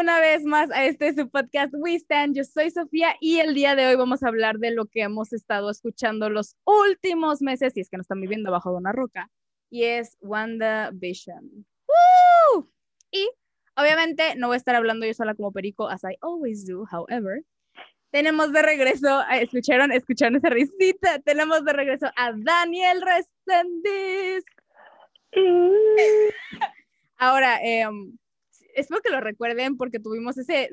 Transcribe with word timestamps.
una 0.00 0.18
vez 0.18 0.44
más 0.44 0.70
a 0.70 0.86
este 0.86 1.12
su 1.12 1.28
podcast 1.28 1.74
We 1.76 1.94
Stand. 1.96 2.34
Yo 2.34 2.42
soy 2.44 2.70
Sofía 2.70 3.16
y 3.20 3.40
el 3.40 3.52
día 3.54 3.74
de 3.74 3.86
hoy 3.86 3.96
vamos 3.96 4.22
a 4.22 4.28
hablar 4.28 4.58
de 4.58 4.70
lo 4.70 4.86
que 4.86 5.02
hemos 5.02 5.34
estado 5.34 5.68
escuchando 5.68 6.30
los 6.30 6.56
últimos 6.64 7.42
meses, 7.42 7.76
y 7.76 7.80
es 7.80 7.90
que 7.90 7.98
nos 7.98 8.04
están 8.04 8.22
viviendo 8.22 8.50
bajo 8.50 8.70
de 8.70 8.78
una 8.78 8.92
roca, 8.92 9.28
y 9.68 9.84
es 9.84 10.16
WandaVision. 10.22 11.66
¡Woo! 11.86 12.70
Y 13.10 13.28
obviamente 13.76 14.36
no 14.36 14.46
voy 14.46 14.54
a 14.54 14.56
estar 14.56 14.74
hablando 14.74 15.04
yo 15.04 15.12
sola 15.12 15.34
como 15.34 15.52
perico, 15.52 15.86
as 15.86 16.02
I 16.02 16.16
always 16.22 16.66
do, 16.66 16.86
however. 16.90 17.44
Tenemos 18.10 18.54
de 18.54 18.62
regreso, 18.62 19.22
escucharon, 19.30 19.92
escucharon 19.92 20.36
esa 20.36 20.48
risita, 20.48 21.18
tenemos 21.18 21.62
de 21.62 21.74
regreso 21.74 22.06
a 22.16 22.32
Daniel 22.34 23.02
Resendiz. 23.02 24.44
Ahora, 27.18 27.60
eh, 27.62 27.86
espero 28.74 29.00
que 29.00 29.10
lo 29.10 29.20
recuerden 29.20 29.76
porque 29.76 29.98
tuvimos 29.98 30.38
ese, 30.38 30.70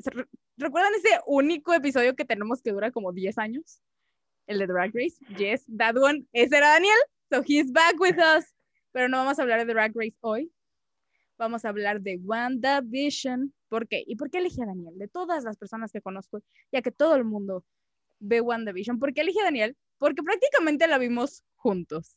¿recuerdan 0.56 0.92
ese 0.94 1.20
único 1.26 1.74
episodio 1.74 2.14
que 2.14 2.24
tenemos 2.24 2.62
que 2.62 2.72
dura 2.72 2.90
como 2.90 3.12
10 3.12 3.38
años? 3.38 3.80
El 4.46 4.58
de 4.58 4.66
Drag 4.66 4.90
Race. 4.94 5.16
Yes, 5.36 5.66
that 5.76 5.96
one. 5.96 6.26
Ese 6.32 6.56
era 6.56 6.68
Daniel. 6.70 6.98
So 7.30 7.42
he's 7.46 7.70
back 7.72 8.00
with 8.00 8.16
us. 8.16 8.54
Pero 8.92 9.08
no 9.08 9.18
vamos 9.18 9.38
a 9.38 9.42
hablar 9.42 9.64
de 9.66 9.72
Drag 9.72 9.92
Race 9.94 10.16
hoy. 10.20 10.50
Vamos 11.36 11.64
a 11.64 11.68
hablar 11.68 12.00
de 12.00 12.16
WandaVision. 12.16 13.52
¿Por 13.68 13.86
qué? 13.86 14.02
¿Y 14.06 14.16
por 14.16 14.30
qué 14.30 14.38
elegí 14.38 14.62
a 14.62 14.66
Daniel? 14.66 14.98
De 14.98 15.08
todas 15.08 15.44
las 15.44 15.56
personas 15.56 15.92
que 15.92 16.00
conozco, 16.00 16.42
ya 16.72 16.82
que 16.82 16.90
todo 16.90 17.14
el 17.16 17.24
mundo 17.24 17.64
ve 18.18 18.40
WandaVision. 18.40 18.98
¿Por 18.98 19.12
qué 19.12 19.20
elegí 19.20 19.38
a 19.40 19.44
Daniel? 19.44 19.76
Porque 19.98 20.22
prácticamente 20.22 20.88
la 20.88 20.98
vimos 20.98 21.44
juntos. 21.56 22.16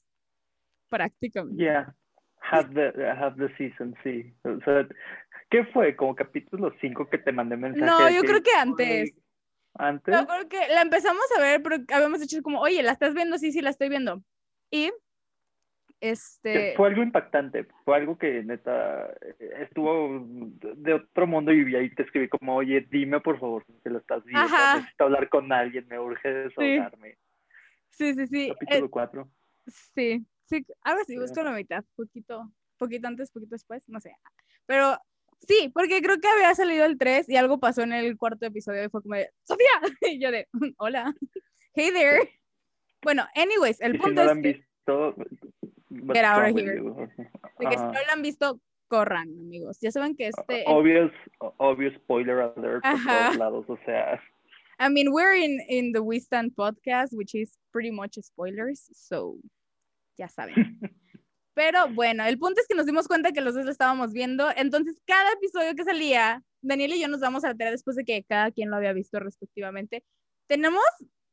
Prácticamente. 0.89 1.61
Yeah. 1.61 1.95
Have 2.41 2.73
the, 2.73 3.05
have 3.05 3.37
the 3.37 3.55
season, 3.57 3.95
sí. 4.03 4.33
O 4.43 4.59
sea, 4.61 4.87
¿Qué 5.51 5.65
fue? 5.65 5.97
¿Como 5.97 6.15
capítulo 6.15 6.73
5 6.79 7.09
que 7.09 7.17
te 7.17 7.33
mandé 7.33 7.57
mensaje? 7.57 7.85
No, 7.85 8.09
yo 8.09 8.21
creo 8.21 8.41
que 8.41 8.53
antes. 8.57 9.13
¿Antes? 9.73 10.15
Yo 10.15 10.25
creo 10.25 10.47
que 10.47 10.73
la 10.73 10.81
empezamos 10.81 11.25
a 11.37 11.41
ver, 11.41 11.61
pero 11.61 11.75
habíamos 11.93 12.21
dicho 12.21 12.41
como, 12.41 12.61
oye, 12.61 12.81
¿la 12.81 12.93
estás 12.93 13.13
viendo? 13.13 13.37
Sí, 13.37 13.51
sí, 13.51 13.61
la 13.61 13.69
estoy 13.69 13.89
viendo. 13.89 14.23
Y, 14.71 14.91
este... 15.99 16.73
Fue 16.77 16.87
algo 16.87 17.03
impactante, 17.03 17.67
fue 17.83 17.97
algo 17.97 18.17
que 18.17 18.43
neta 18.43 19.13
estuvo 19.59 20.25
de 20.25 20.93
otro 20.93 21.27
mundo 21.27 21.51
y 21.53 21.75
ahí 21.75 21.93
te 21.93 22.03
escribí 22.03 22.29
como, 22.29 22.55
oye, 22.55 22.87
dime 22.89 23.19
por 23.19 23.37
favor 23.37 23.65
que 23.83 23.89
lo 23.89 23.99
estás 23.99 24.23
viendo, 24.23 24.45
Ajá. 24.45 24.77
necesito 24.77 25.03
hablar 25.03 25.27
con 25.27 25.51
alguien, 25.51 25.85
me 25.89 25.99
urge 25.99 26.29
desahogarme. 26.29 27.17
Sí, 27.89 28.13
sí, 28.13 28.25
sí. 28.27 28.49
Capítulo 28.57 28.89
4. 28.89 29.21
Eh, 29.21 29.71
sí, 29.95 30.25
sí, 30.45 30.65
ahora 30.81 31.03
sí, 31.05 31.17
busco 31.17 31.43
la 31.43 31.51
mitad, 31.51 31.83
poquito, 31.95 32.49
poquito 32.77 33.07
antes, 33.09 33.31
poquito 33.31 33.55
después, 33.55 33.83
no 33.89 33.99
sé. 33.99 34.15
Pero 34.65 34.97
Sí, 35.47 35.71
porque 35.73 36.01
creo 36.01 36.19
que 36.19 36.27
había 36.27 36.53
salido 36.55 36.85
el 36.85 36.97
3 36.97 37.29
y 37.29 37.35
algo 37.35 37.59
pasó 37.59 37.81
en 37.81 37.93
el 37.93 38.17
cuarto 38.17 38.45
episodio 38.45 38.83
y 38.83 38.89
fue 38.89 39.01
como 39.01 39.15
de, 39.15 39.29
Sofía, 39.43 39.65
y 40.01 40.19
yo 40.19 40.31
de, 40.31 40.47
hola, 40.77 41.13
hey 41.73 41.91
there. 41.93 42.19
Bueno, 43.01 43.25
anyways, 43.35 43.81
el 43.81 43.97
punto 43.97 44.21
si 44.21 44.27
no 44.27 44.31
es 44.31 44.37
que... 44.37 44.53
Visto, 44.53 45.15
get 46.13 46.23
out 46.23 46.49
of 46.49 46.57
here. 46.57 46.81
De 47.59 47.65
que 47.67 47.77
si 47.77 47.83
no 47.83 47.91
lo 47.91 48.11
han 48.11 48.21
visto, 48.21 48.61
corran, 48.87 49.29
amigos. 49.39 49.79
Ya 49.81 49.91
saben 49.91 50.15
que 50.15 50.27
este... 50.27 50.63
Obvious, 50.67 51.11
obvious 51.57 51.93
spoiler 52.03 52.41
alert 52.41 52.83
por 52.83 53.03
todos 53.03 53.37
lados, 53.37 53.65
o 53.67 53.77
sea... 53.85 54.21
I 54.79 54.89
mean, 54.89 55.11
we're 55.11 55.35
in, 55.35 55.59
in 55.69 55.91
the 55.91 56.01
We 56.01 56.19
Stand 56.19 56.55
podcast, 56.55 57.13
which 57.13 57.35
is 57.35 57.57
pretty 57.71 57.91
much 57.91 58.17
spoilers, 58.19 58.89
so 58.93 59.37
ya 60.17 60.27
saben. 60.27 60.79
Pero 61.53 61.89
bueno, 61.89 62.25
el 62.25 62.37
punto 62.39 62.61
es 62.61 62.67
que 62.67 62.75
nos 62.75 62.85
dimos 62.85 63.07
cuenta 63.07 63.31
que 63.31 63.41
los 63.41 63.55
dos 63.55 63.65
lo 63.65 63.71
estábamos 63.71 64.13
viendo. 64.13 64.49
Entonces, 64.55 65.01
cada 65.05 65.33
episodio 65.33 65.75
que 65.75 65.83
salía, 65.83 66.43
Daniel 66.61 66.93
y 66.93 67.01
yo 67.01 67.07
nos 67.07 67.19
damos 67.19 67.43
a 67.43 67.49
la 67.49 67.55
tarea 67.55 67.71
después 67.71 67.95
de 67.95 68.05
que 68.05 68.23
cada 68.23 68.51
quien 68.51 68.69
lo 68.69 68.77
había 68.77 68.93
visto 68.93 69.19
respectivamente. 69.19 70.03
Tenemos 70.47 70.83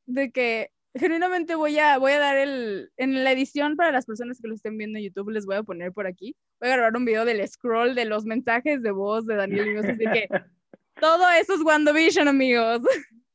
de 0.06 0.30
que 0.32 0.70
genuinamente 0.94 1.54
voy 1.54 1.78
a, 1.78 1.98
voy 1.98 2.12
a 2.12 2.18
dar 2.18 2.36
el, 2.36 2.90
en 2.96 3.22
la 3.24 3.32
edición 3.32 3.76
para 3.76 3.92
las 3.92 4.06
personas 4.06 4.40
que 4.40 4.48
lo 4.48 4.54
estén 4.54 4.76
viendo 4.76 4.98
en 4.98 5.04
YouTube, 5.04 5.30
les 5.30 5.46
voy 5.46 5.56
a 5.56 5.62
poner 5.62 5.92
por 5.92 6.06
aquí. 6.06 6.34
Voy 6.60 6.70
a 6.70 6.76
grabar 6.76 6.96
un 6.96 7.04
video 7.04 7.24
del 7.24 7.46
scroll 7.46 7.94
de 7.94 8.04
los 8.04 8.24
mensajes 8.24 8.82
de 8.82 8.90
voz 8.90 9.26
de 9.26 9.36
Daniel 9.36 9.68
y 9.68 9.74
yo, 9.74 9.80
así 9.80 9.96
que 9.96 10.28
todo 11.00 11.28
eso 11.30 11.54
es 11.54 11.60
WandaVision, 11.60 12.28
amigos. 12.28 12.82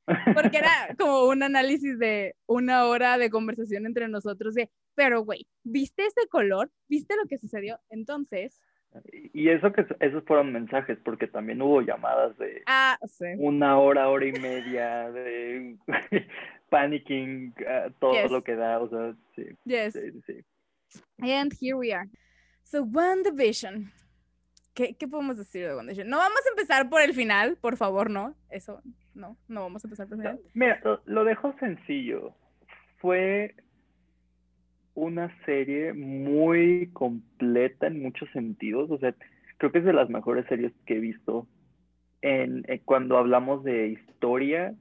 Porque 0.06 0.58
era 0.58 0.96
como 0.98 1.26
un 1.26 1.44
análisis 1.44 1.98
de 1.98 2.36
una 2.46 2.86
hora 2.86 3.18
de 3.18 3.30
conversación 3.30 3.86
entre 3.86 4.08
nosotros 4.08 4.54
de, 4.54 4.70
pero 4.96 5.24
güey, 5.24 5.48
¿viste 5.64 6.06
ese 6.06 6.28
color? 6.30 6.72
¿Viste 6.88 7.16
lo 7.16 7.28
que 7.28 7.38
sucedió? 7.38 7.80
Entonces... 7.90 8.62
Y 9.34 9.50
eso 9.50 9.74
que 9.74 9.88
esos 10.02 10.24
fueron 10.26 10.54
mensajes, 10.54 11.00
porque 11.04 11.26
también 11.26 11.64
hubo 11.64 11.82
llamadas 11.82 12.38
de 12.38 12.62
ah, 12.68 12.96
sí. 13.08 13.26
una 13.40 13.80
hora, 13.80 14.08
hora 14.08 14.28
y 14.28 14.34
media 14.34 15.10
de 15.10 15.78
panicking, 16.70 17.56
uh, 17.60 17.92
todo 18.00 18.28
lo 18.28 18.44
que 18.44 18.56
da, 18.56 18.80
o 18.80 18.90
sea, 18.90 19.16
sí. 19.36 19.46
Yes. 19.66 19.94
Sí, 19.94 20.22
sí. 20.28 20.46
And 21.20 21.52
here 21.60 21.76
we 21.76 21.92
are. 21.92 22.08
So, 22.64 22.84
WandaVision. 22.84 23.92
¿Qué, 24.76 24.96
¿Qué 24.96 25.08
podemos 25.08 25.38
decir 25.38 25.68
de 25.68 25.76
WandaVision? 25.76 26.08
No 26.08 26.18
vamos 26.18 26.40
a 26.46 26.50
empezar 26.50 26.88
por 26.88 27.02
el 27.02 27.14
final, 27.14 27.58
por 27.58 27.78
favor, 27.78 28.12
no. 28.12 28.36
Eso, 28.50 28.82
no, 29.14 29.38
no 29.48 29.62
vamos 29.62 29.84
a 29.84 29.88
empezar 29.88 30.08
por 30.08 30.18
final. 30.18 30.40
Mira, 30.54 30.80
lo, 31.06 31.24
dejo 31.24 31.54
sencillo. 31.60 32.34
Fue 32.98 33.56
una 34.96 35.36
serie 35.46 35.94
muy 35.94 36.90
completa 36.94 37.88
en 37.88 38.02
muchos 38.02 38.30
sentidos. 38.32 38.90
O 38.92 38.98
sea, 38.98 39.14
creo 39.58 39.72
que 39.72 39.80
es 39.80 39.86
de 39.86 39.94
las 39.94 40.10
mejores 40.10 40.46
series 40.48 40.72
que 40.86 40.98
he 40.98 41.00
visto. 41.00 41.48
En, 42.22 42.64
cuando 42.86 43.18
hablamos 43.18 43.64
de 43.64 43.88
historia, 43.88 44.76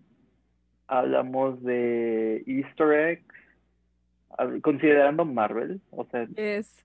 hablamos 0.86 1.62
de 1.62 2.44
Easter 2.46 2.92
eggs, 2.92 4.62
considerando 4.62 5.24
Marvel, 5.24 5.80
o 5.90 6.04
sea, 6.06 6.26
es 6.36 6.84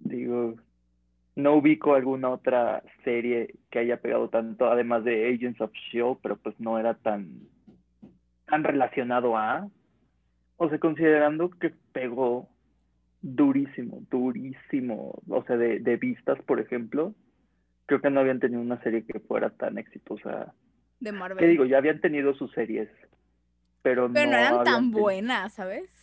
digo, 0.00 0.56
no 1.36 1.54
ubico 1.54 1.94
alguna 1.94 2.30
otra 2.30 2.82
serie 3.04 3.54
que 3.70 3.78
haya 3.78 4.00
pegado 4.00 4.28
tanto, 4.28 4.70
además 4.70 5.04
de 5.04 5.32
Agents 5.32 5.60
of 5.60 5.72
Shield, 5.72 6.18
pero 6.22 6.36
pues 6.36 6.58
no 6.58 6.78
era 6.78 6.94
tan 6.94 7.48
tan 8.46 8.64
relacionado 8.64 9.36
a, 9.36 9.68
o 10.56 10.68
sea, 10.68 10.78
considerando 10.78 11.50
que 11.50 11.72
pegó 11.92 12.48
durísimo, 13.22 14.02
durísimo, 14.10 15.22
o 15.28 15.44
sea, 15.44 15.56
de, 15.56 15.78
de 15.78 15.96
vistas, 15.96 16.38
por 16.42 16.60
ejemplo, 16.60 17.14
creo 17.86 18.00
que 18.00 18.10
no 18.10 18.20
habían 18.20 18.40
tenido 18.40 18.60
una 18.60 18.82
serie 18.82 19.04
que 19.04 19.20
fuera 19.20 19.50
tan 19.50 19.78
exitosa. 19.78 20.52
De 20.98 21.12
Marvel. 21.12 21.38
¿Qué 21.38 21.46
digo? 21.46 21.64
Ya 21.64 21.78
habían 21.78 22.00
tenido 22.00 22.34
sus 22.34 22.50
series, 22.52 22.88
pero, 23.82 24.10
pero 24.12 24.30
no, 24.30 24.36
eran 24.36 24.64
tan 24.64 24.82
tenido... 24.82 25.00
buenas, 25.00 25.54
¿sabes? 25.54 25.99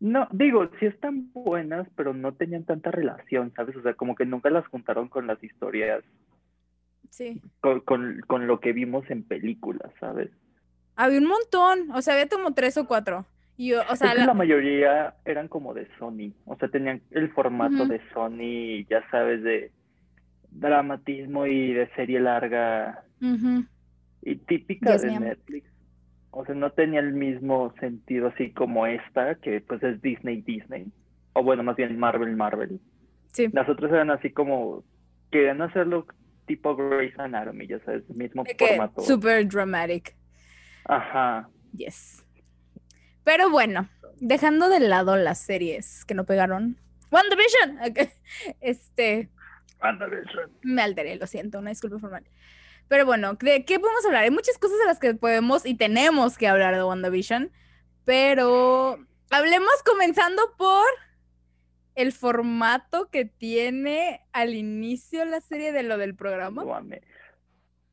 No, 0.00 0.28
digo, 0.32 0.70
sí 0.78 0.86
están 0.86 1.32
buenas, 1.32 1.86
pero 1.96 2.14
no 2.14 2.32
tenían 2.32 2.64
tanta 2.64 2.90
relación, 2.90 3.52
¿sabes? 3.54 3.76
O 3.76 3.82
sea, 3.82 3.94
como 3.94 4.14
que 4.14 4.24
nunca 4.24 4.50
las 4.50 4.66
juntaron 4.68 5.08
con 5.08 5.26
las 5.26 5.42
historias. 5.42 6.02
Sí. 7.10 7.42
Con, 7.60 7.80
con, 7.80 8.20
con 8.26 8.46
lo 8.46 8.60
que 8.60 8.72
vimos 8.72 9.08
en 9.10 9.24
películas, 9.24 9.92
¿sabes? 9.98 10.30
Había 10.96 11.18
un 11.18 11.26
montón, 11.26 11.90
o 11.92 12.02
sea, 12.02 12.14
había 12.14 12.28
como 12.28 12.54
tres 12.54 12.76
o 12.76 12.86
cuatro. 12.86 13.26
Y, 13.56 13.74
o 13.74 13.96
sea, 13.96 14.08
es 14.08 14.14
que 14.14 14.20
la... 14.20 14.26
la... 14.26 14.34
mayoría 14.34 15.14
eran 15.24 15.48
como 15.48 15.74
de 15.74 15.86
Sony, 15.98 16.32
o 16.46 16.56
sea, 16.56 16.68
tenían 16.68 17.02
el 17.10 17.30
formato 17.32 17.82
uh 17.82 17.86
-huh. 17.86 17.88
de 17.88 18.00
Sony, 18.12 18.86
ya 18.88 19.02
sabes, 19.10 19.42
de 19.42 19.70
dramatismo 20.50 21.46
y 21.46 21.72
de 21.74 21.86
serie 21.94 22.20
larga 22.20 23.04
uh 23.20 23.26
-huh. 23.26 23.68
y 24.22 24.36
típica 24.36 24.96
de. 24.96 25.20
Netflix. 25.20 25.69
O 26.32 26.44
sea, 26.44 26.54
no 26.54 26.70
tenía 26.70 27.00
el 27.00 27.12
mismo 27.12 27.74
sentido 27.80 28.28
así 28.28 28.52
como 28.52 28.86
esta, 28.86 29.34
que 29.36 29.60
pues 29.60 29.82
es 29.82 30.00
Disney 30.00 30.42
Disney, 30.42 30.86
o 31.32 31.42
bueno, 31.42 31.62
más 31.62 31.76
bien 31.76 31.98
Marvel 31.98 32.36
Marvel. 32.36 32.80
Sí. 33.32 33.48
Las 33.52 33.68
otras 33.68 33.90
eran 33.92 34.10
así 34.10 34.30
como, 34.30 34.84
querían 35.30 35.60
hacerlo 35.62 36.06
tipo 36.46 36.74
Grey's 36.76 37.18
Anatomy, 37.18 37.66
ya 37.66 37.78
sabes, 37.84 38.08
mismo 38.10 38.44
De 38.44 38.54
que 38.56 38.66
formato. 38.68 39.02
super 39.02 39.46
dramatic. 39.48 40.16
Ajá. 40.84 41.48
Yes. 41.76 42.24
Pero 43.24 43.50
bueno, 43.50 43.88
dejando 44.20 44.68
de 44.68 44.80
lado 44.80 45.16
las 45.16 45.38
series 45.40 46.04
que 46.04 46.14
no 46.14 46.24
pegaron. 46.24 46.76
WandaVision. 47.12 47.78
Ok. 47.90 48.08
Este, 48.60 49.28
WandaVision. 49.82 50.50
me 50.62 50.82
alteré, 50.82 51.16
lo 51.16 51.26
siento, 51.26 51.58
una 51.58 51.70
disculpa 51.70 51.98
formal. 51.98 52.24
Pero 52.90 53.06
bueno, 53.06 53.34
¿de 53.34 53.64
qué 53.64 53.78
podemos 53.78 54.04
hablar? 54.04 54.24
Hay 54.24 54.32
muchas 54.32 54.58
cosas 54.58 54.76
de 54.80 54.84
las 54.86 54.98
que 54.98 55.14
podemos 55.14 55.64
y 55.64 55.76
tenemos 55.76 56.36
que 56.36 56.48
hablar 56.48 56.74
de 56.74 56.82
WandaVision, 56.82 57.52
pero 58.04 58.98
hablemos 59.30 59.70
comenzando 59.86 60.42
por 60.58 60.84
el 61.94 62.10
formato 62.10 63.08
que 63.08 63.24
tiene 63.26 64.22
al 64.32 64.54
inicio 64.54 65.24
la 65.24 65.40
serie 65.40 65.70
de 65.70 65.84
lo 65.84 65.98
del 65.98 66.16
programa. 66.16 66.64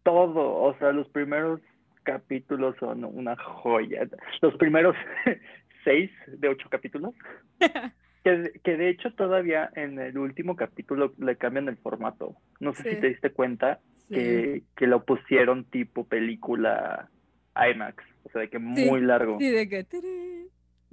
Todo, 0.01 0.55
o 0.63 0.75
sea, 0.79 0.91
los 0.93 1.07
primeros 1.09 1.59
capítulos 2.01 2.75
son 2.79 3.03
una 3.03 3.35
joya. 3.35 4.01
Los 4.41 4.55
primeros 4.55 4.95
seis 5.83 6.09
de 6.27 6.47
ocho 6.49 6.69
capítulos. 6.71 7.13
que, 8.23 8.51
que, 8.63 8.77
de 8.77 8.89
hecho 8.89 9.13
todavía 9.13 9.69
en 9.75 9.99
el 9.99 10.17
último 10.17 10.55
capítulo 10.55 11.13
le 11.19 11.35
cambian 11.35 11.67
el 11.67 11.77
formato. 11.77 12.35
No 12.59 12.73
sé 12.73 12.81
Sí. 12.81 12.89
si 12.89 12.95
te 12.95 13.09
diste 13.09 13.31
cuenta. 13.31 13.79
Que, 14.09 14.63
que 14.75 14.87
lo 14.87 15.03
pusieron 15.05 15.65
tipo 15.65 16.05
película 16.05 17.09
IMAX, 17.55 18.03
o 18.23 18.29
sea, 18.29 18.41
de 18.41 18.49
que 18.49 18.59
muy 18.59 19.01
largo. 19.01 19.37
Sí, 19.39 19.49
de 19.49 19.67
que... 19.67 19.85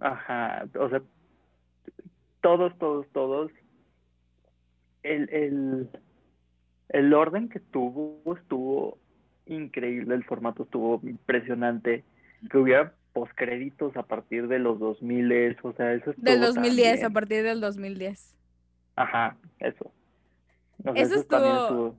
Ajá, 0.01 0.67
o 0.79 0.89
sea, 0.89 1.03
todos, 2.41 2.77
todos, 2.79 3.07
todos, 3.13 3.51
el, 5.03 5.29
el, 5.31 5.89
el 6.91 7.15
orden 7.15 7.49
que 7.49 7.61
tuvo 7.61 8.21
estuvo 8.37 8.99
increíble, 9.47 10.15
el 10.15 10.25
formato 10.25 10.65
estuvo 10.65 11.01
impresionante, 11.07 12.05
que 12.51 12.59
hubiera 12.59 12.95
postcréditos 13.13 13.97
a 13.97 14.03
partir 14.03 14.49
de 14.49 14.59
los 14.59 14.79
2000, 14.81 15.57
o 15.63 15.73
sea, 15.75 15.93
eso 15.95 16.11
es 16.11 16.21
Del 16.23 16.41
2010, 16.41 17.05
a 17.05 17.11
partir 17.11 17.45
del 17.45 17.61
2010. 17.61 18.35
Ajá, 18.97 19.37
eso. 19.61 19.93
O 20.85 20.93
sea, 20.93 21.03
Eso 21.03 21.23
también 21.25 21.53
estuvo- 21.57 21.87
estuvo 21.89 21.97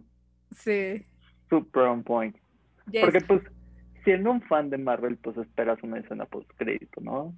Sí. 0.52 1.06
super 1.50 1.84
on 1.84 2.04
point. 2.04 2.36
Yes. 2.92 3.04
Porque 3.04 3.22
pues, 3.22 3.42
siendo 4.04 4.32
un 4.32 4.42
fan 4.44 4.70
de 4.70 4.78
Marvel, 4.78 5.18
pues 5.18 5.38
esperas 5.38 5.82
una 5.84 6.00
escena 6.00 6.26
postcrédito, 6.26 7.02
¿no? 7.02 7.36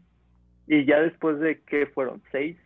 Y 0.68 0.86
ya 0.86 1.00
después 1.00 1.39
de 1.39 1.62
que 1.62 1.88
fueron 1.88 2.21
seis 2.31 2.57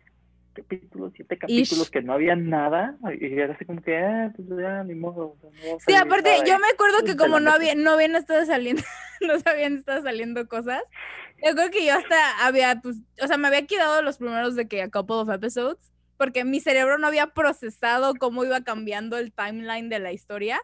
capítulos, 0.52 1.12
siete 1.14 1.38
capítulos 1.38 1.90
que 1.90 2.02
no 2.02 2.12
había 2.12 2.36
nada, 2.36 2.96
y 3.18 3.38
era 3.38 3.54
así 3.54 3.64
como 3.64 3.80
que, 3.80 3.96
ah, 3.96 4.32
pues 4.34 4.48
ya, 4.48 4.84
ni 4.84 4.94
modo. 4.94 5.36
no 5.42 5.78
Sí, 5.86 5.94
aparte, 5.94 6.30
nada 6.30 6.44
yo 6.44 6.58
me 6.58 6.68
acuerdo 6.68 6.98
que 7.04 7.12
te 7.12 7.16
como 7.16 7.40
no 7.40 7.50
había, 7.52 7.74
no 7.74 7.92
habían 7.92 8.16
estado 8.16 8.44
saliendo, 8.44 8.82
no 9.20 9.34
habían 9.50 9.76
estado 9.76 10.02
saliendo 10.02 10.46
cosas. 10.48 10.82
Yo 11.44 11.54
creo 11.54 11.70
que 11.70 11.86
yo 11.86 11.94
hasta 11.94 12.46
había, 12.46 12.80
pues, 12.80 12.98
o 13.22 13.26
sea, 13.26 13.36
me 13.36 13.48
había 13.48 13.66
quedado 13.66 14.02
los 14.02 14.18
primeros 14.18 14.54
de 14.54 14.68
que 14.68 14.82
a 14.82 14.90
couple 14.90 15.16
of 15.16 15.30
episodes, 15.30 15.91
porque 16.16 16.44
mi 16.44 16.60
cerebro 16.60 16.98
no 16.98 17.06
había 17.06 17.28
procesado 17.28 18.14
cómo 18.14 18.44
iba 18.44 18.62
cambiando 18.62 19.18
el 19.18 19.32
timeline 19.32 19.88
de 19.88 19.98
la 19.98 20.12
historia. 20.12 20.60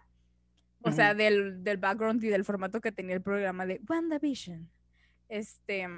O 0.82 0.92
sea, 0.92 1.12
del, 1.12 1.64
del 1.64 1.76
background 1.76 2.22
y 2.22 2.28
del 2.28 2.44
formato 2.44 2.80
que 2.80 2.92
tenía 2.92 3.16
el 3.16 3.22
programa 3.22 3.66
de 3.66 3.80
WandaVision. 3.88 4.70
Este. 5.28 5.88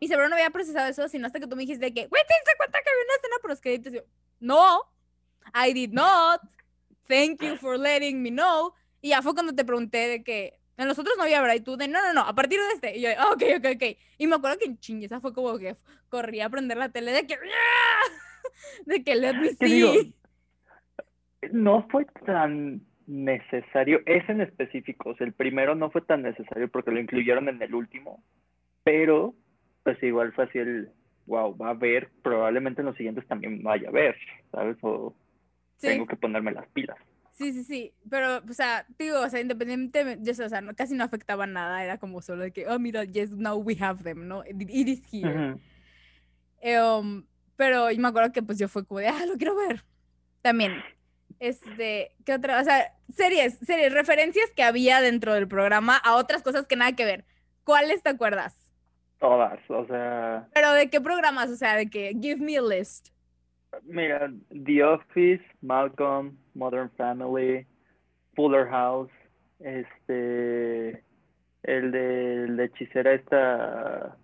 Mi 0.00 0.06
cerebro 0.06 0.28
no 0.28 0.36
había 0.36 0.50
procesado 0.50 0.88
eso, 0.88 1.08
sino 1.08 1.26
hasta 1.26 1.40
que 1.40 1.46
tú 1.46 1.56
me 1.56 1.62
dijiste 1.62 1.92
que, 1.92 2.06
güey, 2.06 2.22
¿te 2.28 2.34
diste 2.34 2.52
cuenta 2.56 2.78
que 2.82 2.90
había 2.90 3.04
una 3.04 3.14
escena 3.16 3.36
por 3.40 3.50
los 3.50 3.60
créditos? 3.60 3.92
Yo, 3.92 4.02
no, 4.38 4.82
I 5.54 5.72
did 5.72 5.90
not. 5.92 6.40
Thank 7.08 7.42
you 7.42 7.56
for 7.56 7.76
letting 7.76 8.22
me 8.22 8.30
know. 8.30 8.72
Y 9.02 9.10
ya 9.10 9.20
fue 9.20 9.34
cuando 9.34 9.54
te 9.54 9.64
pregunté 9.64 10.08
de 10.08 10.22
que 10.22 10.59
en 10.80 10.88
los 10.88 10.98
otros 10.98 11.14
no 11.16 11.24
había, 11.24 11.42
tú 11.62 11.76
de, 11.76 11.88
no, 11.88 12.00
no, 12.02 12.14
no, 12.14 12.20
a 12.22 12.34
partir 12.34 12.58
de 12.58 12.72
este. 12.74 12.98
Y 12.98 13.02
yo, 13.02 13.10
ah, 13.18 13.32
ok, 13.32 13.42
ok, 13.58 13.66
ok. 13.76 13.98
Y 14.18 14.26
me 14.26 14.36
acuerdo 14.36 14.58
que 14.58 14.64
en 14.64 14.78
chingue, 14.78 15.06
esa 15.06 15.20
fue 15.20 15.34
como 15.34 15.58
que 15.58 15.76
corrí 16.08 16.40
a 16.40 16.48
prender 16.48 16.78
la 16.78 16.88
tele 16.88 17.12
de 17.12 17.26
que, 17.26 17.36
de 18.86 19.04
que 19.04 19.14
let 19.14 19.34
me. 19.34 20.14
No 21.52 21.86
fue 21.90 22.06
tan 22.24 22.82
necesario, 23.06 24.00
ese 24.06 24.32
en 24.32 24.40
específico, 24.40 25.10
o 25.10 25.16
sea, 25.16 25.26
el 25.26 25.32
primero 25.32 25.74
no 25.74 25.90
fue 25.90 26.00
tan 26.02 26.22
necesario 26.22 26.68
porque 26.68 26.92
lo 26.92 27.00
incluyeron 27.00 27.48
en 27.48 27.60
el 27.60 27.74
último, 27.74 28.22
pero 28.84 29.34
pues 29.82 30.00
igual 30.02 30.32
fue 30.32 30.44
así 30.44 30.58
el, 30.58 30.90
wow, 31.26 31.56
va 31.56 31.68
a 31.68 31.70
haber, 31.70 32.10
probablemente 32.22 32.82
en 32.82 32.86
los 32.86 32.96
siguientes 32.96 33.26
también 33.26 33.62
vaya 33.62 33.88
a 33.88 33.92
ver, 33.92 34.16
¿sabes? 34.52 34.76
O 34.82 35.14
Sí. 35.80 35.86
tengo 35.86 36.06
que 36.06 36.16
ponerme 36.16 36.52
las 36.52 36.68
pilas. 36.68 36.98
Sí, 37.40 37.54
sí, 37.54 37.64
sí, 37.64 37.94
pero, 38.10 38.42
o 38.46 38.52
sea, 38.52 38.84
digo, 38.98 39.18
o 39.18 39.28
sea, 39.30 39.40
independientemente, 39.40 40.30
o 40.30 40.48
sea, 40.50 40.60
no, 40.60 40.74
casi 40.76 40.94
no 40.94 41.04
afectaba 41.04 41.46
nada, 41.46 41.82
era 41.82 41.96
como 41.96 42.20
solo 42.20 42.42
de 42.42 42.52
que, 42.52 42.68
oh, 42.68 42.78
mira, 42.78 43.04
yes, 43.04 43.30
now 43.30 43.56
we 43.56 43.74
have 43.80 44.04
them, 44.04 44.28
¿no? 44.28 44.44
It, 44.44 44.68
is 44.68 45.02
here. 45.10 45.52
Ujú. 45.52 45.60
Eh, 46.60 46.82
um, 46.82 47.24
pero 47.56 47.90
yo 47.90 47.98
me 47.98 48.08
acuerdo 48.08 48.30
que 48.30 48.42
pues 48.42 48.58
yo 48.58 48.68
fue 48.68 48.84
como 48.84 49.00
de, 49.00 49.08
ah, 49.08 49.24
lo 49.26 49.38
quiero 49.38 49.56
ver. 49.56 49.82
También, 50.42 50.82
este, 51.38 52.14
¿qué 52.26 52.34
otra? 52.34 52.60
O 52.60 52.64
sea, 52.64 52.92
series, 53.08 53.56
series, 53.60 53.94
referencias 53.94 54.50
que 54.54 54.62
había 54.62 55.00
dentro 55.00 55.32
del 55.32 55.48
programa 55.48 55.96
a 55.96 56.16
otras 56.16 56.42
cosas 56.42 56.66
que 56.66 56.76
nada 56.76 56.92
que 56.92 57.06
ver. 57.06 57.24
¿Cuáles 57.64 58.02
te 58.02 58.10
acuerdas? 58.10 58.54
Todas, 59.18 59.58
o 59.70 59.86
sea, 59.86 60.46
Pero 60.52 60.72
¿de 60.72 60.90
qué 60.90 61.00
programas? 61.00 61.48
O 61.48 61.56
sea, 61.56 61.74
de 61.76 61.88
que, 61.88 62.14
give 62.20 62.36
me 62.36 62.58
a 62.58 62.60
list. 62.60 63.08
Mira, 63.84 64.30
The 64.64 64.84
Office, 64.84 65.44
Malcolm, 65.62 66.36
Modern 66.54 66.90
Family, 66.96 67.66
Fuller 68.34 68.66
House, 68.68 69.10
este, 69.60 71.04
el 71.62 71.92
de 71.92 72.46
la 72.48 72.64
hechicera 72.64 73.12
esta, 73.14 74.16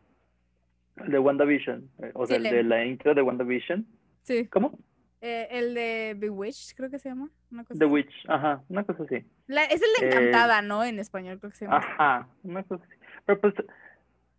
el 0.96 1.12
de 1.12 1.18
WandaVision, 1.18 1.90
o 2.14 2.26
sea, 2.26 2.38
Sí, 2.38 2.46
el 2.46 2.52
de 2.54 2.62
la 2.62 2.84
intro 2.84 3.14
de 3.14 3.22
WandaVision, 3.22 3.86
Sí. 4.22 4.46
¿cómo? 4.48 4.78
Eh, 5.20 5.48
el 5.50 5.74
de 5.74 6.14
Bewitched, 6.18 6.76
creo 6.76 6.90
que 6.90 6.98
se 6.98 7.08
llama. 7.08 7.30
Una 7.50 7.64
cosa 7.64 7.78
The 7.78 7.84
así. 7.86 7.92
Witch, 7.94 8.12
ajá, 8.28 8.62
una 8.68 8.84
cosa 8.84 9.02
así. 9.04 9.24
La- 9.46 9.64
es 9.64 9.80
el 9.82 9.88
de 10.00 10.06
Eh, 10.06 10.10
Encantada, 10.10 10.60
¿no? 10.62 10.84
En 10.84 10.98
español 10.98 11.38
creo 11.38 11.50
que 11.50 11.56
se 11.56 11.64
llama. 11.64 11.78
Ajá, 11.78 12.28
una 12.42 12.62
cosa 12.64 12.84
así. 12.84 12.94
Pero 13.24 13.40
pues 13.40 13.54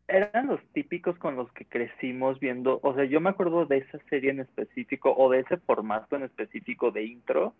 eran 0.07 0.47
los 0.47 0.61
típicos 0.73 1.17
con 1.17 1.35
los 1.35 1.51
que 1.51 1.65
crecimos 1.65 2.39
viendo, 2.39 2.79
o 2.81 2.93
sea, 2.95 3.03
yo 3.05 3.19
me 3.19 3.29
acuerdo 3.29 3.65
de 3.65 3.79
esa 3.79 3.99
serie 4.09 4.31
en 4.31 4.39
específico 4.39 5.13
o 5.15 5.29
de 5.29 5.39
ese 5.41 5.57
formato 5.57 6.15
en 6.15 6.23
específico 6.23 6.91
de 6.91 7.03
intro 7.05 7.53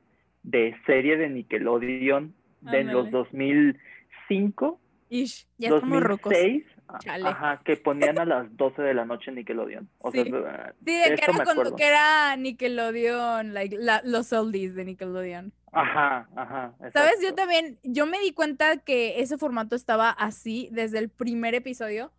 de 0.43 0.73
serie 0.85 1.17
de 1.17 1.29
Nickelodeon 1.29 2.33
de 2.61 2.83
los 2.85 3.07
Ándale. 3.07 3.11
2005, 3.11 4.79
Ish, 5.09 5.47
ya 5.57 5.69
estamos 5.69 6.03
rocos. 6.03 6.33
2006, 6.33 6.65
a- 6.89 6.97
Chale. 6.99 7.27
ajá, 7.27 7.61
que 7.65 7.75
ponían 7.77 8.17
a 8.19 8.25
las 8.25 8.55
12 8.57 8.81
de 8.81 8.93
la 8.93 9.05
noche 9.05 9.31
Nickelodeon. 9.31 9.89
O 9.99 10.11
Sí. 10.11 10.23
sea, 10.23 10.73
Sí, 10.85 10.91
de 10.91 11.15
que 11.15 11.23
era, 11.23 11.33
me 11.33 11.43
cuando, 11.43 11.51
acuerdo. 11.51 11.75
que 11.75 11.85
era 11.87 12.35
Nickelodeon, 12.37 13.53
like, 13.53 13.77
la- 13.77 14.01
los 14.05 14.31
oldies 14.33 14.75
de 14.75 14.85
Nickelodeon. 14.85 15.51
Ajá, 15.71 16.27
ajá. 16.35 16.73
¿Sabes? 16.93 17.19
Yo 17.21 17.35
también, 17.35 17.77
yo 17.83 18.05
me 18.05 18.19
di 18.19 18.31
cuenta 18.31 18.77
que 18.77 19.19
ese 19.21 19.37
formato 19.37 19.75
estaba 19.75 20.09
así 20.11 20.69
desde 20.71 20.99
el 20.99 21.09
primer 21.09 21.55
episodio, 21.55 22.11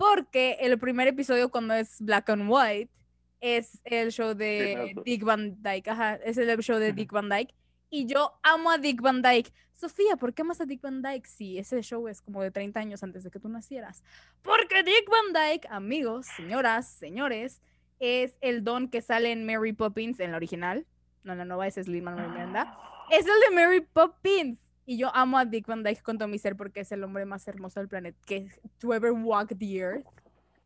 porque 0.00 0.56
el 0.60 0.78
primer 0.78 1.08
episodio 1.08 1.50
cuando 1.50 1.74
es 1.74 2.00
black 2.00 2.30
and 2.30 2.50
white 2.50 2.90
es 3.38 3.82
el 3.84 4.10
show 4.10 4.32
de. 4.34 4.94
Dick 5.04 5.22
Van 5.22 5.62
Dyke, 5.62 5.90
ajá, 5.90 6.14
es 6.14 6.38
el 6.38 6.58
show 6.62 6.78
de. 6.78 6.94
Dick 6.94 7.12
Van 7.12 7.28
Dyke, 7.28 7.54
y 7.90 8.06
yo 8.06 8.32
amo 8.42 8.70
a 8.70 8.78
Dick 8.78 9.02
Van 9.02 9.20
Dyke. 9.20 9.52
Sofía, 9.74 10.16
¿por 10.16 10.32
qué 10.32 10.40
amas 10.40 10.58
a 10.62 10.64
Dick 10.64 10.80
Van 10.80 11.02
Dyke 11.02 11.26
si 11.26 11.58
ese 11.58 11.82
show 11.82 12.08
es 12.08 12.22
como 12.22 12.42
de 12.42 12.50
30 12.50 12.80
años 12.80 13.02
antes 13.02 13.24
de 13.24 13.30
que 13.30 13.40
tú 13.40 13.50
nacieras? 13.50 14.02
Porque 14.40 14.82
Dick 14.82 15.06
Van 15.10 15.34
Dyke, 15.34 15.68
amigos, 15.70 16.26
señoras, 16.34 16.88
señores, 16.88 17.60
es 17.98 18.38
el 18.40 18.64
don 18.64 18.88
que 18.88 19.02
sale 19.02 19.32
en 19.32 19.44
Mary 19.44 19.74
Poppins 19.74 20.18
en 20.20 20.30
la 20.30 20.38
original, 20.38 20.86
no 21.24 21.32
en 21.32 21.38
la 21.38 21.44
nueva, 21.44 21.66
ese 21.66 21.82
es 21.82 21.88
Lin 21.88 22.04
Manuel 22.04 22.30
Miranda. 22.30 22.74
Es 23.10 23.26
el 23.26 23.40
de 23.48 23.54
Mary 23.54 23.80
Poppins. 23.80 24.58
Y 24.90 24.96
yo 24.96 25.14
amo 25.14 25.38
a 25.38 25.44
Dick 25.44 25.68
Van 25.68 25.84
Dyke 25.84 26.02
con 26.02 26.18
todo 26.18 26.36
ser 26.36 26.56
porque 26.56 26.80
es 26.80 26.90
el 26.90 27.04
hombre 27.04 27.24
más 27.24 27.46
hermoso 27.46 27.78
del 27.78 27.88
planeta 27.88 28.18
que 28.26 28.48
to 28.80 28.92
ever 28.92 29.12
walk 29.12 29.56
the 29.56 29.80
earth. 29.80 30.04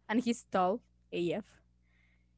And 0.09 0.27
he's 0.27 0.47
tall, 0.47 0.81
AF. 1.13 1.45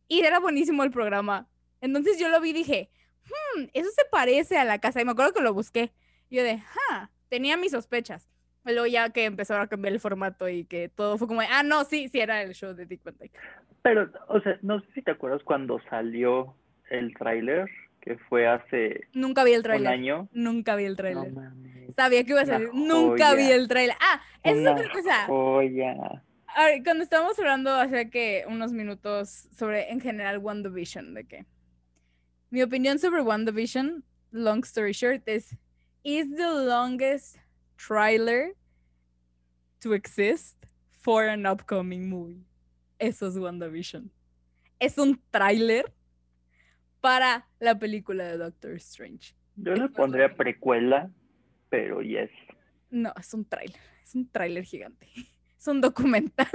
Y 0.08 0.22
era 0.22 0.40
buenísimo 0.40 0.82
el 0.82 0.90
programa. 0.90 1.46
Entonces 1.80 2.18
yo 2.18 2.28
lo 2.28 2.40
vi 2.40 2.50
y 2.50 2.54
dije, 2.54 2.90
hmm, 3.24 3.66
eso 3.72 3.88
se 3.94 4.02
parece 4.10 4.58
a 4.58 4.64
la 4.64 4.80
casa. 4.80 5.00
Y 5.00 5.04
me 5.04 5.12
acuerdo 5.12 5.32
que 5.32 5.42
lo 5.42 5.54
busqué. 5.54 5.92
Y 6.28 6.38
yo 6.38 6.42
de, 6.42 6.60
ah, 6.90 7.08
tenía 7.28 7.56
mis 7.56 7.70
sospechas. 7.70 8.28
Luego 8.64 8.88
ya 8.88 9.10
que 9.10 9.24
empezaron 9.24 9.62
a 9.62 9.68
cambiar 9.68 9.92
el 9.92 10.00
formato 10.00 10.48
y 10.48 10.64
que 10.64 10.88
todo 10.88 11.18
fue 11.18 11.28
como, 11.28 11.40
ah, 11.42 11.62
no, 11.62 11.84
sí, 11.84 12.08
sí 12.08 12.18
era 12.18 12.42
el 12.42 12.52
show 12.52 12.74
de 12.74 12.86
Dick 12.86 13.04
Van 13.04 13.16
Dyke. 13.16 13.38
Pero, 13.82 14.10
o 14.26 14.40
sea, 14.40 14.58
no 14.60 14.80
sé 14.80 14.86
si 14.92 15.02
te 15.02 15.12
acuerdas 15.12 15.44
cuando 15.44 15.80
salió 15.88 16.52
el 16.90 17.14
tráiler, 17.14 17.70
que 18.06 18.16
fue 18.28 18.46
hace 18.46 19.08
Nunca 19.12 19.42
vi 19.42 19.52
el 19.52 19.66
un 19.68 19.86
año. 19.88 20.28
Nunca 20.32 20.76
vi 20.76 20.84
el 20.84 20.96
No 20.96 21.26
mames. 21.26 21.92
Sabía 21.96 22.22
que 22.22 22.30
iba 22.30 22.40
a 22.40 22.44
una 22.44 22.52
salir. 22.52 22.70
Nunca 22.72 23.34
vi 23.34 23.50
el 23.50 23.66
tráiler. 23.66 23.96
Ah, 24.00 24.22
esa 24.44 24.54
es 24.54 24.60
Una 24.60 24.72
otra 24.72 24.90
cosa. 24.92 25.26
joya. 25.26 26.22
A 26.54 26.64
ver, 26.66 26.84
cuando 26.84 27.02
estábamos 27.02 27.36
hablando 27.40 27.72
hace 27.72 28.08
que 28.08 28.44
unos 28.48 28.72
minutos 28.72 29.48
sobre 29.58 29.90
en 29.90 30.00
general 30.00 30.38
WandaVision, 30.38 31.14
de 31.14 31.26
que 31.26 31.46
mi 32.50 32.62
opinión 32.62 33.00
sobre 33.00 33.22
WandaVision, 33.22 34.04
long 34.30 34.62
story 34.62 34.92
short, 34.92 35.22
es 35.26 35.56
is 36.04 36.30
the 36.36 36.48
longest 36.48 37.38
trailer 37.76 38.52
to 39.80 39.94
exist 39.94 40.56
for 40.92 41.24
an 41.24 41.44
upcoming 41.44 42.08
movie. 42.08 42.44
Eso 43.00 43.26
es 43.26 43.36
WandaVision. 43.36 44.12
Es 44.78 44.96
un 44.96 45.20
tráiler 45.32 45.92
para 47.06 47.46
la 47.60 47.78
película 47.78 48.24
de 48.24 48.36
Doctor 48.36 48.72
Strange. 48.72 49.32
Yo 49.54 49.74
le 49.74 49.88
pondría 49.90 50.34
precuela, 50.34 51.08
pero 51.68 52.02
yes. 52.02 52.32
No, 52.90 53.12
es 53.16 53.32
un 53.32 53.44
tráiler. 53.44 53.78
Es 54.02 54.16
un 54.16 54.28
tráiler 54.28 54.64
gigante. 54.64 55.06
Es 55.56 55.68
un 55.68 55.80
documental. 55.80 56.46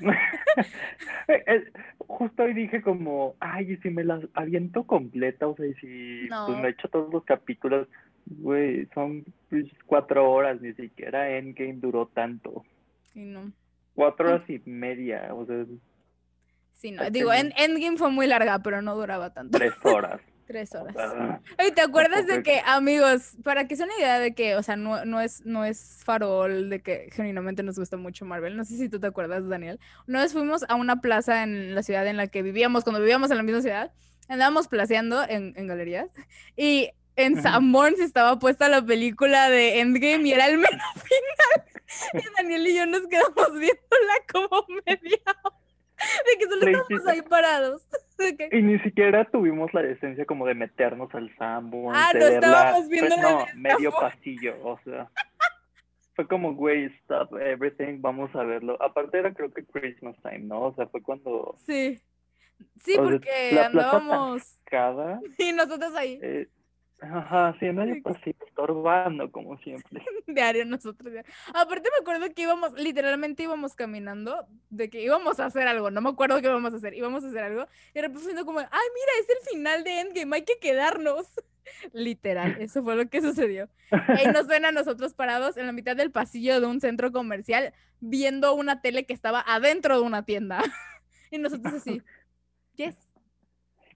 Justo 1.98 2.42
hoy 2.44 2.54
dije 2.54 2.80
como, 2.80 3.34
ay, 3.40 3.72
y 3.72 3.76
si 3.78 3.90
me 3.90 4.04
las 4.04 4.22
aviento 4.34 4.84
completa, 4.84 5.48
o 5.48 5.56
sea, 5.56 5.66
y 5.66 5.74
si 5.74 6.28
pues, 6.28 6.58
me 6.58 6.68
echo 6.68 6.88
todos 6.88 7.12
los 7.12 7.24
capítulos, 7.24 7.88
güey, 8.26 8.86
son 8.94 9.24
pues, 9.48 9.66
cuatro 9.84 10.30
horas, 10.30 10.60
ni 10.60 10.72
siquiera 10.74 11.36
Endgame 11.36 11.80
duró 11.80 12.06
tanto. 12.06 12.64
Y 13.14 13.24
no. 13.24 13.50
Cuatro 13.94 14.28
horas 14.28 14.48
y 14.48 14.62
media, 14.64 15.34
o 15.34 15.44
sea, 15.44 15.66
Sí, 16.80 16.90
no. 16.92 17.02
Está 17.02 17.10
Digo, 17.10 17.32
en 17.32 17.52
Endgame 17.56 17.98
fue 17.98 18.10
muy 18.10 18.26
larga, 18.26 18.58
pero 18.60 18.80
no 18.80 18.94
duraba 18.94 19.32
tanto. 19.34 19.58
tres 19.58 19.74
horas. 19.82 20.20
Tres 20.50 20.74
horas. 20.74 20.96
Ah, 20.98 21.38
Oye, 21.60 21.70
¿te 21.70 21.80
acuerdas 21.80 22.26
de 22.26 22.42
que, 22.42 22.60
amigos, 22.66 23.36
para 23.44 23.68
que 23.68 23.76
sea 23.76 23.86
una 23.86 23.96
idea 23.96 24.18
de 24.18 24.34
que, 24.34 24.56
o 24.56 24.64
sea, 24.64 24.74
no, 24.74 25.04
no, 25.04 25.20
es, 25.20 25.46
no 25.46 25.64
es 25.64 26.00
farol, 26.04 26.68
de 26.70 26.82
que 26.82 27.08
genuinamente 27.12 27.62
nos 27.62 27.78
gusta 27.78 27.96
mucho 27.96 28.24
Marvel? 28.24 28.56
No 28.56 28.64
sé 28.64 28.76
si 28.76 28.88
tú 28.88 28.98
te 28.98 29.06
acuerdas, 29.06 29.48
Daniel. 29.48 29.78
Una 30.08 30.22
vez 30.22 30.32
fuimos 30.32 30.64
a 30.68 30.74
una 30.74 31.00
plaza 31.00 31.44
en 31.44 31.76
la 31.76 31.84
ciudad 31.84 32.04
en 32.08 32.16
la 32.16 32.26
que 32.26 32.42
vivíamos, 32.42 32.82
cuando 32.82 32.98
vivíamos 32.98 33.30
en 33.30 33.36
la 33.36 33.44
misma 33.44 33.60
ciudad, 33.62 33.92
andábamos 34.26 34.66
placeando 34.66 35.22
en, 35.28 35.52
en 35.56 35.68
galerías 35.68 36.08
y 36.56 36.90
en 37.14 37.34
Ujú. 37.34 37.42
Sanborns 37.42 38.00
estaba 38.00 38.40
puesta 38.40 38.68
la 38.68 38.84
película 38.84 39.50
de 39.50 39.78
Endgame 39.78 40.26
y 40.28 40.32
era 40.32 40.48
el 40.48 40.58
mero 40.58 40.78
final. 40.96 42.24
Y 42.24 42.36
Daniel 42.36 42.66
y 42.66 42.74
yo 42.76 42.86
nos 42.86 43.06
quedamos 43.06 43.52
viéndola 43.52 44.14
como 44.32 44.66
media 44.84 45.18
hora. 45.44 45.56
De 46.26 46.38
que 46.38 46.44
solo 46.46 46.66
estábamos 46.66 47.06
ahí 47.06 47.22
parados. 47.22 47.86
Y 48.52 48.60
ni 48.60 48.78
siquiera 48.80 49.24
tuvimos 49.30 49.72
la 49.72 49.80
decencia 49.80 50.26
como 50.26 50.44
de 50.46 50.52
meternos 50.54 51.08
al 51.14 51.34
Sanborns, 51.38 51.98
Ah, 51.98 52.10
no, 52.12 52.26
estábamos 52.26 52.86
viéndola 52.90 53.14
en 53.16 53.22
No, 53.22 53.46
medio 53.54 53.90
pasillo, 53.92 54.56
o 54.62 54.78
sea. 54.84 55.08
Fue 56.14 56.28
como, 56.28 56.54
güey, 56.54 56.84
stop 57.00 57.34
everything, 57.38 58.02
vamos 58.02 58.28
a 58.36 58.42
verlo. 58.42 58.76
Aparte 58.82 59.18
era 59.20 59.32
creo 59.32 59.50
que 59.50 59.64
Christmas 59.64 60.14
time, 60.22 60.40
¿no? 60.40 60.64
O 60.64 60.74
sea, 60.74 60.86
fue 60.88 61.02
cuando 61.02 61.54
Sí. 61.64 61.98
Sí, 62.84 62.92
O 62.92 62.96
sea, 62.96 63.02
porque 63.04 63.58
andábamos. 63.58 64.58
cada... 64.64 65.18
Y 65.38 65.52
nosotros 65.52 65.94
ahí, 65.96 66.20
Eh, 66.22 66.46
ajá, 67.00 67.56
sí, 67.58 67.66
medio 67.66 68.02
pasillo, 68.02 68.36
estorbando 68.46 69.30
como 69.30 69.58
siempre. 69.58 70.02
diario, 70.26 70.64
nosotros. 70.64 71.12
diario. 71.12 71.30
Aparte, 71.54 71.88
me 71.96 72.02
acuerdo 72.02 72.34
que 72.34 72.42
íbamos, 72.42 72.72
literalmente 72.74 73.42
íbamos 73.42 73.74
caminando, 73.74 74.46
de 74.70 74.90
que 74.90 75.02
íbamos 75.02 75.40
a 75.40 75.46
hacer 75.46 75.66
algo, 75.68 75.90
no 75.90 76.00
me 76.00 76.10
acuerdo 76.10 76.40
qué 76.40 76.48
íbamos 76.48 76.72
a 76.72 76.76
hacer, 76.76 76.94
íbamos 76.94 77.24
a 77.24 77.28
hacer 77.28 77.42
algo, 77.42 77.66
y 77.90 77.94
de 77.94 78.02
repente 78.02 78.44
como, 78.44 78.60
ay, 78.60 78.68
mira, 78.70 79.12
es 79.20 79.28
el 79.28 79.48
final 79.52 79.84
de 79.84 80.00
Endgame, 80.00 80.36
hay 80.36 80.44
que 80.44 80.58
quedarnos. 80.60 81.26
Literal, 81.92 82.56
eso 82.60 82.82
fue 82.82 82.96
lo 82.96 83.08
que 83.08 83.20
sucedió. 83.20 83.68
Y 84.22 84.28
nos 84.28 84.46
ven 84.46 84.64
a 84.64 84.72
nosotros 84.72 85.14
parados 85.14 85.56
en 85.56 85.66
la 85.66 85.72
mitad 85.72 85.96
del 85.96 86.10
pasillo 86.10 86.60
de 86.60 86.66
un 86.66 86.80
centro 86.80 87.12
comercial, 87.12 87.72
viendo 88.00 88.54
una 88.54 88.80
tele 88.80 89.04
que 89.06 89.12
estaba 89.12 89.44
adentro 89.46 90.00
de 90.00 90.06
una 90.06 90.24
tienda. 90.24 90.62
Y 91.32 91.38
nosotros 91.38 91.74
así, 91.74 92.02
yes. 92.74 93.09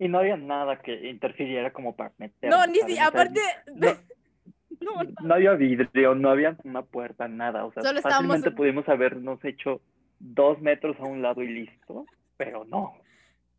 Y 0.05 0.09
no 0.09 0.19
había 0.19 0.37
nada 0.37 0.81
que 0.83 1.09
interfiriera 1.09 1.73
como 1.73 1.97
para 1.97 2.13
meter. 2.19 2.51
No, 2.51 2.67
ni 2.67 2.81
si, 2.81 2.99
aparte, 2.99 3.41
No, 3.75 3.89
no, 4.81 5.03
no. 5.03 5.11
no 5.23 5.35
había 5.35 5.53
vidrio, 5.55 6.15
no 6.15 6.29
había 6.29 6.55
una 6.63 6.83
puerta, 6.83 7.27
nada. 7.27 7.65
O 7.65 7.73
sea, 7.73 7.83
Solo 7.83 8.03
fácilmente 8.03 8.51
en- 8.51 8.55
pudimos 8.55 8.87
habernos 8.87 9.43
hecho 9.47 9.81
dos 10.19 10.61
metros 10.61 10.95
a 11.01 11.05
un 11.05 11.23
lado 11.23 11.43
y 11.43 11.49
listo, 11.49 12.05
pero 12.37 12.67
no. 12.67 12.99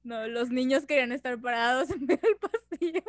No, 0.03 0.27
los 0.27 0.51
niños 0.51 0.85
querían 0.85 1.11
estar 1.11 1.41
parados 1.41 1.89
en 1.95 2.05
medio 2.05 2.19
del 2.21 2.37
pasillo, 2.37 3.01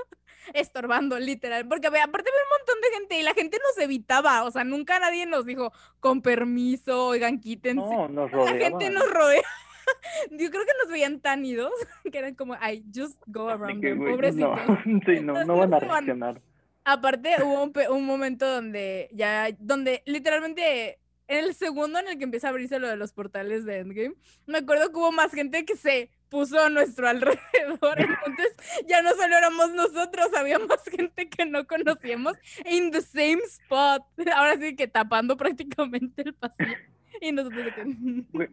estorbando, 0.55 1.19
literal. 1.19 1.69
Porque 1.69 1.89
aparte 1.89 2.31
había 2.31 2.43
un 2.43 2.59
montón 2.59 2.81
de 2.81 2.97
gente 2.97 3.21
y 3.21 3.23
la 3.23 3.35
gente 3.35 3.59
nos 3.63 3.85
evitaba. 3.85 4.45
O 4.45 4.51
sea, 4.51 4.65
nunca 4.65 4.99
nadie 4.99 5.27
nos 5.27 5.45
dijo, 5.45 5.73
con 6.01 6.23
permiso, 6.23 7.09
oigan, 7.09 7.39
quítense. 7.39 7.83
No, 7.83 8.09
nos 8.09 8.33
la 8.33 8.55
gente 8.57 8.89
nos 8.89 9.11
rodea. 9.13 9.43
Yo 10.31 10.51
creo 10.51 10.65
que 10.65 10.73
nos 10.83 10.91
veían 10.91 11.21
tan 11.21 11.45
idos 11.45 11.73
que 12.11 12.19
eran 12.19 12.35
como, 12.35 12.57
ay, 12.61 12.85
just 12.95 13.21
go 13.27 13.49
around 13.49 13.81
que, 13.81 13.89
them, 13.89 13.99
güey, 13.99 14.13
pobrecitos. 14.13 14.59
No, 14.87 15.01
sí, 15.07 15.21
no, 15.21 15.45
no 15.45 15.57
van 15.57 15.75
a 15.75 15.79
reaccionar. 15.79 16.41
Aparte, 16.85 17.37
hubo 17.43 17.65
un, 17.65 17.73
un 17.91 18.07
momento 18.07 18.49
donde 18.49 19.09
ya, 19.13 19.49
donde 19.59 20.03
literalmente 20.07 21.01
en 21.29 21.45
el 21.45 21.55
segundo 21.55 21.99
en 21.99 22.09
el 22.09 22.19
que 22.19 22.25
empieza 22.25 22.47
a 22.47 22.51
abrirse 22.51 22.79
lo 22.79 22.89
de 22.89 22.97
los 22.97 23.13
portales 23.13 23.65
de 23.65 23.79
Endgame, 23.79 24.15
me 24.47 24.59
acuerdo 24.59 24.91
que 24.91 24.97
hubo 24.97 25.11
más 25.11 25.33
gente 25.33 25.65
que 25.65 25.77
se 25.77 26.11
puso 26.29 26.61
a 26.61 26.71
nuestro 26.71 27.09
alrededor, 27.09 28.01
entonces 28.01 28.57
ya 28.87 29.03
no 29.03 29.11
solo 29.11 29.37
éramos 29.37 29.73
nosotros, 29.73 30.29
había 30.37 30.59
más 30.59 30.83
gente 30.85 31.29
que 31.29 31.47
no 31.47 31.67
conocíamos 31.67 32.35
in 32.65 32.91
the 32.91 33.03
same 33.03 33.41
spot, 33.45 34.03
ahora 34.35 34.57
sí 34.59 34.77
que 34.77 34.87
tapando 34.87 35.37
prácticamente 35.37 36.23
el 36.23 36.35
pasillo. 36.35 36.77
Y 37.21 37.33
nosotros 37.33 37.65
de 37.65 37.73
que... 37.73 38.51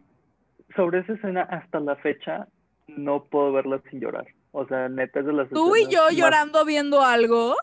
Sobre 0.76 1.00
esa 1.00 1.12
escena, 1.14 1.42
hasta 1.42 1.80
la 1.80 1.96
fecha, 1.96 2.48
no 2.88 3.24
puedo 3.24 3.52
verla 3.52 3.80
sin 3.90 4.00
llorar. 4.00 4.26
O 4.52 4.66
sea, 4.66 4.88
neta 4.88 5.20
es 5.20 5.26
de 5.26 5.32
las 5.32 5.48
Tú 5.50 5.74
y 5.76 5.88
yo 5.88 6.04
más- 6.04 6.16
llorando 6.16 6.64
viendo 6.64 7.02
algo. 7.02 7.56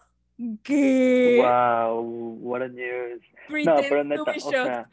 ¿Qué? 0.64 1.40
Wow, 1.42 2.38
what 2.42 2.62
a 2.64 2.68
news. 2.68 3.22
No, 3.50 3.76
Pretend 3.76 3.90
pero 3.90 4.02
to 4.02 4.04
neta, 4.06 4.32
o 4.32 4.50
sea, 4.50 4.90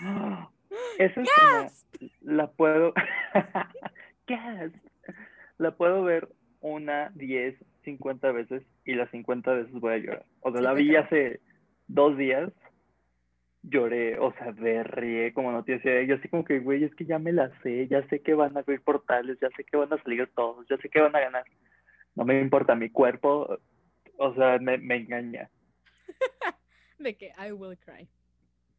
esa 0.98 1.20
escena 1.20 1.70
la 2.22 2.50
puedo, 2.50 2.92
Gasp. 4.26 4.74
la 5.58 5.70
puedo 5.76 6.02
ver 6.02 6.28
una, 6.60 7.10
diez, 7.14 7.54
cincuenta 7.84 8.32
veces 8.32 8.62
y 8.84 8.94
las 8.94 9.10
cincuenta 9.10 9.52
veces 9.52 9.72
voy 9.72 9.94
a 9.94 9.98
llorar. 9.98 10.24
O 10.40 10.50
sea, 10.50 10.58
Sí, 10.58 10.64
la 10.64 10.72
vi 10.74 10.96
hace 10.96 11.40
dos 11.88 12.16
días, 12.16 12.50
lloré, 13.62 14.18
o 14.18 14.32
sea, 14.34 14.52
berrié 14.52 15.32
como 15.32 15.52
no 15.52 15.62
tienes 15.64 15.84
idea. 15.84 16.02
Yo 16.04 16.16
así 16.16 16.28
como 16.28 16.44
que, 16.44 16.58
güey, 16.60 16.84
es 16.84 16.94
que 16.94 17.04
ya 17.04 17.18
me 17.18 17.32
la 17.32 17.50
sé, 17.62 17.86
ya 17.88 18.06
sé 18.08 18.20
que 18.20 18.34
van 18.34 18.56
a 18.56 18.60
abrir 18.60 18.80
portales, 18.82 19.38
ya 19.40 19.48
sé 19.56 19.64
que 19.64 19.76
van 19.76 19.92
a 19.92 20.02
salir 20.02 20.30
todos, 20.34 20.66
ya 20.68 20.76
sé 20.78 20.88
que 20.88 21.00
van 21.00 21.14
a 21.16 21.20
ganar. 21.20 21.44
No 22.14 22.24
me 22.24 22.40
importa, 22.40 22.74
mi 22.74 22.90
cuerpo, 22.90 23.58
o 24.16 24.34
sea, 24.34 24.58
me, 24.58 24.78
me 24.78 24.96
engaña. 24.96 25.50
De 26.98 27.16
que 27.16 27.32
I 27.38 27.52
will 27.52 27.78
cry. 27.78 28.08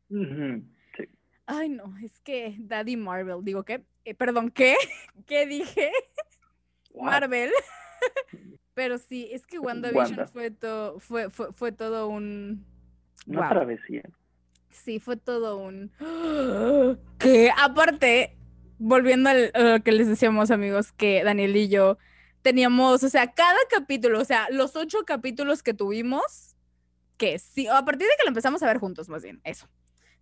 Sí. 0.10 1.06
Ay, 1.46 1.70
no, 1.70 1.96
es 2.04 2.20
que 2.20 2.56
Daddy 2.60 2.98
Marvel, 2.98 3.44
digo, 3.44 3.64
¿qué? 3.64 3.82
Eh, 4.06 4.14
perdón, 4.14 4.52
¿qué? 4.52 4.76
¿Qué 5.28 5.46
dije? 5.46 5.92
What? 6.92 7.06
Marvel. 7.12 7.52
Pero 8.74 8.98
sí, 8.98 9.30
es 9.32 9.46
que 9.46 9.60
WandaVision 9.60 10.18
Wanda. 10.20 10.28
fue, 10.28 10.52
to- 10.52 11.00
fue, 11.00 11.30
fue, 11.30 11.52
fue 11.54 11.72
todo 11.72 12.08
un... 12.08 12.66
Una 13.28 13.42
Wow. 13.42 13.50
travesía. 13.50 14.04
Sí, 14.72 15.00
fue 15.00 15.18
todo 15.18 15.58
un... 15.58 15.92
Que 17.20 17.52
aparte, 17.56 18.36
volviendo 18.80 19.30
al- 19.30 19.52
a 19.54 19.60
lo 19.78 19.84
que 19.84 19.92
les 19.92 20.08
decíamos 20.08 20.50
amigos, 20.52 20.92
que 20.92 21.24
Daniel 21.24 21.56
y 21.56 21.70
yo 21.70 21.98
teníamos, 22.42 23.04
o 23.04 23.10
sea, 23.10 23.32
cada 23.34 23.58
capítulo, 23.70 24.20
o 24.20 24.26
sea, 24.26 24.48
los 24.50 24.76
ocho 24.76 25.00
capítulos 25.06 25.62
que 25.62 25.74
tuvimos, 25.76 26.56
que 27.18 27.38
sí, 27.38 27.68
a 27.68 27.86
partir 27.86 28.08
de 28.08 28.14
que 28.18 28.24
lo 28.24 28.30
empezamos 28.30 28.64
a 28.64 28.68
ver 28.68 28.80
juntos, 28.80 29.08
más 29.10 29.22
bien, 29.24 29.40
eso. 29.44 29.68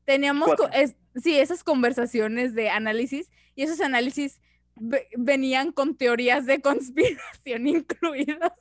Teníamos, 0.03 0.50
es- 0.74 0.96
sí, 1.15 1.39
esas 1.39 1.63
conversaciones 1.63 2.53
de 2.56 2.70
análisis 2.70 3.29
y 3.56 3.63
esos 3.63 3.79
análisis 3.79 4.41
ve- 4.75 5.08
venían 5.18 5.72
con 5.72 5.96
teorías 5.96 6.46
de 6.46 6.62
conspiración 6.62 7.68
incluidas. 7.68 8.51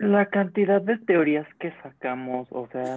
La 0.00 0.28
cantidad 0.28 0.80
de 0.82 0.98
teorías 0.98 1.46
que 1.60 1.72
sacamos, 1.82 2.48
o 2.50 2.68
sea, 2.72 2.96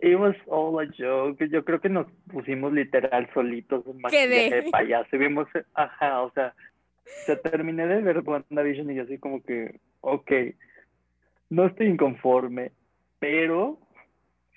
it 0.00 0.18
was 0.18 0.34
all 0.48 0.78
a 0.80 0.86
joke. 0.86 1.38
Yo 1.48 1.64
creo 1.64 1.80
que 1.80 1.88
nos 1.88 2.06
pusimos 2.30 2.72
literal 2.72 3.28
solitos 3.32 3.86
en 3.86 4.00
maquillaje 4.00 4.62
de 4.62 4.70
payaso 4.70 5.18
vimos, 5.18 5.48
ajá, 5.74 6.22
o 6.22 6.30
sea, 6.32 6.54
se 7.04 7.36
terminé 7.36 7.86
de 7.86 8.02
ver 8.02 8.18
WandaVision 8.18 8.90
y 8.90 8.96
yo 8.96 9.02
así 9.04 9.18
como 9.18 9.42
que, 9.42 9.80
ok, 10.00 10.32
no 11.50 11.66
estoy 11.66 11.86
inconforme, 11.86 12.72
pero 13.18 13.78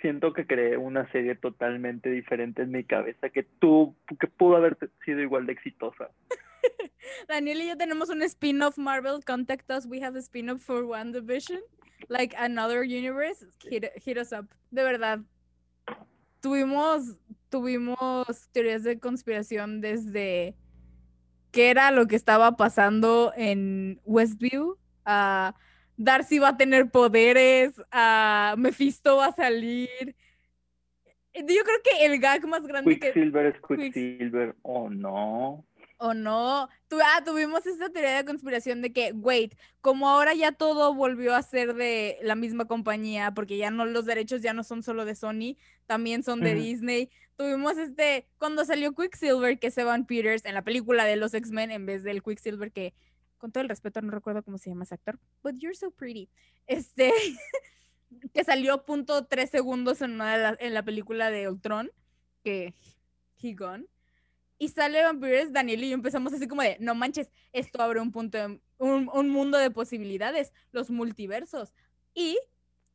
siento 0.01 0.34
que 0.34 0.48
creé 0.48 0.77
una 0.77 1.10
serie 1.12 1.36
totalmente 1.36 2.10
diferente 2.10 2.63
en 2.63 2.72
mi 2.72 2.84
cabeza 2.84 3.29
que 3.29 3.43
tú, 3.43 3.96
que 4.19 4.27
pudo 4.27 4.55
haber 4.55 4.77
sido 5.05 5.19
igual 5.19 5.46
de 5.46 5.53
exitosa. 5.53 6.10
Daniel 7.27 7.62
y 7.62 7.67
yo 7.67 7.77
tenemos 7.77 8.10
un 8.10 8.22
spin-off 8.24 8.77
Marvel. 8.77 9.24
Contact 9.25 9.69
us. 9.72 9.86
We 9.86 10.01
have 10.03 10.17
a 10.17 10.22
spin-off 10.22 10.62
for 10.62 10.84
WandaVision. 10.84 11.60
Like 12.08 12.36
another 12.38 12.84
universe. 12.84 13.46
Hit, 13.70 13.86
hit 14.03 14.18
us 14.18 14.32
up. 14.32 14.48
De 14.72 14.84
verdad. 14.84 15.20
Tuvimos, 16.41 17.18
tuvimos 17.50 18.50
teorías 18.53 18.84
de 18.84 19.00
conspiración 19.00 19.82
desde 19.82 20.56
qué 21.51 21.70
era 21.70 21.91
lo 21.91 22.08
que 22.08 22.15
estaba 22.15 22.56
pasando 22.56 23.34
en 23.36 24.00
Westview. 24.06 24.77
a 25.06 25.56
Darcy 25.98 26.39
va 26.39 26.50
a 26.50 26.58
tener 26.58 26.89
poderes. 26.91 27.74
a 27.91 28.56
Mephisto 28.58 29.18
va 29.18 29.27
a 29.27 29.32
salir. 29.34 29.89
Yo 31.34 31.63
creo 31.63 31.79
que 31.84 32.06
el 32.06 32.20
gag 32.20 32.48
más 32.48 32.65
grande 32.65 32.98
que, 33.00 33.08
Quicksilver 33.12 33.46
es 33.48 33.62
Quicks- 33.62 33.94
Quicksilver, 33.94 34.56
o 34.62 34.89
no. 34.89 35.65
¿O 36.01 36.13
no? 36.13 36.70
Tu- 36.88 36.98
ah, 37.03 37.22
tuvimos 37.25 37.65
esta 37.65 37.89
teoría 37.89 38.15
de 38.15 38.24
conspiración 38.25 38.82
de 38.82 38.94
que, 38.94 39.12
wait, 39.12 39.56
como 39.82 40.08
ahora 40.08 40.34
ya 40.34 40.53
todo 40.53 40.94
volvió 40.94 41.36
a 41.36 41.41
ser 41.44 41.74
de 41.74 42.18
la 42.22 42.36
misma 42.36 42.65
compañía, 42.65 43.34
porque 43.34 43.58
ya 43.58 43.70
no, 43.70 43.84
los 43.86 44.06
derechos 44.06 44.41
ya 44.41 44.53
no 44.53 44.63
son 44.63 44.82
solo 44.82 45.03
de 45.03 45.15
Sony, 45.15 45.58
también 45.88 46.24
son 46.24 46.39
de. 46.39 46.56
Disney. 46.56 47.10
Tuvimos 47.36 47.77
este, 47.77 48.29
cuando 48.38 48.63
salió 48.63 48.94
Quicksilver, 48.96 49.60
que 49.60 49.68
es 49.68 49.77
Evan 49.77 50.06
Peters 50.06 50.46
en 50.46 50.53
la 50.53 50.62
película 50.63 51.03
de 51.03 51.18
los 51.18 51.34
X-Men, 51.34 51.70
en 51.72 51.86
vez 51.86 52.03
del 52.03 52.24
Quicksilver 52.24 52.72
que, 52.72 52.94
con 53.38 53.51
todo 53.51 53.62
el 53.62 53.68
respeto, 53.70 54.01
no 54.01 54.12
recuerdo 54.12 54.41
cómo 54.41 54.58
se 54.58 54.70
llama 54.70 54.86
ese 54.86 54.96
actor, 54.96 55.20
but 55.44 55.56
you're 55.58 55.75
so 55.75 55.91
pretty. 55.91 56.29
Este, 56.65 57.12
que 58.34 58.44
salió 58.46 58.86
punto 58.86 59.25
tres 59.25 59.50
segundos 59.50 60.01
en, 60.01 60.12
una 60.12 60.36
de 60.38 60.44
las- 60.44 60.58
en 60.62 60.74
la 60.74 60.84
película 60.84 61.29
de 61.29 61.50
Ultron, 61.50 61.91
que 62.44 62.74
he 63.41 63.53
gone. 63.53 63.86
Y 64.60 64.68
sale 64.68 65.01
Vampires, 65.01 65.51
Daniel 65.51 65.84
y 65.84 65.89
yo 65.89 65.96
empezamos 65.96 66.34
así 66.34 66.48
como 66.48 66.62
de, 66.62 66.78
no 66.80 66.94
manches, 66.94 67.32
esto 67.54 67.82
abre 67.82 68.00
un 68.01 68.12
punto 68.12 68.38
de, 68.38 68.60
un, 68.78 69.10
un 69.12 69.30
mundo 69.30 69.58
de 69.58 69.72
posibilidades, 69.72 70.54
los 70.72 70.92
multiversos. 70.92 71.74
Y 72.13 72.38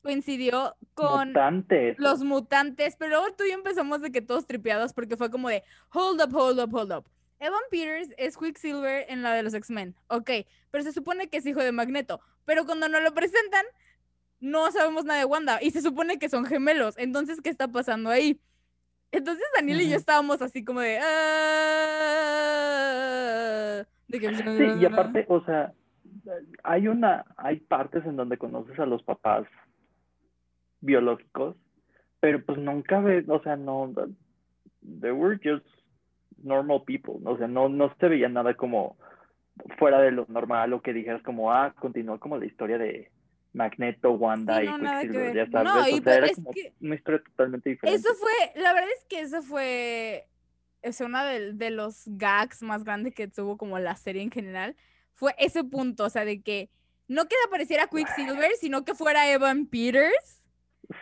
coincidió 0.04 0.76
con 0.92 1.28
Mutantes. 1.28 1.98
los 1.98 2.22
mutantes, 2.22 2.94
pero 2.96 3.12
luego 3.18 3.34
tú 3.34 3.44
y 3.44 3.48
yo 3.48 3.54
empezamos 3.54 4.02
de 4.02 4.12
que 4.12 4.20
todos 4.20 4.46
tripeados 4.46 4.92
porque 4.92 5.16
fue 5.16 5.30
como 5.30 5.48
de, 5.48 5.64
hold 5.92 6.20
up, 6.20 6.36
hold 6.36 6.60
up, 6.60 6.74
hold 6.74 6.92
up. 6.92 7.08
Evan 7.40 7.62
Peters 7.70 8.10
es 8.18 8.36
Quicksilver 8.36 9.06
en 9.08 9.22
la 9.22 9.32
de 9.32 9.42
los 9.42 9.54
X-Men, 9.54 9.96
ok, 10.08 10.30
pero 10.70 10.84
se 10.84 10.92
supone 10.92 11.28
que 11.28 11.38
es 11.38 11.46
hijo 11.46 11.60
de 11.60 11.72
Magneto, 11.72 12.20
pero 12.44 12.66
cuando 12.66 12.88
nos 12.90 13.02
lo 13.02 13.14
presentan, 13.14 13.64
no 14.40 14.70
sabemos 14.70 15.06
nada 15.06 15.20
de 15.20 15.24
Wanda 15.24 15.58
y 15.62 15.70
se 15.70 15.80
supone 15.80 16.18
que 16.18 16.28
son 16.28 16.44
gemelos, 16.44 16.96
entonces, 16.98 17.40
¿qué 17.40 17.48
está 17.48 17.68
pasando 17.68 18.10
ahí? 18.10 18.38
Entonces 19.14 19.44
Daniel 19.54 19.80
y 19.82 19.90
yo 19.90 19.96
estábamos 19.96 20.40
así 20.42 20.64
como 20.64 20.80
de... 20.80 20.98
"Ah", 22.54 23.84
de 24.08 24.20
que- 24.20 24.34
Sí, 24.34 24.64
y 24.80 24.84
aparte, 24.86 25.24
o 25.28 25.44
sea, 25.44 25.72
hay 26.62 26.88
una, 26.88 27.24
hay 27.36 27.60
partes 27.60 28.04
en 28.06 28.16
donde 28.16 28.38
conoces 28.38 28.78
a 28.78 28.86
los 28.86 29.02
papás 29.02 29.46
biológicos, 30.80 31.56
pero 32.20 32.44
pues 32.44 32.58
nunca 32.58 33.00
ves, 33.00 33.28
o 33.28 33.42
sea, 33.42 33.56
no, 33.56 33.92
they 35.00 35.10
were 35.10 35.38
just 35.42 35.66
normal 36.42 36.82
people, 36.86 37.14
o 37.24 37.36
sea, 37.38 37.46
no, 37.48 37.68
no 37.68 37.94
se 37.98 38.08
veía 38.08 38.28
nada 38.28 38.54
como 38.54 38.96
fuera 39.78 40.00
de 40.00 40.10
lo 40.10 40.26
normal 40.28 40.72
o 40.72 40.82
que 40.82 40.92
dijeras 40.92 41.22
como, 41.22 41.52
ah, 41.52 41.74
continuó 41.78 42.18
como 42.20 42.36
la 42.38 42.46
historia 42.46 42.76
de 42.78 43.10
Magneto, 43.54 44.10
Wanda 44.12 44.58
Sí, 44.58 44.64
y 44.64 44.66
no, 44.66 44.76
que 44.78 44.84
Quicksilver, 44.84 45.34
ver. 45.34 45.46
ya 45.46 45.50
sabes, 45.50 45.72
No, 45.72 45.80
o 45.82 45.86
y 45.86 45.90
sea, 45.92 46.02
pues 46.02 46.16
era 46.16 46.26
es 46.26 46.34
como 46.36 46.50
que- 46.50 46.72
una 46.80 46.94
historia 46.96 47.22
totalmente 47.24 47.70
diferente. 47.70 48.00
Eso 48.00 48.14
fue, 48.16 48.32
la 48.60 48.72
verdad 48.74 48.90
es 48.98 49.04
que 49.06 49.20
eso 49.20 49.42
fue, 49.42 50.26
es 50.82 51.00
una 51.00 51.24
de, 51.24 51.52
de 51.54 51.70
los 51.70 52.02
gags 52.06 52.62
más 52.62 52.84
grandes 52.84 53.14
que 53.14 53.28
tuvo 53.28 53.56
como 53.56 53.78
la 53.78 53.96
serie 53.96 54.22
en 54.22 54.30
general, 54.30 54.76
fue 55.14 55.34
ese 55.38 55.62
punto, 55.64 56.04
o 56.04 56.10
sea, 56.10 56.24
de 56.24 56.42
que 56.42 56.68
no 57.06 57.26
que 57.28 57.36
apareciera 57.46 57.86
Quicksilver, 57.86 58.50
sino 58.58 58.84
que 58.84 58.94
fuera 58.94 59.30
Evan 59.30 59.66
Peters. 59.66 60.42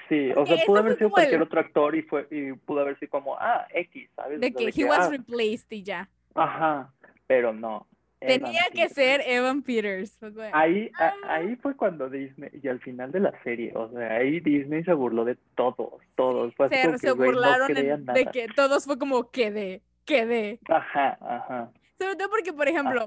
Sí, 0.09 0.30
o 0.37 0.47
sea, 0.47 0.56
pudo 0.66 0.78
haber 0.80 0.94
sido 0.94 1.06
el- 1.09 1.12
cualquier 1.12 1.42
otro 1.42 1.59
actor 1.61 1.97
y 1.97 2.02
fue 2.02 2.28
y 2.30 2.52
pudo 2.52 2.80
haber 2.80 2.99
sido 2.99 3.11
como, 3.11 3.37
ah, 3.38 3.66
X, 3.73 4.09
¿sabes? 4.14 4.40
De 4.40 4.49
O 4.54 4.59
sea, 4.59 4.71
que 4.73 4.80
he 4.80 4.85
was 4.85 5.06
ah, 5.06 5.11
replaced 5.11 5.66
y 5.71 5.82
ya. 5.82 6.09
Ajá, 6.35 6.92
pero 7.26 7.52
no. 7.52 7.87
Evan 8.23 8.41
Tenía 8.43 8.62
que 8.73 8.88
Peters. 8.88 8.93
ser 8.95 9.21
Evan 9.26 9.62
Peters. 9.62 10.19
Ahí, 10.52 10.91
a- 10.99 11.09
Ah. 11.09 11.35
ahí 11.35 11.57
fue 11.57 11.76
cuando 11.76 12.09
Disney, 12.09 12.50
y 12.62 12.69
al 12.69 12.81
final 12.81 13.12
de 13.12 13.21
la 13.21 13.33
serie, 13.43 13.73
o 13.75 13.91
sea, 13.91 14.17
ahí 14.17 14.41
Disney 14.41 14.85
se 14.85 14.93
burló 14.93 15.25
de 15.25 15.37
todos, 15.57 16.00
todos. 16.17 16.55
Fue 16.55 16.69
se, 16.69 16.99
se 16.99 17.07
que, 17.07 17.11
güey, 17.12 17.31
no 17.31 17.37
burlaron 17.37 17.76
en- 17.76 18.05
de 18.07 18.26
que 18.26 18.49
todos 18.55 18.85
fue 18.85 18.99
como 18.99 19.31
quedé, 19.31 19.83
quedé. 20.05 20.59
Ajá, 20.69 21.19
ajá, 21.21 21.71
Sobre 21.99 22.17
todo 22.17 22.31
porque, 22.31 22.52
por 22.52 22.67
ejemplo, 22.69 23.07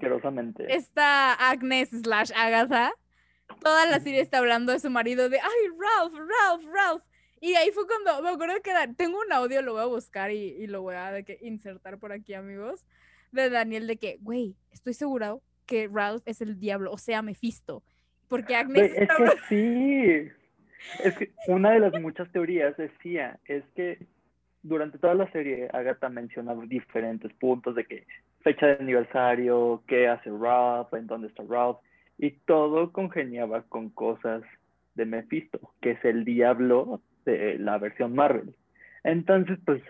esta 0.70 1.34
Agnes 1.34 1.90
slash 1.90 2.32
Agatha, 2.36 2.94
toda 3.62 3.86
la 3.88 4.00
serie 4.00 4.22
está 4.22 4.38
hablando 4.40 4.72
de 4.72 4.80
su 4.80 4.90
marido 4.90 5.30
de, 5.30 5.40
ay, 5.40 5.70
Ralph, 5.78 6.14
Ralph, 6.16 6.66
Ralph. 6.74 7.04
Y 7.42 7.56
ahí 7.56 7.70
fue 7.72 7.86
cuando, 7.86 8.24
me 8.24 8.30
acuerdo 8.30 8.56
que 8.64 8.72
tengo 8.96 9.20
un 9.20 9.32
audio, 9.32 9.62
lo 9.62 9.74
voy 9.74 9.82
a 9.82 9.86
buscar 9.86 10.32
y, 10.32 10.56
y 10.58 10.68
lo 10.68 10.82
voy 10.82 10.96
a 10.96 11.12
de 11.12 11.24
que 11.26 11.38
insertar 11.42 12.00
por 12.00 12.12
aquí, 12.12 12.34
amigos, 12.34 12.86
de 13.36 13.50
Daniel, 13.50 13.88
de 13.88 13.98
que, 13.98 14.18
güey, 14.22 14.56
estoy 14.72 14.94
seguro 14.94 15.42
que 15.66 15.90
Ralph 15.92 16.24
es 16.26 16.42
el 16.42 16.60
diablo, 16.60 16.92
o 16.92 16.98
sea, 16.98 17.22
Mephisto. 17.22 17.84
Porque 18.28 18.56
Agnes 18.56 18.92
es 18.96 19.10
que 19.10 19.28
sí. 19.50 20.32
Es 21.04 21.18
que 21.18 21.32
una 21.48 21.72
de 21.72 21.80
las 21.80 22.00
muchas 22.02 22.32
teorías 22.32 22.76
decía, 22.78 23.40
es 23.46 23.64
que 23.76 24.06
durante 24.62 24.98
toda 24.98 25.14
la 25.14 25.32
serie 25.32 25.70
Agatha 25.74 26.10
menciona 26.10 26.56
diferentes 26.68 27.32
puntos 27.34 27.76
de 27.76 27.86
que 27.86 28.08
fecha 28.42 28.68
de 28.68 28.74
aniversario, 28.74 29.84
qué 29.88 30.08
hace 30.08 30.30
Ralph, 30.30 30.94
en 30.94 31.08
dónde 31.08 31.28
está 31.28 31.44
Ralph, 31.48 31.78
y 32.18 32.32
todo 32.32 32.92
congeniaba 32.92 33.64
con 33.64 33.90
cosas 33.90 34.44
de 34.96 35.06
Mephisto, 35.06 35.60
que 35.82 35.92
es 35.92 36.06
el 36.06 36.24
diablo 36.26 37.02
de 37.26 37.58
la 37.60 37.78
versión 37.78 38.14
Marvel. 38.14 38.56
Entonces, 39.04 39.60
pues, 39.66 39.82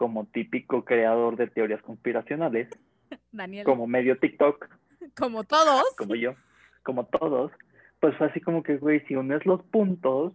como 0.00 0.24
típico 0.24 0.82
creador 0.86 1.36
de 1.36 1.46
teorías 1.46 1.82
conspiracionales, 1.82 2.70
Daniel, 3.32 3.66
como 3.66 3.86
medio 3.86 4.18
TikTok, 4.18 4.66
como 5.18 5.44
todos, 5.44 5.84
como 5.98 6.14
yo, 6.14 6.34
como 6.82 7.04
todos, 7.04 7.52
pues 8.00 8.16
fue 8.16 8.28
así 8.28 8.40
como 8.40 8.62
que, 8.62 8.78
güey, 8.78 9.00
si 9.00 9.14
unes 9.14 9.44
los 9.44 9.62
puntos, 9.64 10.32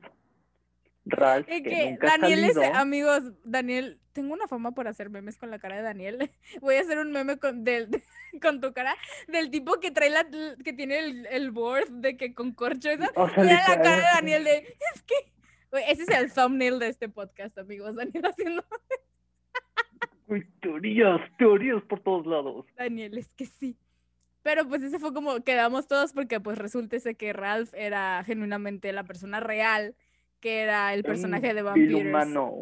Ralph, 1.06 1.50
y 1.50 1.64
que, 1.64 1.70
que 1.72 1.90
nunca 1.90 2.14
ha 2.14 2.18
Daniel 2.20 2.44
es, 2.44 2.58
amigos, 2.76 3.24
Daniel, 3.44 4.00
tengo 4.14 4.36
una 4.36 4.48
fama 4.48 4.74
por 4.74 4.88
hacer 4.88 5.10
memes 5.10 5.40
con 5.40 5.50
la 5.50 5.58
cara 5.58 5.78
de 5.78 5.82
Daniel. 5.82 6.30
Voy 6.62 6.76
a 6.76 6.82
hacer 6.82 7.00
un 7.00 7.12
meme 7.12 7.40
con, 7.40 7.64
del, 7.64 7.90
con 8.44 8.62
tu 8.62 8.72
cara, 8.72 8.96
del 9.28 9.50
tipo 9.50 9.80
que 9.80 9.90
trae 9.90 10.12
la, 10.12 10.28
que 10.64 10.74
tiene 10.74 11.00
el, 11.00 11.26
el 11.32 11.50
board 11.50 11.90
de 11.90 12.18
que 12.18 12.36
con 12.36 12.52
corcho 12.54 12.92
esa. 12.92 13.10
o 13.16 13.28
sea, 13.30 13.44
Mira 13.44 13.68
la 13.68 13.82
cara 13.82 13.96
de 13.96 14.14
Daniel 14.14 14.44
de, 14.44 14.78
es 14.94 15.02
que, 15.02 15.16
Güey, 15.72 15.84
ese 15.90 16.04
es 16.04 16.10
el 16.10 16.32
thumbnail 16.32 16.80
de 16.80 16.88
este 16.88 17.10
podcast, 17.10 17.58
amigos. 17.58 17.96
Daniel 17.96 18.26
haciendo, 18.28 18.64
güey, 20.28 20.44
teorías, 20.62 21.20
teorías 21.38 21.82
por 21.84 22.00
todos 22.02 22.26
lados. 22.26 22.66
Daniel, 22.78 23.18
es 23.18 23.28
que 23.36 23.46
sí. 23.46 23.76
Pero 24.44 24.68
pues 24.68 24.84
ese 24.84 25.00
fue 25.00 25.14
como 25.14 25.40
quedamos 25.44 25.88
todos 25.88 26.14
porque 26.14 26.40
pues 26.40 26.58
resulta 26.58 26.98
que 27.16 27.34
Ralph 27.34 27.74
era 27.74 28.24
genuinamente 28.24 28.92
la 28.94 29.04
persona 29.04 29.40
real, 29.40 29.96
que 30.40 30.62
era 30.62 30.94
el 30.94 31.00
Era 31.00 31.08
un 31.10 31.12
personaje 31.14 31.54
de 31.54 31.62
Vampires. 31.64 32.02
humano, 32.06 32.54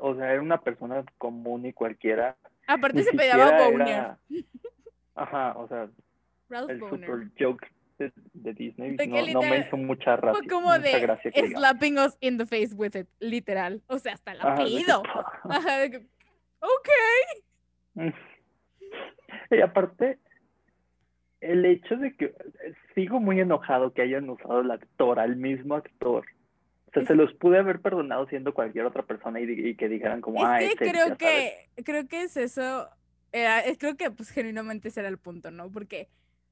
o 0.00 0.14
sea, 0.16 0.32
era 0.32 0.42
una 0.42 0.60
persona 0.60 1.04
común 1.16 1.66
y 1.66 1.72
cualquiera. 1.72 2.36
Aparte 2.66 2.98
Ni 2.98 3.04
se 3.04 3.10
siquiera 3.12 3.68
Boner. 3.70 3.88
era- 3.88 4.18
Ajá, 5.14 5.54
o 5.56 5.68
sea, 5.68 5.88
Ralph 6.48 6.70
el 6.70 6.78
Boner. 6.78 7.00
super 7.08 7.28
joke 7.38 7.66
de, 7.98 8.12
de 8.34 8.52
Disney 8.54 8.96
De 8.96 9.06
no, 9.06 9.16
no 9.16 9.20
me 9.22 9.26
literal 9.26 9.60
hizo 9.66 9.76
mucha 9.76 10.16
gracia. 10.16 10.38
Fue 10.40 10.46
como 10.48 10.76
de 10.78 11.00
gracia 11.00 11.32
slapping 11.32 11.98
us 11.98 12.16
in 12.20 12.38
the 12.38 12.46
face 12.46 12.74
with 12.74 12.94
it, 12.96 13.06
literal. 13.20 13.80
O 13.88 13.98
sea, 13.98 14.14
hasta 14.14 14.32
el 14.32 14.40
apellido. 14.40 15.02
Ajá, 15.44 15.78
de 15.78 15.90
que, 15.92 16.06
ok. 16.60 16.88
Y 19.50 19.60
aparte, 19.62 20.18
el 21.40 21.64
hecho 21.64 21.96
de 21.96 22.14
que 22.16 22.34
sigo 22.94 23.18
muy 23.20 23.40
enojado 23.40 23.92
que 23.94 24.02
hayan 24.02 24.28
usado 24.28 24.58
al 24.58 24.70
actor, 24.70 25.18
al 25.18 25.36
mismo 25.36 25.74
actor. 25.74 26.26
O 26.88 26.90
sea, 26.92 27.02
Es- 27.02 27.08
se 27.08 27.14
los 27.14 27.32
pude 27.34 27.58
haber 27.58 27.80
perdonado 27.80 28.26
siendo 28.28 28.52
cualquier 28.52 28.84
otra 28.84 29.02
persona 29.04 29.40
y, 29.40 29.74
que 29.74 29.88
dijeran 29.88 30.20
como, 30.20 30.44
ah, 30.44 30.60
Es 30.60 30.74
que 30.76 30.90
creo 30.90 31.04
sabes". 31.08 31.18
que, 31.18 31.82
creo 31.82 32.08
que 32.08 32.22
es 32.22 32.36
eso. 32.36 32.88
era- 33.32 33.60
es- 33.60 33.76
creo 33.78 33.96
que 33.96 34.10
pues 34.10 34.30
genuinamente 34.30 34.88
ese 34.88 35.00
era 35.00 35.08
el 35.10 35.18
punto, 35.18 35.50
¿no? 35.50 35.70
Porque 35.70 36.08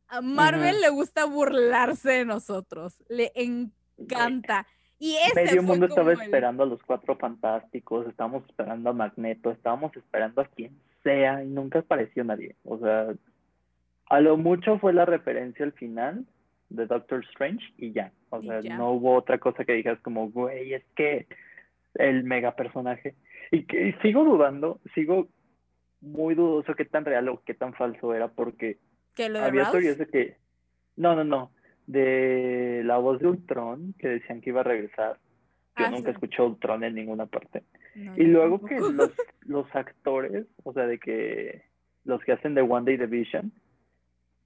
a 0.08 0.20
Marvel 0.20 0.80
le 0.80 0.90
gusta 0.90 1.24
burlarse 1.24 2.10
de 2.10 2.24
nosotros. 2.26 3.02
Le 3.08 3.32
encanta. 3.34 4.66
Y 4.98 5.16
ese 5.16 5.34
Medio 5.34 5.62
fue 5.62 5.62
mundo 5.62 5.86
estaba 5.86 6.12
el- 6.12 6.20
esperando 6.20 6.62
a 6.62 6.66
los 6.66 6.82
cuatro 6.82 7.16
fantásticos, 7.16 8.06
estábamos 8.06 8.44
esperando 8.46 8.90
a 8.90 8.92
Magneto, 8.94 9.50
estábamos 9.50 9.94
esperando 9.96 10.40
a 10.40 10.46
quien 10.46 10.72
sea 11.02 11.42
y 11.44 11.48
nunca 11.48 11.80
apareció 11.80 12.24
nadie. 12.24 12.56
O 12.64 12.78
sea, 12.78 13.08
a 14.08 14.20
lo 14.20 14.36
mucho 14.36 14.78
fue 14.78 14.92
la 14.92 15.04
referencia 15.04 15.64
al 15.64 15.72
final 15.72 16.24
de 16.70 16.86
Doctor 16.86 17.24
Strange 17.30 17.64
y 17.76 17.92
ya. 17.92 18.10
O 18.30 18.40
sea, 18.42 18.60
ya. 18.60 18.76
no 18.76 18.92
hubo 18.92 19.14
otra 19.14 19.38
cosa 19.38 19.64
que 19.64 19.74
dijeras 19.74 20.00
como, 20.00 20.30
güey, 20.30 20.74
es 20.74 20.84
que 20.94 21.26
el 21.94 22.24
mega 22.24 22.56
personaje. 22.56 23.14
Y 23.50 23.64
que 23.64 23.88
y 23.88 23.92
sigo 24.02 24.24
dudando, 24.24 24.80
sigo 24.94 25.28
muy 26.00 26.34
dudoso 26.34 26.74
qué 26.74 26.84
tan 26.84 27.04
real 27.04 27.28
o 27.28 27.42
qué 27.44 27.54
tan 27.54 27.74
falso 27.74 28.14
era 28.14 28.28
porque 28.28 28.78
que 29.14 29.28
lo 29.28 29.38
de 29.38 29.44
había 29.44 29.70
teorías 29.70 29.98
de 29.98 30.06
que, 30.06 30.36
no, 30.96 31.14
no, 31.14 31.24
no, 31.24 31.50
de 31.86 32.82
la 32.84 32.98
voz 32.98 33.20
de 33.20 33.28
Ultron 33.28 33.94
que 33.98 34.08
decían 34.08 34.40
que 34.40 34.50
iba 34.50 34.60
a 34.60 34.64
regresar. 34.64 35.18
Yo 35.78 35.84
Ah, 35.86 35.90
nunca 35.90 36.10
sí. 36.10 36.14
escuché 36.14 36.42
Ultron 36.42 36.84
en 36.84 36.94
ninguna 36.94 37.26
parte. 37.26 37.62
No, 37.94 38.14
Y 38.16 38.24
luego 38.24 38.64
que 38.64 38.78
los, 38.78 39.12
los 39.46 39.74
actores, 39.76 40.46
o 40.64 40.72
sea, 40.72 40.86
de 40.86 40.98
que 40.98 41.62
los 42.04 42.22
que 42.24 42.32
hacen 42.32 42.54
de 42.54 42.62
One 42.62 42.84
Day 42.86 42.96
Division, 42.96 43.52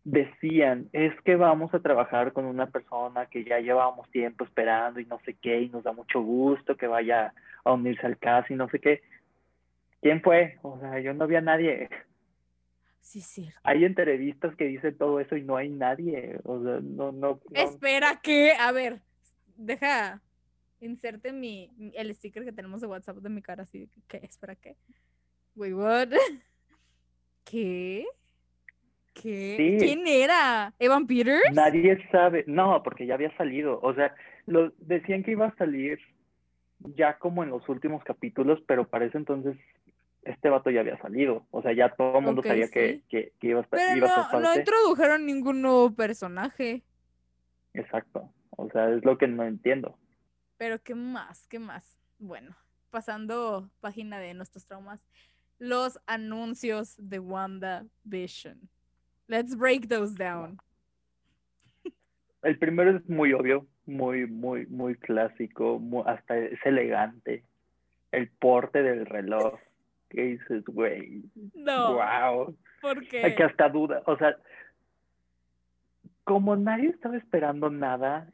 decían, 0.05 0.89
es 0.93 1.13
que 1.23 1.37
vamos 1.37 1.73
a 1.75 1.81
trabajar 1.81 2.33
con 2.33 2.47
una 2.47 2.67
persona 2.69 3.27
que 3.27 3.45
ya 3.45 3.61
llevábamos 3.61 4.11
tiempo 4.11 4.45
esperando 4.45 4.99
y 4.99 5.05
no 5.07 5.21
sé 5.25 5.35
qué, 5.35 5.61
y 5.61 5.69
nos 5.69 5.85
da 5.85 5.93
mucho 5.93 6.21
gusto 6.23 6.77
que 6.77 6.87
vaya 6.87 7.33
a 7.65 7.73
unirse 7.73 8.07
al 8.07 8.19
caso 8.19 8.53
y 8.53 8.57
no 8.57 8.69
sé 8.71 8.79
qué. 8.81 9.03
¿Quién 10.01 10.23
fue? 10.23 10.57
O 10.63 10.79
sea, 10.81 10.99
yo 11.01 11.13
no 11.13 11.27
vi 11.27 11.37
a 11.37 11.43
nadie. 11.43 11.91
Sí, 13.01 13.21
sí. 13.21 13.49
Hay 13.63 13.85
entrevistas 13.85 14.55
que 14.57 14.67
dicen 14.67 14.97
todo 14.97 15.21
eso 15.21 15.37
y 15.37 15.43
no 15.43 15.57
hay 15.57 15.69
nadie. 15.69 16.39
O 16.45 16.63
sea, 16.63 16.81
no, 16.83 17.13
no, 17.13 17.13
no. 17.13 17.41
Espera 17.55 18.21
que, 18.23 18.53
a 18.53 18.71
ver, 18.73 19.01
deja, 19.57 20.21
inserte 20.81 21.33
mi, 21.33 21.71
el 21.95 22.15
sticker 22.15 22.45
que 22.45 22.53
tenemos 22.53 22.81
de 22.81 22.87
WhatsApp 22.87 23.19
de 23.19 23.29
mi 23.29 23.43
cara 23.43 23.65
así, 23.65 23.89
¿qué? 24.09 24.19
Espera, 24.19 24.55
¿qué? 24.55 24.77
Wait, 25.55 25.75
what? 25.75 26.09
¿Qué? 27.45 28.07
¿Qué? 29.15 29.55
Sí. 29.57 29.85
¿Quién 29.85 30.07
era? 30.07 30.73
¿Evan 30.79 31.07
Peters? 31.07 31.53
Nadie 31.53 31.99
sabe, 32.11 32.45
no, 32.47 32.83
porque 32.83 33.07
ya 33.07 33.15
había 33.15 33.37
salido, 33.37 33.81
o 33.83 33.95
sea, 33.95 34.15
lo, 34.47 34.73
decían 34.79 35.23
que 35.23 35.33
iba 35.33 35.47
a 35.47 35.57
salir 35.57 35.99
ya 36.97 37.19
como 37.19 37.43
en 37.43 37.51
los 37.51 37.69
últimos 37.69 38.03
capítulos, 38.05 38.63
pero 38.67 38.89
para 38.89 39.05
ese 39.05 39.19
entonces 39.19 39.57
este 40.23 40.49
vato 40.49 40.71
ya 40.71 40.81
había 40.81 40.99
salido. 40.99 41.47
O 41.51 41.63
sea, 41.63 41.73
ya 41.73 41.89
todo 41.91 42.19
el 42.19 42.25
mundo 42.25 42.43
sabía 42.43 42.67
sí. 42.67 42.73
que, 42.73 43.03
que, 43.09 43.33
que 43.39 43.47
iba 43.49 43.61
a, 43.61 43.63
estar- 43.63 43.79
Pero 43.79 43.97
iba 43.97 44.15
a 44.15 44.31
ser 44.31 44.41
no, 44.41 44.55
introdujeron 44.55 45.27
ningún 45.27 45.63
nuevo 45.63 45.95
personaje. 45.95 46.83
Exacto. 47.75 48.33
O 48.51 48.69
sea, 48.71 48.91
es 48.91 49.05
lo 49.05 49.17
que 49.17 49.27
no 49.27 49.45
entiendo. 49.45 49.97
Pero 50.57 50.83
¿qué 50.83 50.95
más? 50.95 51.47
¿Qué 51.49 51.59
más? 51.59 51.97
Bueno, 52.19 52.55
pasando 52.91 53.71
página 53.81 54.19
de 54.19 54.35
nuestros 54.35 54.67
traumas. 54.67 55.01
Los 55.59 55.99
anuncios 56.07 56.97
de 56.99 57.19
WandaVision. 57.19 58.69
Let's 59.27 59.57
break 59.57 59.89
those 59.89 60.15
down. 60.15 60.59
El 62.43 62.59
primero 62.59 62.97
es 62.97 63.09
muy 63.09 63.33
obvio, 63.33 63.67
muy, 63.87 64.27
muy, 64.27 64.67
muy 64.67 64.97
clásico, 64.97 65.81
hasta 66.07 66.37
es 66.37 66.59
elegante. 66.65 67.45
El 68.13 68.29
porte 68.29 68.83
del 68.83 69.07
reloj. 69.07 69.59
¿Qué 70.11 70.23
dices, 70.23 70.65
güey? 70.67 71.23
No, 71.55 71.95
Wow. 71.95 72.57
¿por 72.83 73.01
Que 73.07 73.35
qué? 73.35 73.43
hasta 73.45 73.69
duda. 73.69 74.03
O 74.07 74.17
sea, 74.17 74.37
como 76.25 76.57
nadie 76.57 76.89
estaba 76.89 77.17
esperando 77.17 77.71
nada 77.71 78.29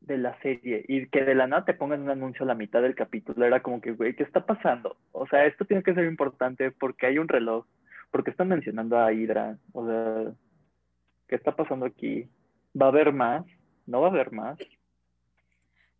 de 0.00 0.18
la 0.18 0.36
serie 0.40 0.84
y 0.88 1.06
que 1.08 1.22
de 1.24 1.34
la 1.34 1.46
nada 1.46 1.64
te 1.64 1.74
pongan 1.74 2.02
un 2.02 2.10
anuncio 2.10 2.44
a 2.44 2.48
la 2.48 2.54
mitad 2.54 2.82
del 2.82 2.94
capítulo, 2.94 3.44
era 3.44 3.62
como 3.62 3.80
que, 3.80 3.92
güey, 3.92 4.14
¿qué 4.16 4.22
está 4.24 4.44
pasando? 4.46 4.96
O 5.12 5.26
sea, 5.28 5.46
esto 5.46 5.64
tiene 5.64 5.82
que 5.82 5.94
ser 5.94 6.04
importante 6.06 6.70
porque 6.72 7.06
hay 7.06 7.18
un 7.18 7.28
reloj, 7.28 7.66
porque 8.10 8.30
están 8.30 8.48
mencionando 8.48 8.98
a 8.98 9.12
Hydra, 9.12 9.58
o 9.72 9.86
sea, 9.86 10.32
¿qué 11.28 11.36
está 11.36 11.54
pasando 11.54 11.86
aquí? 11.86 12.28
¿Va 12.80 12.86
a 12.86 12.88
haber 12.90 13.12
más? 13.12 13.44
¿No 13.86 14.00
va 14.00 14.08
a 14.08 14.10
haber 14.10 14.32
más? 14.32 14.58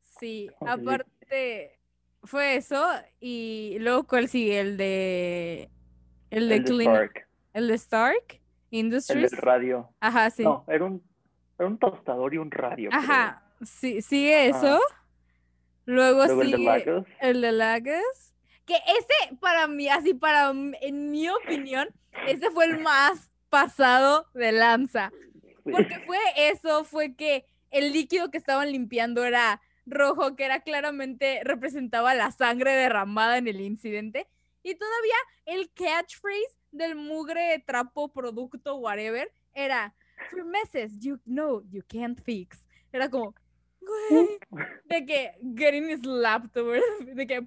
Sí, 0.01 0.49
aparte 0.61 1.79
fue 2.25 2.57
eso 2.57 2.85
y 3.21 3.77
luego 3.81 4.05
cuál 4.07 4.29
sigue 4.29 4.61
el 4.61 4.77
de 4.77 5.71
el 6.31 6.49
de 6.49 6.57
El 6.57 6.65
de 6.65 6.85
Stark, 6.85 7.29
el 7.53 7.69
de 7.69 7.75
Stark 7.75 8.25
el 8.31 8.79
Industries. 8.79 9.31
del 9.31 9.41
radio. 9.41 9.91
Ajá, 10.01 10.31
sí. 10.31 10.45
No, 10.45 10.65
era 10.69 10.85
un, 10.85 11.03
era 11.59 11.69
un 11.69 11.79
tostador 11.79 12.33
y 12.35 12.39
un 12.39 12.51
radio. 12.51 12.89
creo. 12.89 13.01
Ajá, 13.03 13.43
sí, 13.63 14.01
sigue 14.01 14.49
eso. 14.49 14.81
Luego, 15.85 16.25
Luego 16.25 16.43
el 16.43 16.51
de 16.53 16.57
sigue 16.57 16.67
Lagos. 16.69 17.07
el 17.21 17.41
de 17.41 17.53
Lagos. 17.53 18.35
Que 18.65 18.77
ese, 18.77 19.37
para 19.41 19.67
mí, 19.67 19.89
así 19.89 20.15
para, 20.15 20.51
en 20.51 21.11
mi 21.11 21.29
opinión, 21.29 21.89
ese 22.29 22.51
fue 22.53 22.67
el 22.67 22.79
más 22.81 23.31
pasado 23.51 24.27
de 24.35 24.53
lanza. 24.53 25.13
Porque 25.65 25.99
fue 26.07 26.19
eso, 26.37 26.85
fue 26.85 27.15
que 27.15 27.45
el 27.71 27.93
líquido 27.93 28.31
que 28.31 28.39
estaban 28.39 28.71
limpiando 28.71 29.25
era 29.25 29.61
rojo, 29.87 30.37
que 30.37 30.45
era 30.45 30.61
claramente 30.61 31.41
representaba 31.45 32.15
la 32.15 32.31
sangre 32.31 32.73
derramada 32.73 33.39
en 33.39 33.49
el 33.49 33.61
incidente. 33.61 34.29
Y 34.63 34.75
todavía 34.75 35.17
el 35.47 35.73
catchphrase 35.73 36.57
del 36.71 36.95
mugre 36.97 37.63
trapo 37.67 38.13
producto 38.13 38.77
whatever 38.77 39.31
era 39.55 39.95
for 40.31 40.45
messes 40.45 40.99
you 41.01 41.19
know 41.25 41.63
you 41.71 41.83
can't 41.89 42.21
fix. 42.23 42.65
Era 42.93 43.09
como 43.09 43.35
güey, 43.81 44.39
de 44.87 45.05
que 45.05 45.33
getting 45.57 45.97
slapped 46.03 46.57
over, 46.57 46.81
de 47.01 47.27
que 47.27 47.47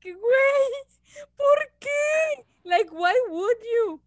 que 0.00 0.12
güey, 0.12 1.26
¿por 1.36 1.72
qué? 1.78 2.44
Like 2.64 2.90
why 2.90 3.14
would 3.28 3.58
you? 3.62 4.02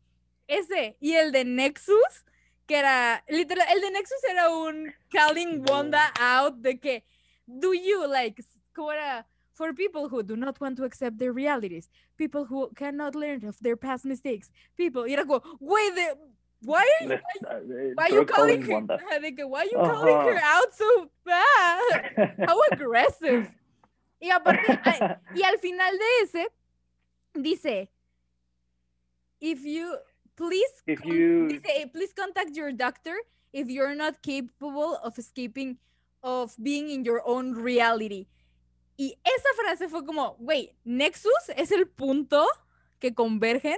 Ese 0.48 0.98
y 1.00 1.14
el 1.14 1.32
de 1.32 1.46
Nexus 1.46 2.26
que 2.66 2.78
era 2.78 3.24
literal 3.28 3.68
el 3.74 3.82
de 3.82 3.92
Nexus 3.92 4.24
era 4.30 4.50
un 4.50 4.94
calling 5.10 5.66
Wanda 5.68 6.14
out 6.20 6.56
de 6.58 6.80
que 6.80 7.04
do 7.60 7.74
you 7.74 8.08
like 8.08 8.40
s- 8.40 8.58
¿cómo 8.76 8.92
era? 8.94 9.26
For 9.54 9.74
people 9.74 10.08
who 10.08 10.24
do 10.24 10.36
not 10.38 10.60
want 10.62 10.78
to 10.78 10.86
accept 10.86 11.18
their 11.18 11.34
realities, 11.34 11.90
people 12.18 12.46
who 12.46 12.70
cannot 12.76 13.14
learn 13.16 13.44
of 13.46 13.58
their 13.60 13.76
past 13.76 14.06
mistakes, 14.06 14.50
people. 14.78 15.06
Y 15.08 15.14
era 15.14 15.26
como, 15.26 15.42
güey, 15.60 15.94
de, 15.96 16.14
why 16.64 16.80
are 16.80 17.04
you, 17.04 17.10
Les- 17.10 17.20
eh, 17.20 17.94
why 17.96 18.08
you 18.08 18.24
creo 18.24 18.28
calling 18.28 18.62
her, 18.62 18.74
Wanda. 18.74 18.98
ajá, 18.98 19.20
de 19.22 19.32
que, 19.36 19.46
why 19.46 19.64
you 19.64 19.78
calling 19.78 20.16
her 20.16 20.40
out 20.44 20.74
so 20.74 21.10
bad? 21.26 22.36
How 22.48 22.58
aggressive. 22.72 23.52
Y 24.22 24.30
aparte, 24.30 24.80
y 25.36 25.42
al 25.44 25.58
final 25.60 25.92
de 25.98 26.24
ese, 26.24 26.48
dice, 27.36 27.90
if 29.42 29.64
you, 29.66 29.96
please, 30.36 30.72
If 30.88 31.04
you- 31.06 31.48
dice, 31.50 31.88
please 31.92 32.14
contact 32.14 32.56
your 32.56 32.72
doctor 32.72 33.16
if 33.52 33.68
you're 33.70 33.96
not 33.96 34.22
capable 34.22 34.96
of 35.04 35.18
escaping, 35.18 35.78
of 36.22 36.54
being 36.58 36.90
in 36.90 37.04
your 37.04 37.22
own 37.26 37.56
reality. 37.56 38.28
Y 38.98 39.18
esa 39.24 39.50
frase 39.56 39.88
fue 39.88 40.06
como, 40.06 40.36
güey, 40.36 40.76
Nexus 40.84 41.50
es 41.56 41.72
el 41.72 41.88
punto 41.88 42.46
que 43.00 43.14
convergen 43.14 43.78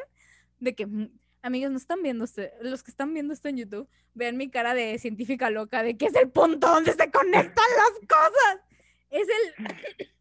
de 0.59 0.75
que, 0.75 0.87
mm, 0.87 1.11
amigos, 1.43 1.71
no 1.71 1.77
están 1.77 2.01
viendo 2.01 2.23
usted, 2.23 2.51
los 2.61 2.83
que 2.83 2.91
están 2.91 3.13
viendo 3.13 3.33
esto 3.33 3.47
en 3.47 3.57
YouTube, 3.57 3.87
vean 4.13 4.37
mi 4.37 4.49
cara 4.49 4.73
de 4.73 4.97
científica 4.99 5.49
loca 5.49 5.83
de 5.83 5.95
que 5.95 6.07
es 6.07 6.15
el 6.15 6.29
punto 6.29 6.67
donde 6.67 6.93
se 6.93 7.11
conectan 7.11 7.65
las 7.77 8.07
cosas. 8.07 8.61
Es 9.09 9.27
el 9.27 10.07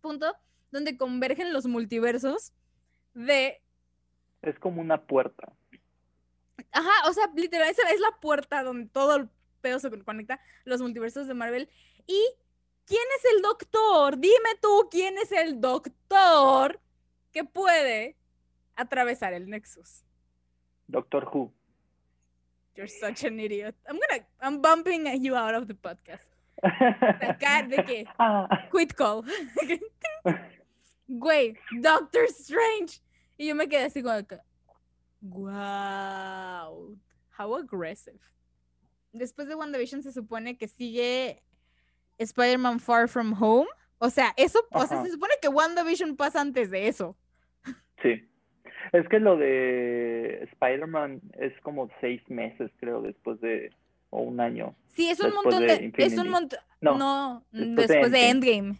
punto 0.00 0.34
donde 0.70 0.96
convergen 0.96 1.52
los 1.52 1.66
multiversos 1.66 2.52
de 3.14 3.62
Es 4.42 4.58
como 4.58 4.80
una 4.80 5.06
puerta. 5.06 5.52
Ajá, 6.72 7.08
o 7.08 7.12
sea, 7.12 7.30
literal, 7.34 7.68
esa 7.68 7.88
es 7.90 8.00
la 8.00 8.18
puerta 8.20 8.62
donde 8.62 8.88
todo 8.88 9.28
pedo 9.60 9.78
se 9.78 9.90
conecta, 9.90 10.40
los 10.64 10.80
multiversos 10.80 11.26
de 11.26 11.34
Marvel. 11.34 11.68
¿Y 12.06 12.22
quién 12.86 13.02
es 13.16 13.34
el 13.34 13.42
doctor? 13.42 14.18
Dime 14.18 14.56
tú 14.60 14.88
quién 14.90 15.18
es 15.18 15.32
el 15.32 15.60
doctor 15.60 16.80
que 17.32 17.44
puede 17.44 18.16
atravesar 18.76 19.32
el 19.34 19.48
Nexus. 19.48 20.04
Doctor 20.86 21.28
Who. 21.32 21.52
You're 22.74 22.88
such 22.88 23.24
an 23.24 23.40
idiot. 23.40 23.74
I'm 23.88 23.98
gonna, 23.98 24.24
I'm 24.40 24.62
bumping 24.62 25.06
you 25.22 25.34
out 25.34 25.54
of 25.54 25.66
the 25.66 25.74
podcast. 25.74 26.30
De 26.62 27.84
que, 27.84 28.06
Ah, 28.18 28.68
quit 28.70 28.94
call. 28.94 29.24
Güey, 31.08 31.56
Doctor 31.80 32.24
Strange. 32.28 33.00
Y 33.38 33.46
yo 33.46 33.54
me 33.54 33.68
quedé 33.68 33.84
así 33.86 34.02
como 34.02 34.14
wow, 35.20 36.96
how 37.30 37.54
aggressive. 37.54 38.20
Después 39.18 39.48
de 39.48 39.54
WandaVision 39.54 40.02
se 40.02 40.12
supone 40.12 40.56
que 40.56 40.68
sigue 40.68 41.42
Spider-Man 42.18 42.80
Far 42.80 43.08
From 43.08 43.34
Home. 43.40 43.68
O 43.98 44.10
sea, 44.10 44.32
eso, 44.36 44.60
o 44.70 44.86
sea, 44.86 45.02
se 45.02 45.10
supone 45.10 45.34
que 45.42 45.48
WandaVision 45.48 46.16
pasa 46.16 46.40
antes 46.40 46.70
de 46.70 46.88
eso. 46.88 47.16
sí. 48.02 48.24
Es 48.92 49.06
que 49.08 49.18
lo 49.20 49.36
de 49.36 50.48
Spider-Man 50.52 51.20
es 51.38 51.52
como 51.60 51.90
seis 52.00 52.22
meses, 52.28 52.70
creo, 52.80 53.02
después 53.02 53.38
de, 53.40 53.70
o 54.10 54.22
un 54.22 54.40
año. 54.40 54.74
Sí, 54.86 55.10
es 55.10 55.20
un 55.20 55.34
montón 55.34 55.66
de 55.66 55.90
de, 55.90 55.92
es 55.98 56.16
un 56.16 56.30
montón, 56.30 56.58
No, 56.80 56.96
no, 56.96 57.44
después 57.52 58.10
de. 58.10 58.30
Endgame. 58.30 58.78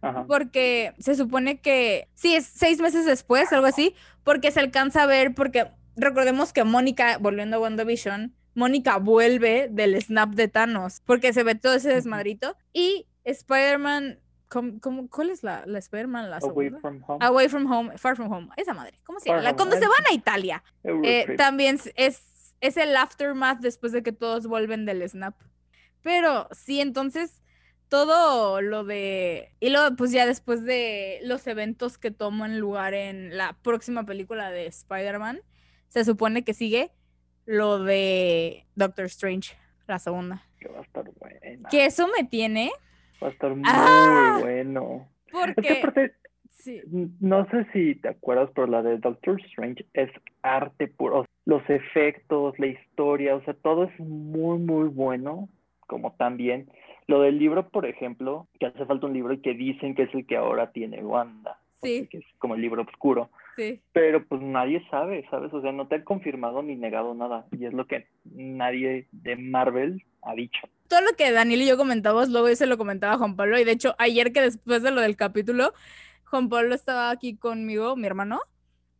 Ajá. 0.00 0.24
Porque 0.26 0.92
se 0.98 1.14
supone 1.14 1.60
que, 1.60 2.08
sí, 2.14 2.34
es 2.34 2.46
seis 2.46 2.80
meses 2.80 3.06
después, 3.06 3.52
algo 3.52 3.66
así, 3.66 3.94
porque 4.22 4.50
se 4.50 4.60
alcanza 4.60 5.04
a 5.04 5.06
ver, 5.06 5.34
porque 5.34 5.68
recordemos 5.96 6.52
que 6.52 6.64
Mónica, 6.64 7.16
volviendo 7.18 7.56
a 7.56 7.60
WandaVision, 7.60 8.34
Mónica 8.54 8.98
vuelve 8.98 9.68
del 9.70 10.00
snap 10.00 10.30
de 10.30 10.48
Thanos, 10.48 11.00
porque 11.04 11.32
se 11.32 11.42
ve 11.42 11.54
todo 11.54 11.74
ese 11.74 11.88
desmadrito, 11.94 12.56
y 12.72 13.06
Spider-Man, 13.24 14.20
¿cómo- 14.48 14.80
cómo- 14.80 15.08
¿cuál 15.08 15.30
es 15.30 15.42
la, 15.42 15.64
la 15.66 15.78
Spider-Man? 15.78 16.30
La 16.30 16.36
Away 16.38 16.68
segunda? 16.68 16.80
from 16.80 17.02
home. 17.06 17.24
Away 17.24 17.48
from 17.48 17.70
Home, 17.72 17.98
Far 17.98 18.16
From 18.16 18.30
Home, 18.32 18.48
esa 18.56 18.74
madre, 18.74 18.98
¿cómo 19.04 19.18
se 19.20 19.28
llama? 19.30 19.54
Cuando 19.56 19.76
se 19.76 19.86
van 19.86 20.06
a 20.10 20.14
Italia, 20.14 20.62
eh, 20.84 21.34
también 21.36 21.78
es, 21.96 22.54
es 22.60 22.76
el 22.76 22.96
aftermath 22.96 23.60
después 23.60 23.92
de 23.92 24.02
que 24.02 24.12
todos 24.12 24.46
vuelven 24.46 24.86
del 24.86 25.08
snap. 25.08 25.34
Pero 26.02 26.48
sí, 26.52 26.80
entonces 26.80 27.40
todo 27.88 28.60
lo 28.60 28.84
de... 28.84 29.52
Y 29.60 29.70
luego, 29.70 29.94
pues 29.96 30.10
ya 30.10 30.26
después 30.26 30.64
de 30.64 31.20
los 31.22 31.46
eventos 31.46 31.96
que 31.98 32.10
toman 32.10 32.58
lugar 32.58 32.92
en 32.94 33.36
la 33.36 33.56
próxima 33.62 34.04
película 34.04 34.50
de 34.50 34.66
Spider-Man, 34.66 35.40
se 35.88 36.04
supone 36.04 36.44
que 36.44 36.54
sigue 36.54 36.90
lo 37.46 37.78
de 37.82 38.64
Doctor 38.74 39.06
Strange, 39.06 39.56
la 39.86 39.98
segunda. 39.98 40.42
Que 40.58 40.68
va 40.68 40.78
a 40.78 40.82
estar 40.82 41.04
buena. 41.18 41.68
Que 41.68 41.86
eso 41.86 42.08
me 42.08 42.24
tiene 42.24 42.70
Va 43.22 43.28
a 43.28 43.30
estar 43.30 43.54
muy 43.54 43.64
¡Ah! 43.66 44.38
bueno. 44.40 45.08
Es 45.26 45.32
que 45.32 45.54
porque... 45.54 45.78
aparte, 45.78 46.14
Sí, 46.64 46.80
no 47.20 47.46
sé 47.50 47.66
si 47.74 47.94
te 47.96 48.08
acuerdas, 48.08 48.48
pero 48.54 48.66
la 48.66 48.82
de 48.82 48.96
Doctor 48.96 49.38
Strange 49.48 49.84
es 49.92 50.10
arte 50.40 50.88
puro. 50.88 51.18
O 51.18 51.24
sea, 51.24 51.30
Los 51.44 51.68
efectos, 51.68 52.58
la 52.58 52.68
historia, 52.68 53.36
o 53.36 53.44
sea, 53.44 53.52
todo 53.52 53.84
es 53.84 54.00
muy, 54.00 54.58
muy 54.60 54.88
bueno, 54.88 55.50
como 55.86 56.12
también. 56.14 56.70
Lo 57.06 57.20
del 57.20 57.38
libro, 57.38 57.68
por 57.68 57.84
ejemplo, 57.84 58.46
que 58.58 58.64
hace 58.64 58.86
falta 58.86 59.04
un 59.04 59.12
libro 59.12 59.34
y 59.34 59.42
que 59.42 59.52
dicen 59.52 59.94
que 59.94 60.04
es 60.04 60.14
el 60.14 60.26
que 60.26 60.38
ahora 60.38 60.72
tiene 60.72 61.04
Wanda. 61.04 61.58
Sí. 61.82 62.08
Que 62.10 62.18
es 62.18 62.24
como 62.38 62.54
el 62.54 62.62
libro 62.62 62.80
oscuro. 62.80 63.28
Sí. 63.56 63.82
Pero 63.92 64.26
pues 64.26 64.40
nadie 64.42 64.84
sabe, 64.90 65.26
¿sabes? 65.30 65.52
O 65.52 65.60
sea, 65.60 65.72
no 65.72 65.88
te 65.88 65.96
han 65.96 66.04
confirmado 66.04 66.62
ni 66.62 66.76
negado 66.76 67.14
nada. 67.14 67.46
Y 67.52 67.66
es 67.66 67.72
lo 67.72 67.86
que 67.86 68.06
nadie 68.24 69.08
de 69.12 69.36
Marvel 69.36 70.02
ha 70.22 70.34
dicho. 70.34 70.60
todo 70.88 71.00
lo 71.00 71.12
que 71.16 71.32
Daniel 71.32 71.62
y 71.62 71.66
yo 71.66 71.76
comentábamos, 71.76 72.28
luego 72.30 72.48
yo 72.48 72.56
se 72.56 72.66
lo 72.66 72.78
comentaba 72.78 73.14
a 73.14 73.18
Juan 73.18 73.36
Pablo, 73.36 73.58
y 73.58 73.64
de 73.64 73.72
hecho, 73.72 73.94
ayer 73.98 74.32
que 74.32 74.40
después 74.42 74.82
de 74.82 74.90
lo 74.90 75.00
del 75.00 75.16
capítulo, 75.16 75.72
Juan 76.24 76.48
Pablo 76.48 76.74
estaba 76.74 77.10
aquí 77.10 77.36
conmigo, 77.36 77.96
mi 77.96 78.06
hermano, 78.06 78.40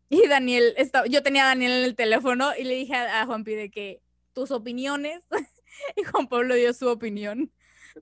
y 0.08 0.26
Daniel 0.26 0.74
estaba, 0.76 1.06
yo 1.06 1.22
tenía 1.22 1.44
a 1.44 1.48
Daniel 1.48 1.72
en 1.72 1.84
el 1.84 1.94
teléfono 1.96 2.50
y 2.58 2.64
le 2.64 2.74
dije 2.74 2.94
a, 2.94 3.22
a 3.22 3.26
Juan 3.26 3.44
Pi 3.44 3.54
de 3.54 3.70
que 3.70 4.00
tus 4.32 4.50
opiniones, 4.50 5.24
y 5.96 6.04
Juan 6.04 6.26
Pablo 6.28 6.54
dio 6.54 6.72
su 6.72 6.88
opinión 6.88 7.50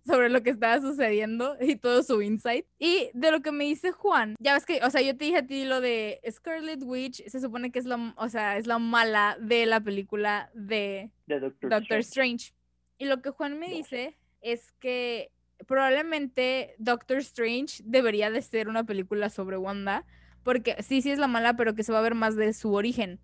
sobre 0.07 0.29
lo 0.31 0.43
que 0.43 0.51
estaba 0.51 0.81
sucediendo 0.81 1.57
y 1.61 1.77
todo 1.77 2.03
su 2.03 2.23
insight. 2.23 2.67
Y 2.79 3.11
de 3.15 3.31
lo 3.31 3.41
que 3.43 3.53
me 3.53 3.65
dice 3.65 3.93
Juan, 3.93 4.37
ya 4.41 4.55
ves 4.55 4.65
que, 4.67 4.81
o 4.83 4.91
sea, 4.91 5.01
yo 5.03 5.17
te 5.17 5.25
dije 5.27 5.39
a 5.39 5.47
ti 5.47 5.65
lo 5.65 5.81
de 5.81 6.21
Scarlet 6.31 6.83
Witch, 6.83 7.23
se 7.27 7.41
supone 7.41 7.71
que 7.71 7.79
es 7.79 7.85
la, 7.85 8.15
o 8.17 8.29
sea, 8.29 8.57
es 8.57 8.67
la 8.67 8.79
mala 8.79 9.37
de 9.41 9.67
la 9.67 9.81
película 9.81 10.51
de, 10.55 11.11
De 11.27 11.41
Doctor, 11.41 11.71
Doctor 11.71 11.99
Strange. 11.99 12.47
Strange. 12.47 12.55
Y 12.99 13.05
lo 13.07 13.21
que 13.23 13.31
Juan 13.31 13.59
me 13.59 13.69
No. 13.69 13.77
dice 13.77 14.17
es 14.41 14.73
que 14.81 15.31
probablemente 15.67 16.75
Doctor 16.79 17.19
Strange 17.19 17.83
debería 17.85 18.31
de 18.31 18.43
ser 18.43 18.69
una 18.69 18.85
película 18.85 19.31
sobre 19.31 19.57
Wanda, 19.57 20.05
porque 20.43 20.83
sí, 20.83 21.03
sí 21.03 21.11
es 21.11 21.19
la 21.19 21.29
mala, 21.29 21.55
pero 21.57 21.75
que 21.75 21.83
se 21.85 21.93
va 21.93 21.99
a 21.99 22.03
ver 22.03 22.15
más 22.15 22.37
de 22.37 22.53
su 22.53 22.73
origen. 22.73 23.21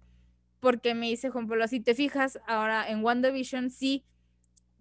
Porque 0.60 0.94
me 0.94 1.08
dice 1.08 1.30
Juan 1.30 1.46
Pablo, 1.48 1.66
si 1.68 1.80
te 1.80 1.94
fijas 1.94 2.38
ahora 2.46 2.88
en 2.88 3.02
WandaVision, 3.04 3.70
sí 3.70 4.04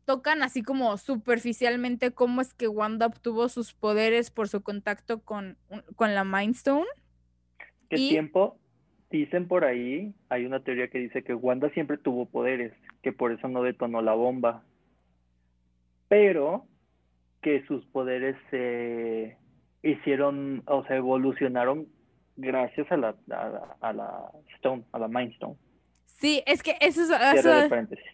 tocan 0.08 0.42
así 0.42 0.64
como 0.64 0.96
superficialmente 0.98 2.12
cómo 2.12 2.40
es 2.40 2.54
que 2.54 2.70
Wanda 2.70 3.08
obtuvo 3.08 3.50
sus 3.50 3.74
poderes 3.74 4.32
por 4.32 4.48
su 4.48 4.64
contacto 4.64 5.20
con, 5.22 5.58
con 5.98 6.16
la 6.16 6.24
Mind 6.24 6.56
Stone. 6.56 6.86
¿Qué 7.90 7.98
Y- 7.98 8.10
tiempo? 8.10 8.58
Dicen 9.10 9.48
por 9.48 9.64
ahí, 9.66 10.14
hay 10.30 10.46
una 10.46 10.62
teoría 10.62 10.90
que 10.90 10.98
dice 11.00 11.24
que 11.24 11.34
Wanda 11.34 11.70
siempre 11.72 11.98
tuvo 11.98 12.26
poderes, 12.26 12.74
que 13.04 13.12
por 13.14 13.32
eso 13.32 13.48
no 13.50 13.64
detonó 13.64 14.02
la 14.02 14.14
bomba. 14.14 14.64
Pero 16.08 16.66
que 17.42 17.66
sus 17.68 17.86
poderes 17.88 18.36
se 18.50 19.38
hicieron, 19.84 20.64
o 20.68 20.86
sea, 20.86 20.96
evolucionaron 20.98 21.88
gracias 22.38 22.90
a 22.92 22.98
la, 22.98 23.16
a 23.30 23.50
la, 23.50 23.78
a 23.82 23.94
la 23.94 24.32
Stone, 24.56 24.84
a 24.94 25.00
la 25.00 25.08
Mind 25.08 25.34
Stone. 25.34 25.56
Sí, 26.06 26.44
es 26.46 26.64
que 26.64 26.76
eso 26.82 27.02
es... 27.04 27.10
Eso- 27.40 27.50
de 27.50 27.70
paréntesis. 27.70 28.06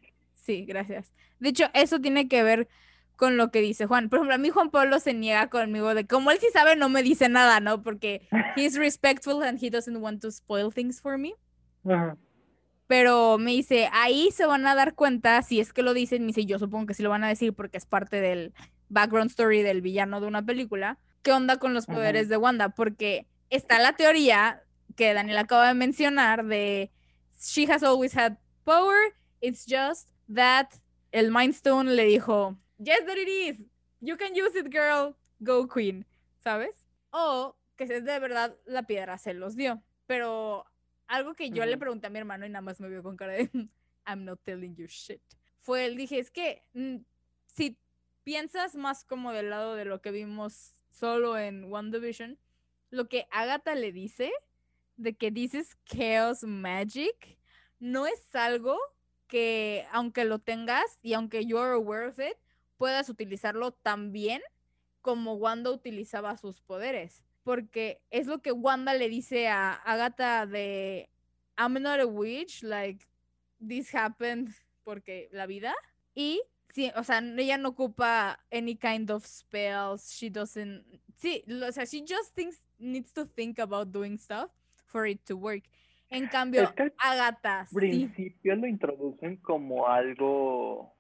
Sí, 0.44 0.66
gracias. 0.66 1.14
De 1.40 1.50
hecho, 1.50 1.66
eso 1.74 2.00
tiene 2.00 2.28
que 2.28 2.44
ver 2.44 2.68
con 3.16 3.38
lo 3.38 3.52
que 3.52 3.62
dice 3.62 3.86
Juan. 3.86 4.10
Por 4.10 4.20
ejemplo, 4.20 4.36
a 4.36 4.38
mí 4.38 4.50
Juan 4.50 4.70
Pablo 4.70 5.00
se 5.00 5.14
niega 5.14 5.50
conmigo 5.50 5.96
de 5.96 6.06
como 6.06 6.32
él 6.32 6.40
sí 6.40 6.48
sabe, 6.52 6.76
no 6.76 6.90
me 6.90 7.04
dice 7.04 7.30
nada, 7.30 7.60
¿no? 7.60 7.82
Porque 7.82 8.28
he's 8.58 8.76
respectful 8.76 9.44
and 9.44 9.64
he 9.64 9.70
doesn't 9.70 9.98
want 9.98 10.22
to 10.22 10.32
spoil 10.32 10.74
things 10.74 11.00
for 11.02 11.18
me. 11.18 11.34
Pero 12.88 13.38
me 13.38 13.52
dice, 13.52 13.90
ahí 13.94 14.32
se 14.32 14.46
van 14.46 14.68
a 14.68 14.76
dar 14.76 14.96
cuenta, 14.96 15.42
si 15.42 15.60
es 15.60 15.72
que 15.72 15.82
lo 15.82 15.94
dicen, 15.94 16.22
me 16.22 16.28
dice, 16.28 16.46
yo 16.46 16.60
supongo 16.60 16.88
que 16.88 16.94
sí 16.94 17.04
lo 17.04 17.10
van 17.10 17.24
a 17.24 17.30
decir 17.30 17.54
porque 17.54 17.78
es 17.78 17.86
parte 17.86 18.20
del 18.20 18.54
background 18.90 19.32
story 19.32 19.62
del 19.62 19.82
villano 19.82 20.20
de 20.20 20.28
una 20.28 20.46
película. 20.46 20.98
¿Qué 21.22 21.32
onda 21.32 21.58
con 21.58 21.74
los 21.74 21.86
poderes 21.86 22.28
de 22.28 22.38
Wanda? 22.38 22.70
Porque 22.70 23.28
está 23.50 23.80
la 23.80 23.94
teoría 23.94 24.64
que 24.96 25.14
Daniel 25.14 25.38
acaba 25.38 25.70
de 25.70 25.74
mencionar 25.74 26.46
de 26.46 26.92
she 27.40 27.66
has 27.72 27.84
always 27.84 28.16
had 28.16 28.38
power, 28.66 28.98
it's 29.42 29.66
just 29.66 30.13
that 30.28 30.74
el 31.12 31.32
Mind 31.32 31.54
Stone 31.54 31.96
le 31.96 32.06
dijo, 32.06 32.58
yes 32.80 33.06
that 33.06 33.18
it 33.18 33.28
is, 33.28 33.62
you 34.02 34.18
can 34.18 34.36
use 34.36 34.56
it 34.56 34.72
girl, 34.72 35.16
go 35.42 35.68
queen, 35.68 36.06
¿sabes? 36.44 36.86
O 37.12 37.56
que 37.76 37.84
es 37.84 38.04
de 38.04 38.20
verdad 38.20 38.56
la 38.66 38.84
piedra 38.84 39.18
se 39.18 39.34
los 39.34 39.56
dio. 39.56 39.82
Pero 40.08 40.66
algo 41.08 41.34
que 41.34 41.50
yo 41.50 41.66
le 41.66 41.78
pregunté 41.78 42.08
a 42.08 42.10
mi 42.10 42.20
hermano 42.20 42.46
y 42.46 42.50
nada 42.50 42.62
más 42.62 42.80
me 42.80 42.90
vio 42.90 43.04
con 43.04 43.16
cara 43.16 43.34
de 43.34 43.50
I'm 44.06 44.26
not 44.26 44.40
telling 44.44 44.76
you 44.76 44.88
shit. 44.88 45.22
Fue 45.60 45.86
el 45.86 45.96
dije, 45.96 46.20
es 46.20 46.30
que 46.30 46.64
mm, 46.74 46.98
si 47.46 47.78
piensas 48.24 48.76
más 48.76 49.06
como 49.06 49.32
del 49.32 49.50
lado 49.50 49.76
de 49.76 49.86
lo 49.86 50.02
que 50.02 50.12
vimos 50.12 50.74
solo 50.90 51.38
en 51.38 51.66
WandaVision, 51.66 52.38
lo 52.90 53.08
que 53.08 53.28
Agatha 53.32 53.76
le 53.76 53.92
dice 53.92 54.32
de 54.98 55.16
que 55.16 55.32
dices 55.32 55.78
chaos 55.86 56.44
magic 56.44 57.38
no 57.80 58.06
es 58.06 58.36
algo 58.36 58.78
que 59.34 59.88
aunque 59.92 60.26
lo 60.26 60.38
tengas 60.38 61.00
y 61.02 61.14
aunque 61.14 61.44
you're 61.44 61.74
aware 61.74 62.06
of 62.06 62.20
it, 62.20 62.38
puedas 62.78 63.10
utilizarlo 63.10 63.72
tan 63.72 64.12
bien 64.12 64.44
como 65.02 65.34
Wanda 65.34 65.72
utilizaba 65.72 66.38
sus 66.38 66.62
poderes. 66.62 67.24
Porque 67.44 68.00
es 68.12 68.28
lo 68.28 68.44
que 68.44 68.52
Wanda 68.52 68.94
le 68.94 69.10
dice 69.10 69.48
a 69.48 69.74
Agatha 69.74 70.46
de 70.46 71.10
I'm 71.58 71.74
not 71.82 72.00
a 72.00 72.06
witch, 72.06 72.62
like 72.62 73.08
this 73.60 73.92
happened 73.92 74.54
porque 74.84 75.30
la 75.32 75.48
vida. 75.48 75.74
Y 76.14 76.40
sí, 76.72 76.92
o 76.96 77.04
sea, 77.04 77.18
ella 77.18 77.58
no 77.58 77.70
ocupa 77.70 78.38
any 78.52 78.76
kind 78.76 79.10
of 79.10 79.26
spells, 79.26 80.12
she 80.12 80.30
doesn't 80.30 80.86
sí, 81.18 81.44
o 81.50 81.72
sea, 81.72 81.88
she 81.88 82.06
just 82.06 82.36
thinks 82.36 82.62
needs 82.78 83.12
to 83.12 83.26
think 83.26 83.58
about 83.58 83.92
doing 83.92 84.16
stuff 84.16 84.52
for 84.86 85.08
it 85.08 85.26
to 85.26 85.36
work. 85.36 85.64
En 86.14 86.28
cambio, 86.28 86.62
Es 86.64 86.72
que 86.74 86.84
al 86.84 86.94
Agatha 87.00 87.66
sí. 87.66 87.76
principio 87.76 88.56
lo 88.56 88.68
introducen 88.68 89.38
como 89.38 89.88
algo, 89.88 90.94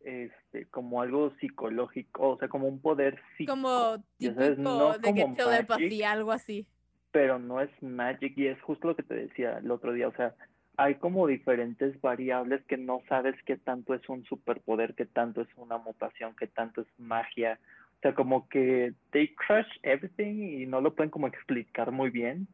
este, 0.00 0.66
como 0.68 1.00
algo 1.00 1.32
psicológico, 1.40 2.30
o 2.30 2.38
sea, 2.38 2.48
como 2.48 2.68
un 2.68 2.80
poder 2.80 3.18
psíquico. 3.36 3.52
como 3.52 4.04
típico 4.18 4.40
sabes, 4.40 4.58
no 4.58 4.98
de 4.98 5.14
que 5.14 5.22
como 5.22 5.34
telepathy, 5.34 5.84
magic. 5.84 6.04
algo 6.04 6.32
así. 6.32 6.66
pero 7.10 7.38
no 7.38 7.60
es 7.60 7.70
magic 7.82 8.36
y 8.36 8.46
es 8.46 8.60
justo 8.62 8.88
lo 8.88 8.96
que 8.96 9.02
te 9.02 9.14
decía 9.14 9.58
el 9.58 9.70
otro 9.70 9.92
día, 9.92 10.08
o 10.08 10.14
sea, 10.14 10.34
hay 10.76 10.94
como 10.96 11.26
diferentes 11.26 12.00
variables 12.00 12.64
que 12.66 12.76
no 12.76 13.02
sabes 13.08 13.34
qué 13.44 13.56
tanto 13.56 13.94
es 13.94 14.08
un 14.08 14.24
superpoder, 14.24 14.94
qué 14.94 15.06
tanto 15.06 15.40
es 15.42 15.48
una 15.56 15.78
mutación, 15.78 16.34
qué 16.38 16.46
tanto 16.46 16.82
es 16.82 16.86
magia, 16.98 17.58
o 17.96 18.00
sea, 18.00 18.14
como 18.14 18.48
que 18.48 18.94
they 19.10 19.34
crush 19.34 19.68
everything 19.82 20.60
y 20.60 20.66
no 20.66 20.80
lo 20.80 20.94
pueden 20.94 21.10
como 21.10 21.26
explicar 21.26 21.90
muy 21.90 22.10
bien. 22.10 22.46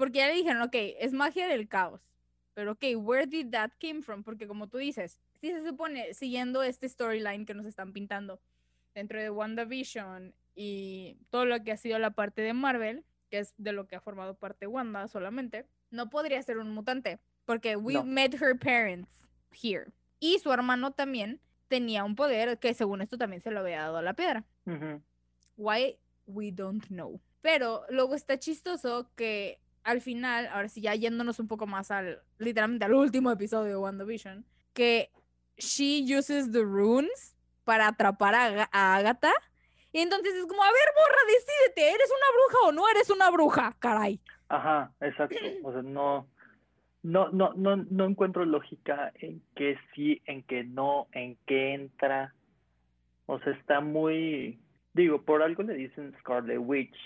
Porque 0.00 0.20
ya 0.20 0.28
le 0.28 0.34
dijeron, 0.36 0.62
ok, 0.62 0.74
es 0.98 1.12
magia 1.12 1.46
del 1.46 1.68
caos. 1.68 2.00
Pero 2.54 2.72
ok, 2.72 2.84
where 2.96 3.26
did 3.26 3.50
that 3.50 3.70
came 3.78 4.00
from? 4.00 4.22
Porque 4.24 4.46
como 4.46 4.66
tú 4.66 4.78
dices, 4.78 5.20
si 5.42 5.50
se 5.50 5.62
supone, 5.62 6.14
siguiendo 6.14 6.62
este 6.62 6.88
storyline 6.88 7.44
que 7.44 7.52
nos 7.52 7.66
están 7.66 7.92
pintando 7.92 8.40
dentro 8.94 9.20
de 9.20 9.28
WandaVision 9.28 10.34
y 10.54 11.18
todo 11.28 11.44
lo 11.44 11.62
que 11.62 11.72
ha 11.72 11.76
sido 11.76 11.98
la 11.98 12.12
parte 12.12 12.40
de 12.40 12.54
Marvel, 12.54 13.04
que 13.28 13.40
es 13.40 13.52
de 13.58 13.72
lo 13.72 13.86
que 13.86 13.94
ha 13.96 14.00
formado 14.00 14.34
parte 14.38 14.66
Wanda 14.66 15.06
solamente, 15.06 15.66
no 15.90 16.08
podría 16.08 16.42
ser 16.42 16.56
un 16.56 16.70
mutante. 16.70 17.18
Porque 17.44 17.76
we 17.76 17.92
No. 17.92 18.02
met 18.04 18.32
her 18.40 18.58
parents 18.58 19.26
here. 19.52 19.92
Y 20.18 20.38
su 20.38 20.50
hermano 20.50 20.92
también 20.92 21.40
tenía 21.68 22.04
un 22.04 22.14
poder 22.16 22.58
que 22.58 22.72
según 22.72 23.02
esto 23.02 23.18
también 23.18 23.42
se 23.42 23.50
lo 23.50 23.60
había 23.60 23.80
dado 23.82 23.98
a 23.98 24.02
la 24.02 24.14
piedra. 24.14 24.46
Ujú. 24.64 25.02
Why 25.58 25.98
we 26.26 26.52
don't 26.52 26.86
know. 26.86 27.20
Pero 27.42 27.84
luego 27.90 28.14
está 28.14 28.38
chistoso 28.38 29.10
que 29.14 29.60
al 29.84 30.00
final, 30.00 30.46
ahora 30.48 30.68
sí 30.68 30.80
ya 30.80 30.94
yéndonos 30.94 31.38
un 31.40 31.48
poco 31.48 31.66
más 31.66 31.90
al 31.90 32.20
literalmente 32.38 32.84
al 32.84 32.94
último 32.94 33.30
episodio 33.30 33.70
de 33.70 33.76
WandaVision, 33.76 34.44
que 34.72 35.10
she 35.56 36.04
uses 36.16 36.50
the 36.52 36.62
runes 36.62 37.36
para 37.64 37.88
atrapar 37.88 38.34
a, 38.34 38.46
Aga- 38.46 38.68
a 38.72 38.96
Agatha. 38.96 39.32
Y 39.92 39.98
entonces 40.00 40.34
es 40.34 40.46
como, 40.46 40.62
a 40.62 40.70
ver, 40.70 40.88
borra, 40.94 41.18
decídete, 41.26 41.94
¿eres 41.94 42.08
una 42.10 42.36
bruja 42.36 42.68
o 42.68 42.72
no 42.72 42.88
eres 42.88 43.10
una 43.10 43.30
bruja? 43.30 43.76
Caray. 43.80 44.20
Ajá, 44.48 44.92
exacto, 45.00 45.36
o 45.64 45.72
sea, 45.72 45.82
no, 45.82 46.28
no, 47.02 47.30
no, 47.30 47.52
no, 47.54 47.76
no 47.76 48.04
encuentro 48.04 48.44
lógica 48.44 49.12
en 49.16 49.42
que 49.54 49.78
sí, 49.94 50.20
en 50.26 50.42
que 50.42 50.64
no, 50.64 51.08
en 51.12 51.36
qué 51.46 51.74
entra, 51.74 52.34
o 53.26 53.38
sea, 53.40 53.52
está 53.52 53.80
muy, 53.80 54.60
digo, 54.92 55.22
por 55.22 55.42
algo 55.42 55.62
le 55.62 55.74
dicen 55.74 56.14
Scarlet 56.20 56.58
Witch, 56.60 56.96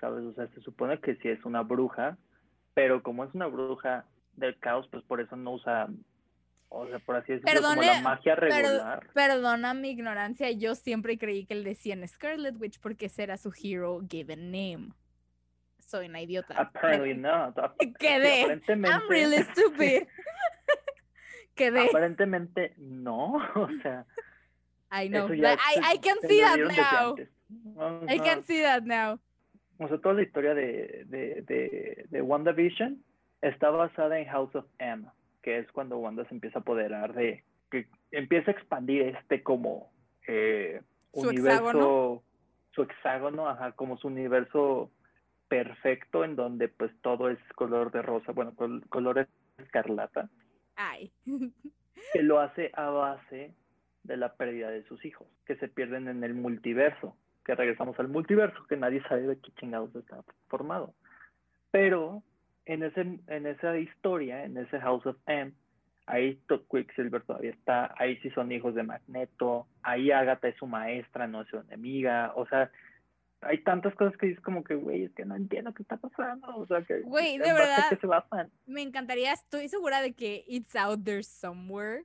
¿sabes? 0.00 0.24
O 0.24 0.32
sea, 0.34 0.46
se 0.48 0.60
supone 0.62 0.98
que 1.00 1.16
sí 1.16 1.28
es 1.28 1.44
una 1.44 1.62
bruja, 1.62 2.16
pero 2.74 3.02
como 3.02 3.24
es 3.24 3.34
una 3.34 3.46
bruja 3.46 4.04
del 4.36 4.58
caos, 4.58 4.86
pues 4.90 5.02
por 5.04 5.20
eso 5.20 5.36
no 5.36 5.52
usa, 5.52 5.88
o 6.68 6.86
sea, 6.88 6.98
por 6.98 7.16
así 7.16 7.32
decirlo, 7.32 7.62
como 7.62 7.82
la 7.82 8.00
magia 8.00 8.34
regular. 8.34 9.06
Perdona 9.14 9.74
mi 9.74 9.90
ignorancia, 9.90 10.50
yo 10.50 10.74
siempre 10.74 11.16
creí 11.18 11.46
que 11.46 11.54
le 11.54 11.70
decían 11.70 12.06
Scarlet 12.06 12.56
Witch 12.60 12.80
porque 12.80 13.06
ese 13.06 13.22
era 13.22 13.36
su 13.36 13.52
hero 13.52 14.00
given 14.08 14.50
name. 14.50 14.88
Soy 15.78 16.06
una 16.06 16.20
idiota. 16.20 16.54
Apparently 16.58 17.14
not. 17.14 17.54
Quedé. 17.98 18.60
I'm 18.68 19.08
really 19.08 19.42
stupid. 19.52 20.06
Quedé. 21.54 21.88
aparentemente 21.88 22.74
no, 22.78 23.34
o 23.54 23.68
sea, 23.82 24.04
I 24.90 25.08
know. 25.08 25.28
I, 25.28 25.94
I 25.94 25.98
can 25.98 26.16
se 26.20 26.28
see 26.28 26.40
that 26.40 26.58
now. 26.58 27.16
I 28.08 28.18
can 28.18 28.44
see 28.44 28.62
that 28.62 28.84
now. 28.84 29.20
O 29.78 29.88
sea, 29.88 29.98
toda 29.98 30.14
la 30.14 30.22
historia 30.22 30.54
de, 30.54 31.04
de, 31.06 31.42
de, 31.42 32.06
de 32.08 32.22
WandaVision 32.22 33.02
está 33.42 33.70
basada 33.70 34.18
en 34.18 34.26
House 34.28 34.54
of 34.54 34.66
M, 34.78 35.04
que 35.42 35.58
es 35.58 35.70
cuando 35.72 35.98
Wanda 35.98 36.24
se 36.28 36.34
empieza 36.34 36.58
a 36.58 36.62
apoderar 36.62 37.12
de, 37.14 37.44
que 37.70 37.86
empieza 38.12 38.50
a 38.50 38.54
expandir 38.54 39.02
este 39.02 39.42
como 39.42 39.90
eh, 40.28 40.80
Su 41.12 41.28
universo, 41.28 41.48
hexágono. 41.68 42.22
su 42.70 42.82
hexágono, 42.82 43.48
ajá, 43.48 43.72
como 43.72 43.96
su 43.98 44.06
universo 44.08 44.90
perfecto 45.48 46.24
en 46.24 46.36
donde 46.36 46.68
pues 46.68 46.90
todo 47.02 47.28
es 47.28 47.38
color 47.54 47.90
de 47.92 48.02
rosa, 48.02 48.32
bueno, 48.32 48.54
col- 48.54 48.84
color 48.88 49.28
escarlata, 49.58 50.30
Ay. 50.76 51.12
que 52.12 52.22
lo 52.22 52.40
hace 52.40 52.70
a 52.74 52.88
base 52.90 53.52
de 54.04 54.16
la 54.16 54.34
pérdida 54.34 54.70
de 54.70 54.84
sus 54.84 55.04
hijos, 55.04 55.26
que 55.46 55.56
se 55.56 55.68
pierden 55.68 56.08
en 56.08 56.24
el 56.24 56.34
multiverso. 56.34 57.16
Que 57.44 57.54
regresamos 57.54 57.98
al 57.98 58.08
multiverso, 58.08 58.66
que 58.66 58.76
nadie 58.76 59.02
sabe 59.08 59.22
de 59.22 59.38
qué 59.38 59.52
chingados 59.52 59.94
está 59.94 60.22
formado. 60.48 60.94
Pero 61.70 62.22
en, 62.66 62.82
ese, 62.82 63.00
en 63.00 63.46
esa 63.46 63.76
historia, 63.78 64.44
en 64.44 64.56
ese 64.56 64.80
House 64.80 65.06
of 65.06 65.16
M, 65.26 65.52
ahí 66.06 66.40
Quicksilver 66.70 67.22
todavía 67.22 67.50
está, 67.50 67.94
ahí 67.98 68.16
sí 68.18 68.30
son 68.30 68.52
hijos 68.52 68.74
de 68.74 68.82
Magneto, 68.82 69.66
ahí 69.82 70.10
Agatha 70.10 70.48
es 70.48 70.56
su 70.56 70.66
maestra, 70.66 71.26
no 71.26 71.42
es 71.42 71.48
su 71.48 71.58
enemiga, 71.58 72.32
o 72.36 72.46
sea, 72.46 72.70
hay 73.40 73.62
tantas 73.62 73.94
cosas 73.94 74.16
que 74.16 74.26
dices 74.26 74.42
como 74.42 74.64
que, 74.64 74.74
güey, 74.74 75.04
es 75.04 75.14
que 75.14 75.24
no 75.24 75.36
entiendo 75.36 75.74
qué 75.74 75.82
está 75.82 75.96
pasando, 75.96 76.56
o 76.56 76.66
sea, 76.66 76.82
que... 76.82 77.00
Güey, 77.00 77.38
de 77.38 77.52
verdad, 77.52 78.48
me 78.66 78.82
encantaría, 78.82 79.32
estoy 79.32 79.68
segura 79.68 80.00
de 80.00 80.14
que 80.14 80.44
it's 80.46 80.74
out 80.76 81.04
there 81.04 81.22
somewhere, 81.22 82.04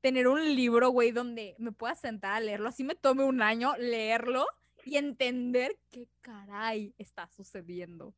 tener 0.00 0.28
un 0.28 0.40
libro, 0.54 0.90
güey, 0.90 1.12
donde 1.12 1.54
me 1.58 1.72
pueda 1.72 1.94
sentar 1.94 2.34
a 2.34 2.40
leerlo, 2.40 2.68
así 2.68 2.84
me 2.84 2.94
tome 2.94 3.24
un 3.24 3.42
año 3.42 3.74
leerlo 3.78 4.46
y 4.84 4.96
entender 4.96 5.78
qué 5.90 6.08
caray 6.20 6.94
está 6.98 7.28
sucediendo. 7.28 8.14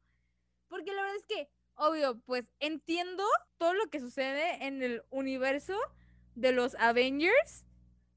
Porque 0.69 0.93
la 0.93 1.03
verdad 1.03 1.17
es 1.17 1.27
que 1.27 1.49
obvio, 1.77 2.19
pues 2.21 2.45
entiendo 2.59 3.25
todo 3.59 3.75
lo 3.75 3.89
que 3.91 4.01
sucede 4.01 4.67
en 4.67 4.83
el 4.83 5.03
universo 5.11 5.79
de 6.35 6.53
los 6.53 6.75
Avengers 6.77 7.65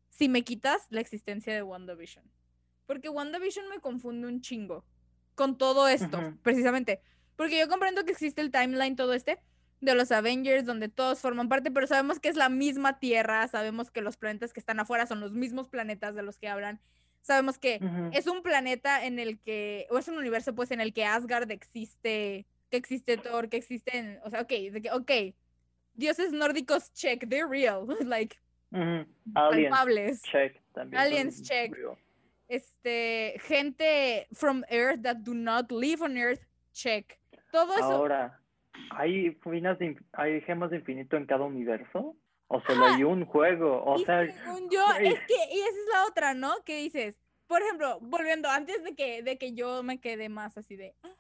si 0.10 0.28
me 0.28 0.44
quitas 0.44 0.88
la 0.90 1.02
existencia 1.02 1.54
de 1.54 1.64
WandaVision. 1.64 2.26
Porque 2.86 3.10
WandaVision 3.10 3.70
me 3.70 3.80
confunde 3.80 4.28
un 4.28 4.42
chingo 4.42 4.86
con 5.36 5.58
todo 5.58 5.88
esto, 5.88 6.20
precisamente. 6.44 7.02
Porque 7.36 7.58
yo 7.58 7.70
comprendo 7.70 8.04
que 8.04 8.12
existe 8.12 8.42
el 8.42 8.52
timeline, 8.52 8.96
todo 8.96 9.14
este, 9.14 9.40
de 9.80 9.96
los 9.96 10.12
Avengers, 10.12 10.66
donde 10.66 10.90
todos 10.90 11.20
forman 11.20 11.48
parte, 11.48 11.72
pero 11.72 11.88
sabemos 11.88 12.20
que 12.20 12.28
es 12.28 12.36
la 12.36 12.50
misma 12.50 13.00
Tierra, 13.00 13.48
sabemos 13.48 13.92
que 13.92 14.02
los 14.02 14.18
planetas 14.18 14.52
que 14.52 14.60
están 14.60 14.80
afuera 14.80 15.06
son 15.06 15.22
los 15.22 15.32
mismos 15.32 15.70
planetas 15.70 16.16
de 16.16 16.24
los 16.24 16.38
que 16.38 16.50
hablan. 16.50 16.82
Sabemos 17.22 17.58
que 17.58 17.80
es 18.14 18.28
un 18.28 18.42
planeta 18.42 19.06
en 19.06 19.20
el 19.20 19.40
que, 19.40 19.88
o 19.92 19.98
es 19.98 20.08
un 20.08 20.18
universo 20.18 20.56
pues 20.56 20.72
en 20.72 20.82
el 20.82 20.94
que 20.94 21.06
Asgard 21.06 21.52
existe 21.52 22.46
que 22.70 22.78
existe 22.78 23.18
Thor, 23.18 23.50
que 23.50 23.58
existen, 23.58 24.20
o 24.24 24.30
sea, 24.30 24.42
ok, 24.42 24.54
ok, 24.94 25.12
dioses 25.94 26.32
nórdicos, 26.32 26.94
check, 26.94 27.28
they're 27.28 27.48
real, 27.48 27.86
like, 28.06 28.38
Aliens, 29.36 30.22
check, 30.22 30.62
también 30.74 31.02
Aliens, 31.02 31.42
check. 31.42 31.74
Este, 32.48 33.36
gente 33.42 34.28
from 34.34 34.64
Earth 34.72 35.02
that 35.04 35.18
do 35.18 35.34
not 35.34 35.72
live 35.72 36.02
on 36.02 36.18
Earth, 36.18 36.42
check. 36.74 37.20
Todo 37.52 37.74
eso. 37.76 37.92
Ahora, 37.92 38.40
¿hay, 38.92 39.38
¿hay 40.14 40.42
gemas 40.42 40.70
de 40.72 40.78
infinito 40.78 41.18
en 41.18 41.26
cada 41.26 41.44
universo? 41.46 42.16
O 42.52 42.60
solo 42.62 42.86
hay 42.86 43.04
un 43.04 43.26
juego, 43.26 43.84
o 43.86 44.00
sea... 44.00 44.26
yo, 44.26 44.86
es 45.00 45.20
que, 45.20 45.36
y 45.52 45.60
esa 45.60 45.70
es 45.70 45.88
la 45.94 46.06
otra, 46.08 46.34
¿no? 46.34 46.64
Que 46.66 46.78
dices, 46.78 47.16
por 47.46 47.62
ejemplo, 47.62 48.00
volviendo, 48.02 48.50
antes 48.50 48.84
de 48.84 48.96
que, 48.96 49.22
de 49.22 49.38
que 49.38 49.54
yo 49.54 49.84
me 49.84 50.02
quede 50.02 50.30
más 50.30 50.58
así 50.58 50.76
de, 50.76 50.96
ah, 51.04 51.16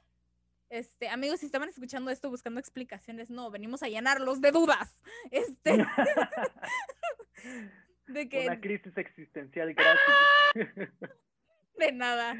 este, 0.69 1.07
amigos, 1.07 1.41
si 1.41 1.45
estaban 1.45 1.69
escuchando 1.69 2.09
esto 2.09 2.31
buscando 2.31 2.59
explicaciones, 2.59 3.29
no, 3.29 3.51
venimos 3.51 3.83
a 3.83 3.89
llenarlos 3.89 4.41
de 4.41 4.51
dudas. 4.51 4.99
Este. 5.31 5.77
de 8.07 8.27
que... 8.27 8.47
Una 8.47 8.59
crisis 8.59 8.97
existencial 8.97 9.75
gratis. 9.75 10.55
de 11.77 11.91
nada. 11.91 12.33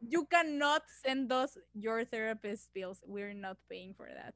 You 0.00 0.26
cannot 0.26 0.82
send 1.02 1.30
us 1.30 1.58
your 1.74 2.06
therapist 2.06 2.72
bills. 2.72 3.02
We're 3.06 3.34
not 3.34 3.58
paying 3.68 3.94
for 3.94 4.08
that. 4.08 4.32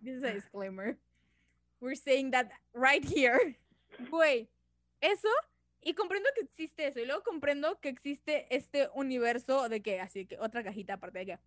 This 0.00 0.16
is 0.16 0.22
a 0.22 0.34
disclaimer. 0.34 0.98
We're 1.80 1.96
saying 1.96 2.30
that 2.32 2.50
right 2.74 3.04
here. 3.04 3.58
Güey, 4.10 4.48
eso 5.00 5.28
y 5.82 5.94
comprendo 5.94 6.28
que 6.34 6.42
existe 6.42 6.86
eso. 6.86 7.00
Y 7.00 7.06
luego 7.06 7.22
comprendo 7.22 7.80
que 7.80 7.88
existe 7.88 8.46
este 8.54 8.88
universo 8.94 9.68
de 9.68 9.80
que, 9.80 10.00
así 10.00 10.26
que 10.26 10.38
otra 10.38 10.62
cajita 10.62 10.94
aparte 10.94 11.20
de 11.20 11.26
que, 11.26 11.38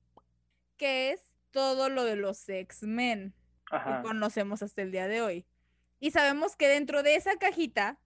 que 0.78 1.12
es 1.12 1.22
todo 1.52 1.90
lo 1.90 2.04
de 2.04 2.16
los 2.16 2.48
X-Men 2.48 3.34
que 3.70 4.02
conocemos 4.02 4.62
hasta 4.64 4.82
el 4.82 4.92
día 4.92 5.08
de 5.08 5.22
hoy. 5.22 5.46
Y 6.00 6.12
sabemos 6.12 6.56
que 6.56 6.68
dentro 6.68 7.04
de 7.04 7.16
esa 7.16 7.38
cajita 7.38 8.00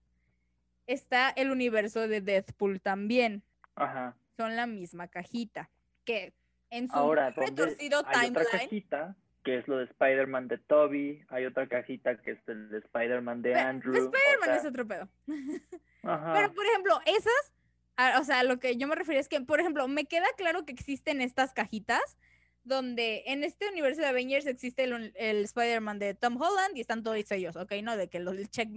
está 0.86 1.30
el 1.30 1.50
universo 1.50 2.06
de 2.06 2.20
Deadpool 2.20 2.80
también. 2.80 3.42
Ajá. 3.74 4.16
Son 4.36 4.54
la 4.54 4.66
misma 4.66 5.08
cajita. 5.08 5.70
Que 6.04 6.34
en 6.70 6.88
su 6.88 6.96
Ahora, 6.96 7.30
retorcido 7.30 8.02
hay 8.06 8.28
Otra 8.28 8.44
cajita 8.44 9.16
que 9.46 9.58
es 9.58 9.68
lo 9.68 9.76
de 9.78 9.84
Spider-Man 9.84 10.48
de 10.48 10.58
Toby, 10.58 11.24
hay 11.28 11.46
otra 11.46 11.68
cajita 11.68 12.20
que 12.20 12.32
es 12.32 12.38
el 12.48 12.68
de 12.68 12.78
Spider-Man 12.78 13.42
de 13.42 13.54
Andrew. 13.54 13.94
Spider-Man 13.94 14.58
es 14.58 14.64
otro 14.64 14.88
pedo. 14.88 15.08
Pero, 16.02 16.52
por 16.52 16.66
ejemplo, 16.66 17.00
esas, 17.06 18.18
o 18.20 18.24
sea, 18.24 18.42
lo 18.42 18.58
que 18.58 18.76
yo 18.76 18.88
me 18.88 18.96
refiero 18.96 19.20
es 19.20 19.28
que, 19.28 19.40
por 19.40 19.60
ejemplo, 19.60 19.86
me 19.86 20.06
queda 20.06 20.26
claro 20.36 20.64
que 20.64 20.72
existen 20.72 21.20
estas 21.20 21.52
cajitas 21.52 22.18
donde 22.64 23.22
en 23.26 23.44
este 23.44 23.68
universo 23.68 24.00
de 24.00 24.08
Avengers 24.08 24.46
existe 24.46 24.82
el, 24.82 25.44
Spider-Man 25.44 26.00
de 26.00 26.14
Tom 26.14 26.42
Holland 26.42 26.76
y 26.76 26.80
están 26.80 27.04
todos 27.04 27.30
ellos, 27.30 27.54
¿ok? 27.54 27.72
No, 27.84 27.96
de 27.96 28.08
que 28.08 28.18
el, 28.18 28.50
check, 28.50 28.68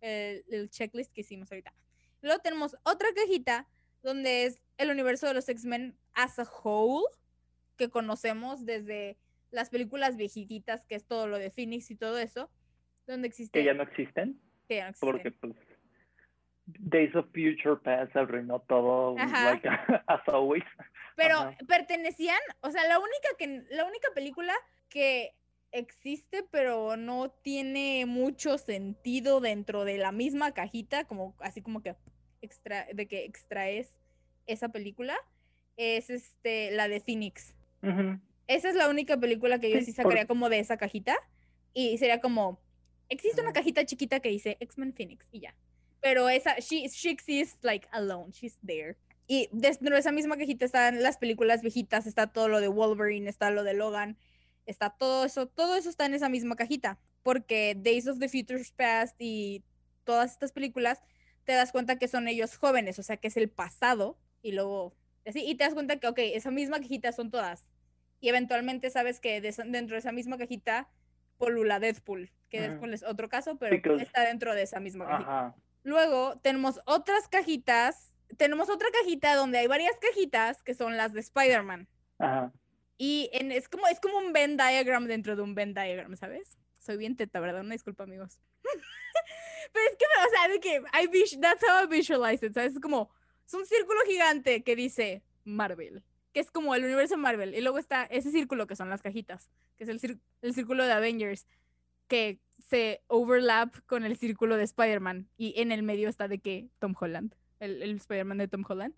el, 0.00 0.70
checklist 0.70 1.12
que 1.12 1.20
hicimos 1.20 1.52
ahorita. 1.52 1.74
Luego 2.22 2.40
tenemos 2.40 2.74
otra 2.84 3.08
cajita 3.14 3.68
donde 4.02 4.46
es 4.46 4.60
el 4.78 4.90
universo 4.90 5.26
de 5.26 5.34
los 5.34 5.46
X-Men 5.46 5.94
as 6.14 6.38
a 6.38 6.44
whole, 6.44 7.04
que 7.76 7.90
conocemos 7.90 8.64
desde 8.64 9.18
las 9.56 9.70
películas 9.70 10.18
viejitas, 10.18 10.84
que 10.84 10.96
es 10.96 11.06
todo 11.06 11.26
lo 11.26 11.38
de 11.38 11.50
Phoenix 11.50 11.90
y 11.90 11.96
todo 11.96 12.18
eso, 12.18 12.50
donde 13.06 13.26
existe... 13.26 13.58
Que 13.58 13.64
ya 13.64 13.72
no 13.72 13.84
existen. 13.84 14.38
Que 14.68 14.76
ya 14.76 14.84
no 14.84 14.90
existen. 14.90 15.10
Porque 15.10 15.30
pues 15.30 15.56
Days 16.66 17.14
of 17.16 17.24
Future 17.32 17.76
Past 17.82 18.14
arruinó 18.14 18.60
todo, 18.60 19.16
like, 19.16 19.66
as 20.08 20.20
always. 20.28 20.62
Pero 21.16 21.54
pertenecían, 21.66 22.38
o 22.60 22.70
sea, 22.70 22.86
la 22.86 22.98
única 22.98 23.28
que, 23.38 23.64
la 23.74 23.86
única 23.86 24.08
película 24.14 24.52
que 24.90 25.34
existe, 25.72 26.44
pero 26.50 26.98
no 26.98 27.30
tiene 27.30 28.04
mucho 28.04 28.58
sentido 28.58 29.40
dentro 29.40 29.86
de 29.86 29.96
la 29.96 30.12
misma 30.12 30.52
cajita, 30.52 31.04
como 31.04 31.34
así 31.40 31.62
como 31.62 31.82
que 31.82 31.96
extra, 32.42 32.86
de 32.92 33.08
que 33.08 33.24
extraes 33.24 33.94
esa 34.46 34.68
película, 34.68 35.16
es 35.78 36.10
este 36.10 36.72
la 36.72 36.88
de 36.88 37.00
Phoenix. 37.00 37.54
Esa 38.46 38.68
es 38.68 38.74
la 38.74 38.88
única 38.88 39.18
película 39.18 39.58
que 39.58 39.70
yo 39.70 39.80
sí, 39.80 39.92
sacaría 39.92 40.26
como 40.26 40.48
de 40.48 40.58
esa 40.58 40.76
cajita. 40.76 41.16
Y 41.74 41.98
sería 41.98 42.20
como, 42.20 42.60
existe 43.08 43.40
una 43.40 43.52
cajita 43.52 43.84
chiquita 43.84 44.20
que 44.20 44.30
dice 44.30 44.56
X-Men 44.60 44.94
Phoenix 44.94 45.26
y 45.30 45.40
ya. 45.40 45.54
Pero 46.00 46.28
esa, 46.28 46.58
she, 46.58 46.88
she 46.88 47.10
exists 47.10 47.58
like 47.62 47.88
alone, 47.90 48.30
she's 48.30 48.58
there. 48.64 48.96
Y 49.26 49.48
dentro 49.52 49.94
de 49.94 50.00
esa 50.00 50.12
misma 50.12 50.36
cajita 50.36 50.64
están 50.64 51.02
las 51.02 51.18
películas 51.18 51.62
viejitas, 51.62 52.06
está 52.06 52.28
todo 52.28 52.48
lo 52.48 52.60
de 52.60 52.68
Wolverine, 52.68 53.28
está 53.28 53.50
lo 53.50 53.64
de 53.64 53.74
Logan, 53.74 54.16
está 54.66 54.90
todo 54.90 55.24
eso, 55.24 55.48
todo 55.48 55.76
eso 55.76 55.90
está 55.90 56.06
en 56.06 56.14
esa 56.14 56.28
misma 56.28 56.54
cajita. 56.54 56.98
Porque 57.22 57.76
Days 57.76 58.06
of 58.06 58.20
the 58.20 58.28
Future's 58.28 58.70
Past 58.70 59.16
y 59.18 59.64
todas 60.04 60.32
estas 60.32 60.52
películas, 60.52 61.02
te 61.44 61.52
das 61.52 61.72
cuenta 61.72 61.98
que 61.98 62.08
son 62.08 62.28
ellos 62.28 62.56
jóvenes, 62.56 62.98
o 62.98 63.02
sea 63.02 63.16
que 63.16 63.28
es 63.28 63.36
el 63.36 63.48
pasado, 63.48 64.16
y 64.42 64.52
luego, 64.52 64.94
así, 65.26 65.44
y 65.44 65.56
te 65.56 65.64
das 65.64 65.74
cuenta 65.74 65.96
que, 65.98 66.06
ok, 66.06 66.18
esa 66.18 66.50
misma 66.50 66.78
cajita 66.78 67.10
son 67.12 67.30
todas 67.30 67.64
y 68.20 68.28
eventualmente 68.28 68.90
sabes 68.90 69.20
que 69.20 69.40
dentro 69.40 69.94
de 69.94 69.98
esa 69.98 70.12
misma 70.12 70.38
cajita 70.38 70.88
polula 71.38 71.80
Deadpool, 71.80 72.30
que 72.48 72.60
Deadpool 72.60 72.94
es 72.94 73.02
otro 73.02 73.28
caso, 73.28 73.58
pero 73.58 73.96
está 73.98 74.24
dentro 74.24 74.54
de 74.54 74.62
esa 74.62 74.80
misma 74.80 75.06
cajita. 75.06 75.54
Luego 75.82 76.38
tenemos 76.40 76.80
otras 76.86 77.28
cajitas, 77.28 78.12
tenemos 78.36 78.70
otra 78.70 78.88
cajita 78.90 79.34
donde 79.34 79.58
hay 79.58 79.66
varias 79.66 79.96
cajitas 80.00 80.62
que 80.62 80.74
son 80.74 80.96
las 80.96 81.12
de 81.12 81.20
Spider-Man. 81.20 81.88
Y 82.98 83.28
en, 83.32 83.52
es, 83.52 83.68
como, 83.68 83.86
es 83.86 84.00
como 84.00 84.18
un 84.18 84.32
Venn 84.32 84.56
diagram 84.56 85.06
dentro 85.06 85.36
de 85.36 85.42
un 85.42 85.54
Venn 85.54 85.74
diagram, 85.74 86.16
¿sabes? 86.16 86.58
Soy 86.78 86.96
bien 86.96 87.14
teta, 87.14 87.40
¿verdad? 87.40 87.60
Una 87.60 87.74
disculpa, 87.74 88.04
amigos. 88.04 88.40
pero 89.72 89.86
es 89.90 89.96
que, 89.96 90.04
o 90.04 90.30
sea, 90.30 90.48
de 90.48 90.60
que 90.60 90.76
I 90.76 91.40
that's 91.40 91.62
how 91.62 91.84
I 91.84 91.86
visualize 91.86 92.44
it, 92.44 92.54
¿sabes? 92.54 92.72
Es 92.72 92.80
como, 92.80 93.10
es 93.46 93.52
un 93.52 93.66
círculo 93.66 94.00
gigante 94.06 94.64
que 94.64 94.74
dice 94.74 95.22
Marvel 95.44 96.02
que 96.36 96.40
es 96.40 96.50
como 96.50 96.74
el 96.74 96.84
universo 96.84 97.16
Marvel. 97.16 97.54
Y 97.54 97.62
luego 97.62 97.78
está 97.78 98.04
ese 98.04 98.30
círculo 98.30 98.66
que 98.66 98.76
son 98.76 98.90
las 98.90 99.00
cajitas, 99.00 99.50
que 99.78 99.84
es 99.84 99.88
el, 99.88 100.20
el 100.42 100.52
círculo 100.52 100.84
de 100.84 100.92
Avengers, 100.92 101.46
que 102.08 102.42
se 102.58 103.02
overlap 103.06 103.74
con 103.86 104.04
el 104.04 104.18
círculo 104.18 104.58
de 104.58 104.64
Spider-Man. 104.64 105.30
Y 105.38 105.58
en 105.58 105.72
el 105.72 105.82
medio 105.82 106.10
está 106.10 106.28
de 106.28 106.38
que 106.38 106.68
Tom 106.78 106.94
Holland, 107.00 107.34
el, 107.58 107.82
el 107.82 107.96
Spider-Man 107.96 108.36
de 108.36 108.48
Tom 108.48 108.66
Holland. 108.68 108.94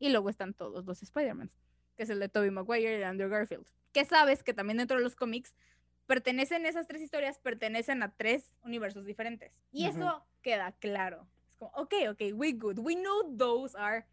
Y 0.00 0.10
luego 0.10 0.28
están 0.28 0.52
todos 0.52 0.84
los 0.84 1.02
Spider-Mans, 1.02 1.50
que 1.96 2.02
es 2.02 2.10
el 2.10 2.20
de 2.20 2.28
Tobey 2.28 2.50
Maguire 2.50 2.98
y 2.98 3.02
Andrew 3.04 3.30
Garfield. 3.30 3.64
Que 3.92 4.04
sabes 4.04 4.42
que 4.42 4.52
también 4.52 4.76
dentro 4.76 4.98
de 4.98 5.02
los 5.02 5.16
cómics 5.16 5.54
pertenecen, 6.04 6.66
esas 6.66 6.86
tres 6.86 7.00
historias 7.00 7.38
pertenecen 7.38 8.02
a 8.02 8.12
tres 8.14 8.52
universos 8.64 9.06
diferentes. 9.06 9.50
Y 9.70 9.86
eso 9.86 10.26
queda 10.42 10.72
claro. 10.72 11.26
Es 11.48 11.56
como, 11.56 11.70
ok, 11.70 11.94
ok, 12.10 12.20
we 12.34 12.52
good. 12.52 12.78
We 12.78 12.96
know 12.96 13.34
those 13.34 13.74
are 13.78 14.04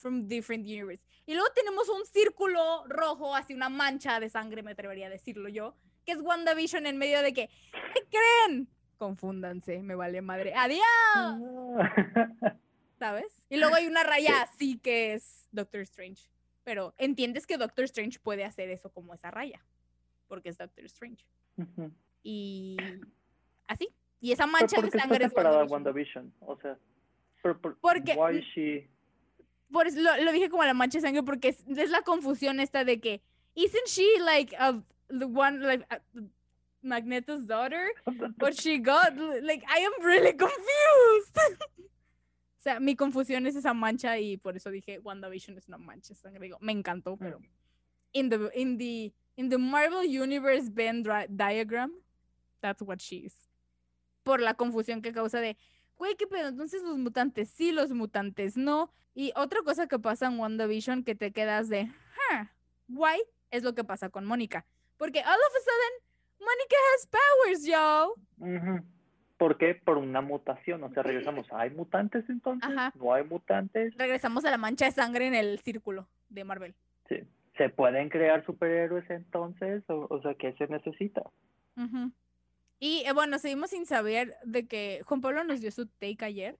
from 0.00 0.26
different 0.26 0.64
universes. 0.66 1.04
Y 1.26 1.34
luego 1.34 1.48
tenemos 1.54 1.88
un 1.88 2.04
círculo 2.06 2.84
rojo, 2.88 3.34
así 3.34 3.54
una 3.54 3.68
mancha 3.68 4.18
de 4.20 4.28
sangre, 4.30 4.62
me 4.62 4.72
atrevería 4.72 5.06
a 5.06 5.10
decirlo 5.10 5.48
yo, 5.48 5.76
que 6.04 6.12
es 6.12 6.20
WandaVision 6.20 6.86
en 6.86 6.96
medio 6.98 7.22
de 7.22 7.32
que, 7.32 7.48
¿qué 7.94 8.02
creen? 8.10 8.68
Confúndanse, 8.98 9.82
me 9.82 9.94
vale 9.94 10.20
madre. 10.22 10.52
¡Adiós! 10.54 10.82
¿sabes? 12.98 13.42
Y 13.48 13.56
luego 13.56 13.74
hay 13.76 13.86
una 13.86 14.02
raya 14.04 14.42
así 14.42 14.78
que 14.78 15.14
es 15.14 15.48
Doctor 15.52 15.80
Strange. 15.82 16.28
Pero 16.64 16.94
entiendes 16.98 17.46
que 17.46 17.56
Doctor 17.56 17.84
Strange 17.86 18.18
puede 18.20 18.44
hacer 18.44 18.68
eso 18.70 18.90
como 18.92 19.14
esa 19.14 19.30
raya, 19.30 19.64
porque 20.28 20.50
es 20.50 20.58
Doctor 20.58 20.84
Strange. 20.84 21.24
Ujú. 21.56 21.90
Y 22.22 22.76
así. 23.66 23.88
Y 24.20 24.32
esa 24.32 24.46
mancha 24.46 24.76
¿por 24.76 24.84
de 24.84 24.88
está 24.88 25.08
sangre 25.08 25.24
es 25.24 25.32
WandaVision. 25.32 25.70
WandaVision? 25.70 26.34
O 26.40 26.56
sea, 26.60 26.78
pero, 27.42 27.58
por- 27.58 27.78
Porque- 27.78 28.14
why 28.14 28.36
is 28.38 28.44
she- 28.54 28.90
Por 29.72 29.86
eso 29.86 30.00
lo, 30.00 30.16
lo 30.22 30.32
dije 30.32 30.48
como 30.50 30.64
la 30.64 30.74
mancha 30.74 30.98
de 30.98 31.02
sangre 31.02 31.22
porque 31.22 31.48
es, 31.48 31.64
es 31.68 31.90
la 31.90 32.02
confusión 32.02 32.58
esta 32.60 32.84
de 32.84 33.00
que 33.00 33.22
isn't 33.54 33.86
she 33.86 34.18
like 34.20 34.54
a, 34.58 34.82
the 35.08 35.24
one 35.26 35.58
like 35.60 35.84
a- 35.90 36.00
Magneto's 36.82 37.46
daughter 37.46 37.88
but 38.38 38.54
she 38.54 38.78
got 38.78 39.14
like 39.42 39.62
I 39.68 39.80
am 39.84 39.92
really 40.02 40.32
confused. 40.34 41.36
o 41.78 42.62
sea, 42.62 42.80
mi 42.80 42.96
confusión 42.96 43.46
es 43.46 43.54
esa 43.54 43.74
mancha 43.74 44.18
y 44.18 44.38
por 44.38 44.56
eso 44.56 44.70
dije 44.70 44.98
WandaVision 45.00 45.58
es 45.58 45.68
una 45.68 45.78
mancha 45.78 46.14
de 46.14 46.20
sangre. 46.20 46.40
Digo, 46.40 46.58
me 46.60 46.72
encantó, 46.72 47.16
pero 47.16 47.38
Mm. 47.40 47.44
in 48.12 48.28
the 48.28 48.50
in 48.54 48.78
the 48.78 49.12
in 49.36 49.48
the 49.50 49.58
Marvel 49.58 50.04
Universe 50.04 50.68
Venn 50.72 51.02
diagram, 51.28 51.92
that's 52.60 52.82
what 52.82 52.98
she 53.00 53.26
is. 53.26 53.34
Por 54.24 54.40
la 54.40 54.54
confusión 54.54 55.00
que 55.02 55.12
causa 55.12 55.38
de, 55.40 55.56
güey, 55.96 56.16
qué 56.16 56.26
pedo, 56.26 56.48
entonces 56.48 56.82
los 56.82 56.98
mutantes 56.98 57.50
sí, 57.50 57.72
los 57.72 57.90
mutantes 57.92 58.56
no. 58.56 58.90
Y 59.14 59.32
otra 59.36 59.60
cosa 59.62 59.86
que 59.86 59.98
pasa 59.98 60.26
en 60.26 60.38
WandaVision 60.38 61.04
que 61.04 61.14
te 61.14 61.32
quedas 61.32 61.68
de, 61.68 61.84
huh, 61.84 62.46
why? 62.88 63.20
Es 63.50 63.62
lo 63.62 63.74
que 63.74 63.84
pasa 63.84 64.08
con 64.10 64.24
Mónica. 64.24 64.64
Porque 64.96 65.20
all 65.20 65.26
of 65.26 65.56
a 65.56 65.60
sudden, 65.60 66.10
Mónica 66.40 66.76
has 66.94 67.06
powers, 67.06 67.64
yo. 67.64 68.14
¿Por 69.36 69.56
qué? 69.58 69.74
Por 69.74 69.96
una 69.96 70.20
mutación. 70.20 70.84
O 70.84 70.90
sea, 70.92 71.02
regresamos. 71.02 71.46
¿Hay 71.52 71.70
mutantes 71.70 72.28
entonces? 72.28 72.70
Ajá. 72.70 72.92
¿No 72.94 73.12
hay 73.12 73.24
mutantes? 73.24 73.94
Regresamos 73.96 74.44
a 74.44 74.50
la 74.50 74.58
mancha 74.58 74.84
de 74.84 74.92
sangre 74.92 75.26
en 75.26 75.34
el 75.34 75.58
círculo 75.60 76.06
de 76.28 76.44
Marvel. 76.44 76.74
Sí. 77.08 77.16
¿Se 77.56 77.68
pueden 77.70 78.08
crear 78.08 78.44
superhéroes 78.46 79.08
entonces? 79.10 79.82
O, 79.88 80.06
o 80.08 80.22
sea, 80.22 80.34
¿qué 80.34 80.52
se 80.52 80.66
necesita? 80.66 81.22
Ujú. 81.76 82.12
Y 82.78 83.02
eh, 83.06 83.12
bueno, 83.12 83.38
seguimos 83.38 83.70
sin 83.70 83.84
saber 83.86 84.34
de 84.44 84.66
que 84.66 85.02
Juan 85.04 85.20
Pablo 85.20 85.44
nos 85.44 85.60
dio 85.60 85.70
su 85.70 85.86
take 85.86 86.24
ayer, 86.24 86.56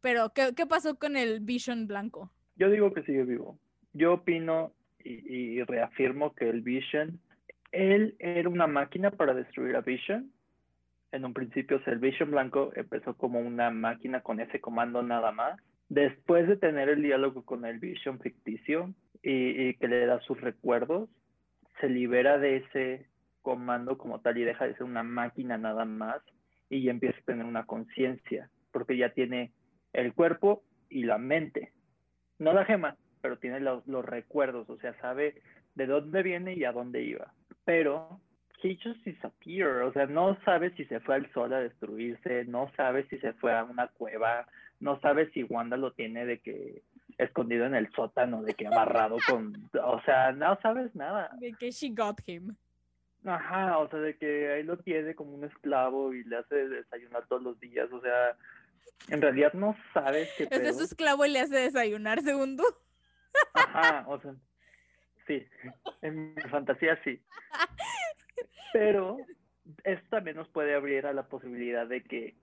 pero 0.00 0.32
¿qué, 0.34 0.52
qué 0.56 0.66
pasó 0.66 0.98
con 0.98 1.16
el 1.16 1.40
Vision 1.40 1.86
blanco? 1.86 2.30
Yo 2.56 2.70
digo 2.70 2.92
que 2.92 3.02
sigue 3.02 3.24
vivo. 3.24 3.58
Yo 3.92 4.14
opino 4.14 4.72
y, 5.04 5.62
reafirmo 5.62 6.34
que 6.34 6.48
el 6.48 6.60
Vision, 6.62 7.20
él 7.72 8.16
era 8.18 8.48
una 8.48 8.66
máquina 8.66 9.10
para 9.10 9.34
destruir 9.34 9.76
a 9.76 9.80
Vision. 9.80 10.30
En 11.12 11.24
un 11.24 11.32
principio, 11.32 11.80
el 11.86 11.98
Vision 11.98 12.30
blanco 12.30 12.72
empezó 12.74 13.16
como 13.16 13.40
una 13.40 13.70
máquina 13.70 14.20
con 14.20 14.40
ese 14.40 14.60
comando 14.60 15.02
nada 15.02 15.32
más. 15.32 15.58
Después 15.88 16.46
de 16.46 16.56
tener 16.56 16.88
el 16.88 17.02
diálogo 17.02 17.44
con 17.44 17.64
el 17.64 17.78
Vision 17.78 18.18
ficticio 18.20 18.92
y, 19.22 19.68
y 19.68 19.74
que 19.74 19.88
le 19.88 20.04
da 20.04 20.20
sus 20.20 20.40
recuerdos, 20.40 21.08
se 21.80 21.88
libera 21.88 22.38
de 22.38 22.56
ese 22.56 23.06
comando 23.40 23.96
como 23.96 24.20
tal 24.20 24.36
y 24.36 24.44
deja 24.44 24.66
de 24.66 24.74
ser 24.74 24.82
una 24.82 25.02
máquina 25.02 25.56
nada 25.56 25.84
más 25.84 26.20
y 26.68 26.82
ya 26.82 26.90
empieza 26.90 27.18
a 27.18 27.24
tener 27.24 27.46
una 27.46 27.64
conciencia, 27.64 28.50
porque 28.72 28.96
ya 28.98 29.10
tiene 29.14 29.52
el 29.92 30.14
cuerpo 30.14 30.62
y 30.88 31.04
la 31.04 31.18
mente 31.18 31.72
no 32.38 32.52
la 32.52 32.64
gema, 32.64 32.96
pero 33.20 33.38
tiene 33.38 33.60
los, 33.60 33.86
los 33.86 34.04
recuerdos, 34.04 34.68
o 34.70 34.78
sea, 34.78 34.94
sabe 35.00 35.42
de 35.74 35.86
dónde 35.86 36.22
viene 36.22 36.54
y 36.54 36.64
a 36.64 36.72
dónde 36.72 37.02
iba. 37.02 37.32
Pero 37.64 38.20
he 38.62 38.76
just 38.82 39.04
disappeared, 39.04 39.86
o 39.86 39.92
sea, 39.92 40.06
no 40.06 40.36
sabe 40.44 40.74
si 40.76 40.84
se 40.86 41.00
fue 41.00 41.16
al 41.16 41.32
sol 41.32 41.52
a 41.52 41.60
destruirse, 41.60 42.44
no 42.44 42.70
sabe 42.76 43.06
si 43.08 43.18
se 43.18 43.32
fue 43.34 43.56
a 43.56 43.64
una 43.64 43.88
cueva, 43.88 44.46
no 44.80 45.00
sabe 45.00 45.30
si 45.30 45.42
Wanda 45.44 45.76
lo 45.76 45.92
tiene 45.92 46.24
de 46.26 46.38
que 46.38 46.82
escondido 47.18 47.66
en 47.66 47.74
el 47.74 47.90
sótano, 47.92 48.42
de 48.42 48.54
que 48.54 48.66
amarrado 48.66 49.16
con, 49.28 49.68
o 49.82 50.00
sea, 50.02 50.32
no 50.32 50.56
sabes 50.62 50.94
nada. 50.94 51.30
De 51.40 51.52
que 51.52 51.70
she 51.70 51.90
got 51.90 52.20
him. 52.26 52.54
Ajá, 53.24 53.78
o 53.78 53.88
sea, 53.88 53.98
de 53.98 54.16
que 54.16 54.52
ahí 54.52 54.62
lo 54.62 54.78
tiene 54.78 55.16
como 55.16 55.32
un 55.34 55.44
esclavo 55.44 56.14
y 56.14 56.22
le 56.22 56.36
hace 56.36 56.68
desayunar 56.68 57.26
todos 57.26 57.42
los 57.42 57.58
días, 57.58 57.90
o 57.92 58.00
sea, 58.00 58.36
en 59.08 59.22
realidad 59.22 59.52
no 59.54 59.76
sabes 59.94 60.28
qué 60.36 60.44
Es 60.44 60.50
de 60.50 60.58
pedo. 60.60 60.72
su 60.74 60.84
esclavo 60.84 61.24
y 61.24 61.30
le 61.30 61.40
hace 61.40 61.56
desayunar, 61.56 62.20
segundo. 62.22 62.62
Ajá, 63.54 64.04
o 64.08 64.20
sea, 64.20 64.34
sí, 65.26 65.46
en 66.02 66.34
mi 66.34 66.42
fantasía 66.42 66.98
sí. 67.04 67.20
Pero 68.72 69.18
esto 69.84 70.06
también 70.10 70.36
nos 70.36 70.48
puede 70.48 70.74
abrir 70.74 71.06
a 71.06 71.12
la 71.12 71.26
posibilidad 71.28 71.86
de 71.86 72.02
que 72.02 72.36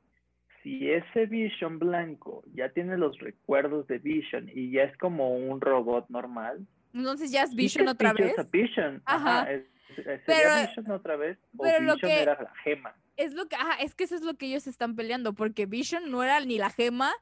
si 0.63 0.89
ese 0.91 1.25
Vision 1.27 1.77
blanco 1.79 2.43
ya 2.53 2.69
tiene 2.69 2.97
los 2.97 3.17
recuerdos 3.19 3.87
de 3.87 3.99
Vision 3.99 4.49
y 4.53 4.71
ya 4.71 4.83
es 4.83 4.97
como 4.97 5.35
un 5.35 5.61
robot 5.61 6.09
normal, 6.09 6.65
Entonces 6.93 7.31
ya 7.31 7.43
es 7.43 7.53
Vision 7.53 7.87
otra 7.87 8.13
vez. 8.13 8.35
Vision. 8.51 9.01
Ajá. 9.05 9.41
Ajá, 9.41 9.51
es- 9.51 9.65
es- 9.97 10.05
sería 10.05 10.21
Pero- 10.25 10.67
Vision 10.67 10.91
otra 10.91 11.15
vez 11.17 11.37
o 11.57 11.63
pero 11.63 11.79
lo 11.83 11.93
Vision 11.95 12.11
que- 12.11 12.21
era 12.21 12.41
la 12.41 12.53
gema. 12.63 12.95
Es 13.15 13.33
lo 13.33 13.47
que, 13.47 13.55
ajá, 13.55 13.75
es 13.75 13.95
que 13.95 14.03
eso 14.03 14.15
es 14.15 14.21
lo 14.21 14.35
que 14.35 14.47
ellos 14.47 14.67
están 14.67 14.95
peleando, 14.95 15.33
porque 15.33 15.65
Vision 15.65 16.11
no 16.11 16.23
era 16.23 16.39
ni 16.41 16.57
la 16.57 16.69
gema 16.69 17.13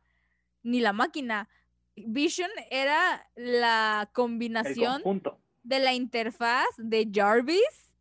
ni 0.64 0.80
la 0.80 0.94
máquina. 0.94 1.50
Vision 1.96 2.50
era 2.72 3.30
la 3.36 4.10
combinación 4.14 5.04
de 5.62 5.80
la 5.80 5.94
interfaz 5.94 6.68
de 6.78 7.10
Jarvis, 7.12 7.94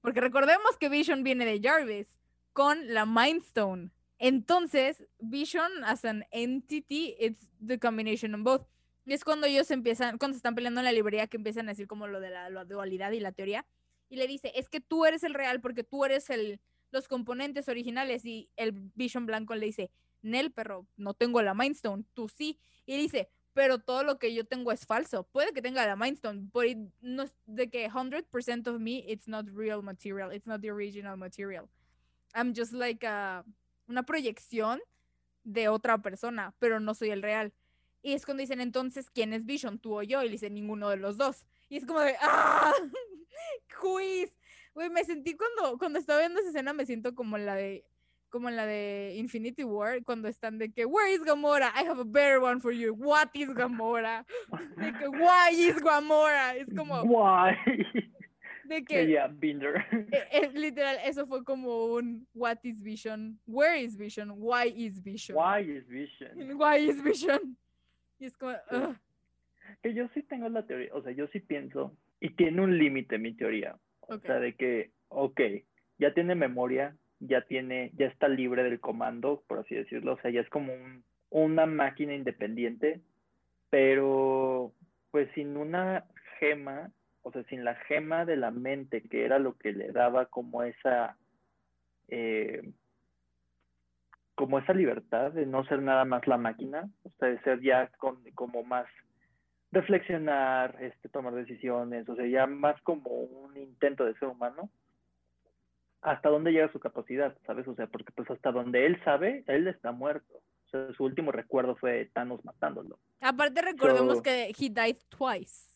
porque 0.00 0.20
recordemos 0.20 0.76
que 0.78 0.88
Vision 0.88 1.24
viene 1.24 1.44
de 1.44 1.60
Jarvis, 1.60 2.06
con 2.52 2.92
la 2.92 3.04
Mind 3.06 3.42
Stone. 3.42 3.90
Entonces, 4.18 5.04
Vision 5.18 5.84
as 5.84 6.04
an 6.04 6.24
entity, 6.30 7.16
it's 7.18 7.50
the 7.66 7.78
combination 7.78 8.34
of 8.34 8.42
both. 8.42 8.66
Y 9.06 9.12
es 9.12 9.24
cuando 9.24 9.46
ellos 9.46 9.70
empiezan, 9.70 10.18
cuando 10.18 10.34
se 10.34 10.38
están 10.38 10.54
peleando 10.54 10.80
en 10.80 10.84
la 10.84 10.92
librería, 10.92 11.26
que 11.26 11.36
empiezan 11.36 11.68
a 11.68 11.72
decir 11.72 11.86
como 11.86 12.06
lo 12.06 12.20
de 12.20 12.30
la, 12.30 12.48
la 12.48 12.64
dualidad 12.64 13.10
y 13.10 13.20
la 13.20 13.32
teoría. 13.32 13.66
Y 14.08 14.16
le 14.16 14.26
dice, 14.26 14.52
es 14.54 14.68
que 14.68 14.80
tú 14.80 15.04
eres 15.04 15.24
el 15.24 15.34
real 15.34 15.60
porque 15.60 15.82
tú 15.82 16.04
eres 16.04 16.30
el, 16.30 16.60
los 16.94 17.08
componentes 17.08 17.68
originales. 17.68 18.24
Y 18.24 18.48
el 18.56 18.72
Vision 18.72 19.26
blanco 19.26 19.54
le 19.54 19.66
dice, 19.66 19.90
Nel, 20.22 20.50
perro, 20.52 20.86
no 20.96 21.12
tengo 21.12 21.42
la 21.42 21.52
Mind 21.52 21.74
Stone, 21.76 22.04
tú 22.14 22.28
sí. 22.30 22.58
Y 22.86 22.94
él 22.94 23.00
dice, 23.02 23.28
pero 23.52 23.78
todo 23.78 24.02
lo 24.02 24.18
que 24.18 24.32
yo 24.32 24.44
tengo 24.46 24.72
es 24.72 24.86
falso. 24.86 25.24
Puede 25.24 25.52
que 25.52 25.60
tenga 25.60 25.86
la 25.86 25.96
Mind 25.96 26.14
Stone, 26.14 26.48
pero 26.52 26.80
no 27.02 27.24
de 27.46 27.68
que 27.68 27.90
100% 27.90 28.66
of 28.68 28.80
me, 28.80 29.04
it's 29.06 29.28
not 29.28 29.46
real 29.52 29.82
material, 29.82 30.32
it's 30.32 30.46
not 30.46 30.60
the 30.62 30.70
original 30.70 31.16
material. 31.16 31.68
I'm 32.34 32.54
just 32.56 32.72
like 32.72 33.06
a- 33.06 33.44
una 33.86 34.04
proyección 34.04 34.80
de 35.44 35.68
otra 35.68 36.00
persona, 36.00 36.54
pero 36.58 36.80
no 36.80 36.94
soy 36.94 37.10
el 37.10 37.22
real. 37.22 37.52
Y 38.02 38.12
es 38.14 38.24
cuando 38.24 38.40
dicen, 38.40 38.60
entonces, 38.60 39.10
¿quién 39.10 39.32
es 39.32 39.44
Vision, 39.44 39.78
tú 39.78 39.98
o 39.98 40.02
yo? 40.02 40.22
Y 40.22 40.26
le 40.26 40.32
dice, 40.32 40.50
ninguno 40.50 40.88
de 40.90 40.96
los 40.96 41.16
dos. 41.16 41.44
Y 41.68 41.76
es 41.76 41.86
como 41.86 42.00
de, 42.00 42.14
¡ah! 42.20 42.72
¡Quiz! 43.80 44.32
Güey, 44.74 44.90
me 44.90 45.04
sentí 45.04 45.36
cuando, 45.36 45.78
cuando 45.78 45.98
estaba 45.98 46.20
viendo 46.20 46.40
esa 46.40 46.48
escena, 46.50 46.72
me 46.72 46.84
siento 46.86 47.14
como 47.14 47.38
la 47.38 47.54
de 47.54 47.84
como 48.30 48.50
la 48.50 48.66
de 48.66 49.14
Infinity 49.16 49.62
War, 49.62 50.02
cuando 50.02 50.26
están 50.26 50.58
de 50.58 50.72
que, 50.72 50.84
where 50.84 51.12
is 51.12 51.22
Gamora? 51.22 51.68
I 51.76 51.84
have 51.88 52.00
a 52.00 52.04
better 52.04 52.40
one 52.40 52.60
for 52.60 52.72
you. 52.72 52.92
What 52.92 53.28
is 53.34 53.48
Gamora? 53.54 54.26
De 54.76 54.92
que, 54.92 55.08
why 55.08 55.50
is 55.52 55.80
Gamora? 55.80 56.56
Es 56.56 56.66
como, 56.76 57.00
Why? 57.04 57.54
de 58.64 58.84
que, 58.84 59.06
yeah, 59.06 59.28
Binder. 59.28 59.86
eh, 60.10 60.26
eh, 60.32 60.50
literal, 60.52 60.96
eso 61.04 61.28
fue 61.28 61.44
como 61.44 61.84
un, 61.94 62.26
what 62.34 62.58
is 62.64 62.82
Vision? 62.82 63.38
Where 63.46 63.80
is 63.80 63.96
Vision? 63.96 64.30
Why 64.36 64.66
is 64.74 65.00
Vision? 65.00 65.36
Why 65.36 65.60
is 65.60 65.86
Vision? 65.86 66.30
Why 66.58 66.88
is 66.88 67.00
Vision? 67.00 67.56
Y 68.18 68.24
es 68.26 68.36
como, 68.36 68.52
Sí. 68.68 68.98
Que 69.80 69.94
yo 69.94 70.08
sí 70.12 70.24
tengo 70.24 70.48
la 70.48 70.66
teoría, 70.66 70.90
o 70.92 71.02
sea, 71.02 71.12
yo 71.12 71.28
sí 71.28 71.38
pienso, 71.38 71.96
y 72.18 72.30
tiene 72.30 72.60
un 72.62 72.76
límite 72.78 73.16
mi 73.18 73.32
teoría, 73.34 73.78
o 74.08 74.18
sea, 74.18 74.38
de 74.38 74.54
que, 74.54 74.90
ok, 75.08 75.40
ya 75.98 76.12
tiene 76.14 76.34
memoria, 76.34 76.96
ya 77.20 77.42
tiene, 77.42 77.90
ya 77.94 78.06
está 78.06 78.28
libre 78.28 78.62
del 78.62 78.80
comando, 78.80 79.42
por 79.46 79.60
así 79.60 79.74
decirlo, 79.74 80.14
o 80.14 80.20
sea, 80.20 80.30
ya 80.30 80.40
es 80.40 80.48
como 80.50 80.72
un, 80.74 81.04
una 81.30 81.66
máquina 81.66 82.14
independiente, 82.14 83.00
pero 83.70 84.72
pues 85.10 85.28
sin 85.34 85.56
una 85.56 86.04
gema, 86.38 86.90
o 87.22 87.32
sea, 87.32 87.44
sin 87.44 87.64
la 87.64 87.74
gema 87.74 88.24
de 88.24 88.36
la 88.36 88.50
mente, 88.50 89.02
que 89.02 89.24
era 89.24 89.38
lo 89.38 89.56
que 89.56 89.72
le 89.72 89.92
daba 89.92 90.26
como 90.26 90.62
esa, 90.62 91.16
eh, 92.08 92.72
como 94.34 94.58
esa 94.58 94.74
libertad 94.74 95.32
de 95.32 95.46
no 95.46 95.64
ser 95.64 95.80
nada 95.82 96.04
más 96.04 96.26
la 96.26 96.36
máquina, 96.36 96.90
o 97.04 97.10
sea, 97.18 97.28
de 97.28 97.40
ser 97.40 97.60
ya 97.62 97.88
con, 97.98 98.22
como 98.34 98.62
más 98.64 98.86
reflexionar, 99.74 100.76
este, 100.80 101.08
tomar 101.08 101.34
decisiones, 101.34 102.08
o 102.08 102.16
sea, 102.16 102.26
ya 102.26 102.46
más 102.46 102.80
como 102.82 103.10
un 103.10 103.56
intento 103.56 104.04
de 104.04 104.14
ser 104.14 104.28
humano, 104.28 104.70
hasta 106.02 106.28
dónde 106.28 106.52
llega 106.52 106.70
su 106.72 106.80
capacidad, 106.80 107.36
¿sabes? 107.46 107.66
O 107.68 107.74
sea, 107.74 107.86
porque 107.86 108.12
pues 108.12 108.30
hasta 108.30 108.52
donde 108.52 108.86
él 108.86 109.00
sabe, 109.04 109.42
él 109.46 109.66
está 109.68 109.92
muerto. 109.92 110.34
O 110.66 110.68
sea, 110.70 110.92
su 110.94 111.04
último 111.04 111.32
recuerdo 111.32 111.76
fue 111.76 112.10
Thanos 112.12 112.44
matándolo. 112.44 112.98
Aparte 113.20 113.62
recordemos 113.62 114.16
So- 114.18 114.22
que 114.22 114.46
he 114.50 114.68
died 114.70 114.96
twice 115.08 115.70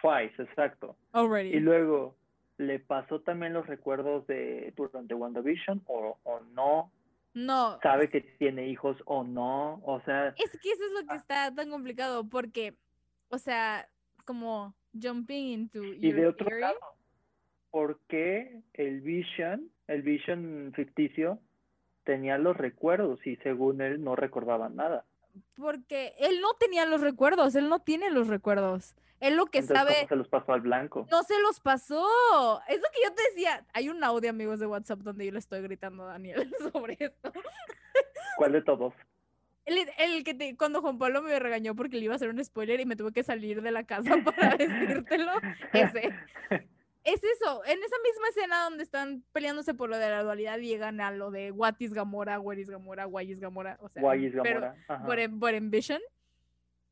Twice, 0.00 0.40
exacto. 0.42 0.96
already. 1.12 1.48
Y 1.56 1.60
luego 1.60 2.14
le 2.58 2.78
pasó 2.78 3.20
también 3.20 3.52
los 3.52 3.66
recuerdos 3.66 4.26
de 4.26 4.72
durante 4.76 5.14
WandaVision 5.14 5.82
o, 5.86 6.18
o 6.22 6.40
no. 6.54 6.92
No. 7.34 7.78
Sabe 7.82 8.08
que 8.10 8.20
tiene 8.20 8.68
hijos 8.68 8.96
o 9.04 9.22
no, 9.24 9.80
o 9.84 10.00
sea... 10.04 10.28
Es 10.36 10.50
que 10.60 10.70
eso 10.70 10.82
es 10.84 10.92
lo 10.92 11.06
que 11.06 11.14
Ah. 11.14 11.16
está 11.16 11.54
tan 11.54 11.70
complicado 11.70 12.28
porque, 12.28 12.76
o 13.28 13.38
sea, 13.38 13.88
como 14.24 14.74
jumping 15.00 15.46
into 15.48 15.84
Y 15.84 16.12
de 16.12 16.26
otro 16.26 16.58
lado, 16.58 16.78
¿por 17.70 18.00
qué 18.08 18.62
el 18.72 19.00
Vision, 19.02 19.70
el 19.86 20.02
Vision 20.02 20.72
ficticio, 20.74 21.40
tenía 22.04 22.38
los 22.38 22.56
recuerdos 22.56 23.24
y 23.26 23.36
según 23.36 23.80
él 23.82 24.02
no 24.02 24.16
recordaba 24.16 24.68
nada? 24.68 25.04
Porque 25.54 26.14
él 26.18 26.40
no 26.40 26.54
tenía 26.54 26.84
los 26.86 27.00
recuerdos, 27.00 27.54
él 27.54 27.68
no 27.68 27.80
tiene 27.80 28.10
los 28.10 28.28
recuerdos. 28.28 28.94
Él 29.20 29.36
lo 29.36 29.46
que 29.46 29.58
Entonces, 29.58 29.76
sabe 29.76 29.94
¿cómo 29.94 30.08
se 30.08 30.16
los 30.16 30.28
pasó 30.28 30.52
al 30.52 30.60
blanco? 30.60 31.06
no 31.10 31.22
se 31.24 31.40
los 31.40 31.58
pasó. 31.60 32.06
Es 32.68 32.76
lo 32.76 32.88
que 32.92 33.00
yo 33.04 33.12
te 33.14 33.22
decía. 33.30 33.64
Hay 33.72 33.88
un 33.88 34.02
audio, 34.04 34.30
amigos 34.30 34.60
de 34.60 34.66
WhatsApp, 34.66 35.00
donde 35.00 35.26
yo 35.26 35.32
le 35.32 35.40
estoy 35.40 35.60
gritando 35.62 36.04
a 36.04 36.12
Daniel 36.12 36.48
sobre 36.72 36.96
esto. 37.00 37.32
¿Cuál 38.36 38.52
de 38.52 38.62
todos? 38.62 38.94
El, 39.64 39.76
el 39.98 40.24
que 40.24 40.34
te, 40.34 40.56
cuando 40.56 40.80
Juan 40.80 40.98
Pablo 40.98 41.20
me 41.20 41.38
regañó 41.38 41.74
porque 41.74 41.96
le 41.96 42.04
iba 42.04 42.14
a 42.14 42.16
hacer 42.16 42.30
un 42.30 42.42
spoiler 42.42 42.80
y 42.80 42.86
me 42.86 42.96
tuve 42.96 43.12
que 43.12 43.22
salir 43.22 43.60
de 43.60 43.70
la 43.72 43.84
casa 43.84 44.16
para 44.24 44.56
decírtelo. 44.56 45.32
Ese. 45.72 46.14
Es 47.08 47.22
eso, 47.24 47.64
en 47.64 47.78
esa 47.78 47.96
misma 48.04 48.28
escena 48.28 48.64
donde 48.64 48.82
están 48.82 49.24
peleándose 49.32 49.72
por 49.74 49.88
lo 49.88 49.96
de 49.96 50.10
la 50.10 50.22
dualidad 50.22 50.58
llegan 50.58 51.00
a 51.00 51.10
lo 51.10 51.30
de 51.30 51.50
What 51.52 51.76
is 51.78 51.92
Gamora, 51.94 52.38
Where 52.38 52.60
is 52.60 52.68
Gamora, 52.68 53.06
Why 53.06 53.30
is 53.32 53.40
Gamora, 53.40 53.78
o 53.80 53.88
sea, 53.88 54.02
es 54.26 54.32
pero- 54.42 54.60
Gamora. 54.60 55.22
En- 55.22 55.38
por 55.40 55.54
Envision, 55.54 56.00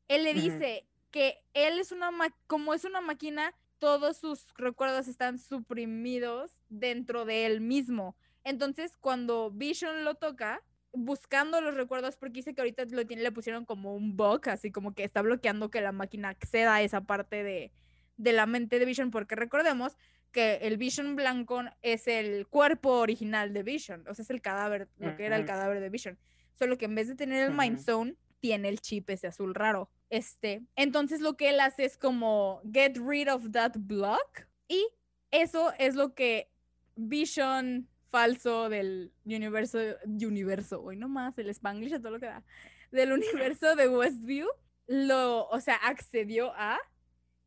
él 0.07 0.23
le 0.23 0.33
dice 0.33 0.87
que 1.11 1.37
él 1.53 1.79
es 1.79 1.91
una 1.91 2.11
ma- 2.11 2.35
como 2.47 2.73
es 2.73 2.83
una 2.83 2.99
máquina, 3.01 3.53
todos 3.77 4.17
sus 4.17 4.47
recuerdos 4.55 5.07
están 5.07 5.37
suprimidos 5.37 6.59
dentro 6.69 7.25
de 7.25 7.45
él 7.45 7.61
mismo. 7.61 8.15
Entonces, 8.43 8.97
cuando 8.97 9.51
Vision 9.51 10.03
lo 10.03 10.15
toca, 10.15 10.61
buscando 10.93 11.61
los 11.61 11.75
recuerdos, 11.75 12.17
porque 12.17 12.37
dice 12.39 12.55
que 12.55 12.61
ahorita 12.61 12.85
lo 12.85 13.05
tiene, 13.05 13.21
le 13.21 13.31
pusieron 13.31 13.65
como 13.65 13.93
un 13.95 14.17
bug, 14.17 14.49
así 14.49 14.71
como 14.71 14.95
que 14.95 15.03
está 15.03 15.21
bloqueando 15.21 15.69
que 15.69 15.81
la 15.81 15.91
máquina 15.91 16.29
acceda 16.29 16.75
a 16.75 16.81
esa 16.81 17.01
parte 17.01 17.43
de, 17.43 17.71
de 18.17 18.33
la 18.33 18.45
mente 18.45 18.79
de 18.79 18.85
Vision, 18.85 19.11
porque 19.11 19.35
recordemos 19.35 19.97
que 20.31 20.55
el 20.63 20.77
Vision 20.77 21.15
blanco 21.15 21.61
es 21.81 22.07
el 22.07 22.47
cuerpo 22.47 22.91
original 22.99 23.53
de 23.53 23.63
Vision, 23.63 24.05
o 24.07 24.13
sea, 24.13 24.23
es 24.23 24.29
el 24.29 24.41
cadáver, 24.41 24.89
lo 24.97 25.15
que 25.15 25.25
era 25.25 25.37
el 25.37 25.45
cadáver 25.45 25.79
de 25.79 25.89
Vision. 25.89 26.17
Solo 26.53 26.77
que 26.77 26.85
en 26.85 26.95
vez 26.95 27.07
de 27.07 27.15
tener 27.15 27.47
el 27.47 27.55
Mind. 27.55 27.79
Stone, 27.79 28.15
tiene 28.39 28.69
el 28.69 28.79
chip 28.81 29.09
ese 29.09 29.27
azul 29.27 29.55
raro. 29.55 29.89
Este, 30.09 30.63
entonces 30.75 31.21
lo 31.21 31.37
que 31.37 31.49
él 31.49 31.59
hace 31.59 31.85
es 31.85 31.97
como 31.97 32.61
get 32.71 32.97
rid 32.97 33.31
of 33.31 33.51
that 33.51 33.73
block 33.77 34.47
y 34.67 34.87
eso 35.31 35.73
es 35.79 35.95
lo 35.95 36.13
que 36.13 36.49
Vision 36.95 37.87
falso 38.09 38.69
del 38.69 39.11
universo, 39.25 39.79
universo, 40.05 40.81
hoy 40.81 40.95
nomás, 40.95 41.37
el 41.37 41.49
Spanglish 41.49 41.93
a 41.93 41.99
todo 41.99 42.11
lo 42.11 42.19
que 42.19 42.27
da, 42.27 42.43
del 42.91 43.11
universo 43.19 43.75
de 43.75 43.89
Westview, 43.89 44.47
lo, 44.87 45.47
o 45.49 45.59
sea, 45.59 45.75
accedió 45.75 46.53
a 46.55 46.79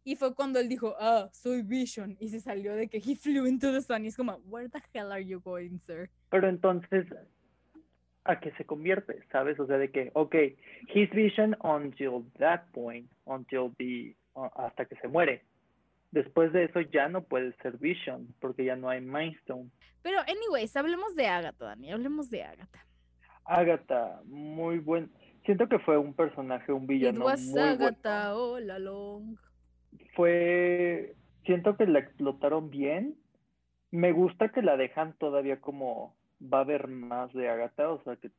y 0.05 0.16
fue 0.16 0.34
cuando 0.34 0.59
él 0.59 0.68
dijo, 0.68 0.94
ah, 0.98 1.28
soy 1.32 1.62
Vision, 1.62 2.16
y 2.20 2.28
se 2.28 2.40
salió 2.40 2.74
de 2.74 2.88
que 2.88 2.98
he 2.98 3.14
flew 3.14 3.46
into 3.46 3.72
the 3.72 3.82
sun, 3.82 4.05
y 4.05 4.09
es 4.09 4.16
como, 4.16 4.36
where 4.46 4.68
the 4.68 4.80
hell 4.92 5.12
are 5.12 5.24
you 5.24 5.40
going, 5.40 5.78
sir? 5.86 6.11
Pero 6.30 6.48
entonces, 6.48 7.07
¿a 8.24 8.40
qué 8.40 8.53
se 8.53 8.64
convierte? 8.64 9.22
¿Sabes? 9.30 9.59
O 9.61 9.66
sea, 9.66 9.78
de 9.78 9.90
que, 9.90 10.11
ok, 10.14 10.34
his 10.94 11.11
vision 11.11 11.57
until 11.62 12.24
that 12.38 12.62
point, 12.72 13.11
until 13.26 13.74
the, 13.78 14.16
uh, 14.34 14.48
hasta 14.57 14.86
que 14.86 14.96
se 14.96 15.09
muere. 15.09 15.44
Después 16.12 16.53
de 16.53 16.64
eso 16.64 16.80
ya 16.80 17.09
no 17.09 17.22
puede 17.22 17.53
ser 17.62 17.76
vision, 17.78 18.34
porque 18.40 18.64
ya 18.64 18.76
no 18.76 18.88
hay 18.88 19.01
Mindstone. 19.01 19.70
Pero, 20.03 20.18
anyways, 20.20 20.74
hablemos 20.76 21.14
de 21.14 21.26
Agatha, 21.26 21.66
Dani, 21.66 21.92
hablemos 21.92 22.30
de 22.30 22.42
Agatha. 22.42 22.86
Agatha, 23.44 24.20
muy 24.24 24.78
buen. 24.78 25.11
Siento 25.44 25.68
que 25.68 25.78
fue 25.78 25.98
un 25.98 26.14
personaje, 26.14 26.72
un 26.72 26.84
It 26.84 26.88
villano 26.88 27.24
was 27.24 27.40
muy 27.42 27.53
bueno. 27.53 27.70
Agatha 27.70 28.34
all 28.34 28.70
along. 28.70 29.36
Fue, 30.14 31.14
siento 31.44 31.76
que 31.76 31.86
la 31.86 32.00
explotaron 32.00 32.70
bien. 32.70 33.16
Me 33.90 34.12
gusta 34.12 34.50
que 34.50 34.62
la 34.62 34.76
dejan 34.76 35.14
todavía 35.14 35.61
como 35.61 36.14
va 36.42 36.58
a 36.58 36.62
haber 36.62 36.88
más 36.88 37.32
de 37.32 37.48
Agatha, 37.48 37.90
o 37.90 38.02
sea 38.02 38.16
que 38.16 38.30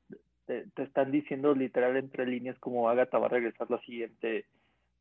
te, 0.45 0.65
te 0.74 0.84
están 0.84 1.11
diciendo 1.11 1.53
literal 1.53 1.97
entre 1.97 2.26
líneas 2.26 2.57
como 2.59 2.89
Agatha 2.89 3.19
va 3.19 3.28
a 3.28 3.30
regresar 3.30 3.69
la 3.69 3.80
siguiente 3.82 4.45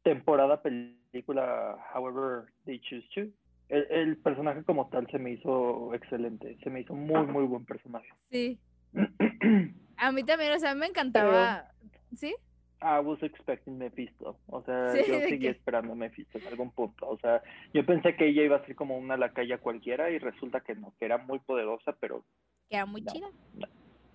temporada, 0.02 0.62
película, 0.62 1.76
however 1.94 2.46
they 2.64 2.80
choose 2.80 3.06
to. 3.14 3.20
El, 3.68 3.86
el 3.90 4.16
personaje 4.16 4.64
como 4.64 4.88
tal 4.88 5.06
se 5.10 5.18
me 5.18 5.32
hizo 5.32 5.94
excelente, 5.94 6.58
se 6.62 6.70
me 6.70 6.80
hizo 6.80 6.94
muy, 6.94 7.26
muy 7.26 7.44
buen 7.44 7.64
personaje. 7.64 8.08
Sí, 8.30 8.58
a 9.96 10.12
mí 10.12 10.24
también, 10.24 10.52
o 10.52 10.58
sea, 10.58 10.74
me 10.74 10.86
encantaba, 10.86 11.68
¿sí? 12.14 12.34
I 12.82 12.98
was 13.00 13.22
expecting 13.22 13.76
Mephisto, 13.78 14.38
o 14.46 14.62
sea, 14.62 14.92
Sí, 14.94 15.04
yo 15.06 15.20
seguía 15.20 15.38
que- 15.38 15.58
esperando 15.58 15.92
a 15.92 15.96
Mephisto 15.96 16.38
en 16.38 16.46
algún 16.46 16.70
punto, 16.72 17.08
o 17.08 17.18
sea, 17.18 17.42
yo 17.74 17.84
pensé 17.84 18.16
que 18.16 18.28
ella 18.28 18.42
iba 18.42 18.56
a 18.56 18.64
ser 18.64 18.74
como 18.74 18.96
una 18.96 19.16
lacaya 19.18 19.58
cualquiera 19.58 20.10
y 20.10 20.18
resulta 20.18 20.60
que 20.60 20.74
no, 20.74 20.94
que 20.98 21.04
era 21.04 21.18
muy 21.18 21.38
poderosa, 21.40 21.94
pero 22.00 22.24
Que 22.70 22.76
era 22.76 22.86
muy 22.86 23.02
No, 23.02 23.12
chida. 23.12 23.26
no. 23.54 23.66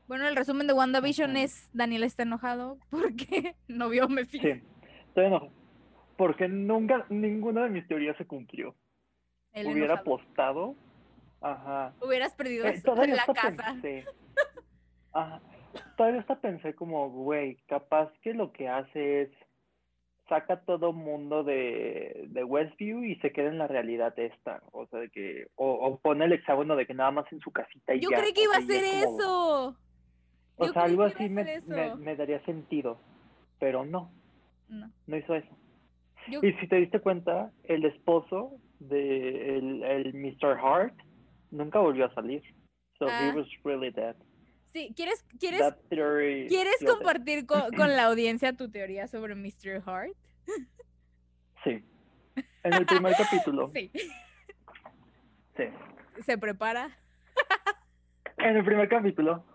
Bueno, 0.08 0.28
el 0.28 0.36
resumen 0.36 0.66
de 0.68 0.74
WandaVision 0.74 1.32
Ujú. 1.32 1.40
es 1.40 1.70
Daniel 1.74 2.04
está 2.04 2.24
enojado 2.24 2.78
porque 2.90 3.56
no 3.68 3.90
vio 3.90 4.08
Mephisto. 4.10 4.48
sí, 4.48 4.62
estoy 5.10 5.26
enojado, 5.26 5.52
porque 6.18 6.48
nunca, 6.48 7.06
ninguna 7.10 7.64
de 7.66 7.70
mis 7.70 7.88
teorías 7.88 8.18
se 8.18 8.26
cumplió. 8.26 8.76
Él 9.54 9.68
Hubiera 9.68 9.94
enojado. 9.94 10.02
apostado, 10.16 10.76
ajá, 11.42 11.94
Hubieras 12.02 12.34
perdido 12.34 12.66
Eh, 12.68 12.82
la 12.84 13.26
casa. 13.26 13.74
pensé, 13.74 14.06
ajá, 15.14 15.42
todavía 15.98 16.22
hasta 16.22 16.40
pensé 16.40 16.74
como, 16.76 17.10
güey, 17.10 17.58
capaz 17.68 18.12
que 18.22 18.34
lo 18.34 18.52
que 18.52 18.68
hace 18.68 19.24
es 19.24 19.30
saca 20.28 20.62
todo 20.62 20.92
mundo 20.92 21.44
de, 21.44 22.26
de 22.30 22.44
Westview 22.44 23.04
y 23.04 23.16
se 23.18 23.32
queda 23.32 23.50
en 23.50 23.60
la 23.60 23.68
realidad 23.68 24.18
esta, 24.18 24.64
o 24.72 24.88
sea, 24.88 25.02
de 25.02 25.10
que, 25.10 25.48
o, 25.56 25.72
o 25.74 25.98
pone 26.00 26.26
el 26.26 26.34
hexágono 26.34 26.76
de 26.76 26.88
que 26.88 26.96
nada 26.96 27.12
más 27.12 27.32
en 27.32 27.40
su 27.42 27.52
casita 27.52 27.94
y 27.94 28.00
Yo 28.00 28.10
ya, 28.10 28.18
creí 28.20 28.34
que 28.34 28.44
iba 28.44 28.56
a 28.58 28.62
ser 28.62 28.84
como- 29.04 29.18
eso. 29.20 29.78
O 30.58 30.66
Yo 30.66 30.74
sea, 30.74 30.84
algo 30.84 31.04
así 31.04 31.30
me, 31.30 31.46
me, 32.00 32.16
daría 32.16 32.44
sentido, 32.46 32.98
pero 33.60 33.86
no, 33.86 34.10
No. 34.70 34.90
no 35.06 35.18
hizo 35.18 35.36
eso. 35.36 35.56
Yo- 36.28 36.40
Y 36.42 36.54
si 36.54 36.68
te 36.68 36.78
diste 36.78 37.00
cuenta, 37.02 37.52
el 37.66 37.86
esposo 37.86 38.54
de 38.80 39.58
el, 39.58 39.84
el 39.84 40.14
Mr. 40.16 40.58
Hart 40.60 40.96
nunca 41.52 41.80
volvió 41.80 42.06
a 42.06 42.14
salir. 42.16 42.42
So 42.98 43.06
Ah. 43.08 43.30
he 43.32 43.38
was 43.38 43.48
really 43.64 43.92
dead. 43.92 44.16
Sí, 44.76 44.94
¿quieres, 44.94 45.26
quieres, 45.40 45.62
¿quieres 45.88 46.76
compartir 46.86 47.46
con, 47.46 47.62
con 47.78 47.96
la 47.96 48.08
audiencia 48.08 48.58
tu 48.58 48.70
teoría 48.70 49.08
sobre 49.08 49.34
Mr. 49.34 49.82
Hart? 49.86 50.12
Sí. 51.64 51.82
En 52.62 52.74
el 52.74 52.86
primer 52.86 53.14
capítulo. 53.18 53.70
Sí. 53.70 53.90
Sí. 55.56 55.64
Se 56.26 56.38
prepara. 56.38 56.90
En 58.38 58.58
el 58.58 58.66
primer 58.66 58.90
capítulo, 58.90 59.46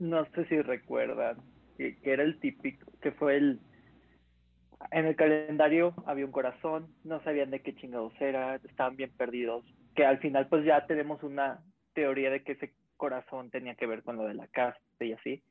no 0.00 0.24
sé 0.32 0.44
si 0.46 0.60
recuerdan, 0.60 1.36
que, 1.78 1.96
que 2.00 2.12
era 2.14 2.24
el 2.24 2.40
típico, 2.40 2.90
que 3.00 3.12
fue 3.12 3.36
el... 3.36 3.60
En 4.90 5.06
el 5.06 5.14
calendario 5.14 5.94
había 6.04 6.26
un 6.26 6.32
corazón, 6.32 6.92
no 7.04 7.22
sabían 7.22 7.52
de 7.52 7.62
qué 7.62 7.76
chingados 7.76 8.12
era, 8.20 8.56
estaban 8.56 8.96
bien 8.96 9.12
perdidos, 9.16 9.64
que 9.94 10.04
al 10.04 10.18
final 10.18 10.48
pues 10.48 10.64
ya 10.64 10.84
tenemos 10.86 11.22
una 11.22 11.62
teoría 11.94 12.30
de 12.30 12.42
que 12.42 12.52
ese 12.52 12.74
corazón 12.96 13.50
tenía 13.50 13.74
que 13.74 13.86
ver 13.86 14.02
con 14.02 14.16
lo 14.16 14.24
de 14.26 14.34
la 14.34 14.46
casa 14.48 14.78
y 15.00 15.12
así. 15.12 15.42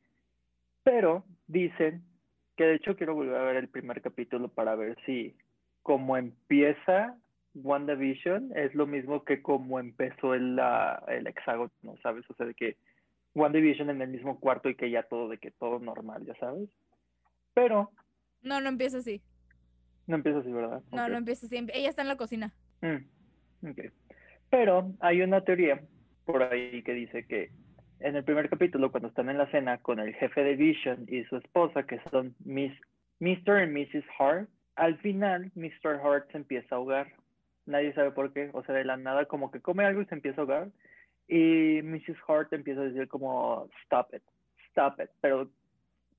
Pero 0.84 1.24
dicen 1.48 2.04
que 2.56 2.66
de 2.66 2.76
hecho 2.76 2.96
quiero 2.96 3.16
volver 3.16 3.36
a 3.36 3.44
ver 3.44 3.56
el 3.58 3.70
primer 3.70 4.02
capítulo 4.02 4.50
para 4.50 4.76
ver 4.76 4.98
si 5.06 5.36
como 5.82 6.18
empieza 6.18 7.18
WandaVision 7.56 8.52
es 8.58 8.74
lo 8.76 8.86
mismo 8.88 9.24
que 9.24 9.42
como 9.42 9.80
empezó 9.80 10.34
el, 10.34 10.60
el 11.08 11.28
hexágono, 11.28 11.72
¿sabes? 12.02 12.26
O 12.30 12.34
sea, 12.36 12.46
de 12.46 12.54
que 12.56 12.78
WandaVision 13.36 13.90
en 13.90 14.02
el 14.02 14.10
mismo 14.10 14.40
cuarto 14.40 14.70
y 14.70 14.76
que 14.76 14.90
ya 14.90 15.04
todo, 15.04 15.30
de 15.30 15.38
que 15.38 15.52
todo 15.52 15.80
normal, 15.80 16.26
ya 16.26 16.36
sabes. 16.36 16.70
Pero 17.54 17.92
No, 18.42 18.60
no 18.62 18.70
empieza 18.70 18.98
así. 18.98 19.22
no 20.08 20.16
empieza 20.16 20.40
así, 20.40 20.52
¿verdad? 20.52 20.82
No, 20.92 21.04
Ok. 21.04 21.10
no 21.10 21.18
empieza 21.18 21.46
así. 21.46 21.58
Ella 21.74 21.90
está 21.90 22.02
en 22.02 22.08
la 22.08 22.18
cocina. 22.18 22.54
Mm, 22.82 23.68
ok. 23.70 23.80
Pero 24.50 24.92
hay 25.00 25.22
una 25.22 25.42
teoría 25.44 25.82
por 26.26 26.44
ahí 26.44 26.84
que 26.84 26.94
dice 26.94 27.26
que 27.26 27.52
en 28.00 28.16
el 28.16 28.24
primer 28.24 28.50
capítulo, 28.50 28.92
cuando 28.92 29.08
están 29.08 29.30
en 29.30 29.38
la 29.38 29.50
cena 29.52 29.78
con 29.78 30.00
el 30.00 30.14
jefe 30.16 30.44
de 30.44 30.56
Vision 30.56 31.06
y 31.08 31.24
su 31.26 31.38
esposa, 31.38 31.84
que 31.84 32.02
son 32.12 32.36
Mr. 32.44 33.64
y 33.64 33.68
Mrs. 33.68 34.06
Hart, 34.20 34.50
al 34.76 34.98
final 34.98 35.52
Mr. 35.56 36.02
Hart 36.04 36.30
se 36.32 36.38
empieza 36.38 36.76
a 36.76 36.78
ahogar. 36.80 37.14
Nadie 37.66 37.94
sabe 37.94 38.12
por 38.12 38.34
qué. 38.34 38.50
O 38.54 38.64
sea, 38.64 38.76
de 38.76 38.84
la 38.84 38.98
nada 38.98 39.26
como 39.26 39.52
que 39.52 39.62
come 39.62 39.86
algo 39.86 40.02
y 40.02 40.06
se 40.06 40.16
empieza 40.16 40.42
a 40.42 40.44
ahogar. 40.44 40.72
Y 41.28 41.82
Mrs. 41.82 42.18
Hart 42.28 42.52
empieza 42.52 42.82
a 42.82 42.86
decir 42.86 43.08
como, 43.08 43.70
stop 43.84 44.14
it, 44.14 44.24
stop 44.70 45.00
it, 45.00 45.10
pero 45.22 45.50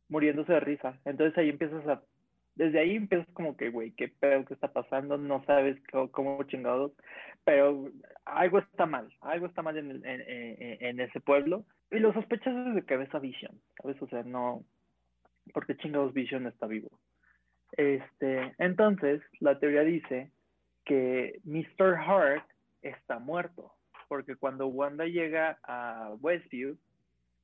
muriéndose 0.09 0.55
de 0.55 0.61
risa. 0.61 0.99
Entonces 1.05 1.37
ahí 1.37 1.51
empiezas 1.51 1.87
a 1.87 2.01
desde 2.57 2.79
ahí 2.81 2.97
empiezas 2.97 3.29
como 3.35 3.57
que, 3.57 3.71
güey, 3.71 3.93
qué 3.93 4.09
pedo 4.09 4.45
que 4.45 4.55
está 4.55 4.73
pasando, 4.73 5.17
no 5.19 5.45
sabes 5.45 5.77
cómo, 6.13 6.43
chingados, 6.45 6.93
pero 7.45 7.91
algo 8.25 8.59
está 8.61 8.87
mal, 8.87 9.13
algo 9.21 9.47
está 9.47 9.63
mal 9.63 9.77
en, 9.77 9.91
el- 9.91 10.07
en, 10.07 10.21
en- 10.23 10.85
en 10.85 11.01
ese 11.01 11.21
pueblo 11.21 11.65
Y 11.91 11.99
lo 11.99 12.13
sospechas 12.13 12.55
desde 12.67 12.87
que 12.87 12.97
ves 12.97 13.15
a 13.15 13.19
Vision, 13.19 13.61
¿sabes? 13.83 14.01
O 14.03 14.07
sea, 14.09 14.23
no, 14.25 14.65
porque 15.53 15.77
chingados 15.77 16.13
Vision 16.15 16.47
está 16.47 16.67
vivo. 16.67 16.91
Este, 17.77 18.55
entonces, 18.59 19.21
la 19.41 19.59
teoría 19.59 19.83
dice 19.83 20.31
que 20.85 21.41
Mr. 21.45 21.97
Hart 21.97 22.45
está 22.83 23.19
muerto, 23.19 23.73
porque 24.09 24.37
cuando 24.37 24.69
Wanda 24.69 25.07
llega 25.07 25.59
a 25.65 26.15
Westview, 26.21 26.77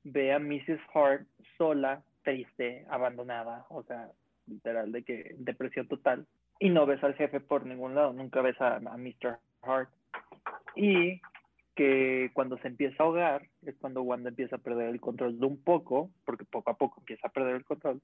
ve 0.03 0.33
a 0.33 0.39
Mrs. 0.39 0.79
Hart 0.93 1.27
sola, 1.57 2.03
triste, 2.23 2.85
abandonada, 2.89 3.65
o 3.69 3.83
sea, 3.83 4.09
literal, 4.47 4.91
de 4.91 5.03
que 5.03 5.35
depresión 5.37 5.87
total, 5.87 6.25
y 6.59 6.69
no 6.69 6.85
ves 6.85 7.03
al 7.03 7.15
jefe 7.15 7.39
por 7.39 7.65
ningún 7.65 7.95
lado, 7.95 8.13
nunca 8.13 8.41
ves 8.41 8.59
a, 8.61 8.79
Mr. 8.79 9.39
Hart. 9.63 9.89
Y 10.75 11.21
que 11.75 12.29
cuando 12.33 12.57
se 12.59 12.67
empieza 12.67 13.01
a 13.01 13.05
ahogar 13.05 13.47
es 13.65 13.75
cuando 13.77 14.03
Wanda 14.03 14.29
empieza 14.29 14.57
a 14.57 14.59
perder 14.59 14.89
el 14.89 15.01
control 15.01 15.39
de 15.39 15.45
un 15.45 15.63
poco, 15.63 16.11
porque 16.25 16.45
poco 16.45 16.69
a 16.69 16.77
poco 16.77 16.99
empieza 16.99 17.27
a 17.27 17.31
perder 17.31 17.55
el 17.55 17.65
control, 17.65 18.01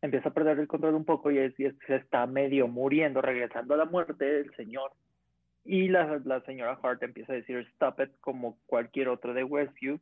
empieza 0.00 0.30
a 0.30 0.32
perder 0.32 0.58
el 0.58 0.68
control 0.68 0.94
un 0.94 1.04
poco 1.04 1.30
y, 1.30 1.38
es, 1.38 1.58
y 1.60 1.70
se 1.86 1.96
está 1.96 2.26
medio 2.26 2.68
muriendo, 2.68 3.20
regresando 3.20 3.74
a 3.74 3.78
la 3.78 3.84
muerte 3.84 4.40
el 4.40 4.54
señor. 4.54 4.92
Y 5.64 5.88
la, 5.88 6.20
la 6.24 6.40
señora 6.42 6.78
Hart 6.82 7.02
empieza 7.02 7.32
a 7.32 7.36
decir 7.36 7.58
stop 7.74 8.00
it 8.00 8.10
como 8.20 8.56
cualquier 8.66 9.08
otro 9.08 9.34
de 9.34 9.44
Westview 9.44 10.00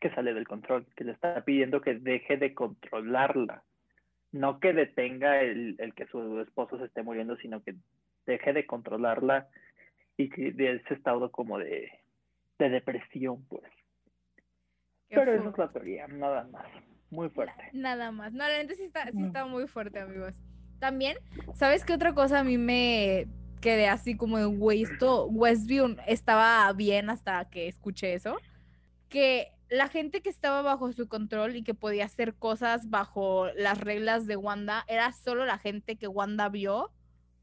que 0.00 0.10
sale 0.14 0.34
del 0.34 0.48
control, 0.48 0.86
que 0.96 1.04
le 1.04 1.12
está 1.12 1.44
pidiendo 1.44 1.80
que 1.80 1.94
deje 1.94 2.36
de 2.36 2.54
controlarla. 2.54 3.62
No 4.34 4.58
que 4.58 4.72
detenga 4.72 5.40
el, 5.42 5.76
el 5.78 5.94
que 5.94 6.06
su 6.08 6.40
esposo 6.40 6.76
se 6.78 6.86
esté 6.86 7.04
muriendo, 7.04 7.36
sino 7.36 7.62
que 7.62 7.76
deje 8.26 8.52
de 8.52 8.66
controlarla 8.66 9.48
y 10.16 10.28
que 10.28 10.50
de 10.50 10.72
ese 10.74 10.94
estado 10.94 11.30
como 11.30 11.58
de, 11.58 11.88
de 12.58 12.68
depresión, 12.68 13.44
pues. 13.44 13.62
Qué 15.08 15.14
Pero 15.16 15.34
eso 15.34 15.44
fu- 15.44 15.50
es 15.50 15.58
la 15.58 15.72
teoría, 15.72 16.08
nada 16.08 16.48
más. 16.50 16.66
Muy 17.10 17.28
fuerte. 17.30 17.70
Nada 17.72 18.10
más. 18.10 18.32
No, 18.32 18.40
la 18.48 18.58
neta 18.58 18.74
sí 18.74 18.82
está, 18.82 19.08
sí 19.12 19.22
está 19.22 19.46
muy 19.46 19.68
fuerte, 19.68 20.00
amigos. 20.00 20.34
También, 20.80 21.16
¿sabes 21.54 21.84
qué 21.84 21.92
otra 21.92 22.12
cosa 22.12 22.40
a 22.40 22.44
mí 22.44 22.58
me 22.58 23.26
quedé 23.60 23.86
así 23.86 24.16
como 24.16 24.38
de, 24.38 24.46
güey, 24.46 24.82
esto 24.82 25.26
Westview 25.26 25.96
estaba 26.08 26.72
bien 26.72 27.08
hasta 27.08 27.48
que 27.50 27.68
escuché 27.68 28.14
eso? 28.14 28.36
Que 29.14 29.52
la 29.70 29.88
gente 29.88 30.22
que 30.22 30.28
estaba 30.28 30.60
bajo 30.62 30.92
su 30.92 31.06
control 31.08 31.54
y 31.54 31.62
que 31.62 31.72
podía 31.72 32.04
hacer 32.04 32.34
cosas 32.34 32.90
bajo 32.90 33.46
las 33.54 33.78
reglas 33.78 34.26
de 34.26 34.36
Wanda 34.36 34.84
era 34.88 35.12
solo 35.12 35.46
la 35.46 35.58
gente 35.58 35.94
que 35.96 36.08
Wanda 36.08 36.48
vio 36.48 36.90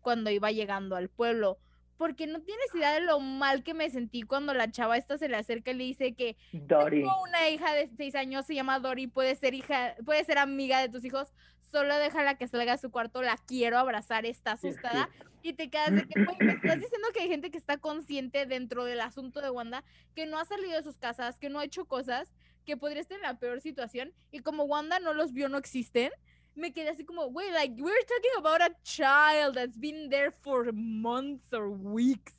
cuando 0.02 0.30
iba 0.30 0.52
llegando 0.52 0.98
al 0.98 1.08
pueblo. 1.08 1.60
Porque 1.96 2.28
no 2.28 2.42
tienes 2.42 2.76
idea 2.76 2.92
de 2.94 3.02
lo 3.02 3.20
mal 3.20 3.64
que 3.64 3.74
me 3.74 3.90
sentí 3.90 4.24
cuando 4.24 4.54
la 4.54 4.70
chava 4.70 4.98
esta 4.98 5.18
se 5.18 5.30
le 5.30 5.38
acerca 5.38 5.72
y 5.72 5.76
le 5.76 5.84
dice 5.86 6.14
que 6.14 6.36
Dory. 6.52 7.02
tengo 7.04 7.22
una 7.22 7.48
hija 7.50 7.74
de 7.74 7.90
seis 7.96 8.16
años, 8.16 8.46
se 8.46 8.56
llama 8.56 8.80
Dory, 8.80 9.08
puede 9.08 9.36
ser 9.36 9.54
hija, 9.54 9.96
puede 10.04 10.24
ser 10.26 10.40
amiga 10.40 10.80
de 10.82 10.90
tus 10.90 11.06
hijos, 11.06 11.32
solo 11.72 11.98
déjala 11.98 12.36
que 12.36 12.48
salga 12.48 12.74
a 12.74 12.78
su 12.78 12.92
cuarto, 12.92 13.22
la 13.22 13.38
quiero 13.48 13.78
abrazar, 13.78 14.26
está 14.26 14.54
asustada, 14.54 15.10
y 15.42 15.54
te 15.54 15.70
quedas 15.70 15.94
de 15.94 16.08
que, 16.08 16.24
güey, 16.24 16.38
me 16.40 16.54
estás 16.54 16.80
diciendo 16.80 17.08
que 17.14 17.22
hay 17.22 17.30
gente 17.30 17.50
que 17.50 17.58
está 17.58 17.78
consciente 17.78 18.46
dentro 18.46 18.84
del 18.84 19.02
asunto 19.02 19.42
de 19.42 19.50
Wanda, 19.50 19.84
que 20.16 20.26
no 20.26 20.38
ha 20.38 20.46
salido 20.46 20.74
de 20.74 20.84
sus 20.84 20.98
casas, 20.98 21.40
que 21.40 21.50
no 21.50 21.60
ha 21.60 21.66
hecho 21.66 21.86
cosas, 21.86 22.32
que 22.66 22.78
podría 22.78 23.02
estar 23.02 23.18
en 23.18 23.24
la 23.24 23.40
peor 23.40 23.62
situación, 23.62 24.14
y 24.32 24.40
como 24.40 24.64
Wanda 24.64 25.00
no 25.00 25.14
los 25.14 25.34
vio, 25.34 25.50
no 25.50 25.58
existen, 25.58 26.12
me 26.56 26.74
quedé 26.74 26.90
así 26.90 27.06
como, 27.06 27.30
güey, 27.30 27.50
like, 27.52 27.82
we're 27.82 28.06
talking 28.06 28.32
about 28.38 28.62
a 28.62 28.76
child 28.84 29.56
that's 29.56 29.80
been 29.80 30.10
there 30.10 30.32
for 30.32 30.72
months 30.74 31.54
or 31.54 31.70
weeks. 31.70 32.34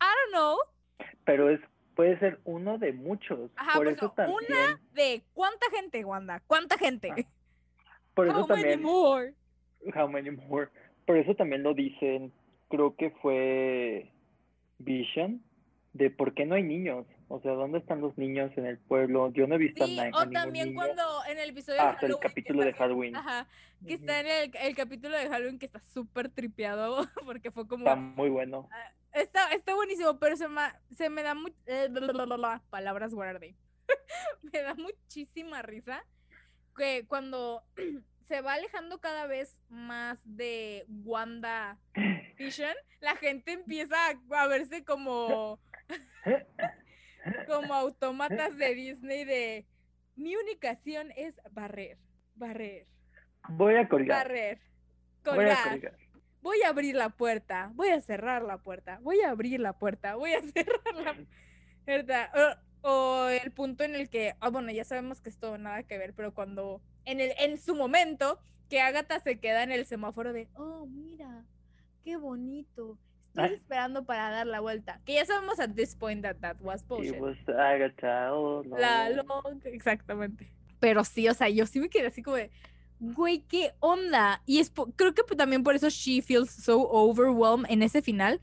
I 0.00 0.12
don't 0.14 0.32
know. 0.32 0.56
Pero 1.24 1.50
es, 1.50 1.60
puede 1.94 2.18
ser 2.18 2.40
uno 2.44 2.78
de 2.78 2.92
muchos. 2.92 3.50
Ajá, 3.56 3.76
por 3.76 3.88
eso 3.88 4.06
eso, 4.06 4.14
también. 4.14 4.38
una 4.48 4.80
de 4.92 5.24
cuánta 5.32 5.66
gente, 5.70 6.04
Wanda, 6.04 6.40
cuánta 6.46 6.78
gente. 6.78 7.10
Ah, 7.10 7.22
Por 8.16 8.28
eso 8.28 8.40
How 8.46 8.56
many 8.56 8.76
more? 8.78 9.34
How 9.94 10.08
many 10.08 10.30
more? 10.30 10.70
Por 11.06 11.18
eso 11.18 11.34
también 11.34 11.62
lo 11.62 11.74
dicen, 11.74 12.32
creo 12.70 12.96
que 12.96 13.10
fue 13.22 14.10
Vision, 14.78 15.42
de 15.92 16.10
por 16.10 16.32
qué 16.32 16.46
no 16.46 16.54
hay 16.54 16.62
niños. 16.62 17.06
O 17.28 17.40
sea, 17.40 17.52
¿dónde 17.52 17.78
están 17.78 18.00
los 18.00 18.16
niños 18.16 18.50
en 18.56 18.64
el 18.64 18.78
pueblo? 18.78 19.30
Yo 19.32 19.46
no 19.46 19.56
he 19.56 19.58
visto 19.58 19.84
Sí, 19.86 19.98
a, 19.98 20.10
na- 20.10 20.16
a 20.18 20.22
o 20.22 20.30
también 20.30 20.68
niño. 20.68 20.76
cuando 20.76 21.02
en 21.28 21.38
el 21.38 21.50
episodio 21.50 21.80
Ah, 21.82 21.84
de 21.84 21.90
hasta 21.90 22.06
el 22.06 22.12
Halloween. 22.12 22.20
que 22.22 22.28
capítulo 22.28 22.64
de 22.64 22.72
Halloween. 22.72 23.16
Ajá, 23.16 23.48
que 23.86 23.94
está 23.94 24.20
en 24.20 24.26
el, 24.26 24.50
el 24.62 24.74
capítulo 24.74 25.14
de 25.16 25.28
Halloween 25.28 25.58
que 25.58 25.66
está 25.66 25.80
súper 25.80 26.30
tripeado 26.30 27.06
porque 27.26 27.50
fue 27.50 27.68
como. 27.68 27.84
Está 27.84 27.96
muy 27.96 28.30
bueno. 28.30 28.68
Está, 29.12 29.52
está 29.52 29.74
buenísimo, 29.74 30.18
pero 30.18 30.36
se 30.36 30.48
me, 30.48 30.62
se 30.90 31.10
me 31.10 31.22
da 31.22 31.34
muy. 31.34 31.52
eh, 31.66 31.88
palabras 32.70 33.14
guardé. 33.14 33.54
me 34.52 34.62
da 34.62 34.74
muchísima 34.74 35.60
risa 35.60 36.02
que 36.76 37.06
cuando 37.06 37.64
se 38.28 38.40
va 38.40 38.54
alejando 38.54 39.00
cada 39.00 39.26
vez 39.26 39.56
más 39.68 40.18
de 40.24 40.84
Wanda 40.88 41.78
Vision, 42.38 42.74
la 43.00 43.16
gente 43.16 43.52
empieza 43.52 43.96
a, 44.30 44.46
verse 44.46 44.84
como, 44.84 45.60
como 47.46 47.74
autómatas 47.74 48.56
de 48.56 48.74
Disney 48.74 49.24
de 49.24 49.66
mi 50.16 50.36
única 50.36 50.70
acción 50.70 51.12
es 51.16 51.34
barrer, 51.50 51.98
barrer, 52.34 52.86
Voy 53.48 53.76
a 53.76 53.88
colgar. 53.88 54.24
barrer, 54.24 54.60
Voy 55.24 55.32
a 55.32 55.34
colgar. 55.34 55.70
colgar. 55.70 55.96
Voy 56.42 56.62
a 56.62 56.68
abrir 56.68 56.94
la 56.94 57.08
puerta, 57.10 57.72
voy 57.74 57.88
a 57.88 58.00
cerrar 58.00 58.42
la 58.42 58.58
puerta, 58.58 59.00
voy 59.02 59.20
a 59.20 59.30
abrir 59.30 59.58
la 59.58 59.72
puerta, 59.72 60.14
voy 60.14 60.32
a 60.32 60.40
cerrar 60.52 60.94
la 60.94 61.16
puerta. 61.84 62.60
O, 62.88 63.28
el 63.28 63.50
punto 63.50 63.82
en 63.82 63.96
el 63.96 64.08
que, 64.08 64.34
ah, 64.38 64.48
bueno, 64.48 64.70
ya 64.70 64.84
sabemos 64.84 65.20
que 65.20 65.28
esto 65.28 65.58
nada 65.58 65.82
que 65.82 65.98
ver, 65.98 66.14
pero 66.14 66.32
cuando 66.32 66.80
en, 67.04 67.20
el, 67.20 67.32
en 67.38 67.58
su 67.58 67.74
momento 67.74 68.38
que 68.68 68.80
Agatha 68.80 69.18
se 69.18 69.40
queda 69.40 69.64
en 69.64 69.72
el 69.72 69.86
semáforo 69.86 70.32
de, 70.32 70.48
oh, 70.54 70.86
mira, 70.86 71.44
qué 72.04 72.16
bonito, 72.16 72.96
estoy 73.28 73.54
esperando 73.54 74.04
para 74.04 74.30
dar 74.30 74.46
la 74.46 74.60
vuelta. 74.60 75.00
Que 75.04 75.14
ya 75.14 75.26
sabemos 75.26 75.58
at 75.58 75.70
this 75.74 75.96
point 75.96 76.22
that 76.22 76.36
that 76.36 76.56
was 76.60 76.82
It 76.82 76.88
bullshit. 76.88 77.20
was 77.20 77.36
Agatha 77.48 78.32
all 78.32 78.64
La 78.70 79.10
long, 79.10 79.60
exactamente. 79.64 80.52
Pero 80.78 81.02
sí, 81.02 81.28
o 81.28 81.34
sea, 81.34 81.48
yo 81.48 81.66
sí 81.66 81.80
me 81.80 81.88
quedé 81.88 82.06
así 82.06 82.22
como 82.22 82.36
de, 82.36 82.50
güey, 83.00 83.40
¿qué 83.40 83.72
onda? 83.80 84.42
Y 84.46 84.60
es 84.60 84.72
creo 84.96 85.12
que 85.12 85.22
también 85.36 85.64
por 85.64 85.74
eso 85.74 85.88
she 85.88 86.22
feels 86.22 86.50
so 86.50 86.88
overwhelmed 86.88 87.68
en 87.68 87.82
ese 87.82 88.00
final, 88.00 88.40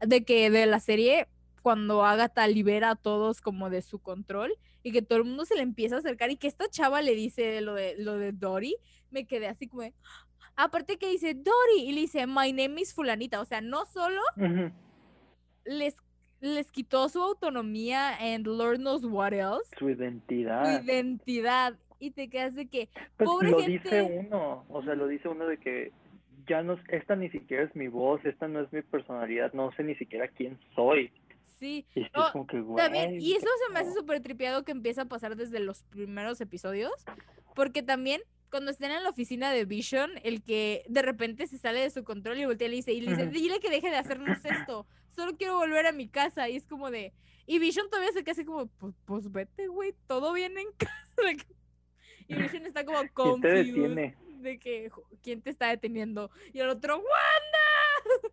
de 0.00 0.24
que 0.24 0.50
de 0.50 0.66
la 0.66 0.80
serie, 0.80 1.26
cuando 1.68 2.02
Agatha 2.02 2.46
libera 2.48 2.92
a 2.92 2.96
todos 2.96 3.42
como 3.42 3.68
de 3.68 3.82
su 3.82 3.98
control 3.98 4.50
y 4.82 4.90
que 4.90 5.02
todo 5.02 5.18
el 5.18 5.24
mundo 5.24 5.44
se 5.44 5.54
le 5.54 5.60
empieza 5.60 5.96
a 5.96 5.98
acercar 5.98 6.30
y 6.30 6.38
que 6.38 6.46
esta 6.46 6.66
chava 6.70 7.02
le 7.02 7.14
dice 7.14 7.60
lo 7.60 7.74
de, 7.74 7.94
lo 7.98 8.16
de 8.16 8.32
Dory, 8.32 8.74
me 9.10 9.26
quedé 9.26 9.48
así 9.48 9.68
como 9.68 9.82
de, 9.82 9.92
aparte 10.56 10.96
que 10.96 11.10
dice 11.10 11.34
Dory 11.34 11.82
y 11.84 11.92
le 11.92 12.00
dice, 12.00 12.26
my 12.26 12.54
name 12.54 12.80
is 12.80 12.94
fulanita, 12.94 13.38
o 13.38 13.44
sea, 13.44 13.60
no 13.60 13.84
solo 13.84 14.22
les, 15.66 15.94
les 16.40 16.70
quitó 16.70 17.10
su 17.10 17.20
autonomía 17.22 18.16
and 18.16 18.46
Lord 18.46 18.78
knows 18.78 19.04
what 19.04 19.34
else, 19.34 19.68
Su 19.78 19.90
identidad. 19.90 20.64
su 20.80 20.84
identidad 20.86 21.74
y 21.98 22.12
te 22.12 22.30
quedas 22.30 22.54
de 22.54 22.66
que 22.66 22.88
Pues 23.18 23.28
pobre 23.28 23.50
lo 23.50 23.58
gente. 23.58 23.72
dice 23.82 24.02
uno, 24.02 24.64
o 24.70 24.82
sea, 24.84 24.94
lo 24.94 25.06
dice 25.06 25.28
uno 25.28 25.44
de 25.46 25.58
que 25.58 25.92
ya 26.48 26.62
no, 26.62 26.78
esta 26.88 27.14
ni 27.14 27.28
siquiera 27.28 27.64
es 27.64 27.76
mi 27.76 27.88
voz, 27.88 28.24
esta 28.24 28.48
no 28.48 28.60
es 28.62 28.72
mi 28.72 28.80
personalidad, 28.80 29.52
no 29.52 29.70
sé 29.72 29.82
ni 29.84 29.94
siquiera 29.96 30.28
quién 30.28 30.58
soy. 30.74 31.12
Sí 31.58 31.86
Y 31.94 32.00
es 32.02 32.10
que, 32.10 32.20
también 32.76 33.10
y 33.20 33.34
eso 33.34 33.46
se 33.66 33.72
me 33.72 33.80
hace 33.80 33.92
súper 33.92 34.20
tripeado 34.20 34.64
que 34.64 34.72
empieza 34.72 35.02
a 35.02 35.04
pasar 35.06 35.36
desde 35.36 35.60
los 35.60 35.82
primeros 35.84 36.40
episodios 36.40 36.92
porque 37.54 37.82
también 37.82 38.20
cuando 38.50 38.70
estén 38.70 38.90
en 38.92 39.02
la 39.02 39.10
oficina 39.10 39.52
de 39.52 39.64
Vision 39.64 40.10
el 40.22 40.42
que 40.42 40.84
de 40.88 41.02
repente 41.02 41.46
se 41.46 41.58
sale 41.58 41.80
de 41.80 41.90
su 41.90 42.04
control 42.04 42.38
y 42.38 42.46
voltea 42.46 42.68
y 42.68 42.70
le 42.70 42.76
dice 42.76 42.92
y 42.92 43.00
le 43.00 43.10
dice 43.10 43.26
dile 43.26 43.60
que 43.60 43.70
deje 43.70 43.90
de 43.90 43.96
hacernos 43.96 44.44
esto 44.44 44.86
solo 45.14 45.36
quiero 45.36 45.56
volver 45.58 45.86
a 45.86 45.92
mi 45.92 46.08
casa 46.08 46.48
y 46.48 46.56
es 46.56 46.64
como 46.64 46.90
de 46.90 47.12
y 47.46 47.58
Vision 47.58 47.88
todavía 47.90 48.12
se 48.12 48.22
queda 48.22 48.32
así 48.32 48.44
como 48.44 48.66
pues, 48.66 48.94
pues 49.04 49.30
vete 49.32 49.66
güey 49.68 49.94
todo 50.06 50.32
bien 50.32 50.56
en 50.56 50.68
casa 50.78 51.44
y 52.28 52.34
Vision 52.34 52.66
está 52.66 52.84
como 52.84 52.98
¿Quién 53.00 53.08
te 53.10 53.14
confused 53.14 54.14
de 54.42 54.58
que 54.58 54.88
"Jo- 54.90 55.04
quién 55.22 55.42
te 55.42 55.50
está 55.50 55.68
deteniendo 55.68 56.30
y 56.52 56.60
el 56.60 56.68
otro 56.68 56.94
Wanda 56.96 58.30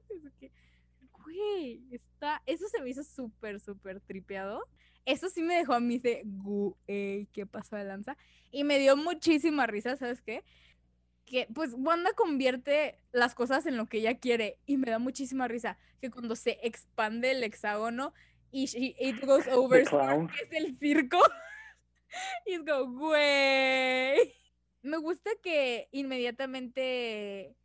güey 1.35 1.83
está 1.91 2.41
eso 2.45 2.67
se 2.67 2.81
me 2.81 2.89
hizo 2.89 3.03
súper 3.03 3.59
súper 3.59 3.99
tripeado. 4.01 4.61
Eso 5.05 5.29
sí 5.29 5.43
me 5.43 5.55
dejó 5.55 5.73
a 5.73 5.79
mí 5.79 5.99
de 5.99 6.23
güey 6.25 7.27
qué 7.31 7.45
pasó 7.45 7.75
de 7.75 7.83
lanza 7.83 8.17
y 8.51 8.63
me 8.63 8.79
dio 8.79 8.97
muchísima 8.97 9.67
risa 9.67 9.95
sabes 9.97 10.21
qué 10.21 10.43
que 11.25 11.47
pues 11.53 11.73
Wanda 11.75 12.13
convierte 12.13 12.99
las 13.11 13.33
cosas 13.35 13.65
en 13.65 13.77
lo 13.77 13.87
que 13.87 13.97
ella 13.97 14.19
quiere 14.19 14.59
y 14.65 14.77
me 14.77 14.89
da 14.91 14.99
muchísima 14.99 15.47
risa 15.47 15.77
que 16.01 16.09
cuando 16.11 16.35
se 16.35 16.59
expande 16.63 17.31
el 17.31 17.43
hexágono 17.43 18.13
y 18.51 18.65
she- 18.65 18.95
it 18.99 19.23
goes 19.25 19.47
over 19.51 19.83
que 19.87 20.43
es 20.43 20.51
el 20.63 20.77
circo 20.79 21.19
y 22.45 22.53
es 22.53 22.59
como 22.61 22.91
güey 22.97 24.33
me 24.83 24.97
gusta 24.97 25.29
que 25.41 25.87
inmediatamente 25.91 27.55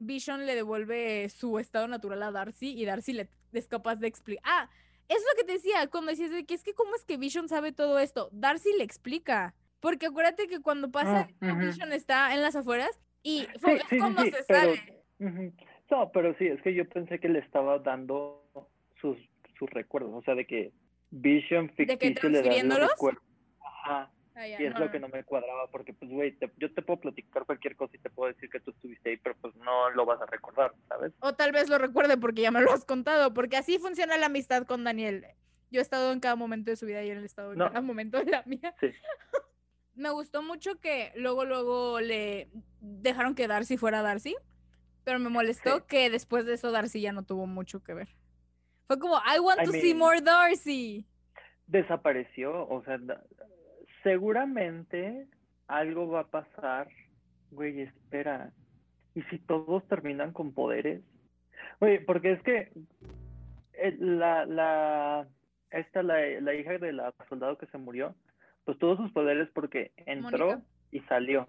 Vision 0.00 0.46
le 0.46 0.54
devuelve 0.54 1.28
su 1.28 1.58
estado 1.58 1.88
natural 1.88 2.22
a 2.22 2.30
Darcy 2.30 2.72
y 2.78 2.84
Darcy 2.84 3.12
le 3.12 3.28
es 3.52 3.66
capaz 3.68 3.96
de 3.96 4.06
explicar. 4.08 4.42
Ah, 4.46 4.68
es 5.08 5.18
lo 5.18 5.36
que 5.38 5.44
te 5.44 5.52
decía 5.54 5.86
cuando 5.88 6.10
decías 6.10 6.30
de 6.30 6.44
que 6.44 6.54
es 6.54 6.62
que 6.62 6.74
cómo 6.74 6.94
es 6.94 7.04
que 7.04 7.16
Vision 7.16 7.48
sabe 7.48 7.72
todo 7.72 7.98
esto. 7.98 8.28
Darcy 8.32 8.70
le 8.76 8.84
explica. 8.84 9.54
Porque 9.80 10.06
acuérdate 10.06 10.48
que 10.48 10.60
cuando 10.60 10.90
pasa, 10.90 11.28
Ah. 11.40 11.54
Vision 11.54 11.92
está 11.92 12.34
en 12.34 12.42
las 12.42 12.56
afueras 12.56 12.90
y 13.22 13.46
fue- 13.60 13.78
sí, 13.80 13.86
sí, 13.90 13.98
sí, 14.18 14.30
se 14.30 14.44
pero- 14.46 14.74
sale. 14.74 15.52
No, 15.90 16.10
pero 16.12 16.36
sí, 16.36 16.46
es 16.46 16.60
que 16.62 16.74
yo 16.74 16.86
pensé 16.88 17.20
que 17.20 17.28
le 17.28 17.38
estaba 17.38 17.78
dando 17.78 18.44
sus, 19.00 19.16
sus 19.58 19.70
recuerdos, 19.70 20.10
o 20.14 20.22
sea, 20.22 20.34
de 20.34 20.46
que 20.46 20.72
Vision 21.10 21.68
que 21.68 21.86
ficticio 21.86 22.28
le 22.28 22.42
da 22.42 22.62
los 22.78 22.90
recuerdos. 22.90 23.22
Ajá, 23.60 24.10
Ah, 24.38 24.46
y 24.46 24.52
es 24.52 24.72
no, 24.74 24.80
lo 24.80 24.84
no. 24.86 24.90
que 24.92 25.00
no 25.00 25.08
me 25.08 25.24
cuadraba, 25.24 25.66
porque 25.70 25.94
pues, 25.94 26.10
güey, 26.10 26.38
yo 26.58 26.72
te 26.72 26.82
puedo 26.82 27.00
platicar 27.00 27.46
cualquier 27.46 27.74
cosa 27.74 27.96
y 27.96 28.00
te 28.00 28.10
puedo 28.10 28.32
decir 28.32 28.50
que 28.50 28.60
tú 28.60 28.70
estuviste 28.70 29.10
ahí, 29.10 29.16
pero 29.16 29.34
pues 29.40 29.54
no 29.56 29.88
lo 29.90 30.04
vas 30.04 30.20
a 30.20 30.26
recordar, 30.26 30.74
¿sabes? 30.88 31.12
O 31.20 31.34
tal 31.34 31.52
vez 31.52 31.68
lo 31.70 31.78
recuerde 31.78 32.18
porque 32.18 32.42
ya 32.42 32.50
me 32.50 32.60
lo 32.60 32.70
has 32.70 32.84
contado, 32.84 33.32
porque 33.32 33.56
así 33.56 33.78
funciona 33.78 34.18
la 34.18 34.26
amistad 34.26 34.66
con 34.66 34.84
Daniel. 34.84 35.24
Yo 35.70 35.80
he 35.80 35.82
estado 35.82 36.12
en 36.12 36.20
cada 36.20 36.36
momento 36.36 36.70
de 36.70 36.76
su 36.76 36.84
vida 36.86 37.02
y 37.02 37.08
él 37.10 37.22
ha 37.22 37.26
estado 37.26 37.52
en 37.52 37.58
No. 37.58 37.68
cada 37.68 37.80
momento 37.80 38.18
de 38.18 38.30
la 38.30 38.42
mía. 38.44 38.74
Sí. 38.78 38.88
Me 39.94 40.10
gustó 40.10 40.42
mucho 40.42 40.78
que 40.80 41.12
luego, 41.16 41.46
luego 41.46 42.00
le 42.00 42.50
dejaron 42.80 43.34
que 43.34 43.48
Darcy 43.48 43.78
fuera 43.78 44.02
Darcy, 44.02 44.36
pero 45.04 45.18
me 45.18 45.30
molestó 45.30 45.78
Sí. 45.78 45.84
que 45.88 46.10
después 46.10 46.44
de 46.44 46.52
eso 46.52 46.70
Darcy 46.70 47.00
ya 47.00 47.12
no 47.12 47.24
tuvo 47.24 47.46
mucho 47.46 47.82
que 47.82 47.94
ver. 47.94 48.08
Fue 48.86 48.98
como, 48.98 49.16
I 49.34 49.38
want 49.40 49.62
I 49.62 49.64
to 49.64 49.72
see 49.72 49.94
more 49.94 50.20
Darcy. 50.20 51.06
Desapareció, 51.66 52.68
o 52.68 52.84
sea, 52.84 52.98
seguramente 54.06 55.26
algo 55.66 56.06
va 56.08 56.20
a 56.20 56.30
pasar, 56.30 56.86
güey, 57.50 57.80
espera, 57.80 58.52
¿y 59.16 59.22
si 59.22 59.38
todos 59.40 59.84
terminan 59.88 60.32
con 60.32 60.52
poderes? 60.52 61.02
Güey, 61.80 62.04
porque 62.04 62.30
es 62.30 62.42
que 62.42 62.70
eh, 63.72 63.96
la, 63.98 64.46
la, 64.46 65.26
esta, 65.72 66.04
la, 66.04 66.20
la 66.40 66.54
hija 66.54 66.78
de 66.78 66.92
la 66.92 67.12
soldado 67.28 67.58
que 67.58 67.66
se 67.66 67.78
murió, 67.78 68.14
pues 68.64 68.78
tuvo 68.78 68.96
sus 68.96 69.10
poderes 69.10 69.48
porque 69.52 69.90
entró 70.06 70.62
y 70.92 71.00
salió, 71.00 71.48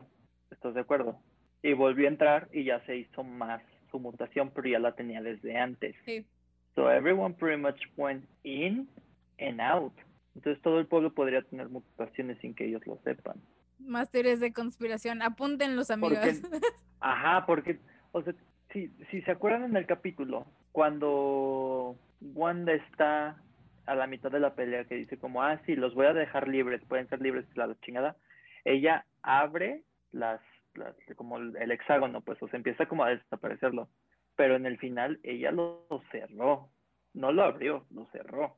¿estás 0.50 0.74
de 0.74 0.82
acuerdo? 0.82 1.20
Y 1.62 1.74
volvió 1.74 2.08
a 2.08 2.12
entrar 2.12 2.48
y 2.52 2.64
ya 2.64 2.84
se 2.88 2.98
hizo 2.98 3.24
más 3.24 3.62
su 3.92 4.00
mutación, 4.00 4.50
pero 4.50 4.68
ya 4.68 4.80
la 4.80 4.96
tenía 4.96 5.22
desde 5.22 5.56
antes. 5.58 5.96
Sí. 6.06 6.26
So 6.74 6.90
everyone 6.90 7.36
pretty 7.36 7.62
much 7.62 7.80
went 7.98 8.26
in 8.44 8.90
and 9.38 9.62
out. 9.62 9.94
Entonces 10.38 10.62
todo 10.62 10.80
el 10.80 10.86
pueblo 10.86 11.12
podría 11.14 11.42
tener 11.42 11.68
mutaciones 11.68 12.38
sin 12.42 12.54
que 12.54 12.66
ellos 12.66 12.86
lo 12.86 13.00
sepan. 13.04 13.42
Más 13.80 14.12
teorías 14.12 14.40
de 14.40 14.54
conspiración. 14.54 15.24
Apúntenlos, 15.24 15.90
amigos. 15.90 16.20
Porque, 16.20 16.68
ajá, 17.00 17.46
porque, 17.48 17.80
o 18.12 18.22
sea, 18.22 18.36
si, 18.72 18.90
si 19.10 19.24
se 19.24 19.32
acuerdan 19.32 19.64
en 19.64 19.76
el 19.76 19.88
capítulo, 19.88 20.46
cuando 20.72 21.96
Wanda 22.22 22.74
está 22.74 23.42
a 23.88 23.96
la 23.96 24.06
mitad 24.06 24.30
de 24.30 24.40
la 24.40 24.54
pelea, 24.54 24.86
que 24.86 24.94
dice 24.94 25.18
como, 25.18 25.42
ah, 25.42 25.60
sí, 25.66 25.76
los 25.76 25.96
voy 25.96 26.06
a 26.06 26.14
dejar 26.14 26.48
libres, 26.48 26.84
pueden 26.88 27.10
ser 27.10 27.20
libres, 27.20 27.46
la 27.56 27.76
chingada, 27.82 28.16
ella 28.64 29.08
abre 29.24 29.82
las, 30.12 30.40
las 30.76 30.94
como 31.16 31.38
el, 31.38 31.72
hexágono, 31.72 32.22
pues, 32.22 32.42
o 32.44 32.48
sea, 32.48 32.58
empieza 32.58 32.86
como 32.86 33.06
a 33.06 33.10
desaparecerlo. 33.10 33.90
Pero 34.36 34.56
en 34.56 34.68
el 34.68 34.78
final 34.78 35.20
ella 35.24 35.52
lo, 35.52 35.88
lo 35.90 36.04
cerró, 36.12 36.70
no 37.16 37.32
lo 37.32 37.42
abrió, 37.42 37.88
lo 37.90 38.06
cerró. 38.12 38.56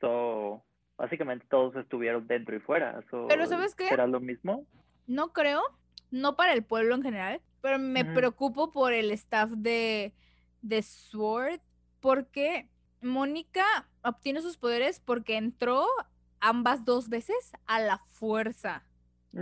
So, 0.00 0.64
básicamente 0.98 1.46
todos 1.48 1.74
estuvieron 1.76 2.26
dentro 2.26 2.54
y 2.56 2.60
fuera. 2.60 3.00
So, 3.10 3.26
Pero 3.28 3.46
¿sabes 3.46 3.74
qué? 3.74 3.88
¿Será 3.88 4.06
lo 4.06 4.20
mismo? 4.20 4.66
No 5.06 5.32
creo, 5.32 5.62
no 6.10 6.36
para 6.36 6.52
el 6.52 6.64
pueblo 6.64 6.94
en 6.96 7.02
general, 7.02 7.40
pero 7.62 7.78
me 7.78 8.04
preocupo 8.04 8.70
por 8.72 8.92
el 8.92 9.10
staff 9.12 9.50
de, 9.50 10.12
de 10.60 10.82
Sword, 10.82 11.60
porque 12.00 12.68
Mónica 13.00 13.64
obtiene 14.02 14.42
sus 14.42 14.56
poderes 14.58 15.00
porque 15.00 15.36
entró 15.36 15.86
ambas 16.40 16.84
dos 16.84 17.08
veces 17.08 17.52
a 17.66 17.80
la 17.80 17.98
fuerza. 18.08 18.82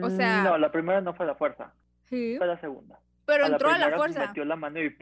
O 0.02 0.10
sea- 0.10 0.42
Mm, 0.42 0.44
No, 0.44 0.58
la 0.58 0.70
primera 0.70 1.00
no 1.00 1.14
fue 1.14 1.26
la 1.26 1.34
fuerza, 1.34 1.72
Sí. 2.04 2.34
fue 2.38 2.46
la 2.46 2.60
segunda. 2.60 3.00
Pero 3.24 3.44
A 3.44 3.48
entró 3.48 3.70
a 3.70 3.78
la 3.78 3.96
fuerza. 3.96 4.26
Metió 4.28 4.44
la 4.44 4.56
mano 4.56 4.80
y 4.80 4.94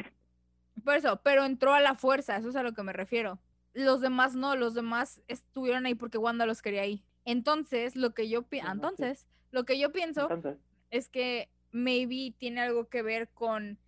Por 0.85 0.95
eso, 0.97 1.21
pero 1.23 1.45
entró 1.45 1.73
a 1.75 1.81
la 1.81 1.95
fuerza, 1.95 2.37
eso 2.37 2.49
es 2.49 2.57
a 2.57 2.63
lo 2.63 2.73
que 2.73 2.83
me 2.83 2.93
refiero. 2.93 3.39
Los 3.75 4.01
demás 4.01 4.35
no, 4.35 4.57
los 4.57 4.73
demás 4.75 5.21
estuvieron 5.29 5.85
ahí 5.85 5.95
porque 5.95 6.17
Wanda 6.19 6.47
los 6.47 6.63
quería 6.63 6.83
ahí. 6.83 7.05
Entonces, 7.27 7.95
lo 7.97 8.15
que 8.15 8.29
yo 8.29 8.43
pi- 8.43 8.61
Ajá, 8.61 8.69
sí. 8.69 8.75
entonces, 8.75 9.27
lo 9.51 9.65
que 9.65 9.79
yo 9.79 9.93
pienso 9.93 10.23
entonces. 10.23 10.57
es 10.91 11.09
que 11.09 11.51
maybe 11.73 12.35
tiene 12.39 12.61
algo 12.63 12.89
que 12.89 13.03
ver 13.03 13.29
con 13.31 13.79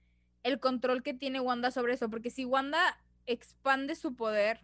el 0.43 0.61
control 0.61 1.03
que 1.03 1.15
tiene 1.15 1.41
Wanda 1.41 1.71
sobre 1.71 1.95
eso, 1.95 2.11
porque 2.11 2.31
si 2.31 2.45
Wanda 2.45 2.79
expande 3.27 3.95
su 3.95 4.15
poder 4.15 4.61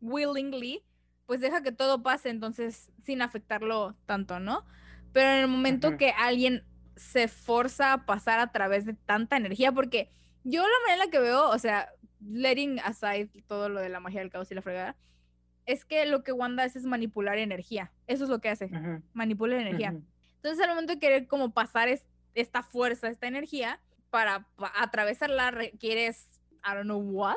willingly, 0.00 0.84
pues 1.26 1.40
deja 1.40 1.62
que 1.62 1.72
todo 1.72 2.02
pase, 2.02 2.28
entonces 2.30 2.90
sin 3.02 3.22
afectarlo 3.22 3.96
tanto, 4.06 4.38
¿no? 4.40 4.64
Pero 5.12 5.30
en 5.30 5.38
el 5.38 5.48
momento 5.48 5.96
que 5.96 6.10
alguien 6.10 6.64
se 6.96 7.28
forza 7.28 7.92
a 7.92 8.06
pasar 8.06 8.38
a 8.38 8.52
través 8.52 8.84
de 8.84 8.94
tanta 8.94 9.36
energía, 9.36 9.72
porque 9.72 10.10
yo 10.44 10.62
la 10.62 10.68
manera 10.86 10.94
en 10.94 10.98
la 11.00 11.10
que 11.10 11.18
veo, 11.18 11.48
o 11.50 11.58
sea, 11.58 11.90
letting 12.28 12.80
aside 12.80 13.30
todo 13.46 13.68
lo 13.68 13.80
de 13.80 13.88
la 13.88 14.00
magia 14.00 14.20
del 14.20 14.30
caos 14.30 14.50
y 14.50 14.54
la 14.54 14.62
fregada, 14.62 14.96
es 15.64 15.84
que 15.84 16.06
lo 16.06 16.22
que 16.22 16.32
Wanda 16.32 16.62
hace 16.64 16.78
es 16.78 16.84
manipular 16.84 17.38
energía. 17.38 17.92
Eso 18.06 18.24
es 18.24 18.30
lo 18.30 18.40
que 18.40 18.48
hace, 18.48 18.66
Ujú, 18.66 19.02
manipula 19.14 19.60
energía. 19.60 19.94
Entonces, 20.36 20.62
al 20.62 20.70
momento 20.70 20.92
de 20.94 20.98
querer 21.00 21.26
como 21.26 21.52
pasar 21.52 21.88
es- 21.88 22.06
esta 22.34 22.62
fuerza, 22.62 23.08
esta 23.08 23.26
energía, 23.26 23.80
para 24.10 24.46
pa- 24.56 24.72
atravesarla 24.76 25.50
requieres, 25.50 26.40
I 26.64 26.74
don't 26.74 26.84
know 26.84 27.00
what. 27.00 27.36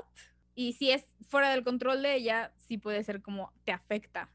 Y 0.53 0.73
si 0.73 0.91
es 0.91 1.05
fuera 1.27 1.49
del 1.51 1.63
control 1.63 2.01
de 2.03 2.15
ella, 2.15 2.51
sí 2.57 2.77
puede 2.77 3.03
ser 3.03 3.21
como 3.21 3.51
te 3.65 3.71
afecta. 3.71 4.29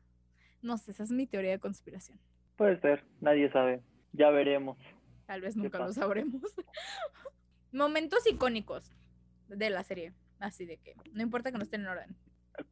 No 0.62 0.78
sé, 0.78 0.90
esa 0.92 1.02
es 1.04 1.10
mi 1.10 1.26
teoría 1.26 1.50
de 1.52 1.58
conspiración. 1.60 2.18
Puede 2.56 2.80
ser, 2.80 3.04
nadie 3.20 3.50
sabe. 3.52 3.82
Ya 4.12 4.30
veremos. 4.30 4.78
Tal 5.26 5.40
vez 5.40 5.54
nunca 5.56 5.78
lo 5.78 5.92
sabremos. 5.92 6.42
Momentos 7.72 8.26
icónicos 8.26 8.90
de 9.48 9.70
la 9.70 9.82
serie. 9.84 10.12
Así 10.40 10.66
de 10.66 10.76
que 10.78 10.94
no 11.12 11.22
importa 11.22 11.50
que 11.50 11.58
no 11.58 11.64
estén 11.64 11.82
en 11.82 11.88
orden. 11.88 12.16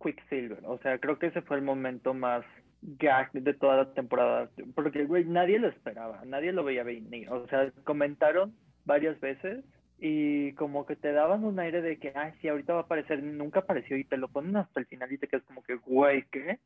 Quicksilver, 0.03 0.61
o 0.65 0.79
sea, 0.79 0.99
creo 0.99 1.19
que 1.19 1.27
ese 1.27 1.43
fue 1.43 1.57
el 1.57 1.63
momento 1.63 2.15
más 2.15 2.45
gag 2.83 3.33
de 3.33 3.55
toda 3.55 3.77
la 3.79 3.95
temporada, 3.95 4.51
porque, 4.75 5.05
güey, 5.05 5.25
nadie 5.25 5.59
lo 5.59 5.69
esperaba, 5.69 6.23
nadie 6.25 6.53
lo 6.53 6.65
veía 6.65 6.83
venir, 6.85 7.29
o 7.31 7.47
sea, 7.49 7.71
comentaron 7.85 8.55
varias 8.85 9.19
veces 9.21 9.65
y 9.99 10.53
como 10.55 10.85
que 10.87 10.97
te 10.97 11.13
daban 11.13 11.45
un 11.45 11.59
aire 11.61 11.81
de 11.81 11.99
que, 11.99 12.13
ay, 12.15 12.33
sí, 12.41 12.49
ahorita 12.49 12.75
va 12.75 12.81
a 12.81 12.83
aparecer, 12.83 13.23
nunca 13.23 13.61
apareció 13.61 13.97
y 13.97 14.05
te 14.05 14.17
lo 14.17 14.29
ponen 14.29 14.57
hasta 14.57 14.81
el 14.81 14.87
final 14.87 15.13
y 15.13 15.19
te 15.19 15.29
quedas 15.29 15.45
como 15.45 15.63
que, 15.63 15.75
güey, 15.77 16.25
¿qué? 16.31 16.59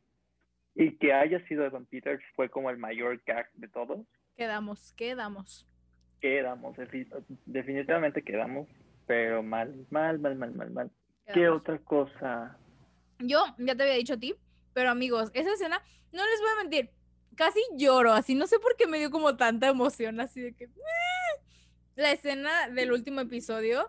Y 0.74 0.92
que 0.98 1.12
haya 1.12 1.40
sido 1.46 1.64
Evan 1.64 1.86
Peters 1.86 2.22
fue 2.34 2.48
como 2.50 2.68
el 2.70 2.76
mayor 2.78 3.20
gag 3.26 3.50
de 3.54 3.68
todos. 3.68 4.00
Quedamos, 4.36 4.92
quedamos. 4.92 5.66
Quedamos, 6.20 6.76
defi- 6.76 7.08
definitivamente 7.44 8.22
quedamos, 8.22 8.68
pero 9.06 9.42
mal, 9.42 9.86
mal, 9.90 10.18
mal, 10.18 10.36
mal, 10.36 10.52
mal, 10.54 10.70
mal. 10.70 10.90
¿Qué 11.32 11.48
otra 11.48 11.78
cosa? 11.78 12.56
Yo 13.18 13.44
ya 13.58 13.74
te 13.74 13.82
había 13.82 13.94
dicho 13.94 14.14
a 14.14 14.18
ti, 14.18 14.34
pero 14.72 14.90
amigos, 14.90 15.30
esa 15.34 15.52
escena, 15.52 15.82
no 16.12 16.22
les 16.24 16.40
voy 16.40 16.50
a 16.54 16.62
mentir, 16.62 16.90
casi 17.34 17.60
lloro, 17.76 18.12
así, 18.12 18.34
no 18.34 18.46
sé 18.46 18.58
por 18.58 18.76
qué 18.76 18.86
me 18.86 18.98
dio 18.98 19.10
como 19.10 19.36
tanta 19.36 19.68
emoción, 19.68 20.20
así 20.20 20.40
de 20.40 20.52
que... 20.54 20.68
La 21.96 22.12
escena 22.12 22.68
del 22.68 22.92
último 22.92 23.22
episodio, 23.22 23.88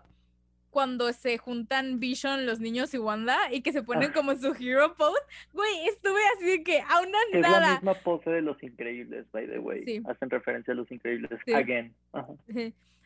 cuando 0.70 1.12
se 1.12 1.36
juntan 1.36 2.00
Vision, 2.00 2.46
los 2.46 2.58
niños 2.58 2.94
y 2.94 2.98
Wanda, 2.98 3.36
y 3.52 3.60
que 3.60 3.70
se 3.72 3.82
ponen 3.82 4.10
Ah. 4.10 4.14
como 4.14 4.34
su 4.36 4.54
hero 4.58 4.94
pose, 4.96 5.20
güey, 5.52 5.88
estuve 5.88 6.20
así 6.36 6.46
de 6.46 6.62
que 6.64 6.80
a 6.80 7.00
una 7.00 7.18
Es 7.32 7.40
la 7.42 7.48
nada. 7.50 7.74
misma 7.74 7.94
pose 7.94 8.30
de 8.30 8.40
Los 8.40 8.62
Increíbles, 8.62 9.26
by 9.30 9.46
the 9.46 9.58
way. 9.58 9.84
Sí. 9.84 10.02
Hacen 10.08 10.30
referencia 10.30 10.72
a 10.72 10.76
Los 10.76 10.90
Increíbles. 10.90 11.38
Sí. 11.44 11.52
Again. 11.52 11.94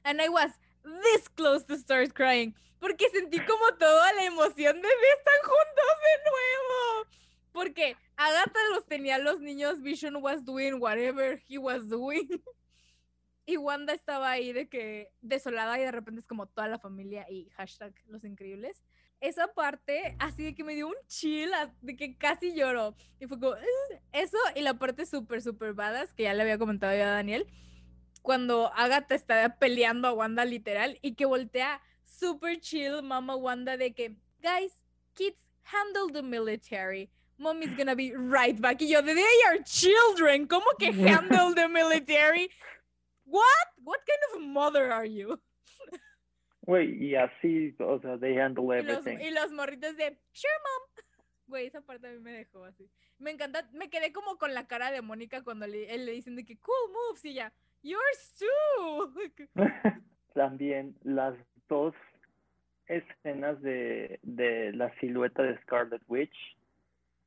And 0.04 0.20
I 0.20 0.28
was 0.28 0.52
this 0.82 1.28
close 1.28 1.64
to 1.66 1.76
start 1.76 2.12
crying, 2.12 2.54
porque 2.78 3.08
sentí 3.10 3.38
como 3.44 3.72
toda 3.78 4.12
la 4.14 4.24
emoción 4.24 4.80
de 4.80 4.88
están 4.88 5.42
juntos 5.42 5.92
de 6.02 6.30
nuevo. 6.30 7.08
Porque 7.52 7.96
Agatha 8.16 8.58
los 8.72 8.86
tenía 8.86 9.18
los 9.18 9.40
niños, 9.40 9.82
Vision 9.82 10.16
was 10.16 10.44
doing 10.44 10.80
whatever 10.80 11.42
he 11.48 11.58
was 11.58 11.88
doing. 11.88 12.28
Y 13.44 13.56
Wanda 13.56 13.92
estaba 13.92 14.30
ahí 14.30 14.52
de 14.52 14.68
que 14.68 15.08
desolada 15.20 15.76
y 15.76 15.82
de 15.82 15.90
repente 15.90 16.20
es 16.20 16.26
como 16.26 16.46
toda 16.46 16.68
la 16.68 16.78
familia 16.78 17.26
y 17.28 17.50
hashtag 17.56 17.92
los 18.06 18.22
increíbles. 18.22 18.84
Esa 19.20 19.52
parte 19.52 20.16
así 20.20 20.44
de 20.44 20.54
que 20.54 20.62
me 20.62 20.74
dio 20.74 20.86
un 20.86 20.94
chill, 21.08 21.50
de 21.80 21.96
que 21.96 22.16
casi 22.16 22.54
lloro. 22.54 22.94
Y 23.18 23.26
fue 23.26 23.40
como, 23.40 23.56
eso 24.12 24.38
y 24.54 24.60
la 24.60 24.74
parte 24.74 25.06
súper, 25.06 25.42
súper 25.42 25.74
badass 25.74 26.12
que 26.14 26.22
ya 26.24 26.34
le 26.34 26.42
había 26.42 26.56
comentado 26.56 26.96
yo 26.96 27.02
a 27.02 27.10
Daniel. 27.10 27.48
Cuando 28.22 28.72
Agatha 28.74 29.14
está 29.14 29.56
peleando 29.58 30.08
a 30.08 30.12
Wanda 30.12 30.44
literal 30.44 30.98
y 31.02 31.14
que 31.14 31.26
voltea 31.26 31.80
super 32.04 32.58
chill 32.60 33.02
mama 33.02 33.34
Wanda 33.36 33.76
de 33.76 33.92
que, 33.92 34.16
guys, 34.40 34.78
kids, 35.14 35.36
handle 35.64 36.12
the 36.12 36.22
military. 36.22 37.10
Mommy's 37.38 37.70
gonna 37.76 37.96
be 37.96 38.12
right 38.14 38.60
back. 38.60 38.80
Y 38.80 38.88
yo, 38.88 39.02
they 39.02 39.42
are 39.48 39.58
children. 39.64 40.46
¿Cómo 40.46 40.66
que 40.78 40.92
handle 41.08 41.54
the 41.54 41.68
military? 41.68 42.48
What? 43.24 43.42
What 43.82 44.00
kind 44.06 44.36
of 44.36 44.48
mother 44.48 44.92
are 44.92 45.06
you? 45.06 45.40
Güey, 46.64 46.94
y 47.10 47.16
así, 47.16 47.74
o 47.80 47.98
sea, 48.00 48.16
they 48.18 48.36
handle 48.38 48.64
Y 48.66 48.82
los, 48.82 48.98
everything. 48.98 49.18
y 49.20 49.30
los 49.32 49.50
morritos 49.50 49.96
de, 49.96 50.16
sure, 50.32 50.52
mom. 50.62 51.04
Güey, 51.48 51.66
esa 51.66 51.80
parte 51.80 52.06
a 52.06 52.10
mí 52.12 52.20
me 52.20 52.32
dejó 52.32 52.62
así. 52.64 52.88
Me 53.18 53.32
encanta, 53.32 53.68
me 53.72 53.90
quedé 53.90 54.12
como 54.12 54.38
con 54.38 54.54
la 54.54 54.68
cara 54.68 54.92
de 54.92 55.02
Mónica 55.02 55.42
cuando 55.42 55.66
le, 55.66 55.92
él 55.92 56.06
le 56.06 56.12
dicen 56.12 56.36
de 56.36 56.44
que 56.44 56.56
cool 56.58 56.92
moves 56.92 57.24
y 57.24 57.34
ya, 57.34 57.52
yours 57.82 58.34
too. 58.38 59.12
También 60.34 60.94
las 61.02 61.34
dos 61.68 61.94
escenas 62.86 63.60
de, 63.62 64.18
de 64.22 64.72
la 64.72 64.92
silueta 64.98 65.42
de 65.42 65.58
Scarlet 65.62 66.02
Witch. 66.08 66.34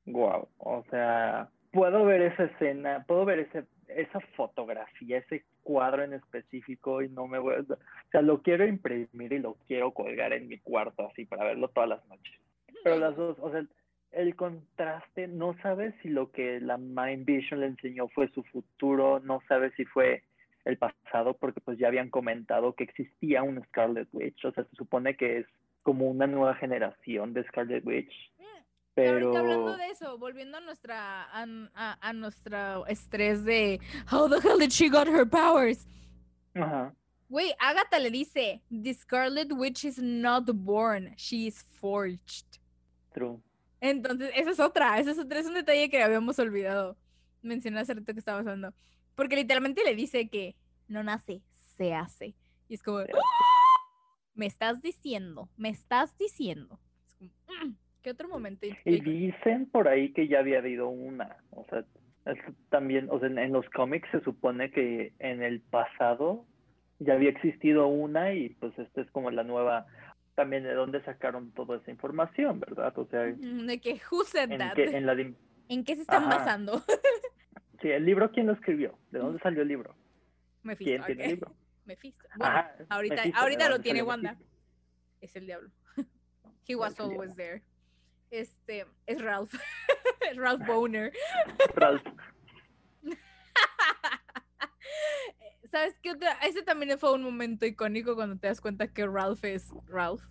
Wow, 0.05 0.47
o 0.57 0.83
sea, 0.89 1.49
puedo 1.71 2.05
ver 2.05 2.21
esa 2.21 2.45
escena, 2.45 3.03
puedo 3.07 3.25
ver 3.25 3.39
ese, 3.39 3.65
esa 3.87 4.19
fotografía, 4.35 5.17
ese 5.17 5.43
cuadro 5.63 6.03
en 6.03 6.13
específico 6.13 7.01
y 7.01 7.09
no 7.09 7.27
me 7.27 7.39
voy 7.39 7.55
a... 7.55 7.59
O 7.61 7.77
sea, 8.11 8.21
lo 8.21 8.41
quiero 8.41 8.65
imprimir 8.65 9.33
y 9.33 9.39
lo 9.39 9.55
quiero 9.67 9.91
colgar 9.91 10.33
en 10.33 10.47
mi 10.47 10.59
cuarto 10.59 11.07
así 11.07 11.25
para 11.25 11.45
verlo 11.45 11.69
todas 11.69 11.89
las 11.89 12.07
noches. 12.07 12.39
Pero 12.83 12.97
las 12.97 13.15
dos, 13.15 13.37
o 13.39 13.51
sea, 13.51 13.65
el 14.11 14.35
contraste, 14.35 15.27
no 15.27 15.57
sabes 15.61 15.93
si 16.01 16.09
lo 16.09 16.31
que 16.31 16.59
la 16.61 16.77
Mind 16.77 17.25
Vision 17.25 17.59
le 17.59 17.67
enseñó 17.67 18.07
fue 18.09 18.29
su 18.29 18.43
futuro, 18.43 19.19
no 19.19 19.41
sabes 19.47 19.73
si 19.75 19.85
fue 19.85 20.23
el 20.65 20.77
pasado, 20.77 21.35
porque 21.37 21.61
pues 21.61 21.77
ya 21.77 21.87
habían 21.87 22.09
comentado 22.09 22.73
que 22.73 22.83
existía 22.83 23.43
un 23.43 23.63
Scarlet 23.65 24.09
Witch, 24.11 24.43
o 24.45 24.51
sea, 24.51 24.63
se 24.63 24.75
supone 24.75 25.15
que 25.15 25.39
es 25.39 25.45
como 25.83 26.09
una 26.09 26.27
nueva 26.27 26.55
generación 26.55 27.33
de 27.33 27.43
Scarlet 27.45 27.85
Witch. 27.85 28.11
Pero... 28.95 29.27
Ahorita 29.27 29.39
hablando 29.39 29.77
de 29.77 29.89
eso, 29.89 30.17
volviendo 30.17 30.57
a 30.57 30.61
nuestra 30.61 31.23
a, 31.23 31.45
a, 31.75 31.97
a 32.01 32.13
nuestro 32.13 32.87
estrés 32.87 33.43
de 33.43 33.79
How 34.11 34.29
the 34.29 34.37
hell 34.37 34.57
did 34.57 34.71
she 34.71 34.89
got 34.89 35.07
her 35.07 35.29
powers? 35.29 35.85
Ajá. 36.55 36.93
Güey, 37.27 37.53
Agatha 37.59 37.99
le 37.99 38.11
dice, 38.11 38.61
The 38.69 38.93
Scarlet 38.93 39.51
Witch 39.51 39.83
is 39.83 39.99
not 39.99 40.45
born, 40.53 41.13
she 41.17 41.47
is 41.47 41.61
forged. 41.61 42.45
True. 43.13 43.41
Entonces, 43.81 44.31
esa 44.35 44.51
es 44.51 44.59
otra, 44.59 44.99
esa 44.99 45.11
es 45.11 45.19
otra, 45.19 45.39
es 45.39 45.47
un 45.47 45.55
detalle 45.55 45.89
que 45.89 46.01
habíamos 46.01 46.39
olvidado 46.39 46.95
mencionar 47.41 47.83
hace 47.83 47.93
rato 47.93 48.13
que 48.13 48.19
estaba 48.19 48.39
pasando. 48.39 48.73
Porque 49.15 49.35
literalmente 49.35 49.83
le 49.83 49.95
dice 49.95 50.29
que 50.29 50.55
no 50.87 51.03
nace, 51.03 51.41
se 51.77 51.93
hace. 51.93 52.35
Y 52.67 52.75
es 52.75 52.83
como, 52.83 52.99
¡Ah! 52.99 53.05
me 54.33 54.45
estás 54.45 54.81
diciendo, 54.81 55.49
me 55.57 55.69
estás 55.69 56.17
diciendo. 56.17 56.79
Es 57.07 57.15
como, 57.15 57.31
"Mm, 57.67 57.75
¿Qué 58.01 58.11
otro 58.11 58.27
momento? 58.29 58.67
Y 58.85 59.01
dicen 59.01 59.65
por 59.67 59.87
ahí 59.87 60.13
que 60.13 60.27
ya 60.27 60.39
había 60.39 60.59
habido 60.59 60.89
una, 60.89 61.37
o 61.51 61.65
sea, 61.69 61.79
es 62.25 62.37
también, 62.69 63.07
o 63.09 63.19
sea, 63.19 63.29
en, 63.29 63.39
en 63.39 63.51
los 63.51 63.67
cómics 63.71 64.07
se 64.11 64.21
supone 64.21 64.69
que 64.71 65.13
en 65.19 65.41
el 65.41 65.61
pasado 65.61 66.45
ya 66.99 67.13
había 67.13 67.29
existido 67.29 67.87
una 67.87 68.33
y 68.33 68.49
pues 68.49 68.77
esta 68.77 69.01
es 69.01 69.09
como 69.11 69.31
la 69.31 69.43
nueva, 69.43 69.87
también 70.35 70.63
de 70.63 70.73
dónde 70.73 71.03
sacaron 71.03 71.51
toda 71.53 71.77
esa 71.77 71.89
información, 71.91 72.59
¿verdad? 72.59 72.95
O 72.97 73.07
sea, 73.07 73.21
De 73.21 73.79
que, 73.81 73.99
who 74.11 74.23
said 74.23 74.51
en, 74.51 74.59
that? 74.59 74.73
que, 74.75 74.83
en 74.85 75.05
la 75.05 75.15
de- 75.15 75.33
¿En 75.67 75.83
qué 75.83 75.95
se 75.95 76.01
están 76.03 76.23
Ajá. 76.25 76.37
basando? 76.37 76.83
sí, 77.81 77.89
el 77.89 78.05
libro, 78.05 78.31
¿quién 78.31 78.47
lo 78.47 78.53
escribió? 78.53 78.97
¿De 79.11 79.19
dónde 79.19 79.39
salió 79.39 79.61
el 79.61 79.67
libro? 79.67 79.95
Mephisto, 80.63 81.05
¿Quién 81.05 81.05
tiene 81.05 81.21
ok. 81.23 81.25
el 81.29 81.35
libro? 81.35 81.55
Mephisto. 81.85 82.27
Bueno, 82.37 82.53
Ajá, 82.55 82.75
ahorita- 82.89 83.15
Mephisto, 83.15 83.39
ahorita 83.39 83.63
¿de 83.65 83.69
lo 83.69 83.79
tiene 83.79 84.01
Wanda. 84.03 84.31
Mephisto? 84.33 84.55
es 85.21 85.35
el 85.35 85.45
diablo. 85.45 85.69
He 86.67 86.75
was 86.75 86.99
always 86.99 87.35
there. 87.35 87.61
Este, 88.31 88.85
es 89.05 89.21
Ralph. 89.21 89.53
Ralph 90.35 90.65
Boner. 90.65 91.11
Ralph. 91.75 92.03
¿Sabes 95.71 95.97
qué 96.01 96.11
otra? 96.11 96.33
Ese 96.43 96.63
también 96.63 96.97
fue 96.97 97.13
un 97.13 97.23
momento 97.23 97.65
icónico 97.65 98.15
cuando 98.15 98.37
te 98.37 98.47
das 98.47 98.61
cuenta 98.61 98.87
que 98.87 99.05
Ralph 99.05 99.43
es 99.43 99.71
Ralph. 99.87 100.23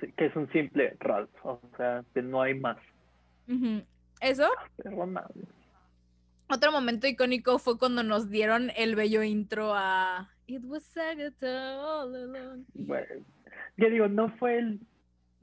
Sí, 0.00 0.12
que 0.12 0.26
es 0.26 0.36
un 0.36 0.50
simple 0.52 0.94
Ralph, 1.00 1.30
o 1.42 1.60
sea, 1.76 2.04
que 2.12 2.22
no 2.22 2.42
hay 2.42 2.54
más. 2.54 2.76
Ujú. 3.48 3.82
Eso. 4.20 4.48
Pero. 4.76 5.06
Otro 6.48 6.70
momento 6.72 7.06
icónico 7.06 7.58
fue 7.58 7.78
cuando 7.78 8.02
nos 8.02 8.30
dieron 8.30 8.70
el 8.76 8.94
bello 8.94 9.22
intro 9.22 9.72
a 9.74 10.30
It 10.46 10.62
was 10.64 10.96
Agatha 10.96 11.80
all 11.82 12.14
along. 12.14 12.64
Bueno, 12.74 13.24
ya 13.76 13.88
digo, 13.88 14.06
no 14.08 14.30
fue 14.38 14.58
el 14.58 14.80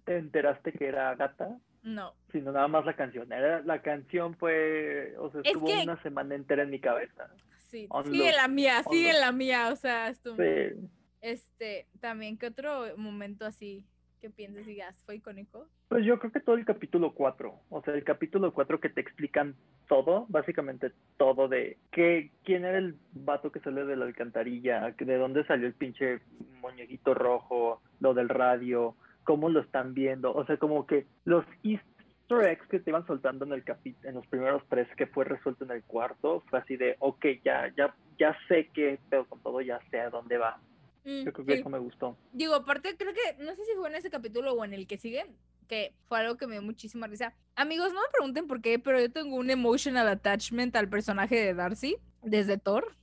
te 0.06 0.18
enteraste 0.18 0.72
que 0.74 0.88
era 0.88 1.14
gata, 1.16 1.58
No. 1.82 2.14
sino 2.32 2.52
nada 2.52 2.68
más 2.68 2.86
la 2.86 2.96
canción. 2.96 3.32
Era, 3.32 3.62
la 3.64 3.82
canción 3.82 4.36
fue, 4.36 5.14
o 5.18 5.30
sea, 5.32 5.42
Es 5.42 5.48
estuvo 5.48 5.66
que- 5.68 5.84
una 5.84 6.02
semana 6.04 6.36
entera 6.36 6.64
en 6.64 6.70
mi 6.70 6.80
cabeza. 6.80 7.30
Sí, 7.70 7.88
On 7.90 8.06
sigue 8.06 8.32
la 8.34 8.48
mía, 8.48 8.84
sigue 8.90 9.12
loop. 9.14 9.22
la 9.22 9.32
mía, 9.32 9.70
o 9.72 9.76
sea, 9.76 10.08
esto, 10.10 10.36
Sí. 10.36 10.88
este, 11.22 11.88
también, 12.00 12.38
¿qué 12.38 12.48
otro 12.48 12.96
momento 12.98 13.46
así 13.46 13.84
que 14.24 14.30
pienses 14.30 14.66
y 14.66 14.70
digas, 14.72 15.04
fue 15.06 15.18
icónico? 15.18 15.68
Pues 15.90 16.06
yo 16.06 16.18
creo 16.18 16.32
que 16.32 16.40
todo 16.40 16.56
el 16.56 16.64
capítulo 16.64 17.14
4, 17.14 17.54
o 17.70 17.82
sea, 17.82 17.94
el 17.94 18.06
capítulo 18.06 18.54
4 18.54 18.80
que 18.80 18.88
te 18.88 19.02
explican 19.02 19.54
todo, 19.90 20.26
básicamente 20.30 20.94
todo 21.18 21.50
de 21.50 21.78
qué, 21.92 22.32
quién 22.46 22.64
era 22.64 22.78
el 22.78 22.96
vato 23.12 23.52
que 23.52 23.60
salió 23.60 23.86
de 23.86 23.98
la 23.98 24.06
alcantarilla, 24.06 24.96
de 24.98 25.18
dónde 25.18 25.44
salió 25.44 25.68
el 25.68 25.74
pinche 25.74 26.22
muñequito 26.62 27.14
rojo, 27.14 27.82
lo 28.00 28.14
del 28.14 28.30
radio, 28.30 28.96
cómo 29.26 29.50
lo 29.50 29.60
están 29.60 29.94
viendo, 29.94 30.34
o 30.34 30.46
sea, 30.46 30.56
como 30.56 30.88
que 30.88 31.06
los 31.26 31.44
easter 31.62 32.48
eggs 32.48 32.66
que 32.70 32.80
te 32.80 32.92
iban 32.92 33.06
soltando 33.06 33.44
en 33.44 33.52
el 33.52 33.66
capi 33.66 33.94
en 34.04 34.16
los 34.16 34.26
primeros 34.28 34.64
tres 34.70 34.88
que 34.96 35.08
fue 35.08 35.26
resuelto 35.26 35.66
en 35.66 35.72
el 35.72 35.84
cuarto, 35.84 36.44
fue 36.50 36.60
así 36.60 36.78
de, 36.78 36.96
ok, 37.00 37.26
ya, 37.44 37.74
ya, 37.76 37.94
ya 38.18 38.34
sé 38.48 38.70
qué 38.74 39.00
pedo 39.10 39.26
con 39.26 39.42
todo, 39.42 39.60
ya 39.60 39.82
sé 39.92 40.00
a 40.00 40.10
dónde 40.10 40.38
va. 40.38 40.62
Mm, 41.06 41.24
Yo 41.26 41.34
creo 41.34 41.46
que 41.46 41.54
eso 41.56 41.70
me 41.70 41.80
gustó. 41.80 42.18
Digo, 42.32 42.56
aparte, 42.56 42.96
creo 42.98 43.14
que, 43.14 43.44
no 43.44 43.54
sé 43.56 43.64
si 43.66 43.74
fue 43.76 43.90
en 43.90 43.96
ese 43.96 44.10
capítulo 44.10 44.54
o 44.54 44.64
en 44.64 44.74
el 44.74 44.88
que 44.88 44.98
sigue, 44.98 45.26
que 45.68 45.94
fue 46.08 46.20
algo 46.20 46.38
que 46.38 46.48
me 46.48 46.54
dio 46.54 46.62
muchísima 46.62 47.08
risa. 47.08 47.34
Amigos, 47.56 47.94
no 47.94 48.02
me 48.02 48.08
pregunten 48.12 48.48
por 48.48 48.62
qué, 48.62 48.80
pero 48.80 49.00
yo 49.00 49.12
tengo 49.12 49.36
un 49.36 49.50
emotional 49.50 50.08
attachment 50.08 50.76
al 50.76 50.90
personaje 50.90 51.36
de 51.36 51.54
Darcy 51.54 51.98
desde 52.22 52.58
Thor, 52.58 52.96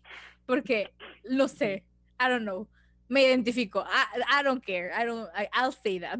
porque 0.46 0.90
lo 1.24 1.48
sé, 1.48 1.84
I 2.20 2.28
don't 2.28 2.42
know, 2.42 2.68
me 3.08 3.22
identifico, 3.22 3.84
I, 3.84 4.40
I 4.40 4.44
don't 4.44 4.64
care, 4.64 4.90
I 4.98 5.04
don't, 5.06 5.28
I- 5.36 5.48
I'll 5.58 5.72
say 5.72 6.00
that. 6.00 6.18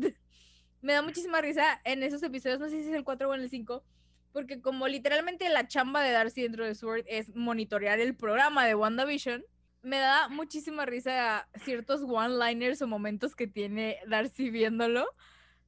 Me 0.83 0.93
da 0.95 1.03
muchísima 1.03 1.41
risa 1.41 1.81
en 1.85 2.03
esos 2.03 2.22
episodios, 2.22 2.59
no 2.59 2.68
sé 2.68 2.83
si 2.83 2.89
es 2.89 2.95
el 2.95 3.05
4 3.05 3.28
o 3.28 3.35
en 3.35 3.43
el 3.43 3.51
5, 3.51 3.85
porque 4.33 4.61
como 4.62 4.89
literalmente 4.89 5.49
la 5.51 5.66
chamba 5.68 6.03
de 6.03 6.11
Darcy 6.12 6.43
dentro 6.43 6.64
de 6.64 6.74
Sword 6.74 7.05
es 7.07 7.35
monitorear 7.35 8.01
el 8.01 8.14
programa 8.16 8.64
de 8.66 8.74
WandaVision, 8.74 9.45
me 9.83 9.99
da 9.99 10.28
muchísima 10.28 10.85
risa 10.87 11.49
ciertos 11.64 12.03
one-liners 12.07 12.83
o 12.83 12.87
momentos 12.87 13.35
que 13.35 13.47
tiene 13.47 13.99
Darcy 14.07 14.51
viéndolo. 14.51 15.07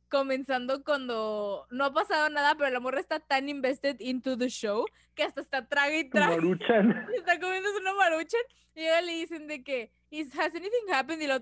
Comenzando 0.08 0.84
cuando 0.84 1.66
no 1.70 1.86
ha 1.86 1.92
pasado 1.94 2.28
nada, 2.28 2.54
pero 2.54 2.68
la 2.68 2.80
morra 2.80 3.00
está 3.00 3.18
tan 3.18 3.48
invested 3.48 3.96
into 4.00 4.36
the 4.36 4.50
show 4.50 4.84
que 5.14 5.22
hasta 5.22 5.40
está 5.40 5.66
traga 5.66 5.96
y 5.96 6.04
traga. 6.10 6.36
Maruchan. 6.36 7.06
Está 7.16 7.40
comiéndose 7.40 7.78
una 7.78 7.94
maruchan 7.94 8.40
y 8.74 8.82
ella 8.82 9.00
le 9.00 9.12
dicen 9.12 9.46
de 9.48 9.64
que, 9.64 9.90
"Is- 10.10 10.38
¿Has 10.38 10.54
anything 10.54 10.90
happened? 10.92 11.22
Y 11.22 11.26
lo, 11.26 11.36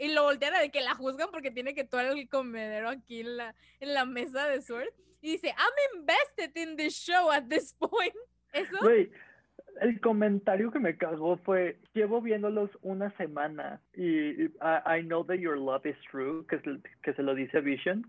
y 0.00 0.08
lo 0.08 0.24
voltean 0.24 0.54
a 0.54 0.60
de 0.60 0.70
que 0.72 0.80
la 0.80 0.96
juzgan 0.96 1.30
porque 1.30 1.52
tiene 1.52 1.74
que 1.74 1.84
todo 1.84 2.00
el 2.00 2.28
comedero 2.28 2.88
aquí 2.88 3.20
en 3.20 3.36
la, 3.36 3.54
en 3.78 3.94
la 3.94 4.04
mesa 4.04 4.48
de 4.48 4.62
Sword. 4.62 4.88
Y 5.20 5.32
dice, 5.32 5.54
I'm 5.56 6.00
invested 6.00 6.56
in 6.56 6.76
this 6.76 6.94
show 6.94 7.30
at 7.30 7.44
this 7.48 7.72
point. 7.78 8.14
Eso, 8.52 8.76
el 9.80 10.00
comentario 10.00 10.70
que 10.70 10.78
me 10.78 10.96
cagó 10.96 11.36
fue, 11.38 11.78
llevo 11.94 12.20
viéndolos 12.20 12.70
una 12.82 13.10
semana 13.16 13.80
y 13.94 14.44
I, 14.44 14.98
I 14.98 15.02
know 15.02 15.24
that 15.24 15.36
your 15.36 15.58
love 15.58 15.84
is 15.86 15.96
true, 16.10 16.44
que, 16.48 16.58
se- 16.60 16.80
que 17.02 17.12
se 17.14 17.22
lo 17.22 17.34
dice 17.34 17.60
Vision. 17.60 18.06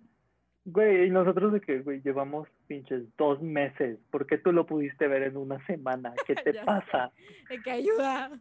Güey, 0.66 1.08
y 1.08 1.10
nosotros 1.10 1.54
de 1.54 1.62
que, 1.62 1.80
güey, 1.80 2.02
llevamos 2.02 2.48
pinches 2.68 3.04
dos 3.18 3.42
meses, 3.42 3.98
¿por 4.12 4.28
qué 4.28 4.38
tú 4.38 4.52
lo 4.52 4.66
pudiste 4.66 5.08
ver 5.08 5.24
en 5.24 5.38
una 5.38 5.66
semana? 5.66 6.14
¿Qué 6.28 6.36
te 6.44 6.54
Ya 6.54 6.62
sé. 6.62 6.66
pasa? 6.66 7.12
de 7.50 7.62
que 7.62 7.72
ayuda. 7.72 8.32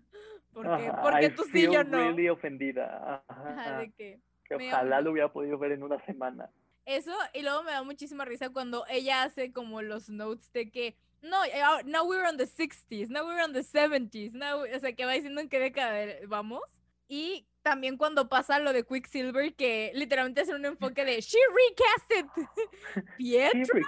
Porque, 0.52 0.68
Ajá, 0.88 1.02
porque 1.02 1.26
I 1.26 1.30
tú 1.30 1.44
sí, 1.44 1.62
yo 1.72 1.84
no. 1.84 1.96
really 1.98 2.28
ofendida. 2.28 3.22
Ajá, 3.28 3.50
Ajá, 3.52 3.78
de 3.78 3.90
que 3.92 4.20
que 4.44 4.54
ojalá 4.56 5.00
lo 5.02 5.12
hubiera 5.12 5.30
podido 5.32 5.58
ver 5.58 5.72
en 5.72 5.82
una 5.82 6.04
semana. 6.06 6.50
Eso, 6.86 7.12
y 7.34 7.42
luego 7.42 7.62
me 7.62 7.70
da 7.70 7.82
muchísima 7.82 8.24
risa 8.24 8.48
cuando 8.50 8.84
ella 8.90 9.22
hace 9.22 9.52
como 9.52 9.82
los 9.82 10.08
notes 10.08 10.50
de 10.54 10.70
que 10.70 10.96
no, 11.22 11.42
now 11.84 12.06
we're 12.06 12.26
on 12.26 12.36
the 12.36 12.46
60s, 12.46 13.08
now 13.08 13.24
we're 13.24 13.42
on 13.42 13.52
the 13.52 13.62
70s, 13.62 14.32
now, 14.32 14.62
o 14.62 14.78
sea, 14.78 14.92
que 14.92 15.04
va 15.04 15.12
diciendo 15.12 15.40
en 15.40 15.48
qué 15.48 15.58
década 15.58 16.16
vamos. 16.26 16.62
Y 17.08 17.46
también 17.62 17.96
cuando 17.96 18.28
pasa 18.28 18.58
lo 18.58 18.72
de 18.72 18.84
Quicksilver, 18.84 19.54
que 19.54 19.90
literalmente 19.94 20.42
hacen 20.42 20.56
un 20.56 20.66
enfoque 20.66 21.04
de 21.04 21.20
she 21.20 21.38
recasted 21.54 22.26
Pietro? 23.16 23.80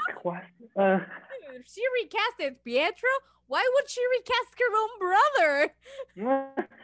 Ah, 0.76 1.06
she 1.66 1.82
recasted 2.02 2.62
Pietro, 2.62 3.08
why 3.46 3.62
would 3.74 3.88
she 3.88 4.00
recast 4.18 4.54
her 4.58 4.74
own 4.76 4.98
brother? 4.98 6.66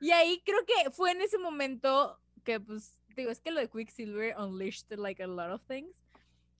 Y 0.00 0.12
ahí 0.12 0.42
creo 0.44 0.64
que 0.64 0.90
fue 0.90 1.10
en 1.12 1.20
ese 1.20 1.36
momento 1.38 2.18
que, 2.42 2.58
pues, 2.58 2.98
digo, 3.14 3.30
es 3.30 3.40
que 3.40 3.50
lo 3.50 3.60
de 3.60 3.68
Quicksilver 3.68 4.34
unleashed 4.38 4.90
like 4.96 5.22
a 5.22 5.26
lot 5.26 5.50
of 5.50 5.60
things. 5.68 5.94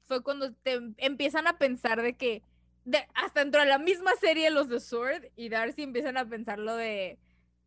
Fue 0.05 0.23
cuando 0.23 0.53
te 0.53 0.73
em- 0.73 0.95
empiezan 0.99 1.47
a 1.47 1.57
pensar 1.57 2.03
de 2.03 2.15
que, 2.17 2.43
de- 2.85 3.07
hasta 3.15 3.41
dentro 3.41 3.61
de 3.61 3.69
la 3.69 3.79
misma 3.79 4.13
serie, 4.21 4.51
los 4.51 4.69
de 4.69 4.81
Sword 4.81 5.25
y 5.37 5.49
Darcy 5.49 5.83
empiezan 5.83 6.17
a 6.17 6.25
pensar 6.29 6.59
lo 6.59 6.77
de, 6.77 7.19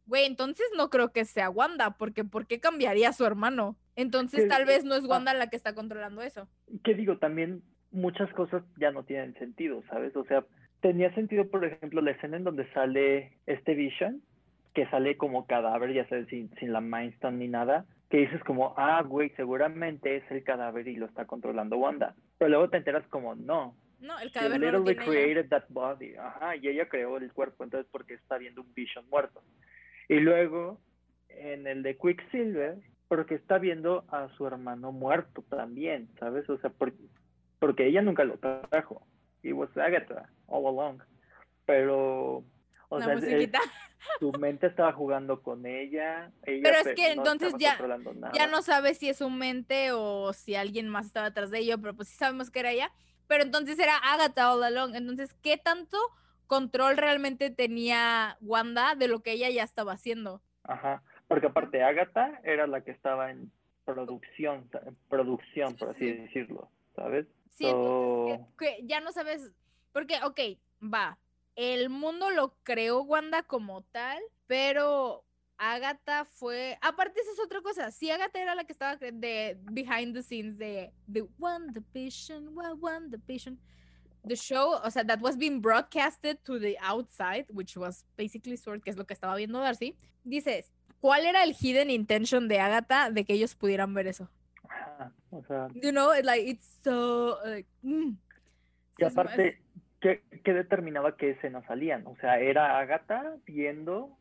güey, 0.06 0.26
entonces 0.26 0.66
no 0.78 0.90
creo 0.90 1.12
que 1.12 1.26
sea 1.26 1.50
Wanda, 1.50 1.92
porque 1.98 2.24
¿por 2.24 2.48
qué 2.48 2.60
cambiaría 2.60 3.10
a 3.10 3.14
su 3.14 3.26
hermano? 3.26 3.76
Entonces 3.96 4.44
Que- 4.44 4.50
tal 4.50 4.66
vez 4.66 4.84
no 4.86 4.96
es 4.96 5.04
ah. 5.06 5.08
Wanda 5.08 5.34
la 5.34 5.50
que 5.50 5.56
está 5.56 5.76
controlando 5.76 6.22
eso. 6.22 6.48
¿Qué 6.84 6.94
digo? 6.96 7.18
También 7.18 7.62
muchas 7.92 8.32
cosas 8.34 8.64
ya 8.78 8.92
no 8.92 9.04
tienen 9.04 9.34
sentido, 9.36 9.84
¿sabes? 9.90 10.16
O 10.16 10.26
sea, 10.26 10.44
tenía 10.82 11.14
sentido, 11.14 11.48
por 11.50 11.64
ejemplo, 11.64 12.02
la 12.02 12.12
escena 12.12 12.38
en 12.38 12.44
donde 12.44 12.68
sale 12.74 13.38
este 13.46 13.76
Vision, 13.76 14.22
que 14.74 14.88
sale 14.90 15.16
como 15.18 15.46
cadáver, 15.46 15.94
ya 15.94 16.08
sabes, 16.10 16.28
sin, 16.30 16.50
sin 16.56 16.74
la 16.74 16.82
Mind 16.82 17.14
Stone 17.14 17.38
ni 17.38 17.48
nada, 17.48 17.86
que 18.10 18.18
dices 18.18 18.44
como, 18.44 18.74
ah, 18.78 19.02
güey, 19.04 19.30
seguramente 19.36 20.18
es 20.18 20.24
el 20.32 20.44
cadáver 20.44 20.88
y 20.88 20.96
lo 20.96 21.06
está 21.06 21.26
controlando 21.26 21.78
Wanda. 21.78 22.16
Pero 22.40 22.50
luego 22.50 22.70
te 22.70 22.78
enteras 22.78 23.08
como, 23.10 23.36
no. 23.36 23.76
No, 24.04 24.20
el 24.20 24.32
cadáver 24.32 24.60
no 24.60 24.72
lo 24.72 24.80
literally 24.80 24.92
ella. 24.94 25.24
created 25.24 25.50
that 25.50 25.64
body. 25.70 26.16
Ajá, 26.16 26.56
y 26.58 26.68
ella 26.68 26.88
creó 26.90 27.18
el 27.18 27.32
cuerpo, 27.32 27.64
entonces 27.64 27.90
porque 27.92 28.14
está 28.16 28.38
viendo 28.38 28.62
un 28.62 28.74
Vision 28.74 29.10
muerto. 29.10 29.42
Y 30.10 30.16
luego, 30.20 30.80
en 31.30 31.66
el 31.68 31.84
de 31.84 31.98
Quicksilver, 31.98 32.78
porque 33.08 33.36
está 33.36 33.58
viendo 33.60 34.06
a 34.10 34.28
su 34.36 34.46
hermano 34.46 34.92
muerto 34.92 35.44
también, 35.50 36.10
¿sabes? 36.20 36.50
O 36.50 36.58
sea, 36.58 36.70
por- 36.70 36.94
porque 37.60 37.88
ella 37.88 38.02
nunca 38.02 38.24
lo 38.26 38.38
trajo. 38.38 39.08
It 39.42 39.54
was 39.54 39.70
Agatha 39.78 40.30
all 40.48 40.66
along. 40.68 41.02
Pero, 41.66 42.44
o 42.90 43.02
sea, 43.02 43.16
musiquita. 43.16 43.60
su 44.20 44.32
mente 44.34 44.68
estaba 44.68 44.92
jugando 44.92 45.42
con 45.42 45.66
ella. 45.66 46.30
ella 46.46 46.62
Pero 46.62 46.78
es 46.78 46.96
que 46.96 47.16
no 47.16 47.22
entonces 47.22 47.54
ya-. 47.58 47.78
Ya 48.34 48.48
no 48.48 48.62
sabes 48.62 48.98
si 48.98 49.10
es 49.10 49.18
su 49.18 49.30
mente 49.30 49.92
o 49.94 50.34
si 50.34 50.56
alguien 50.56 50.90
más 50.90 51.06
estaba 51.06 51.28
atrás 51.28 51.52
de 51.52 51.60
ello, 51.60 51.78
pero 51.80 51.94
pues 51.96 52.10
sí 52.10 52.16
sabemos 52.18 52.52
que 52.52 52.60
era 52.60 52.72
ella. 52.72 52.92
Pero 53.28 53.44
entonces 53.44 53.80
era 53.80 53.98
Agatha 53.98 54.52
all 54.52 54.64
along. 54.64 54.96
Entonces, 54.96 55.34
¿qué 55.42 55.58
tanto 55.58 55.98
control 56.48 56.98
realmente 56.98 57.50
tenía 57.50 58.38
Wanda 58.42 58.96
de 58.96 59.08
lo 59.08 59.22
que 59.22 59.32
ella 59.32 59.50
ya 59.50 59.64
estaba 59.64 59.94
haciendo? 59.94 60.42
Ajá, 60.64 61.04
porque 61.28 61.48
aparte 61.48 61.84
Agatha 61.84 62.40
era 62.44 62.68
la 62.68 62.82
que 62.82 62.92
estaba 62.92 63.32
en 63.32 63.52
producción, 63.86 64.70
en 64.86 64.96
producción, 65.10 65.76
por 65.76 65.90
así 65.90 66.12
decirlo, 66.12 66.70
¿sabes? 66.96 67.28
Sí, 67.50 67.68
entonces 67.68 68.48
que, 68.58 68.66
que 68.66 68.88
ya 68.88 69.02
no 69.02 69.12
sabes, 69.12 69.52
porque, 69.92 70.16
ok, 70.24 70.40
va, 70.82 71.18
el 71.56 71.90
mundo 71.90 72.30
lo 72.30 72.56
creó 72.64 73.02
Wanda 73.02 73.44
como 73.44 73.82
tal, 73.84 74.22
pero 74.48 75.24
Agatha 75.58 76.26
fue, 76.26 76.78
aparte 76.82 77.20
esa 77.22 77.32
es 77.32 77.40
otra 77.40 77.62
cosa, 77.62 77.92
si 77.92 78.10
Agatha 78.10 78.42
era 78.42 78.56
la 78.56 78.64
que 78.64 78.74
estaba 78.74 78.96
de 78.96 79.58
behind 79.72 80.14
the 80.14 80.22
scenes 80.22 80.58
de 80.58 80.92
the 81.12 81.24
WandaVision, 81.40 82.50
wa- 82.54 82.76
WandaVision, 82.76 83.58
the 84.28 84.36
show, 84.36 84.80
o 84.84 84.90
sea, 84.90 85.04
that 85.04 85.20
was 85.22 85.38
being 85.38 85.62
broadcasted 85.62 86.38
to 86.44 86.60
the 86.60 86.78
outside, 86.82 87.46
which 87.50 87.78
was 87.78 88.06
basically 88.18 88.58
Sword, 88.58 88.82
que 88.82 88.90
es 88.90 88.98
lo 88.98 89.06
que 89.06 89.14
estaba 89.14 89.36
viendo 89.36 89.60
Darcy, 89.60 89.96
dices, 90.24 90.72
¿cuál 91.02 91.26
era 91.26 91.44
el 91.44 91.54
hidden 91.54 91.90
intention 91.90 92.48
de 92.48 92.60
Agatha 92.60 93.10
de 93.12 93.26
que 93.26 93.34
ellos 93.34 93.56
pudieran 93.56 93.94
ver 93.94 94.08
eso? 94.08 94.30
O 95.32 95.44
sea, 95.44 95.68
you 95.74 95.92
know, 95.92 96.14
it's 96.14 96.26
like 96.26 96.48
it's 96.48 96.80
so 96.84 97.38
like, 97.44 97.68
mm. 97.82 98.16
y 98.98 99.06
aparte, 99.06 99.60
¿qué, 100.00 100.22
qué 100.44 100.54
determinaba 100.54 101.18
qué 101.18 101.32
escenas 101.32 101.66
salían? 101.66 102.06
O 102.06 102.16
sea, 102.18 102.40
era 102.40 102.80
Agatha 102.80 103.36
viendo, 103.46 104.16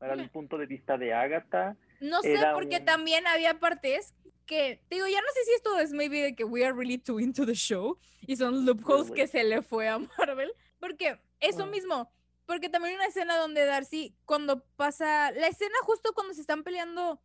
era 0.00 0.14
el 0.14 0.30
punto 0.30 0.56
de 0.58 0.66
vista 0.66 0.96
de 0.96 1.12
Agatha, 1.12 1.76
no 2.00 2.22
sé, 2.22 2.36
porque 2.54 2.78
un- 2.78 2.84
también 2.84 3.26
había 3.26 3.58
partes 3.60 4.14
que, 4.46 4.82
digo, 4.90 5.06
ya 5.06 5.20
no 5.20 5.26
sé 5.34 5.44
si 5.44 5.52
esto 5.52 5.78
es 5.78 5.92
maybe 5.92 6.20
de 6.22 6.34
que 6.34 6.44
we 6.44 6.64
are 6.64 6.72
really 6.72 6.98
too 6.98 7.20
into 7.20 7.44
the 7.46 7.54
show 7.54 7.98
y 8.26 8.36
son 8.36 8.64
loopholes 8.64 9.08
Really. 9.10 9.20
que 9.20 9.26
se 9.28 9.44
le 9.44 9.62
fue 9.62 9.88
a 9.88 9.98
Marvel, 9.98 10.52
porque 10.78 11.20
eso 11.40 11.64
Ah. 11.64 11.66
mismo, 11.66 12.10
porque 12.46 12.68
también 12.68 12.92
hay 12.92 12.96
una 12.96 13.06
escena 13.06 13.36
donde 13.36 13.64
Darcy, 13.64 14.16
cuando 14.24 14.64
pasa, 14.76 15.30
la 15.32 15.46
escena 15.46 15.74
justo 15.82 16.12
cuando 16.14 16.34
se 16.34 16.40
están 16.40 16.64
peleando 16.64 17.20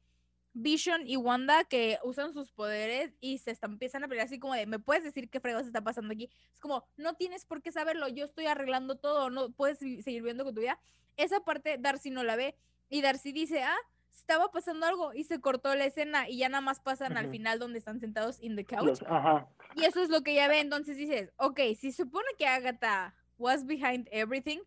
Vision 0.57 1.05
y 1.05 1.17
Wanda 1.17 1.65
que 1.65 1.99
usan 2.03 2.31
sus 2.33 2.51
poderes 2.51 3.13
y 3.19 3.39
se 3.39 3.51
están, 3.51 3.73
empiezan 3.73 4.03
a 4.03 4.07
pelear 4.07 4.25
así 4.27 4.39
como 4.39 4.53
de, 4.53 4.65
¿me 4.65 4.79
puedes 4.79 5.03
decir 5.03 5.29
qué 5.29 5.39
fregados 5.41 5.67
está 5.67 5.81
pasando 5.83 6.13
aquí? 6.13 6.29
Es 6.53 6.59
como, 6.61 6.87
no 6.95 7.15
tienes 7.15 7.45
por 7.45 7.61
qué 7.61 7.71
saberlo, 7.73 8.07
yo 8.07 8.23
estoy 8.25 8.45
arreglando 8.45 8.95
todo, 8.95 9.29
no 9.29 9.51
puedes 9.51 9.79
seguir 9.79 10.21
viendo 10.21 10.45
con 10.45 10.53
tu 10.55 10.61
vida. 10.61 10.79
Esa 11.17 11.39
parte 11.41 11.77
Darcy 11.79 12.09
no 12.09 12.23
la 12.23 12.35
ve 12.35 12.55
y 12.89 13.01
Darcy 13.01 13.31
dice, 13.31 13.63
ah, 13.63 13.77
estaba 14.11 14.51
pasando 14.51 14.85
algo 14.85 15.13
y 15.13 15.23
se 15.23 15.39
cortó 15.39 15.75
la 15.75 15.85
escena 15.85 16.27
y 16.29 16.37
ya 16.37 16.49
nada 16.49 16.61
más 16.61 16.79
pasan 16.79 17.17
al 17.17 17.29
final 17.29 17.59
donde 17.59 17.79
están 17.79 17.99
sentados 17.99 18.41
in 18.41 18.55
the 18.55 18.65
couch. 18.65 18.83
los, 18.85 19.01
ajá, 19.03 19.47
Y 19.75 19.83
eso 19.83 20.01
es 20.01 20.09
lo 20.09 20.21
que 20.21 20.31
ella 20.31 20.47
ve. 20.47 20.59
Entonces 20.59 20.97
dices, 20.97 21.31
ok, 21.37 21.59
si 21.77 21.91
supone 21.91 22.27
que 22.37 22.47
Agatha 22.47 23.13
was 23.37 23.65
behind 23.65 24.07
everything, 24.11 24.59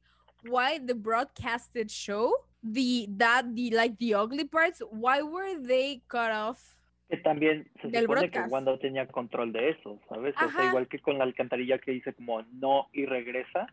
why 0.45 0.79
the 0.85 0.95
broadcasted 0.95 1.89
show, 1.91 2.33
the 2.63 3.07
that 3.17 3.45
the 3.55 3.71
like 3.71 3.97
the 3.99 4.15
ugly 4.15 4.45
parts, 4.45 4.83
why 4.91 5.23
were 5.23 5.57
they 5.61 6.03
cut 6.09 6.31
off? 6.33 6.77
que 7.09 7.17
también 7.17 7.65
se 7.81 7.89
supone 7.89 8.07
broadcast. 8.07 8.47
que 8.49 8.53
Wanda 8.53 8.79
tenía 8.79 9.07
control 9.09 9.51
de 9.51 9.71
eso, 9.71 9.99
¿sabes? 10.11 10.35
O 10.45 10.51
sea, 10.53 10.67
igual 10.67 10.89
que 10.89 10.99
con 10.99 11.17
la 11.17 11.25
alcantarilla 11.25 11.79
que 11.79 11.93
dice 11.93 12.13
como 12.13 12.43
no 12.53 12.89
y 12.93 13.07
regresa, 13.07 13.67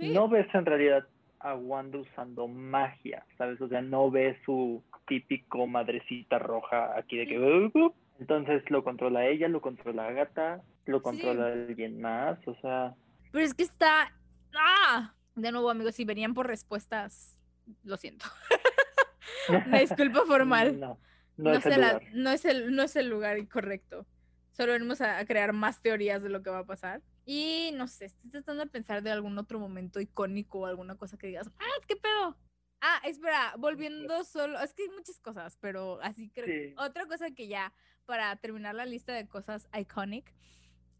Sí. 0.00 0.08
no 0.10 0.28
ves 0.28 0.52
en 0.52 0.66
realidad 0.66 1.06
a 1.42 1.54
Wanda 1.54 1.98
usando 1.98 2.46
magia, 2.48 3.24
¿sabes? 3.38 3.60
O 3.60 3.68
sea, 3.68 3.80
no 3.82 4.10
ves 4.10 4.36
su 4.44 4.82
típico 5.06 5.66
madrecita 5.66 6.38
roja 6.38 6.96
aquí 6.96 7.16
de 7.18 7.26
que... 7.26 7.38
"Uh, 7.38 7.70
uh". 7.78 7.94
Entonces 8.20 8.62
lo 8.70 8.84
controla 8.84 9.26
ella, 9.26 9.48
lo 9.48 9.60
controla 9.60 10.06
Agatha, 10.06 10.62
lo 10.86 11.02
controla 11.02 11.46
alguien 11.48 12.00
más, 12.00 12.38
o 12.46 12.54
sea... 12.60 12.94
Pero 13.32 13.44
es 13.44 13.54
que 13.54 13.64
está. 13.64 14.12
¡Ah! 14.56 15.14
De 15.34 15.50
nuevo, 15.50 15.70
amigos, 15.70 15.94
si 15.96 16.04
venían 16.04 16.34
por 16.34 16.46
respuestas, 16.46 17.36
lo 17.84 17.96
siento. 17.96 18.26
Una 19.48 19.78
disculpa 19.80 20.20
formal. 20.26 20.78
No, 20.78 20.98
No, 21.38 21.50
no, 21.50 21.58
es 21.58 21.66
el 21.66 21.80
la- 21.80 21.92
lugar. 21.94 22.02
no 22.12 22.30
es 22.30 22.44
el, 22.44 22.76
no 22.76 22.82
es 22.82 22.94
el 22.96 23.08
lugar 23.08 23.38
incorrecto. 23.38 24.06
Solo 24.52 24.72
venimos 24.72 25.00
a 25.00 25.24
crear 25.24 25.52
más 25.54 25.80
teorías 25.80 26.22
de 26.22 26.28
lo 26.28 26.42
que 26.42 26.50
va 26.50 26.58
a 26.58 26.64
pasar. 26.66 27.00
Y 27.24 27.70
no 27.74 27.86
sé, 27.86 28.06
estoy 28.06 28.30
tratando 28.30 28.64
de 28.64 28.70
pensar 28.70 29.02
de 29.02 29.10
algún 29.10 29.38
otro 29.38 29.58
momento 29.58 30.00
icónico 30.00 30.60
o 30.60 30.66
alguna 30.66 30.96
cosa 30.96 31.16
que 31.16 31.28
digas, 31.28 31.50
¡ah, 31.58 31.80
qué 31.86 31.96
pedo! 31.96 32.36
Ah, 32.80 33.00
espera, 33.04 33.54
volviendo 33.58 34.24
solo, 34.24 34.60
es 34.60 34.74
que 34.74 34.82
hay 34.82 34.88
muchas 34.88 35.20
cosas, 35.20 35.56
pero 35.60 36.00
así 36.02 36.30
creo. 36.30 36.46
Sí. 36.46 36.74
Otra 36.78 37.06
cosa 37.06 37.30
que 37.30 37.46
ya, 37.46 37.72
para 38.06 38.34
terminar 38.36 38.74
la 38.74 38.86
lista 38.86 39.12
de 39.12 39.28
cosas 39.28 39.68
iconic, 39.78 40.34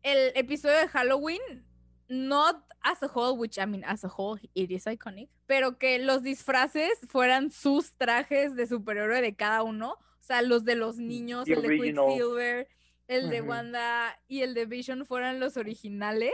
el 0.04 0.30
episodio 0.36 0.76
de 0.76 0.88
Halloween, 0.88 1.66
not 2.08 2.64
as 2.82 3.02
a 3.02 3.10
whole, 3.12 3.36
which 3.36 3.58
I 3.58 3.66
mean, 3.66 3.82
as 3.84 4.04
a 4.04 4.08
whole, 4.08 4.40
it 4.54 4.70
is 4.70 4.86
iconic, 4.86 5.28
pero 5.46 5.78
que 5.78 5.98
los 5.98 6.22
disfraces 6.22 7.00
fueran 7.08 7.50
sus 7.50 7.94
trajes 7.94 8.54
de 8.54 8.68
superhéroe 8.68 9.20
de 9.20 9.34
cada 9.34 9.64
uno, 9.64 9.92
o 9.94 10.24
sea, 10.24 10.42
los 10.42 10.64
de 10.64 10.76
los 10.76 10.98
niños, 10.98 11.46
The 11.46 11.54
el 11.54 11.62
de. 11.62 11.80
Quicksilver, 11.80 12.68
el 13.16 13.30
de. 13.30 13.42
Wanda 13.42 14.18
y 14.28 14.40
el 14.42 14.54
de 14.54 14.66
Vision 14.66 15.06
fueran 15.06 15.40
los 15.40 15.56
originales. 15.56 16.32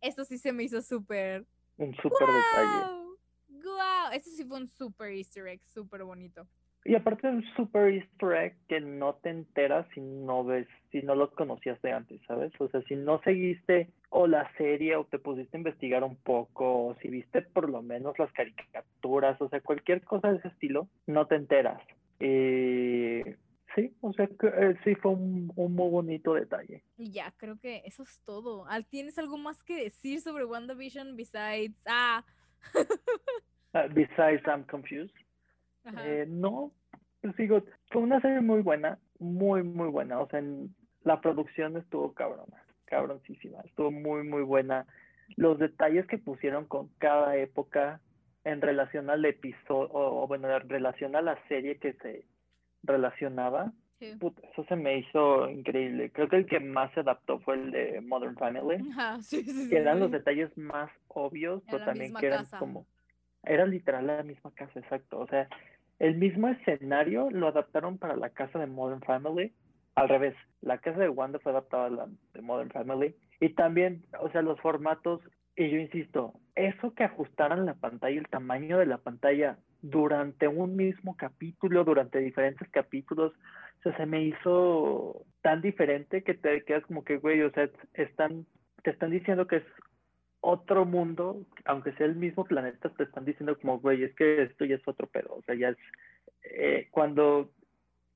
Esto 0.00 0.24
sí 0.24 0.38
se 0.38 0.52
me 0.52 0.64
hizo 0.64 0.82
súper 0.82 1.44
Un 1.76 1.94
súper 1.96 2.28
detalle. 2.28 2.78
¡Guau! 2.80 3.16
¡Guau! 3.48 4.12
Eso 4.12 4.30
sí 4.30 4.44
fue 4.44 4.58
un 4.58 4.68
super 4.68 5.12
easter 5.12 5.46
egg, 5.46 5.60
súper 5.64 6.04
bonito. 6.04 6.46
Y 6.84 6.96
aparte 6.96 7.28
un 7.28 7.44
super 7.54 7.92
easter 7.92 8.32
egg 8.32 8.56
que 8.68 8.80
no 8.80 9.14
te 9.22 9.30
enteras 9.30 9.86
si 9.94 10.00
no 10.00 10.44
ves, 10.44 10.66
si 10.90 11.00
no 11.02 11.14
los 11.14 11.30
conocías 11.30 11.80
de 11.80 11.92
antes, 11.92 12.20
¿sabes? 12.26 12.52
O 12.58 12.68
sea, 12.68 12.82
si 12.82 12.96
no 12.96 13.20
seguiste 13.22 13.88
o 14.10 14.26
la 14.26 14.50
serie 14.56 14.96
o 14.96 15.04
te 15.04 15.20
pusiste 15.20 15.56
a 15.56 15.60
investigar 15.60 16.02
un 16.02 16.16
poco, 16.16 16.86
o 16.86 16.96
si 16.96 17.08
viste 17.08 17.42
por 17.42 17.70
lo 17.70 17.82
menos 17.82 18.18
las 18.18 18.32
caricaturas, 18.32 19.40
o 19.40 19.48
sea, 19.48 19.60
cualquier 19.60 20.02
cosa 20.02 20.32
de 20.32 20.38
ese 20.38 20.48
estilo, 20.48 20.88
no 21.06 21.26
te 21.26 21.36
enteras. 21.36 21.80
Eh, 22.18 23.36
sí, 23.74 23.94
o 24.00 24.12
sea, 24.12 24.26
que, 24.26 24.46
eh, 24.46 24.76
sí 24.84 24.94
fue 24.96 25.12
un, 25.12 25.52
un 25.56 25.74
muy 25.74 25.90
bonito 25.90 26.34
detalle. 26.34 26.82
Y 26.96 27.10
ya, 27.12 27.32
creo 27.36 27.58
que 27.58 27.82
eso 27.84 28.02
es 28.02 28.20
todo. 28.24 28.66
Al- 28.66 28.86
¿Tienes 28.86 29.18
algo 29.18 29.38
más 29.38 29.62
que 29.62 29.84
decir 29.84 30.20
sobre 30.20 30.44
WandaVision 30.44 31.16
besides... 31.16 31.72
Ah, 31.86 32.24
Ah, 33.74 33.86
besides, 33.90 34.42
I'm 34.46 34.64
confused. 34.64 35.14
Eh, 36.04 36.26
no, 36.28 36.72
pues 37.22 37.34
digo, 37.36 37.62
fue 37.90 38.02
una 38.02 38.20
serie 38.20 38.40
muy 38.42 38.60
buena, 38.60 38.98
muy, 39.18 39.62
muy 39.62 39.88
buena. 39.88 40.20
O 40.20 40.28
sea, 40.28 40.40
en- 40.40 40.74
la 41.04 41.20
producción 41.22 41.76
estuvo 41.78 42.12
cabrona, 42.12 42.62
cabroncísima, 42.84 43.60
estuvo 43.64 43.90
muy, 43.90 44.24
muy 44.28 44.42
buena. 44.42 44.86
Los 45.36 45.58
detalles 45.58 46.06
que 46.06 46.18
pusieron 46.18 46.66
con 46.66 46.88
cada 46.98 47.36
época 47.36 48.00
en 48.44 48.60
relación 48.60 49.08
al 49.08 49.24
episodio, 49.24 49.88
o, 49.90 50.22
o 50.22 50.26
bueno, 50.28 50.54
en 50.54 50.68
relación 50.68 51.16
a 51.16 51.22
la 51.22 51.38
serie 51.48 51.78
que 51.78 51.94
se 51.94 52.26
relacionaba, 52.82 53.72
Sí. 53.98 54.16
puta, 54.18 54.42
eso 54.52 54.64
se 54.64 54.74
me 54.74 54.98
hizo 54.98 55.48
increíble. 55.48 56.10
Creo 56.10 56.28
que 56.28 56.34
el 56.36 56.46
que 56.46 56.58
más 56.58 56.92
se 56.92 57.00
adaptó 57.00 57.38
fue 57.38 57.54
el 57.54 57.70
de 57.70 58.00
Modern 58.00 58.34
Family, 58.36 58.76
Ajá, 58.92 59.22
sí, 59.22 59.44
sí, 59.44 59.70
que 59.70 59.78
eran 59.78 60.00
los 60.00 60.10
detalles 60.10 60.56
más 60.58 60.90
obvios, 61.06 61.62
pero 61.70 61.84
también 61.84 62.12
que 62.14 62.26
eran 62.26 62.40
casa. 62.40 62.58
como, 62.58 62.84
era 63.44 63.64
literal 63.64 64.08
la 64.08 64.24
misma 64.24 64.50
casa, 64.54 64.76
exacto. 64.80 65.20
O 65.20 65.26
sea, 65.28 65.48
el 66.00 66.16
mismo 66.16 66.48
escenario 66.48 67.30
lo 67.30 67.46
adaptaron 67.46 67.96
para 67.98 68.16
la 68.16 68.30
casa 68.30 68.58
de 68.58 68.66
Modern 68.66 69.02
Family. 69.02 69.52
Al 69.94 70.08
revés, 70.08 70.34
la 70.62 70.78
casa 70.78 70.98
de 70.98 71.08
Wanda 71.08 71.38
fue 71.38 71.52
adaptada 71.52 71.86
a 71.86 71.90
la 71.90 72.08
de 72.34 72.42
Modern 72.42 72.70
Family. 72.70 73.14
Y 73.40 73.50
también, 73.50 74.04
o 74.18 74.28
sea, 74.30 74.42
los 74.42 74.58
formatos, 74.60 75.20
y 75.54 75.70
yo 75.70 75.78
insisto, 75.78 76.34
eso 76.54 76.94
que 76.94 77.04
ajustaran 77.04 77.66
la 77.66 77.74
pantalla, 77.74 78.18
el 78.18 78.28
tamaño 78.28 78.78
de 78.78 78.86
la 78.86 78.98
pantalla 78.98 79.58
durante 79.80 80.48
un 80.48 80.76
mismo 80.76 81.16
capítulo, 81.16 81.84
durante 81.84 82.18
diferentes 82.18 82.68
capítulos, 82.70 83.32
se 83.82 84.06
me 84.06 84.22
hizo 84.22 85.24
tan 85.40 85.60
diferente 85.60 86.22
que 86.22 86.34
te 86.34 86.64
quedas 86.64 86.84
como 86.86 87.04
que, 87.04 87.16
güey, 87.16 87.42
o 87.42 87.50
sea, 87.50 87.68
están 87.94 88.46
te 88.82 88.90
están 88.90 89.10
diciendo 89.10 89.46
que 89.46 89.56
es 89.56 89.64
otro 90.40 90.84
mundo, 90.84 91.46
aunque 91.64 91.92
sea 91.92 92.06
el 92.06 92.16
mismo 92.16 92.44
planeta, 92.44 92.90
te 92.90 93.04
están 93.04 93.24
diciendo 93.24 93.56
como, 93.58 93.78
güey, 93.78 94.02
es 94.02 94.14
que 94.14 94.42
esto 94.42 94.64
ya 94.64 94.74
es 94.74 94.88
otro 94.88 95.06
pedo. 95.06 95.36
O 95.36 95.42
sea, 95.42 95.54
ya 95.54 95.68
es 95.68 95.76
eh, 96.42 96.88
cuando 96.90 97.50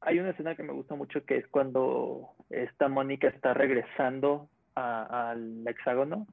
hay 0.01 0.19
una 0.19 0.31
escena 0.31 0.57
que 0.57 0.63
me 0.63 0.73
gusta 0.73 0.95
mucho 0.95 1.25
que 1.25 1.39
es 1.39 1.47
cuando 1.49 2.31
esta 2.51 2.89
Mónica 2.89 3.29
está 3.29 3.55
regresando 3.55 4.49
al 4.75 5.67
hexágono. 5.67 6.27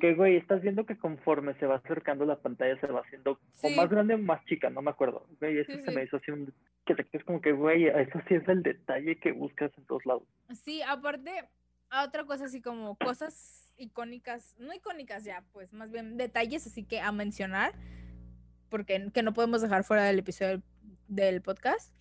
Que, 0.00 0.14
güey, 0.14 0.36
estás 0.36 0.62
viendo 0.62 0.86
que 0.86 0.96
conforme 0.96 1.54
se 1.54 1.66
va 1.66 1.76
acercando 1.76 2.24
la 2.24 2.38
pantalla 2.40 2.78
se 2.80 2.86
va 2.86 3.00
haciendo 3.00 3.40
o 3.62 3.70
más 3.70 3.90
grande 3.90 4.14
o 4.14 4.18
más 4.18 4.44
chica, 4.44 4.70
no 4.70 4.80
me 4.80 4.90
acuerdo. 4.90 5.26
Güey, 5.40 5.58
eso 5.58 5.72
se 5.84 5.90
me 5.90 6.04
hizo 6.04 6.18
así 6.18 6.30
un... 6.30 6.52
Que 6.86 6.94
te 6.94 7.04
quedas 7.04 7.24
como 7.24 7.40
que, 7.40 7.52
güey, 7.52 7.86
eso 7.86 8.20
sí 8.28 8.34
es 8.34 8.46
el 8.48 8.62
detalle 8.62 9.18
que 9.18 9.32
buscas 9.32 9.72
en 9.76 9.84
todos 9.86 10.06
lados. 10.06 10.22
Sí, 10.64 10.82
aparte, 10.82 11.48
otra 12.04 12.24
cosa 12.24 12.44
así 12.44 12.60
como 12.60 12.96
cosas 12.96 13.72
icónicas, 13.76 14.56
no 14.58 14.72
icónicas 14.72 15.24
ya, 15.24 15.44
pues 15.52 15.72
más 15.72 15.90
bien 15.90 16.16
detalles 16.16 16.66
así 16.66 16.84
que 16.84 17.00
a 17.00 17.12
mencionar, 17.12 17.74
porque 18.68 19.10
que 19.12 19.22
no 19.22 19.32
podemos 19.32 19.62
dejar 19.62 19.84
fuera 19.84 20.04
del 20.04 20.20
episodio 20.20 20.62
del 21.08 21.42
podcast, 21.42 21.94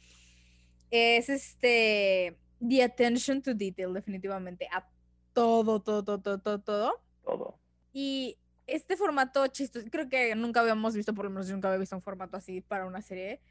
es 0.92 1.30
este, 1.30 2.38
the 2.60 2.84
attention 2.84 3.42
to 3.42 3.54
detail, 3.54 3.94
definitivamente, 3.94 4.68
a 4.72 4.88
todo, 5.34 5.82
todo, 5.82 6.20
todo, 6.20 6.40
todo, 6.40 6.60
todo. 6.60 7.02
Todo. 7.24 7.61
Y 7.94 8.38
este 8.68 8.96
formato 8.96 9.46
chistoso, 9.48 9.86
creo 9.92 10.08
que 10.10 10.34
nunca 10.36 10.62
habíamos 10.62 10.96
visto, 10.96 11.14
por 11.14 11.26
lo 11.26 11.32
menos 11.32 11.48
yo 11.48 11.54
nunca 11.54 11.68
había 11.68 11.80
visto 11.80 11.96
un 11.96 12.02
formato 12.02 12.38
así 12.38 12.62
para 12.62 12.86
una 12.86 13.02
serie, 13.02 13.42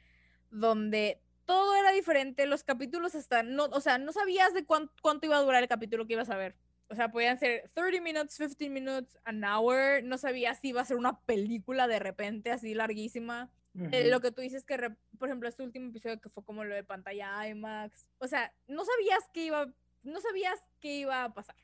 donde 0.50 1.20
todo 1.44 1.74
era 1.74 1.92
diferente, 1.92 2.46
los 2.46 2.62
capítulos 2.62 3.14
hasta, 3.14 3.42
no, 3.42 3.64
o 3.64 3.80
sea, 3.80 3.98
no 3.98 4.12
sabías 4.12 4.54
de 4.54 4.64
cuánto, 4.64 4.92
cuánto 5.02 5.26
iba 5.26 5.36
a 5.36 5.42
durar 5.42 5.62
el 5.62 5.68
capítulo 5.68 6.06
que 6.06 6.12
ibas 6.14 6.30
a 6.30 6.36
ver. 6.36 6.56
O 6.88 6.96
sea, 6.96 7.10
podían 7.10 7.38
ser 7.38 7.70
30 7.74 8.00
minutes, 8.02 8.36
15 8.36 8.68
minutes, 8.68 9.18
an 9.24 9.44
hour. 9.44 10.02
No 10.02 10.18
sabías 10.18 10.58
si 10.58 10.68
iba 10.68 10.80
a 10.80 10.84
ser 10.84 10.96
una 10.96 11.20
película 11.20 11.86
de 11.86 12.00
repente 12.00 12.50
así 12.50 12.74
larguísima. 12.74 13.48
Eh, 13.92 14.10
lo 14.10 14.20
que 14.20 14.32
tú 14.32 14.42
dices 14.42 14.64
que, 14.64 14.76
por 15.16 15.28
ejemplo, 15.28 15.48
este 15.48 15.62
último 15.62 15.90
episodio 15.90 16.20
que 16.20 16.28
fue 16.28 16.44
como 16.44 16.64
lo 16.64 16.74
de 16.74 16.82
pantalla 16.82 17.46
IMAX, 17.46 18.08
o 18.18 18.26
sea, 18.26 18.52
no 18.66 18.84
sabías 18.84 19.28
que 19.32 19.44
iba, 19.44 19.72
no 20.02 20.20
sabías 20.20 20.58
qué 20.80 20.96
iba 20.96 21.22
a 21.22 21.32
pasar. 21.32 21.54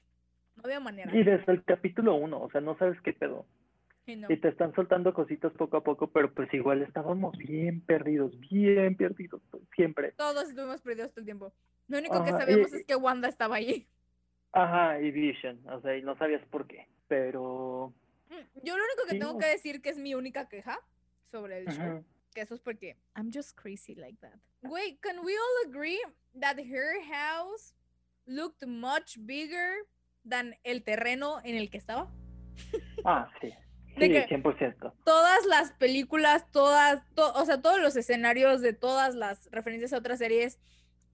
No 0.57 0.63
había 0.65 0.81
manera. 0.81 1.15
Y 1.15 1.23
desde 1.23 1.53
el 1.53 1.65
capítulo 1.65 2.15
uno, 2.15 2.41
o 2.41 2.51
sea, 2.51 2.61
no 2.61 2.77
sabes 2.79 3.01
qué 3.03 3.13
pedo. 3.13 3.47
Y 4.07 4.37
te 4.37 4.49
están 4.49 4.73
soltando 4.75 5.13
cositas 5.13 5.53
poco 5.55 5.79
a 5.79 5.83
poco, 5.83 6.07
pero 6.07 6.33
pues 6.33 6.53
igual 6.55 6.81
estábamos 6.83 7.37
bien 7.37 7.81
perdidos, 7.81 8.39
bien 8.39 8.97
perdidos, 8.97 9.43
siempre. 9.75 10.13
Todos 10.13 10.49
estuvimos 10.49 10.81
perdidos 10.81 11.11
todo 11.11 11.21
el 11.21 11.25
tiempo. 11.25 11.53
Lo 11.89 11.99
único 11.99 12.25
que 12.25 12.31
sabíamos 12.31 12.73
es 12.73 12.85
que 12.85 12.95
Wanda 12.95 13.29
estaba 13.29 13.57
allí. 13.57 13.89
Ajá, 14.53 15.01
y 15.01 15.11
Vision, 15.11 15.61
o 15.69 15.81
sea, 15.81 15.97
y 15.97 16.03
no 16.03 16.17
sabías 16.17 16.45
por 16.47 16.69
qué, 16.69 16.87
pero... 17.09 17.93
Mm, 18.31 18.61
yo 18.63 18.77
lo 18.77 18.85
único 18.85 19.07
que 19.09 19.19
tengo 19.19 19.39
que 19.39 19.47
decir 19.47 19.83
que 19.83 19.91
es 19.91 19.99
mi 19.99 20.15
única 20.15 20.49
queja 20.49 20.79
sobre 21.33 21.59
el 21.59 21.67
show. 21.67 22.05
Que 22.33 22.43
eso 22.43 22.55
es 22.55 22.61
porque 22.61 22.97
I'm 23.17 23.31
just 23.33 23.59
crazy 23.61 23.95
like 23.95 24.19
that. 24.21 24.39
Wait, 24.63 25.01
can 25.01 25.25
we 25.25 25.33
all 25.37 25.69
agree 25.69 26.01
that 26.41 26.59
her 26.59 27.03
house 27.11 27.75
looked 28.27 28.67
much 28.67 29.19
bigger 29.27 29.85
than 30.29 30.57
el 30.65 30.83
terreno 30.83 31.41
en 31.45 31.57
el 31.57 31.71
que 31.71 31.79
estaba? 31.79 32.11
Ah, 33.05 33.31
sí. 33.41 33.53
Sí, 33.99 34.11
100%. 34.11 34.93
Todas 35.07 35.47
las 35.47 35.73
películas, 35.73 36.51
todas, 36.51 37.03
o 37.17 37.45
sea, 37.47 37.63
todos 37.63 37.81
los 37.81 37.97
escenarios 37.97 38.61
de 38.61 38.75
todas 38.75 39.15
las 39.15 39.51
referencias 39.51 39.95
a 39.95 39.97
otras 39.97 40.19
series 40.19 40.61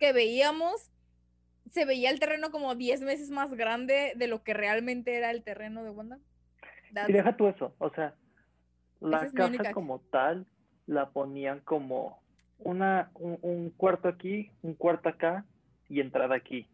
que 0.01 0.13
veíamos, 0.13 0.91
se 1.71 1.85
veía 1.85 2.11
el 2.11 2.19
terreno 2.19 2.51
como 2.51 2.75
10 2.75 3.05
veces 3.05 3.31
más 3.31 3.55
grande 3.55 4.15
de 4.17 4.27
lo 4.27 4.43
que 4.43 4.53
realmente 4.53 5.17
era 5.17 5.31
el 5.31 5.45
terreno 5.45 5.85
de 5.85 5.91
Wanda. 5.91 6.19
Y 7.07 7.13
deja 7.13 7.37
tú 7.37 7.47
eso, 7.47 7.73
o 7.79 7.91
sea, 7.91 8.17
la 9.01 9.31
casa 9.31 9.73
como 9.73 10.01
tal 10.01 10.47
la 10.87 11.11
ponían 11.11 11.61
como 11.61 12.21
una, 12.59 13.11
un, 13.15 13.71
cuarto 13.71 14.09
aquí, 14.09 14.51
un 14.63 14.75
cuarto 14.75 15.09
acá 15.09 15.47
y 15.89 16.01
entrada 16.01 16.35
aquí. 16.35 16.69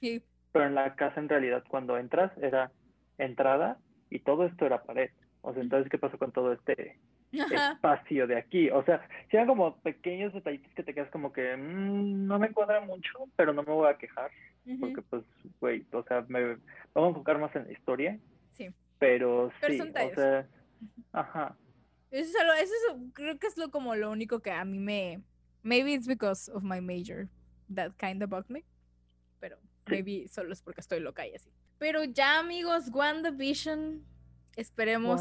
Sí. 0.00 0.22
Pero 0.52 0.66
en 0.66 0.74
la 0.74 0.94
casa 0.94 1.20
en 1.20 1.28
realidad 1.28 1.64
cuando 1.68 1.96
entras 1.96 2.32
era 2.38 2.70
entrada 3.18 3.78
y 4.10 4.20
todo 4.20 4.46
esto 4.46 4.66
era 4.66 4.82
pared. 4.82 5.10
O 5.42 5.52
sea, 5.52 5.62
entonces, 5.62 5.90
¿qué 5.90 5.98
pasó 5.98 6.18
con 6.18 6.32
todo 6.32 6.52
este 6.52 6.98
espacio 7.32 8.26
de 8.26 8.36
aquí? 8.36 8.70
O 8.70 8.84
sea, 8.84 9.06
eran 9.30 9.46
como 9.46 9.76
pequeños 9.78 10.32
detallitos 10.32 10.72
que 10.74 10.82
te 10.82 10.92
quedas 10.92 11.10
como 11.10 11.32
que 11.32 11.56
mm, 11.56 12.26
no 12.26 12.38
me 12.38 12.52
cuadra 12.52 12.80
mucho, 12.80 13.28
pero 13.36 13.52
no 13.52 13.62
me 13.62 13.72
voy 13.72 13.88
a 13.88 13.96
quejar. 13.96 14.30
Porque, 14.78 15.02
pues, 15.02 15.24
güey, 15.60 15.86
o 15.92 16.02
sea, 16.04 16.24
me 16.28 16.56
vamos 16.94 17.06
a 17.06 17.08
enfocar 17.08 17.38
más 17.38 17.54
en 17.56 17.64
la 17.64 17.72
historia. 17.72 18.18
Sí. 18.52 18.68
Pero, 18.98 19.50
sí, 19.66 19.80
o 19.80 20.14
sea, 20.14 20.46
Ajá. 21.12 21.56
Eso 22.10 22.30
es, 22.30 22.40
algo, 22.40 22.52
eso 22.54 22.72
es, 22.72 23.12
creo 23.14 23.38
que 23.38 23.46
es 23.46 23.56
lo 23.56 23.70
como 23.70 23.94
lo 23.94 24.10
único 24.10 24.40
que 24.40 24.50
a 24.50 24.64
mí 24.64 24.78
me, 24.78 25.22
maybe 25.62 25.92
it's 25.92 26.06
because 26.06 26.50
of 26.50 26.62
my 26.62 26.80
major 26.80 27.28
that 27.72 27.92
kind 27.98 28.22
of 28.22 28.30
bugged 28.30 28.50
me, 28.50 28.64
pero 29.38 29.58
maybe 29.86 30.28
solo 30.28 30.52
es 30.52 30.62
porque 30.62 30.80
estoy 30.80 31.00
loca 31.00 31.26
y 31.26 31.34
así. 31.34 31.50
Pero 31.78 32.04
ya 32.04 32.38
amigos, 32.38 32.90
WandaVision, 32.92 34.04
esperemos. 34.56 35.20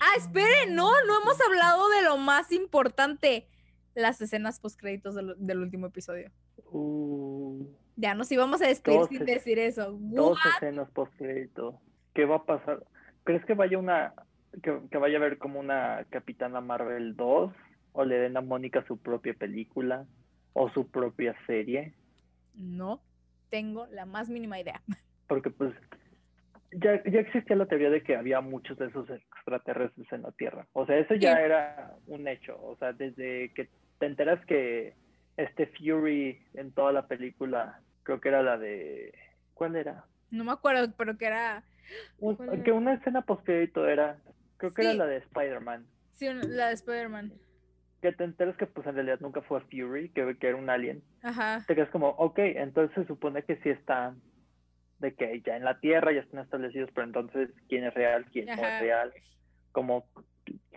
Ah, 0.00 0.14
esperen, 0.16 0.74
no, 0.74 0.90
no 1.06 1.22
hemos 1.22 1.40
hablado 1.40 1.88
de 1.90 2.02
lo 2.02 2.16
más 2.16 2.52
importante, 2.52 3.48
las 3.94 4.20
escenas 4.20 4.60
post 4.60 4.78
créditos 4.78 5.14
del, 5.14 5.34
del 5.38 5.58
último 5.60 5.86
episodio. 5.86 6.30
Uh, 6.70 7.64
ya 7.96 8.14
nos 8.14 8.30
íbamos 8.32 8.60
a 8.62 8.66
despedir 8.66 9.06
sin 9.06 9.24
decir 9.24 9.58
eso. 9.58 9.96
Dos 10.00 10.38
escenas 10.56 10.90
post 10.90 11.12
crédito. 11.16 11.80
¿Qué 12.12 12.24
va 12.24 12.36
a 12.36 12.44
pasar? 12.44 12.84
¿Crees 13.24 13.44
que 13.44 13.54
vaya 13.54 13.78
una 13.78 14.14
que, 14.62 14.98
vaya 14.98 15.18
a 15.18 15.20
ver 15.20 15.38
como 15.38 15.60
una 15.60 16.04
Capitana 16.10 16.60
Marvel 16.60 17.16
2 17.16 17.52
o 17.92 18.04
le 18.04 18.18
den 18.18 18.36
a 18.36 18.40
Mónica 18.40 18.84
su 18.86 18.98
propia 18.98 19.34
película 19.34 20.06
o 20.52 20.70
su 20.70 20.88
propia 20.88 21.34
serie? 21.46 21.94
No 22.54 23.00
tengo 23.50 23.86
la 23.86 24.06
más 24.06 24.28
mínima 24.28 24.58
idea. 24.58 24.80
Porque 25.28 25.50
pues 25.50 25.72
ya, 26.72 27.02
ya 27.04 27.20
existía 27.20 27.56
la 27.56 27.66
teoría 27.66 27.90
de 27.90 28.02
que 28.02 28.16
había 28.16 28.40
muchos 28.40 28.78
de 28.78 28.86
esos 28.86 29.08
extraterrestres 29.08 30.12
en 30.12 30.22
la 30.22 30.32
Tierra. 30.32 30.66
O 30.72 30.86
sea, 30.86 30.96
eso 30.98 31.14
ya 31.14 31.32
era 31.40 31.94
un 32.06 32.26
hecho. 32.28 32.58
O 32.62 32.76
sea, 32.76 32.92
desde 32.92 33.52
que 33.54 33.68
te 33.98 34.06
enteras 34.06 34.44
que 34.46 34.94
este 35.36 35.66
Fury 35.66 36.40
en 36.54 36.72
toda 36.72 36.92
la 36.92 37.06
película, 37.06 37.80
creo 38.02 38.20
que 38.20 38.28
era 38.28 38.42
la 38.42 38.58
de... 38.58 39.14
¿Cuál 39.54 39.76
era? 39.76 40.04
No 40.30 40.44
me 40.44 40.52
acuerdo, 40.52 40.92
pero 40.96 41.16
que 41.16 41.26
era... 41.26 41.62
Que 42.64 42.72
una 42.72 42.94
escena 42.94 43.22
post 43.22 43.48
era 43.48 44.18
Creo 44.56 44.72
que 44.72 44.82
era 44.82 44.94
la 44.94 45.06
de 45.06 45.18
Spider-Man. 45.18 45.86
Sí, 46.12 46.28
la 46.28 46.68
de 46.68 46.74
Spider-Man. 46.74 47.32
Que 48.04 48.12
te 48.12 48.24
enteras 48.24 48.54
que 48.58 48.66
pues 48.66 48.86
en 48.86 48.96
realidad 48.96 49.18
nunca 49.20 49.40
fue 49.40 49.62
Fury, 49.62 50.10
que, 50.10 50.36
que 50.36 50.48
era 50.48 50.58
un 50.58 50.68
alien. 50.68 51.02
Ajá. 51.22 51.64
Te 51.66 51.74
quedas 51.74 51.88
como, 51.88 52.10
ok, 52.10 52.38
entonces 52.38 52.94
se 52.94 53.06
supone 53.06 53.44
que 53.44 53.56
sí 53.62 53.70
están, 53.70 54.20
de 54.98 55.14
que 55.14 55.40
ya 55.40 55.56
en 55.56 55.64
la 55.64 55.80
Tierra 55.80 56.12
ya 56.12 56.20
están 56.20 56.40
establecidos, 56.40 56.90
pero 56.94 57.06
entonces, 57.06 57.48
¿quién 57.66 57.82
es 57.84 57.94
real? 57.94 58.26
¿Quién 58.30 58.44
no 58.44 58.52
es 58.52 58.80
real? 58.80 59.10
Como, 59.72 60.04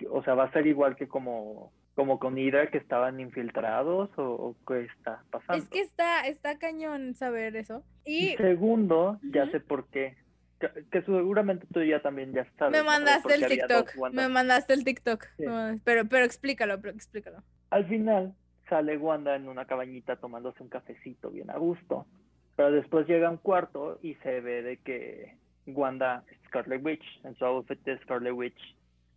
o 0.10 0.24
sea, 0.24 0.36
va 0.36 0.46
a 0.46 0.54
ser 0.54 0.68
igual 0.68 0.96
que 0.96 1.10
como 1.10 1.74
como 1.96 2.18
con 2.18 2.38
Hydra 2.38 2.70
que 2.70 2.78
estaban 2.78 3.20
infiltrados 3.20 4.10
o, 4.18 4.56
qué 4.66 4.86
está 4.86 5.24
pasando. 5.32 5.62
Es 5.62 5.68
que 5.68 5.82
está, 5.82 6.28
está 6.28 6.60
cañón 6.60 7.14
saber 7.14 7.58
eso. 7.58 7.84
Y, 8.06 8.38
segundo, 8.38 9.20
ya 9.34 9.50
sé 9.50 9.60
por 9.60 9.90
qué 9.90 10.16
que, 10.60 11.02
seguramente 11.04 11.66
tú 11.72 11.84
ya 11.84 12.02
también 12.02 12.34
ya 12.34 12.46
sabes. 12.58 12.72
Me 12.72 12.84
mandaste 12.84 13.34
el 13.36 13.48
TikTok, 13.48 13.92
me 14.12 14.28
mandaste 14.30 14.74
el 14.74 14.84
TikTok, 14.84 15.26
pero, 15.84 16.06
pero 16.06 16.26
explícalo, 16.26 16.80
pero 16.82 16.94
explícalo. 16.94 17.44
Al 17.70 17.86
final 17.88 18.34
sale 18.70 18.98
Wanda 18.98 19.36
en 19.36 19.48
una 19.48 19.66
cabañita 19.66 20.16
tomándose 20.18 20.64
un 20.64 20.70
cafecito 20.70 21.30
bien 21.32 21.50
a 21.50 21.58
gusto, 21.58 22.06
pero 22.56 22.72
después 22.72 23.08
llega 23.08 23.28
a 23.28 23.32
un 23.32 23.38
cuarto 23.38 24.00
y 24.02 24.16
se 24.16 24.42
ve 24.42 24.62
de 24.62 24.78
que 24.78 25.38
Wanda 25.68 26.24
es 26.32 26.38
Scarlet 26.48 26.84
Witch, 26.84 27.06
en 27.24 27.36
su 27.36 27.46
outfit 27.46 27.84
de 27.84 27.98
Scarlet 28.00 28.34
Witch, 28.34 28.76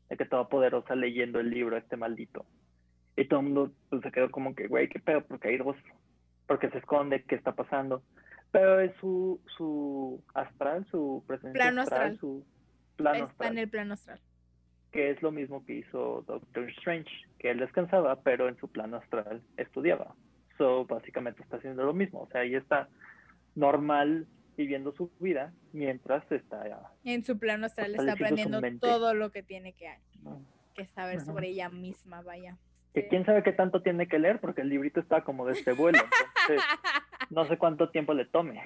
de 0.09 0.17
que 0.17 0.25
toda 0.25 0.49
poderosa 0.49 0.95
leyendo 0.95 1.41
el 1.41 1.51
libro 1.51 1.77
este 1.77 1.97
maldito. 1.97 2.45
Y 3.17 3.27
todo 3.27 3.41
el 3.41 3.47
mundo 3.47 3.73
pues, 3.89 4.03
se 4.03 4.11
quedó 4.11 4.31
como 4.31 4.55
que, 4.55 4.67
güey, 4.67 4.89
qué 4.89 4.99
pedo, 4.99 5.23
porque 5.23 5.49
hay 5.49 5.59
dos, 5.59 5.77
porque 6.47 6.71
se 6.71 6.79
esconde, 6.79 7.23
qué 7.25 7.35
está 7.35 7.53
pasando. 7.53 8.03
Pero 8.53 8.81
es 8.81 8.93
su, 9.01 9.41
su 9.57 10.23
astral, 10.35 10.87
su 10.91 11.23
presencia 11.27 11.53
plano 11.53 11.83
astral, 11.83 12.19
su 12.19 12.45
plano 12.97 13.25
Está 13.25 13.49
en 13.49 13.59
el 13.59 13.69
plano 13.69 13.95
astral. 13.95 14.21
Que 14.91 15.11
es 15.11 15.23
lo 15.23 15.31
mismo 15.31 15.65
que 15.65 15.75
hizo 15.75 16.25
Doctor 16.27 16.69
Strange, 16.71 17.11
que 17.39 17.51
él 17.51 17.59
descansaba, 17.59 18.23
pero 18.23 18.49
en 18.49 18.57
su 18.59 18.69
plano 18.69 18.97
astral 18.97 19.41
estudiaba. 19.57 20.15
So, 20.59 20.85
básicamente 20.85 21.43
está 21.43 21.59
haciendo 21.59 21.85
lo 21.85 21.95
mismo. 21.95 22.23
O 22.23 22.29
sea, 22.29 22.41
ahí 22.41 22.55
está 22.55 22.89
normal 23.55 24.27
viviendo 24.57 24.93
su 24.93 25.11
vida 25.21 25.53
mientras 25.73 26.31
está 26.31 26.91
en 27.05 27.25
su 27.25 27.39
plano 27.39 27.67
astral 27.67 27.95
está 27.95 28.13
aprendiendo 28.13 28.61
todo 28.79 29.15
lo 29.15 29.31
que 29.31 29.43
tiene 29.43 29.73
que, 29.73 29.89
que 30.75 30.87
saber 30.89 31.21
sobre 31.21 31.49
ella 31.49 31.71
misma, 31.71 32.21
vaya. 32.23 32.59
Que 32.93 33.09
quién 33.09 33.25
sabe 33.25 33.43
qué 33.43 33.53
tanto 33.53 33.83
tiene 33.83 34.09
que 34.09 34.19
leer 34.19 34.41
porque 34.41 34.63
el 34.63 34.69
librito 34.69 35.01
está 35.01 35.23
como 35.23 35.47
de 35.47 35.53
este 35.53 35.73
vuelo. 35.73 35.99
Entonces, 36.49 36.67
no 37.31 37.47
sé 37.49 37.57
cuánto 37.57 37.91
tiempo 37.91 38.13
le 38.15 38.27
tome. 38.27 38.63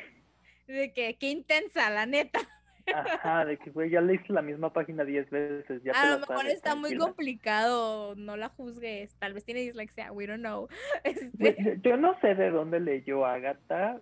De 0.66 0.92
que, 0.92 1.16
qué 1.18 1.30
intensa, 1.30 1.90
la 1.90 2.06
neta. 2.06 2.40
Ajá, 2.86 3.44
de 3.46 3.56
que, 3.56 3.70
güey, 3.70 3.90
ya 3.90 4.00
leíste 4.00 4.32
la 4.32 4.42
misma 4.42 4.72
página 4.72 5.04
diez 5.04 5.28
veces. 5.30 5.82
Ya 5.82 5.92
A 5.92 6.10
lo 6.14 6.18
mejor 6.20 6.36
sabes, 6.38 6.54
está 6.54 6.74
muy 6.74 6.90
tranquila. 6.90 7.04
complicado, 7.06 8.14
no 8.16 8.36
la 8.36 8.48
juzgues. 8.50 9.14
Tal 9.18 9.32
vez 9.32 9.44
tiene 9.44 9.60
dislexia, 9.60 10.12
we 10.12 10.26
don't 10.26 10.40
know. 10.40 10.68
Este, 11.04 11.78
Yo 11.82 11.96
no 11.96 12.18
sé 12.20 12.34
de 12.34 12.50
dónde 12.50 12.80
leyó 12.80 13.24
Agatha 13.24 14.00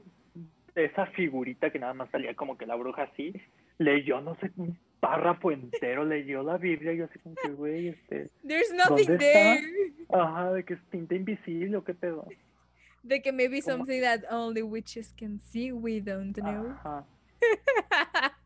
esa 0.74 1.06
figurita 1.06 1.70
que 1.70 1.78
nada 1.78 1.94
más 1.94 2.10
salía 2.10 2.34
como 2.34 2.56
que 2.56 2.66
la 2.66 2.74
bruja 2.74 3.02
así. 3.05 3.32
Leyó, 3.78 4.20
no 4.20 4.36
sé, 4.36 4.51
un 4.56 4.78
párrafo 5.01 5.51
entero, 5.51 6.05
leyó 6.05 6.43
la 6.43 6.56
Biblia 6.59 6.93
y 6.93 6.98
yo 6.98 7.05
así 7.05 7.18
como 7.18 7.34
que, 7.36 7.51
güey, 7.51 7.89
este... 7.89 8.30
There's 8.47 8.72
nothing 8.72 9.06
¿Dónde 9.06 9.18
there. 9.18 9.60
está? 10.01 10.22
Ajá, 10.22 10.52
de 10.52 10.64
que 10.64 10.74
es 10.74 10.80
tinta 10.90 11.14
invisible 11.14 11.76
o 11.76 11.84
qué 11.84 11.94
pedo. 11.94 12.26
De 13.03 13.20
que 13.20 13.33
maybe 13.33 13.61
¿Cómo? 13.62 13.79
something 13.79 14.01
that 14.01 14.20
only 14.31 14.62
witches 14.62 15.12
can 15.19 15.41
see, 15.41 15.73
we 15.73 16.01
don't 16.01 16.35
know. 16.37 16.70
Ajá. 16.70 17.05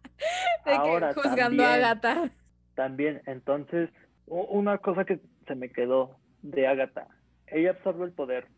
De 0.65 0.71
que 0.73 0.77
Ahora 0.77 1.13
juzgando 1.13 1.43
a 1.43 1.47
también. 1.47 1.69
Agatha. 1.69 2.31
También, 2.75 3.23
entonces, 3.27 3.91
una 4.27 4.79
cosa 4.79 5.05
que 5.05 5.21
se 5.47 5.55
me 5.55 5.71
quedó 5.71 6.17
de 6.43 6.67
Agatha. 6.67 7.09
Ella 7.47 7.71
absorbe 7.71 8.07
el 8.07 8.13
poder 8.13 8.49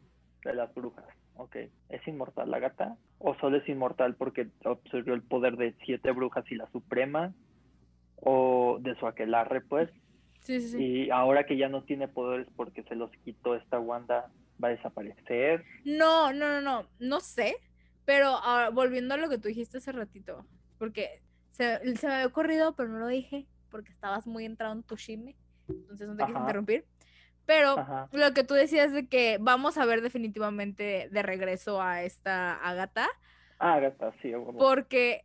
de 0.45 0.55
las 0.55 0.73
brujas. 0.75 1.05
Ok, 1.35 1.57
¿es 1.89 2.09
inmortal 2.09 2.53
Agatha? 2.53 2.97
¿O 3.19 3.35
solo 3.37 3.59
es 3.59 3.69
inmortal 3.69 4.15
porque 4.17 4.49
absorbió 4.65 5.15
el 5.15 5.23
poder 5.23 5.57
de 5.57 5.75
siete 5.85 6.11
brujas 6.13 6.45
y 6.51 6.57
la 6.57 6.69
suprema? 6.71 7.33
¿O 8.17 8.79
de 8.81 8.95
su 8.97 9.07
aquelarre, 9.07 9.61
pues? 9.61 9.89
Sí, 10.41 10.61
sí, 10.61 10.69
sí. 10.71 10.83
Y 10.83 11.11
ahora 11.11 11.45
que 11.45 11.57
ya 11.57 11.69
no 11.69 11.83
tiene 11.83 12.09
poderes 12.09 12.49
porque 12.57 12.83
se 12.85 12.97
los 12.97 13.11
quitó 13.25 13.55
esta 13.55 13.79
Wanda, 13.79 14.31
va 14.63 14.69
a 14.69 14.73
desaparecer. 14.73 15.65
No, 15.85 16.33
no, 16.33 16.49
no, 16.49 16.61
no, 16.61 16.89
no 16.99 17.21
sé, 17.21 17.57
pero 18.05 18.39
ah, 18.43 18.71
volviendo 18.73 19.15
a 19.15 19.19
lo 19.19 19.29
que 19.29 19.39
tú 19.39 19.49
dijiste 19.49 19.79
hace 19.79 19.93
ratito, 19.93 20.47
porque 20.79 21.23
se, 21.51 21.97
se 21.97 22.07
me 22.07 22.15
había 22.15 22.27
ocurrido, 22.27 22.75
pero 22.75 22.89
no 22.89 22.99
lo 22.99 23.07
dije, 23.09 23.47
porque 23.71 23.93
estabas 23.93 24.27
muy 24.27 24.45
entrado 24.45 24.73
en 24.73 24.83
tu 24.83 24.97
chisme, 24.97 25.37
entonces 25.69 26.09
no 26.09 26.17
te 26.17 26.23
quise 26.25 26.33
Ajá. 26.33 26.41
interrumpir, 26.41 26.87
pero 27.47 27.79
Ajá. 27.79 28.09
lo 28.13 28.33
que 28.35 28.45
tú 28.45 28.55
decías 28.55 28.93
de 28.93 29.09
que 29.09 29.39
vamos 29.41 29.79
a 29.79 29.85
ver 29.87 30.01
definitivamente 30.03 31.09
de 31.11 31.23
regreso 31.23 31.81
a 31.83 32.03
esta 32.03 32.55
Agatha, 32.55 33.09
Ah, 33.59 33.75
Agatha, 33.75 34.13
sí. 34.23 34.35
huevo. 34.35 34.57
porque 34.57 35.25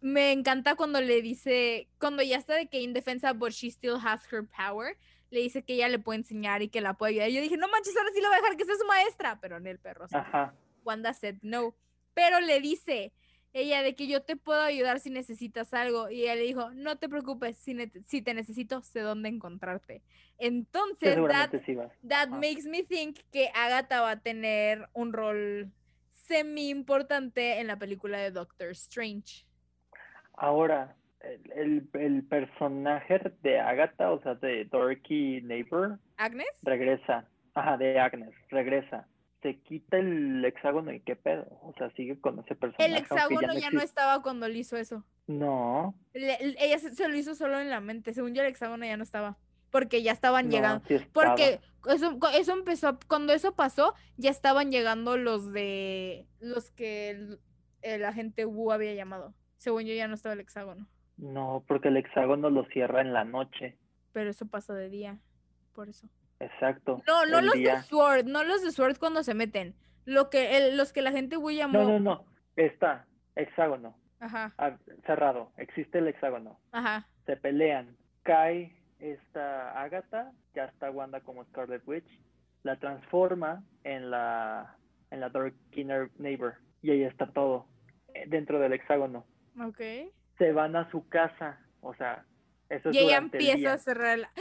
me 0.00 0.32
encanta 0.32 0.74
cuando 0.76 1.00
le 1.00 1.22
dice, 1.22 1.88
cuando 1.98 2.22
ya 2.22 2.36
está 2.36 2.54
de 2.54 2.68
que 2.68 2.80
indefensa, 2.80 3.32
but 3.32 3.52
she 3.52 3.70
still 3.70 3.96
has 4.04 4.22
her 4.32 4.44
power, 4.46 4.96
le 5.32 5.40
dice 5.40 5.62
que 5.62 5.74
ella 5.74 5.88
le 5.88 5.98
puede 5.98 6.18
enseñar 6.18 6.60
y 6.60 6.68
que 6.68 6.82
la 6.82 6.92
puede 6.92 7.14
ayudar. 7.14 7.30
Yo 7.30 7.40
dije, 7.40 7.56
no 7.56 7.66
manches, 7.68 7.96
ahora 7.96 8.10
sí 8.14 8.20
lo 8.20 8.28
voy 8.28 8.36
a 8.36 8.40
dejar 8.42 8.56
que 8.56 8.66
sea 8.66 8.76
su 8.76 8.86
maestra, 8.86 9.38
pero 9.40 9.56
en 9.56 9.66
el 9.66 9.78
perro. 9.78 10.06
Ajá. 10.12 10.54
Wanda 10.84 11.14
said 11.14 11.36
no. 11.40 11.74
Pero 12.12 12.40
le 12.40 12.60
dice 12.60 13.12
ella 13.54 13.82
de 13.82 13.94
que 13.94 14.06
yo 14.06 14.22
te 14.22 14.36
puedo 14.36 14.60
ayudar 14.60 15.00
si 15.00 15.08
necesitas 15.08 15.72
algo. 15.72 16.10
Y 16.10 16.24
ella 16.24 16.34
le 16.34 16.42
dijo, 16.42 16.70
no 16.72 16.96
te 16.98 17.08
preocupes, 17.08 17.56
si, 17.56 17.72
ne- 17.72 17.90
si 18.06 18.20
te 18.20 18.34
necesito, 18.34 18.82
sé 18.82 19.00
dónde 19.00 19.30
encontrarte. 19.30 20.02
Entonces, 20.36 21.16
that, 21.28 21.50
sí 21.64 21.76
makes 22.30 22.68
me 22.68 22.82
think 22.82 23.18
que 23.30 23.50
Agatha 23.54 24.02
va 24.02 24.10
a 24.12 24.20
tener 24.20 24.86
un 24.92 25.14
rol 25.14 25.72
semi 26.12 26.68
importante 26.68 27.58
en 27.58 27.68
la 27.68 27.78
película 27.78 28.18
de 28.18 28.30
Doctor 28.32 28.68
Strange. 28.70 29.46
Ahora, 30.34 30.94
el, 31.22 31.52
el, 31.52 31.88
el 32.00 32.22
personaje 32.24 33.20
de 33.42 33.60
Agatha, 33.60 34.10
o 34.10 34.20
sea, 34.22 34.34
de 34.34 34.64
Dorothy 34.66 35.40
Neighbor, 35.42 35.98
¿Agnes? 36.16 36.48
regresa. 36.62 37.26
Ajá, 37.54 37.76
de 37.76 37.98
Agnes, 38.00 38.30
regresa. 38.48 39.06
Se 39.42 39.58
quita 39.58 39.98
el 39.98 40.44
hexágono 40.44 40.92
y 40.92 41.00
qué 41.00 41.16
pedo. 41.16 41.46
O 41.62 41.74
sea, 41.76 41.90
sigue 41.90 42.20
con 42.20 42.38
ese 42.38 42.54
personaje. 42.54 42.84
El 42.92 42.96
hexágono 42.96 43.52
ya 43.54 43.70
no, 43.70 43.80
estaba 43.80 44.22
cuando 44.22 44.48
le 44.48 44.58
hizo 44.58 44.76
eso. 44.76 45.04
No, 45.26 45.94
Le- 46.14 46.38
ella 46.58 46.78
se, 46.78 46.94
se 46.94 47.08
lo 47.08 47.16
hizo 47.16 47.34
solo 47.34 47.58
en 47.60 47.68
la 47.68 47.80
mente. 47.80 48.14
Según 48.14 48.34
yo, 48.34 48.42
el 48.42 48.48
hexágono 48.48 48.84
ya 48.84 48.96
no 48.96 49.02
estaba. 49.02 49.36
Porque 49.70 50.02
ya 50.02 50.12
estaban 50.12 50.46
no, 50.46 50.52
llegando. 50.52 50.84
sí 50.86 50.94
estaba. 50.94 51.30
Porque 51.34 51.60
eso, 51.88 52.18
eso 52.34 52.52
empezó, 52.52 52.98
cuando 53.08 53.32
eso 53.32 53.54
pasó, 53.54 53.94
ya 54.16 54.30
estaban 54.30 54.70
llegando 54.70 55.16
los 55.16 55.52
de 55.52 56.26
los 56.40 56.70
que 56.70 57.10
el, 57.10 57.40
el 57.82 58.04
agente 58.04 58.44
Wu 58.44 58.70
había 58.70 58.94
llamado. 58.94 59.34
Según 59.56 59.84
yo 59.84 59.94
ya 59.94 60.06
no 60.08 60.14
estaba 60.14 60.34
el 60.34 60.40
hexágono. 60.40 60.86
No, 61.22 61.62
porque 61.68 61.88
el 61.88 61.96
hexágono 61.96 62.50
lo 62.50 62.64
cierra 62.66 63.00
en 63.00 63.12
la 63.12 63.24
noche. 63.24 63.76
Pero 64.12 64.28
eso 64.30 64.46
pasa 64.46 64.74
de 64.74 64.88
día. 64.88 65.18
Por 65.72 65.88
eso. 65.88 66.08
Exacto. 66.40 67.00
No, 67.06 67.24
no 67.26 67.40
los 67.40 67.54
día. 67.54 67.76
de 67.76 67.82
Sword, 67.82 68.24
no 68.26 68.42
los 68.42 68.62
de 68.62 68.72
Sword 68.72 68.98
cuando 68.98 69.22
se 69.22 69.32
meten. 69.32 69.74
Lo 70.04 70.30
que 70.30 70.56
el- 70.58 70.76
los 70.76 70.92
que 70.92 71.00
la 71.00 71.12
gente 71.12 71.36
Wu 71.36 71.50
llamó. 71.52 71.78
No, 71.78 71.88
no, 71.88 72.00
no. 72.00 72.24
Está, 72.56 73.06
hexágono, 73.36 73.96
Ajá, 74.18 74.52
ah, 74.58 74.76
cerrado. 75.06 75.52
Existe 75.56 75.98
el 75.98 76.08
hexágono. 76.08 76.58
ajá. 76.72 77.06
se 77.24 77.36
pelean. 77.36 77.96
Cae 78.24 78.76
esta 78.98 79.80
Agatha, 79.80 80.32
ya 80.54 80.64
está 80.64 80.90
Wanda 80.90 81.20
como 81.20 81.44
Scarlet 81.44 81.82
Witch, 81.86 82.20
la 82.64 82.76
transforma 82.80 83.62
en 83.84 84.10
la 84.10 84.76
en 85.12 85.20
la 85.20 85.28
Dark 85.28 85.54
Inner 85.72 86.10
Neighbor 86.18 86.54
y 86.82 86.90
ahí 86.90 87.04
está 87.04 87.26
todo 87.28 87.66
eh, 88.14 88.24
dentro 88.26 88.58
del 88.58 88.72
hexágono. 88.72 89.24
Ok. 89.60 89.80
Se 90.38 90.52
van 90.52 90.76
a 90.76 90.90
su 90.90 91.08
casa, 91.08 91.60
o 91.80 91.94
sea, 91.94 92.24
eso 92.68 92.88
es 92.90 92.94
Y 92.94 92.98
ella 93.00 93.16
durante 93.20 93.38
el 93.38 93.48
empieza 93.48 93.72
a 93.74 93.78
cerrar 93.78 94.18
la... 94.18 94.32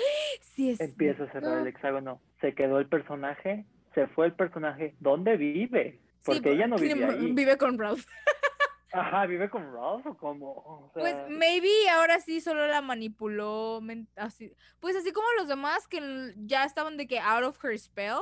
Sí, 0.41 0.71
es 0.71 0.79
empieza 0.79 1.23
a 1.23 1.31
cerrar 1.31 1.59
el 1.59 1.67
hexágono. 1.67 2.21
Se 2.39 2.53
quedó 2.55 2.79
el 2.79 2.87
personaje, 2.87 3.65
se 3.93 4.07
fue 4.07 4.25
el 4.27 4.33
personaje. 4.33 4.95
¿Dónde 4.99 5.37
vive? 5.37 5.99
Sí, 6.19 6.31
Porque 6.33 6.51
ella 6.51 6.67
no 6.67 6.77
vive 6.77 7.05
ahí. 7.05 7.31
Vive 7.33 7.57
con 7.57 7.77
Ralph. 7.77 8.05
Ajá, 8.93 9.25
vive 9.25 9.49
con 9.49 9.63
Ralph 9.73 10.05
o 10.05 10.17
como, 10.17 10.51
o 10.51 10.91
Pues 10.93 11.13
sea, 11.13 11.25
maybe 11.29 11.69
ahora 11.89 12.19
sí 12.19 12.41
solo 12.41 12.67
la 12.67 12.81
manipuló 12.81 13.81
así. 14.17 14.53
Pues 14.81 14.95
así 14.97 15.13
como 15.13 15.27
los 15.37 15.47
demás 15.47 15.87
que 15.87 16.33
ya 16.37 16.65
estaban 16.65 16.97
de 16.97 17.07
que 17.07 17.19
out 17.19 17.43
of 17.45 17.63
her 17.63 17.77
spell, 17.79 18.19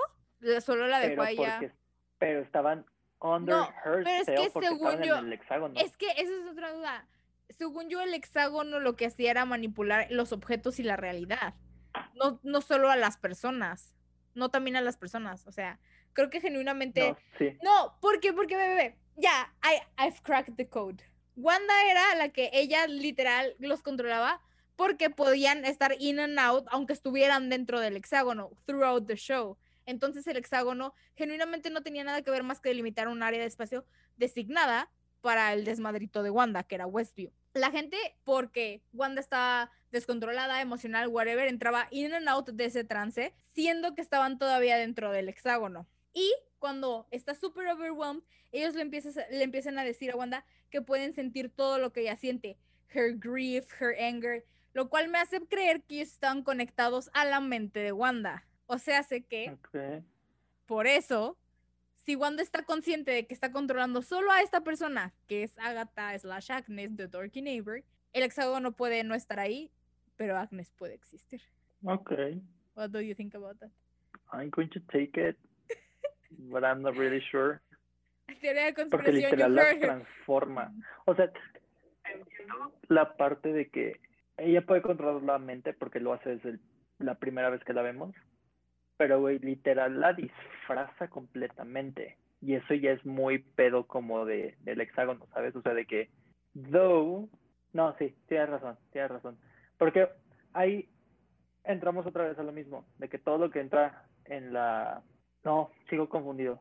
solo 0.61 0.85
la 0.87 0.99
dejó 0.99 1.09
pero 1.09 1.23
a 1.23 1.31
ella. 1.31 1.57
porque 1.59 1.73
pero 2.19 2.41
estaban 2.41 2.85
under 3.19 3.55
No, 3.55 3.63
her 3.83 4.03
pero 4.03 4.09
es 4.09 4.21
spell 4.23 4.35
que 4.43 4.49
porque 4.51 4.67
según 4.67 4.87
estaban 4.89 5.07
yo- 5.07 5.17
en 5.17 5.25
el 5.25 5.33
hexágono. 5.33 5.73
Es 5.79 5.97
que 5.97 6.07
esa 6.11 6.21
es 6.21 6.47
otra 6.51 6.71
duda. 6.73 7.07
Según 7.49 7.89
yo, 7.89 8.01
el 8.01 8.13
hexágono 8.13 8.79
lo 8.79 8.95
que 8.95 9.05
hacía 9.05 9.31
era 9.31 9.45
manipular 9.45 10.07
los 10.11 10.31
objetos 10.31 10.79
y 10.79 10.83
la 10.83 10.95
realidad. 10.95 11.55
No, 12.15 12.39
no 12.43 12.61
solo 12.61 12.89
a 12.89 12.95
las 12.95 13.17
personas, 13.17 13.95
no 14.35 14.49
también 14.49 14.75
a 14.75 14.81
las 14.81 14.97
personas. 14.97 15.47
O 15.47 15.51
sea, 15.51 15.79
creo 16.13 16.29
que 16.29 16.41
genuinamente 16.41 17.11
No, 17.11 17.17
sí. 17.37 17.57
No, 17.63 17.97
¿por 17.99 18.19
qué? 18.19 18.33
Porque, 18.33 18.55
bebé, 18.55 18.97
ya, 19.17 19.53
I, 19.63 19.81
I've 20.01 20.21
cracked 20.21 20.55
the 20.55 20.67
code. 20.67 21.03
Wanda 21.35 21.73
era 21.89 22.15
la 22.15 22.29
que 22.29 22.49
ella 22.53 22.85
literal 22.87 23.55
los 23.59 23.81
controlaba 23.81 24.41
porque 24.75 25.09
podían 25.09 25.65
estar 25.65 25.95
in 25.99 26.19
and 26.19 26.39
out 26.39 26.65
aunque 26.69 26.93
estuvieran 26.93 27.49
dentro 27.49 27.79
del 27.79 27.97
hexágono 27.97 28.51
throughout 28.65 29.07
the 29.07 29.15
show. 29.15 29.57
Entonces 29.85 30.27
el 30.27 30.37
hexágono 30.37 30.93
genuinamente 31.15 31.69
no 31.69 31.81
tenía 31.81 32.03
nada 32.03 32.21
que 32.21 32.31
ver 32.31 32.43
más 32.43 32.61
que 32.61 32.69
delimitar 32.69 33.07
un 33.07 33.23
área 33.23 33.39
de 33.39 33.45
espacio 33.45 33.85
designada 34.17 34.89
para 35.21 35.51
el 35.53 35.65
desmadrito 35.65 36.23
de 36.23 36.29
Wanda, 36.29 36.63
que 36.63 36.75
era 36.75 36.85
Westview. 36.85 37.31
La 37.53 37.71
gente, 37.71 37.97
porque 38.23 38.83
Wanda 38.93 39.21
estaba 39.21 39.71
descontrolada, 39.91 40.61
emocional, 40.61 41.07
whatever, 41.07 41.47
entraba 41.47 41.87
in 41.91 42.13
and 42.13 42.29
out 42.29 42.49
de 42.49 42.65
ese 42.65 42.83
trance, 42.83 43.33
siendo 43.53 43.95
que 43.95 44.01
estaban 44.01 44.37
todavía 44.37 44.77
dentro 44.77 45.11
del 45.11 45.29
hexágono. 45.29 45.87
Y 46.13 46.33
cuando 46.59 47.07
está 47.11 47.33
súper 47.33 47.67
overwhelmed, 47.67 48.23
ellos 48.51 48.75
le 48.75 48.81
empiezan, 48.81 49.13
le 49.31 49.43
empiezan 49.43 49.79
a 49.79 49.83
decir 49.83 50.11
a 50.11 50.15
Wanda 50.15 50.45
que 50.69 50.81
pueden 50.81 51.13
sentir 51.13 51.49
todo 51.49 51.79
lo 51.79 51.91
que 51.91 52.01
ella 52.01 52.17
siente, 52.17 52.57
her 52.93 53.15
grief, 53.17 53.81
her 53.81 53.95
anger, 53.99 54.45
lo 54.73 54.89
cual 54.89 55.09
me 55.09 55.17
hace 55.17 55.41
creer 55.41 55.81
que 55.83 55.95
ellos 55.95 56.09
están 56.09 56.43
conectados 56.43 57.09
a 57.13 57.25
la 57.25 57.39
mente 57.39 57.79
de 57.79 57.91
Wanda. 57.91 58.45
O 58.67 58.77
sea, 58.77 59.01
sé 59.01 59.23
que 59.23 59.57
por 60.67 60.85
eso, 60.85 61.38
si 62.09 62.15
Wanda 62.15 62.41
está 62.41 62.63
consciente 62.63 63.11
de 63.11 63.27
que 63.27 63.35
está 63.35 63.51
controlando 63.51 64.01
solo 64.01 64.31
a 64.31 64.41
esta 64.41 64.61
persona, 64.61 65.13
que 65.27 65.43
es 65.43 65.55
Agatha 65.59 66.17
slash 66.17 66.49
Agnes, 66.51 66.97
The 66.97 67.07
Dorky 67.07 67.39
Neighbor, 67.43 67.83
el 68.13 68.23
hexágono 68.23 68.71
puede 68.71 69.03
no 69.03 69.13
estar 69.13 69.39
ahí, 69.39 69.69
pero 70.15 70.35
Agnes 70.35 70.71
puede 70.75 70.95
existir. 70.95 71.39
Ok. 71.83 72.11
What 72.75 72.89
do 72.89 72.99
you 73.01 73.13
think 73.13 73.35
about 73.35 73.59
that? 73.59 73.69
I'm 74.33 74.49
going 74.49 74.69
to 74.69 74.79
take 74.91 75.11
it, 75.21 75.37
but 76.51 76.63
I'm 76.63 76.81
not 76.81 76.95
really 76.97 77.21
sure. 77.29 77.61
Teoría 78.41 78.65
de 78.65 78.73
Porque 78.73 78.89
conspiración, 78.89 79.29
you 79.29 79.35
literal 79.37 79.53
la 79.55 79.61
heard 79.61 79.75
her. 79.77 79.81
transforma. 79.89 80.73
O 81.05 81.13
sea, 81.13 81.31
entiendo 82.05 82.73
la 82.87 83.17
parte 83.17 83.53
de 83.53 83.69
que 83.69 83.99
ella 84.37 84.65
puede 84.65 84.81
controlar 84.81 85.21
la 85.21 85.37
mente 85.37 85.73
porque 85.73 85.99
lo 85.99 86.13
hace 86.13 86.29
desde 86.37 86.49
el- 86.49 86.59
la 86.97 87.13
primera 87.19 87.51
vez 87.51 87.63
que 87.63 87.73
la 87.73 87.83
vemos. 87.83 88.15
Pero, 88.99 89.21
güey, 89.21 89.39
literal 89.39 90.01
la 90.01 90.11
disfraza 90.11 91.07
completamente. 91.07 92.17
Y 92.41 92.55
eso 92.55 92.73
ya 92.73 92.91
es 92.91 93.05
muy 93.05 93.39
pedo 93.39 93.87
como 93.87 94.25
de, 94.25 94.57
del 94.63 94.81
hexágono, 94.81 95.25
¿sabes? 95.33 95.55
O 95.55 95.61
sea, 95.61 95.73
de 95.73 95.85
que, 95.85 96.09
though, 96.69 97.29
no, 97.71 97.95
sí, 97.97 98.13
tienes 98.27 98.49
razón, 98.49 98.77
tienes 98.91 99.09
razón. 99.09 99.37
Porque 99.77 100.09
ahí 100.51 100.89
entramos 101.63 102.05
otra 102.05 102.27
vez 102.27 102.37
a 102.37 102.43
lo 102.43 102.51
mismo, 102.51 102.85
de 102.97 103.07
que 103.07 103.19
todo 103.19 103.37
lo 103.37 103.49
que 103.49 103.61
entra 103.61 104.03
en 104.25 104.51
la... 104.51 105.01
No, 105.45 105.71
sigo 105.89 106.09
confundido, 106.09 106.59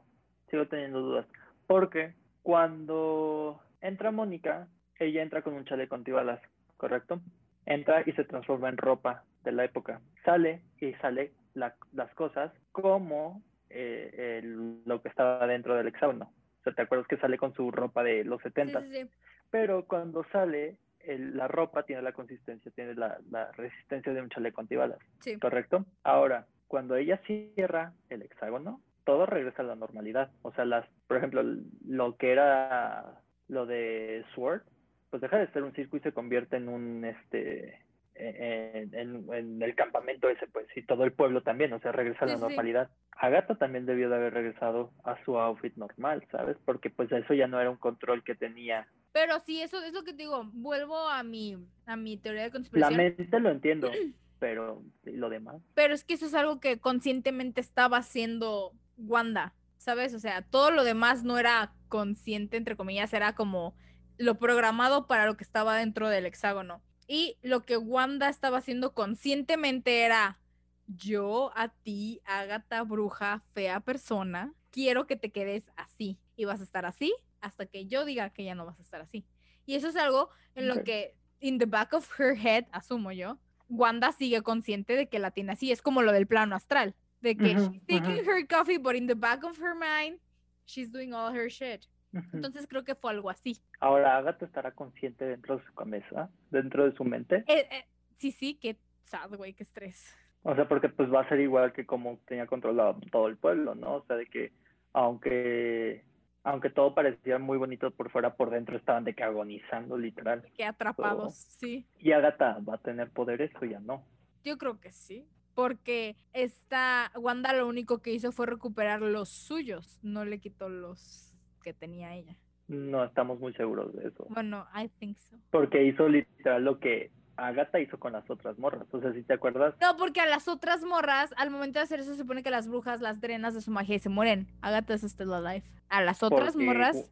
sigo 0.49 0.69
teniendo 0.69 1.01
dudas. 1.01 1.27
Porque 1.67 2.15
cuando 2.45 3.61
entra 3.81 4.13
Mónica, 4.13 4.69
ella 5.01 5.23
entra 5.23 5.43
con 5.43 5.55
un 5.55 5.65
chaleco 5.65 5.97
antibalas. 5.97 6.41
¿correcto? 6.79 7.21
Entra 7.67 8.03
y 8.07 8.13
se 8.13 8.25
transforma 8.25 8.71
en 8.71 8.79
ropa 8.79 9.25
de 9.45 9.53
la 9.53 9.65
época. 9.65 10.01
Sale 10.25 10.63
y 10.81 10.95
sale 10.95 11.33
las 11.59 12.15
cosas 12.15 12.53
como 12.73 13.43
eh, 13.71 14.41
lo 14.45 15.03
que 15.03 15.09
estaba 15.09 15.47
dentro 15.47 15.75
del 15.75 15.89
hexágono. 15.89 16.33
O 16.61 16.63
sea, 16.65 16.73
¿te 16.73 16.83
acuerdas 16.83 17.07
que 17.07 17.19
sale 17.19 17.39
con 17.39 17.53
su 17.55 17.71
ropa 17.71 18.03
de 18.03 18.25
los 18.25 18.41
70? 18.43 18.81
Sí, 18.83 18.93
sí, 18.93 19.11
Pero 19.51 19.85
cuando 19.87 20.25
sale, 20.33 20.77
la 21.07 21.49
ropa 21.49 21.85
tiene 21.85 22.03
la 22.03 22.13
consistencia, 22.13 22.71
tiene 22.73 22.95
la, 22.95 23.19
resistencia 23.53 24.13
de 24.13 24.23
un 24.23 24.29
chaleco 24.29 24.61
antibalas. 24.61 24.99
Sí. 25.21 25.39
¿Correcto? 25.39 25.85
Ahora, 26.03 26.47
cuando 26.67 26.97
ella 26.97 27.21
cierra 27.27 27.93
el 28.11 28.23
hexágono, 28.23 28.81
todo 29.05 29.27
regresa 29.27 29.63
a 29.63 29.67
la 29.67 29.75
normalidad. 29.75 30.31
O 30.43 30.53
sea, 30.53 30.65
las, 30.65 30.87
por 31.07 31.17
ejemplo, 31.17 31.43
lo 31.87 32.17
que 32.17 32.33
era 32.33 33.23
lo 33.49 33.65
de 33.65 34.25
Sword, 34.35 34.63
pues 35.11 35.23
deja 35.23 35.39
de 35.39 35.51
ser 35.53 35.63
un 35.63 35.73
circo 35.73 35.97
y 35.97 36.01
se 36.01 36.13
convierte 36.13 36.57
en 36.57 36.69
un, 36.69 37.05
este, 37.05 37.81
en, 38.19 39.63
el 39.63 39.75
campamento 39.75 40.29
ese, 40.29 40.47
pues, 40.49 40.67
y 40.77 40.83
todo 40.83 41.05
el 41.05 41.13
pueblo 41.13 41.43
también, 41.43 41.73
o 41.73 41.81
sea, 41.81 41.93
regresa 41.93 42.25
a 42.25 42.29
la 42.29 42.37
normalidad. 42.37 42.91
Agatha 43.17 43.55
también 43.57 43.87
debió 43.87 44.09
de 44.09 44.17
haber 44.17 44.35
regresado 44.35 44.93
a 45.05 45.23
su 45.25 45.39
outfit 45.39 45.75
normal, 45.77 46.27
¿sabes? 46.31 46.57
Porque 46.65 46.91
pues 46.91 47.11
eso 47.13 47.35
ya 47.35 47.47
no 47.47 47.61
era 47.61 47.71
un 47.71 47.77
control 47.77 48.25
que 48.25 48.35
tenía. 48.35 48.89
Pero 49.13 49.41
sí, 49.41 49.63
eso 49.63 49.83
es 49.83 49.93
lo 49.93 50.05
que 50.05 50.13
te 50.13 50.23
digo, 50.25 50.49
vuelvo 50.53 51.09
a 51.09 51.23
mi, 51.23 51.57
a 51.87 51.97
mi 51.97 52.17
teoría 52.17 52.43
de 52.43 52.51
conspiración. 52.51 52.97
La 52.97 53.05
mente 53.05 53.41
lo 53.41 53.51
entiendo, 53.51 53.91
pero 54.39 54.83
lo 55.05 55.31
demás. 55.31 55.63
Pero 55.75 55.95
es 55.95 56.05
que 56.05 56.15
eso 56.15 56.27
es 56.27 56.35
algo 56.35 56.61
que 56.61 56.79
conscientemente 56.81 57.61
estaba 57.61 57.99
haciendo 57.99 58.73
Wanda, 58.97 59.55
¿sabes? 59.77 60.15
O 60.15 60.19
sea, 60.19 60.43
todo 60.43 60.71
lo 60.71 60.85
demás 60.85 61.25
no 61.25 61.39
era 61.39 61.73
consciente, 61.89 62.57
entre 62.57 62.77
comillas, 62.77 63.13
era 63.13 63.35
como 63.35 63.75
lo 64.19 64.37
programado 64.37 65.07
para 65.07 65.27
lo 65.27 65.37
que 65.37 65.45
estaba 65.45 65.77
dentro 65.77 66.09
del 66.09 66.27
hexágono. 66.27 66.83
Y 67.09 67.39
lo 67.43 67.65
que 67.65 67.79
Wanda 67.79 68.29
estaba 68.29 68.59
haciendo 68.59 68.93
conscientemente 68.93 70.03
era, 70.03 70.39
yo 70.87 71.51
a 71.57 71.69
ti, 71.69 72.21
Ágata, 72.27 72.83
bruja, 72.83 73.43
fea 73.55 73.81
persona, 73.81 74.55
quiero 74.71 75.07
que 75.07 75.17
te 75.17 75.33
quedes 75.33 75.73
así. 75.75 76.21
Y 76.37 76.45
vas 76.45 76.61
a 76.61 76.65
estar 76.65 76.85
así 76.87 77.13
hasta 77.41 77.67
que 77.67 77.87
yo 77.87 78.05
diga 78.05 78.31
que 78.31 78.45
ya 78.45 78.55
no 78.55 78.67
vas 78.67 78.79
a 78.79 78.83
estar 78.83 79.01
así. 79.01 79.25
Y 79.65 79.75
eso 79.75 79.89
es 79.89 79.97
algo 79.97 80.29
en 80.55 80.69
lo 80.69 80.85
que, 80.85 81.17
in 81.41 81.59
the 81.59 81.67
back 81.67 81.95
of 81.95 82.09
her 82.21 82.37
head, 82.37 82.67
asumo 82.73 83.11
yo, 83.11 83.39
Wanda 83.69 84.13
sigue 84.13 84.43
consciente 84.43 84.95
de 84.95 85.09
que 85.09 85.19
la 85.19 85.31
tiene 85.31 85.53
así. 85.53 85.73
Es 85.73 85.83
como 85.83 86.03
lo 86.03 86.13
del 86.13 86.27
plano 86.27 86.55
astral. 86.55 86.95
De 87.21 87.37
que 87.37 87.55
she's 87.55 87.83
taking 87.89 88.25
her 88.25 88.47
coffee, 88.47 88.79
but 88.79 88.95
in 88.95 89.09
the 89.09 89.15
back 89.15 89.43
of 89.43 89.59
her 89.59 89.75
mind, 89.75 90.21
she's 90.67 90.91
doing 90.91 91.13
all 91.13 91.35
her 91.35 91.51
shit. 91.51 91.89
Entonces 92.33 92.67
creo 92.67 92.85
que 92.85 92.95
fue 92.95 93.11
algo 93.11 93.31
así. 93.31 93.57
Ahora, 93.81 94.17
Agatha 94.17 94.47
estará 94.47 94.73
consciente 94.73 95.25
dentro 95.25 95.59
de 95.59 95.65
su 95.65 95.75
cabeza, 95.75 96.31
dentro 96.51 96.85
de 96.85 96.97
su 96.97 97.05
mente. 97.05 97.45
Eh, 97.47 97.69
eh, 97.71 97.85
sí, 98.17 98.31
sí, 98.33 98.59
qué 98.61 98.77
sad, 99.05 99.35
güey, 99.35 99.55
qué 99.55 99.63
estrés. 99.63 100.15
O 100.43 100.55
sea, 100.55 100.69
porque 100.69 100.89
pues 100.89 101.13
va 101.13 101.23
a 101.23 101.29
ser 101.29 101.41
igual 101.41 101.73
que 101.73 101.85
como 101.85 102.19
tenía 102.27 102.47
controlado 102.47 102.99
todo 103.11 103.29
el 103.29 103.37
pueblo, 103.37 103.75
¿no? 103.75 103.97
O 103.97 104.05
sea, 104.07 104.17
de 104.17 104.27
que 104.27 104.53
aunque 104.93 106.05
aunque 106.45 106.71
todo 106.71 106.95
parecía 106.95 107.39
muy 107.39 107.59
bonito 107.59 107.91
por 107.91 108.11
fuera, 108.11 108.35
por 108.37 108.49
dentro 108.51 108.77
estaban 108.77 109.05
de 109.05 109.15
que 109.15 109.23
agonizando, 109.23 109.99
literal. 109.99 110.43
Que 110.57 110.65
atrapados, 110.65 111.35
sí. 111.35 111.87
¿Y 111.99 112.13
Agatha 112.13 112.59
va 112.67 112.77
a 112.77 112.79
tener 112.79 113.11
poderes 113.11 113.51
o 113.61 113.65
ya 113.67 113.81
no? 113.81 114.03
Yo 114.45 114.57
creo 114.57 114.81
que 114.81 114.91
sí 114.93 115.27
porque 115.59 116.15
esta 116.33 117.11
Wanda 117.17 117.53
lo 117.53 117.67
único 117.67 117.99
que 117.99 118.13
hizo 118.13 118.31
fue 118.31 118.47
recuperar 118.47 119.03
los 119.03 119.29
suyos, 119.29 119.99
no 120.03 120.25
le 120.25 120.39
quitó 120.39 120.69
los 120.69 121.28
que 121.69 121.75
tenía 121.75 122.15
ella. 122.15 122.35
No 122.67 123.05
estamos 123.05 123.39
muy 123.41 123.53
seguros 123.55 123.95
de 123.95 124.09
eso. 124.09 124.27
Bueno, 124.31 124.67
I 124.75 124.89
think 124.99 125.17
so. 125.19 125.37
Porque 125.51 125.85
hizo 125.85 126.09
literal 126.09 126.65
lo 126.65 126.79
que 126.79 127.11
Agatha 127.37 127.79
hizo 127.79 127.99
con 127.99 128.13
las 128.13 128.29
otras 128.31 128.59
morras. 128.59 128.87
O 128.93 129.01
sea, 129.01 129.13
si 129.13 129.23
te 129.23 129.35
acuerdas. 129.35 129.75
No, 129.81 129.97
porque 129.97 130.21
a 130.21 130.27
las 130.27 130.49
otras 130.49 130.83
morras, 130.83 131.35
al 131.37 131.51
momento 131.51 131.79
de 131.79 131.85
hacer 131.85 132.01
eso, 132.01 132.13
se 132.13 132.19
supone 132.19 132.43
que 132.43 132.51
las 132.51 132.69
brujas 132.69 133.01
las 133.01 133.21
drenas 133.21 133.55
de 133.55 133.61
su 133.61 133.71
magia 133.71 133.97
y 133.97 133.99
se 133.99 134.09
mueren. 134.09 134.49
Agatha 134.63 134.95
es 134.95 135.03
still 135.03 135.33
alive. 135.33 135.63
A 135.89 136.03
las 136.03 136.23
otras 136.23 136.57
morras. 136.57 137.11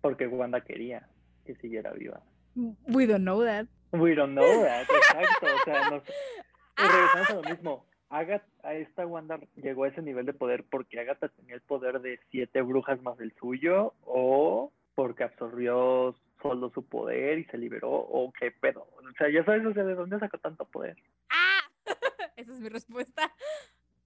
Porque 0.00 0.26
Wanda 0.26 0.60
quería 0.60 1.08
que 1.44 1.54
siguiera 1.56 1.92
viva. 1.92 2.22
We 2.88 3.06
don't 3.06 3.22
know 3.22 3.44
that. 3.44 3.66
We 3.92 4.14
don't 4.14 4.32
know 4.32 4.62
that, 4.62 4.82
exacto. 4.82 5.46
O 5.46 5.64
sea, 5.64 5.90
no, 5.90 5.96
y 5.96 6.82
regresamos 6.92 7.30
a 7.30 7.34
lo 7.34 7.42
mismo. 7.42 7.86
Agatha, 8.08 8.46
a 8.62 8.74
esta 8.74 9.06
Wanda 9.06 9.40
llegó 9.56 9.84
a 9.84 9.88
ese 9.88 10.02
nivel 10.02 10.26
de 10.26 10.32
poder 10.32 10.64
porque 10.70 11.00
Agatha 11.00 11.28
tenía 11.28 11.54
el 11.54 11.60
poder 11.60 12.00
de 12.00 12.20
siete 12.30 12.62
brujas 12.62 13.02
más 13.02 13.18
el 13.20 13.32
suyo 13.34 13.94
o 14.04 14.72
porque 14.94 15.24
absorbió 15.24 16.14
solo 16.40 16.70
su 16.70 16.84
poder 16.84 17.38
y 17.38 17.44
se 17.44 17.58
liberó 17.58 17.90
o 17.90 18.32
qué 18.32 18.50
pedo. 18.50 18.88
O 18.96 19.12
sea, 19.18 19.28
ya 19.28 19.44
sabes, 19.44 19.66
o 19.66 19.72
sea, 19.74 19.84
¿de 19.84 19.94
dónde 19.94 20.18
sacó 20.18 20.38
tanto 20.38 20.64
poder? 20.64 20.96
¡Ah! 21.30 21.60
Esa 22.36 22.52
es 22.52 22.60
mi 22.60 22.68
respuesta. 22.68 23.30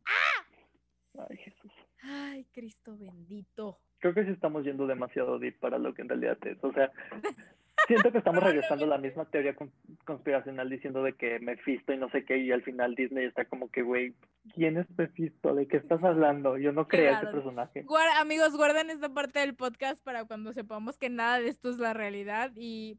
¡Ah! 0.06 1.27
Ay, 1.28 1.36
Jesús. 1.36 1.72
Ay, 2.02 2.44
Cristo 2.52 2.97
bendito. 2.98 3.78
Creo 3.98 4.14
que 4.14 4.24
sí 4.24 4.31
estamos 4.31 4.64
yendo 4.64 4.86
demasiado 4.86 5.39
deep 5.39 5.59
para 5.59 5.78
lo 5.78 5.93
que 5.93 6.02
en 6.02 6.09
realidad 6.09 6.39
es. 6.47 6.62
O 6.64 6.72
sea, 6.72 6.90
Siento 7.90 8.12
que 8.12 8.18
estamos 8.18 8.40
regresando 8.44 8.84
a 8.84 8.88
la 8.88 8.98
misma 8.98 9.24
teoría 9.24 9.56
conspiracional 10.04 10.70
diciendo 10.70 11.02
de 11.02 11.14
que 11.14 11.40
Mephisto 11.40 11.92
y 11.92 11.96
no 11.96 12.08
sé 12.10 12.24
qué, 12.24 12.38
y 12.38 12.52
al 12.52 12.62
final 12.62 12.94
Disney 12.94 13.24
está 13.24 13.46
como 13.46 13.68
que, 13.68 13.82
güey, 13.82 14.14
¿quién 14.54 14.76
es 14.76 14.86
Mephisto? 14.96 15.56
¿De 15.56 15.66
qué 15.66 15.78
estás 15.78 16.00
hablando? 16.04 16.56
Yo 16.56 16.70
no 16.70 16.86
creo 16.86 17.16
ese 17.16 17.26
personaje. 17.26 17.84
amigos, 18.20 18.56
guarden 18.56 18.90
esta 18.90 19.08
parte 19.08 19.40
del 19.40 19.56
podcast 19.56 20.00
para 20.04 20.24
cuando 20.24 20.52
sepamos 20.52 20.98
que 20.98 21.10
nada 21.10 21.40
de 21.40 21.48
esto 21.48 21.68
es 21.68 21.78
la 21.78 21.92
realidad 21.92 22.52
y 22.54 22.96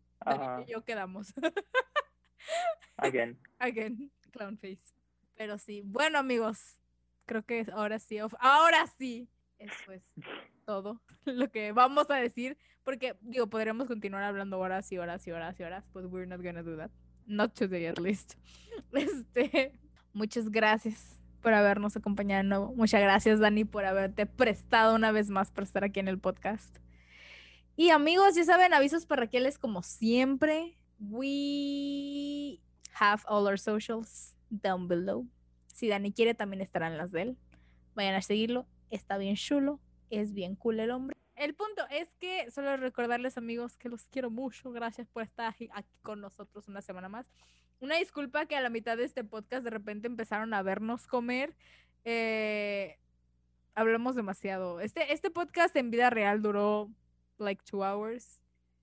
yo 0.68 0.84
quedamos. 0.84 1.34
Again. 2.98 3.40
Again, 3.60 4.12
clown 4.32 4.58
face. 4.58 4.94
Pero 5.38 5.58
sí, 5.58 5.84
bueno 5.86 6.20
amigos, 6.20 6.82
creo 7.26 7.44
que 7.44 7.66
ahora 7.72 7.98
sí, 7.98 8.20
ahora 8.20 8.88
sí, 8.98 9.30
eso 9.58 9.94
es 9.94 10.04
todo 10.72 11.02
lo 11.26 11.52
que 11.52 11.74
vamos 11.74 12.10
a 12.10 12.16
decir, 12.16 12.58
porque 12.86 13.18
digo, 13.20 13.48
podríamos 13.48 13.90
continuar 13.90 14.24
hablando 14.24 14.58
horas 14.58 14.90
y 14.94 14.98
horas 14.98 15.28
y 15.28 15.32
horas 15.32 15.60
y 15.60 15.64
horas, 15.64 15.84
but 15.94 16.06
we're 16.06 16.26
not 16.26 16.42
gonna 16.42 16.64
do 16.64 16.78
that. 16.78 16.90
Not 17.28 17.54
today 17.54 17.88
at 17.88 18.00
least. 18.00 18.36
Este, 18.94 19.74
muchas 20.14 20.50
gracias 20.50 21.22
por 21.42 21.54
habernos 21.54 21.98
acompañado 21.98 22.44
de 22.44 22.48
nuevo. 22.48 22.74
Muchas 22.74 23.02
gracias, 23.02 23.40
Dani, 23.40 23.66
por 23.66 23.84
haberte 23.84 24.26
prestado 24.26 24.96
una 24.96 25.12
vez 25.12 25.30
más 25.30 25.52
para 25.52 25.66
estar 25.66 25.84
aquí 25.84 26.00
en 26.00 26.08
el 26.08 26.20
podcast. 26.20 26.78
Y 27.76 27.90
amigos, 27.90 28.36
ya 28.36 28.46
saben, 28.46 28.74
avisos 28.74 29.06
parroquiales 29.06 29.58
como 29.58 29.84
siempre. 29.84 30.78
We 31.00 32.62
have 32.94 33.24
all 33.28 33.46
our 33.46 33.60
socials 33.60 34.38
down 34.50 34.88
below. 34.88 35.28
Si 35.68 35.90
Dani 35.90 36.14
quiere, 36.14 36.34
también 36.34 36.62
estarán 36.62 36.98
las 36.98 37.12
de 37.12 37.24
él. 37.24 37.38
Vayan 37.94 38.16
a 38.16 38.22
seguirlo. 38.22 38.68
Está 38.90 39.18
bien 39.18 39.36
chulo 39.36 39.82
es 40.12 40.34
bien 40.34 40.56
cool 40.56 40.80
el 40.80 40.92
hombre. 40.92 41.18
El 41.36 41.56
punto 41.56 41.84
es 41.90 42.14
que 42.20 42.52
solo 42.52 42.78
recordarles 42.78 43.38
amigos 43.38 43.78
que 43.78 43.90
los 43.90 44.04
quiero 44.08 44.30
mucho. 44.30 44.72
Gracias 44.72 45.08
por 45.08 45.24
estar 45.24 45.56
aquí 45.74 45.98
con 46.04 46.22
nosotros 46.22 46.68
una 46.68 46.82
semana 46.82 47.10
más. 47.10 47.26
Una 47.80 47.96
disculpa 47.96 48.46
que 48.46 48.56
a 48.56 48.62
la 48.62 48.70
mitad 48.70 48.96
de 48.98 49.06
este 49.06 49.24
podcast 49.24 49.64
de 49.64 49.72
repente 49.72 50.08
empezaron 50.08 50.54
a 50.54 50.62
vernos 50.62 51.08
comer. 51.08 51.56
Eh, 52.04 53.00
hablamos 53.74 54.16
demasiado. 54.16 54.82
Este, 54.82 55.14
este 55.14 55.32
podcast 55.32 55.76
en 55.76 55.90
vida 55.90 56.12
real 56.12 56.42
duró 56.44 56.92
like 57.40 57.64
two 57.64 57.84
hours. 57.84 58.40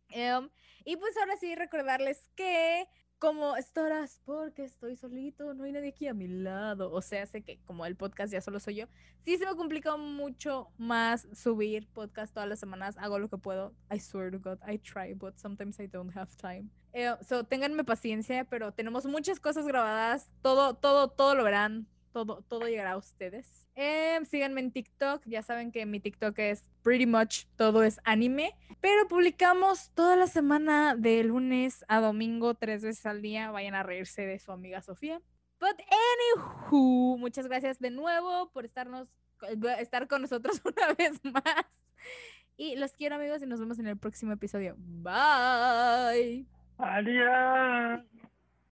Em, 0.08 0.48
y 0.84 0.96
pues 0.96 1.16
ahora 1.16 1.36
sí 1.36 1.54
recordarles 1.54 2.28
que 2.34 2.88
como 3.18 3.56
estoras 3.56 4.20
porque 4.24 4.64
estoy 4.64 4.96
solito, 4.96 5.54
no 5.54 5.64
hay 5.64 5.72
nadie 5.72 5.88
aquí 5.88 6.06
a 6.06 6.14
mi 6.14 6.28
lado. 6.28 6.92
O 6.92 7.02
sea, 7.02 7.26
sé 7.26 7.42
que 7.42 7.58
como 7.64 7.84
el 7.86 7.96
podcast 7.96 8.32
ya 8.32 8.40
solo 8.40 8.60
soy 8.60 8.76
yo, 8.76 8.86
sí 9.24 9.36
se 9.36 9.46
me 9.46 9.56
complica 9.56 9.96
mucho 9.96 10.68
más 10.78 11.26
subir 11.32 11.88
podcast 11.88 12.32
todas 12.32 12.48
las 12.48 12.58
semanas. 12.58 12.96
Hago 12.98 13.18
lo 13.18 13.28
que 13.28 13.38
puedo. 13.38 13.74
I 13.92 13.98
swear 13.98 14.30
to 14.30 14.38
God, 14.38 14.58
I 14.66 14.78
try, 14.78 15.14
but 15.14 15.38
sometimes 15.38 15.78
I 15.80 15.86
don't 15.86 16.16
have 16.16 16.34
time. 16.36 16.70
Eh, 16.92 17.14
so, 17.26 17.44
ténganme 17.44 17.84
paciencia, 17.84 18.44
pero 18.44 18.72
tenemos 18.72 19.06
muchas 19.06 19.40
cosas 19.40 19.66
grabadas. 19.66 20.30
Todo, 20.42 20.74
todo, 20.74 21.08
todo 21.08 21.34
lo 21.34 21.44
verán 21.44 21.86
todo, 22.12 22.42
todo 22.48 22.66
llegará 22.66 22.92
a 22.92 22.96
ustedes. 22.96 23.67
Em, 23.80 24.24
síganme 24.24 24.60
en 24.60 24.72
TikTok, 24.72 25.22
ya 25.24 25.40
saben 25.40 25.70
que 25.70 25.86
mi 25.86 26.00
TikTok 26.00 26.36
es 26.40 26.64
pretty 26.82 27.06
much 27.06 27.44
todo 27.54 27.84
es 27.84 28.00
anime, 28.02 28.52
pero 28.80 29.06
publicamos 29.06 29.92
toda 29.94 30.16
la 30.16 30.26
semana 30.26 30.96
de 30.96 31.22
lunes 31.22 31.84
a 31.86 32.00
domingo, 32.00 32.54
tres 32.54 32.82
veces 32.82 33.06
al 33.06 33.22
día. 33.22 33.52
Vayan 33.52 33.76
a 33.76 33.84
reírse 33.84 34.26
de 34.26 34.40
su 34.40 34.50
amiga 34.50 34.82
Sofía. 34.82 35.22
But 35.60 35.78
anywho, 35.78 37.18
muchas 37.18 37.46
gracias 37.46 37.78
de 37.78 37.92
nuevo 37.92 38.50
por 38.50 38.64
estarnos, 38.64 39.06
estar 39.78 40.08
con 40.08 40.22
nosotros 40.22 40.60
una 40.64 40.94
vez 40.94 41.24
más. 41.24 41.66
Y 42.56 42.74
los 42.74 42.94
quiero 42.94 43.14
amigos 43.14 43.44
y 43.44 43.46
nos 43.46 43.60
vemos 43.60 43.78
en 43.78 43.86
el 43.86 43.96
próximo 43.96 44.32
episodio. 44.32 44.74
Bye. 44.76 46.46
Adiós. 46.78 48.02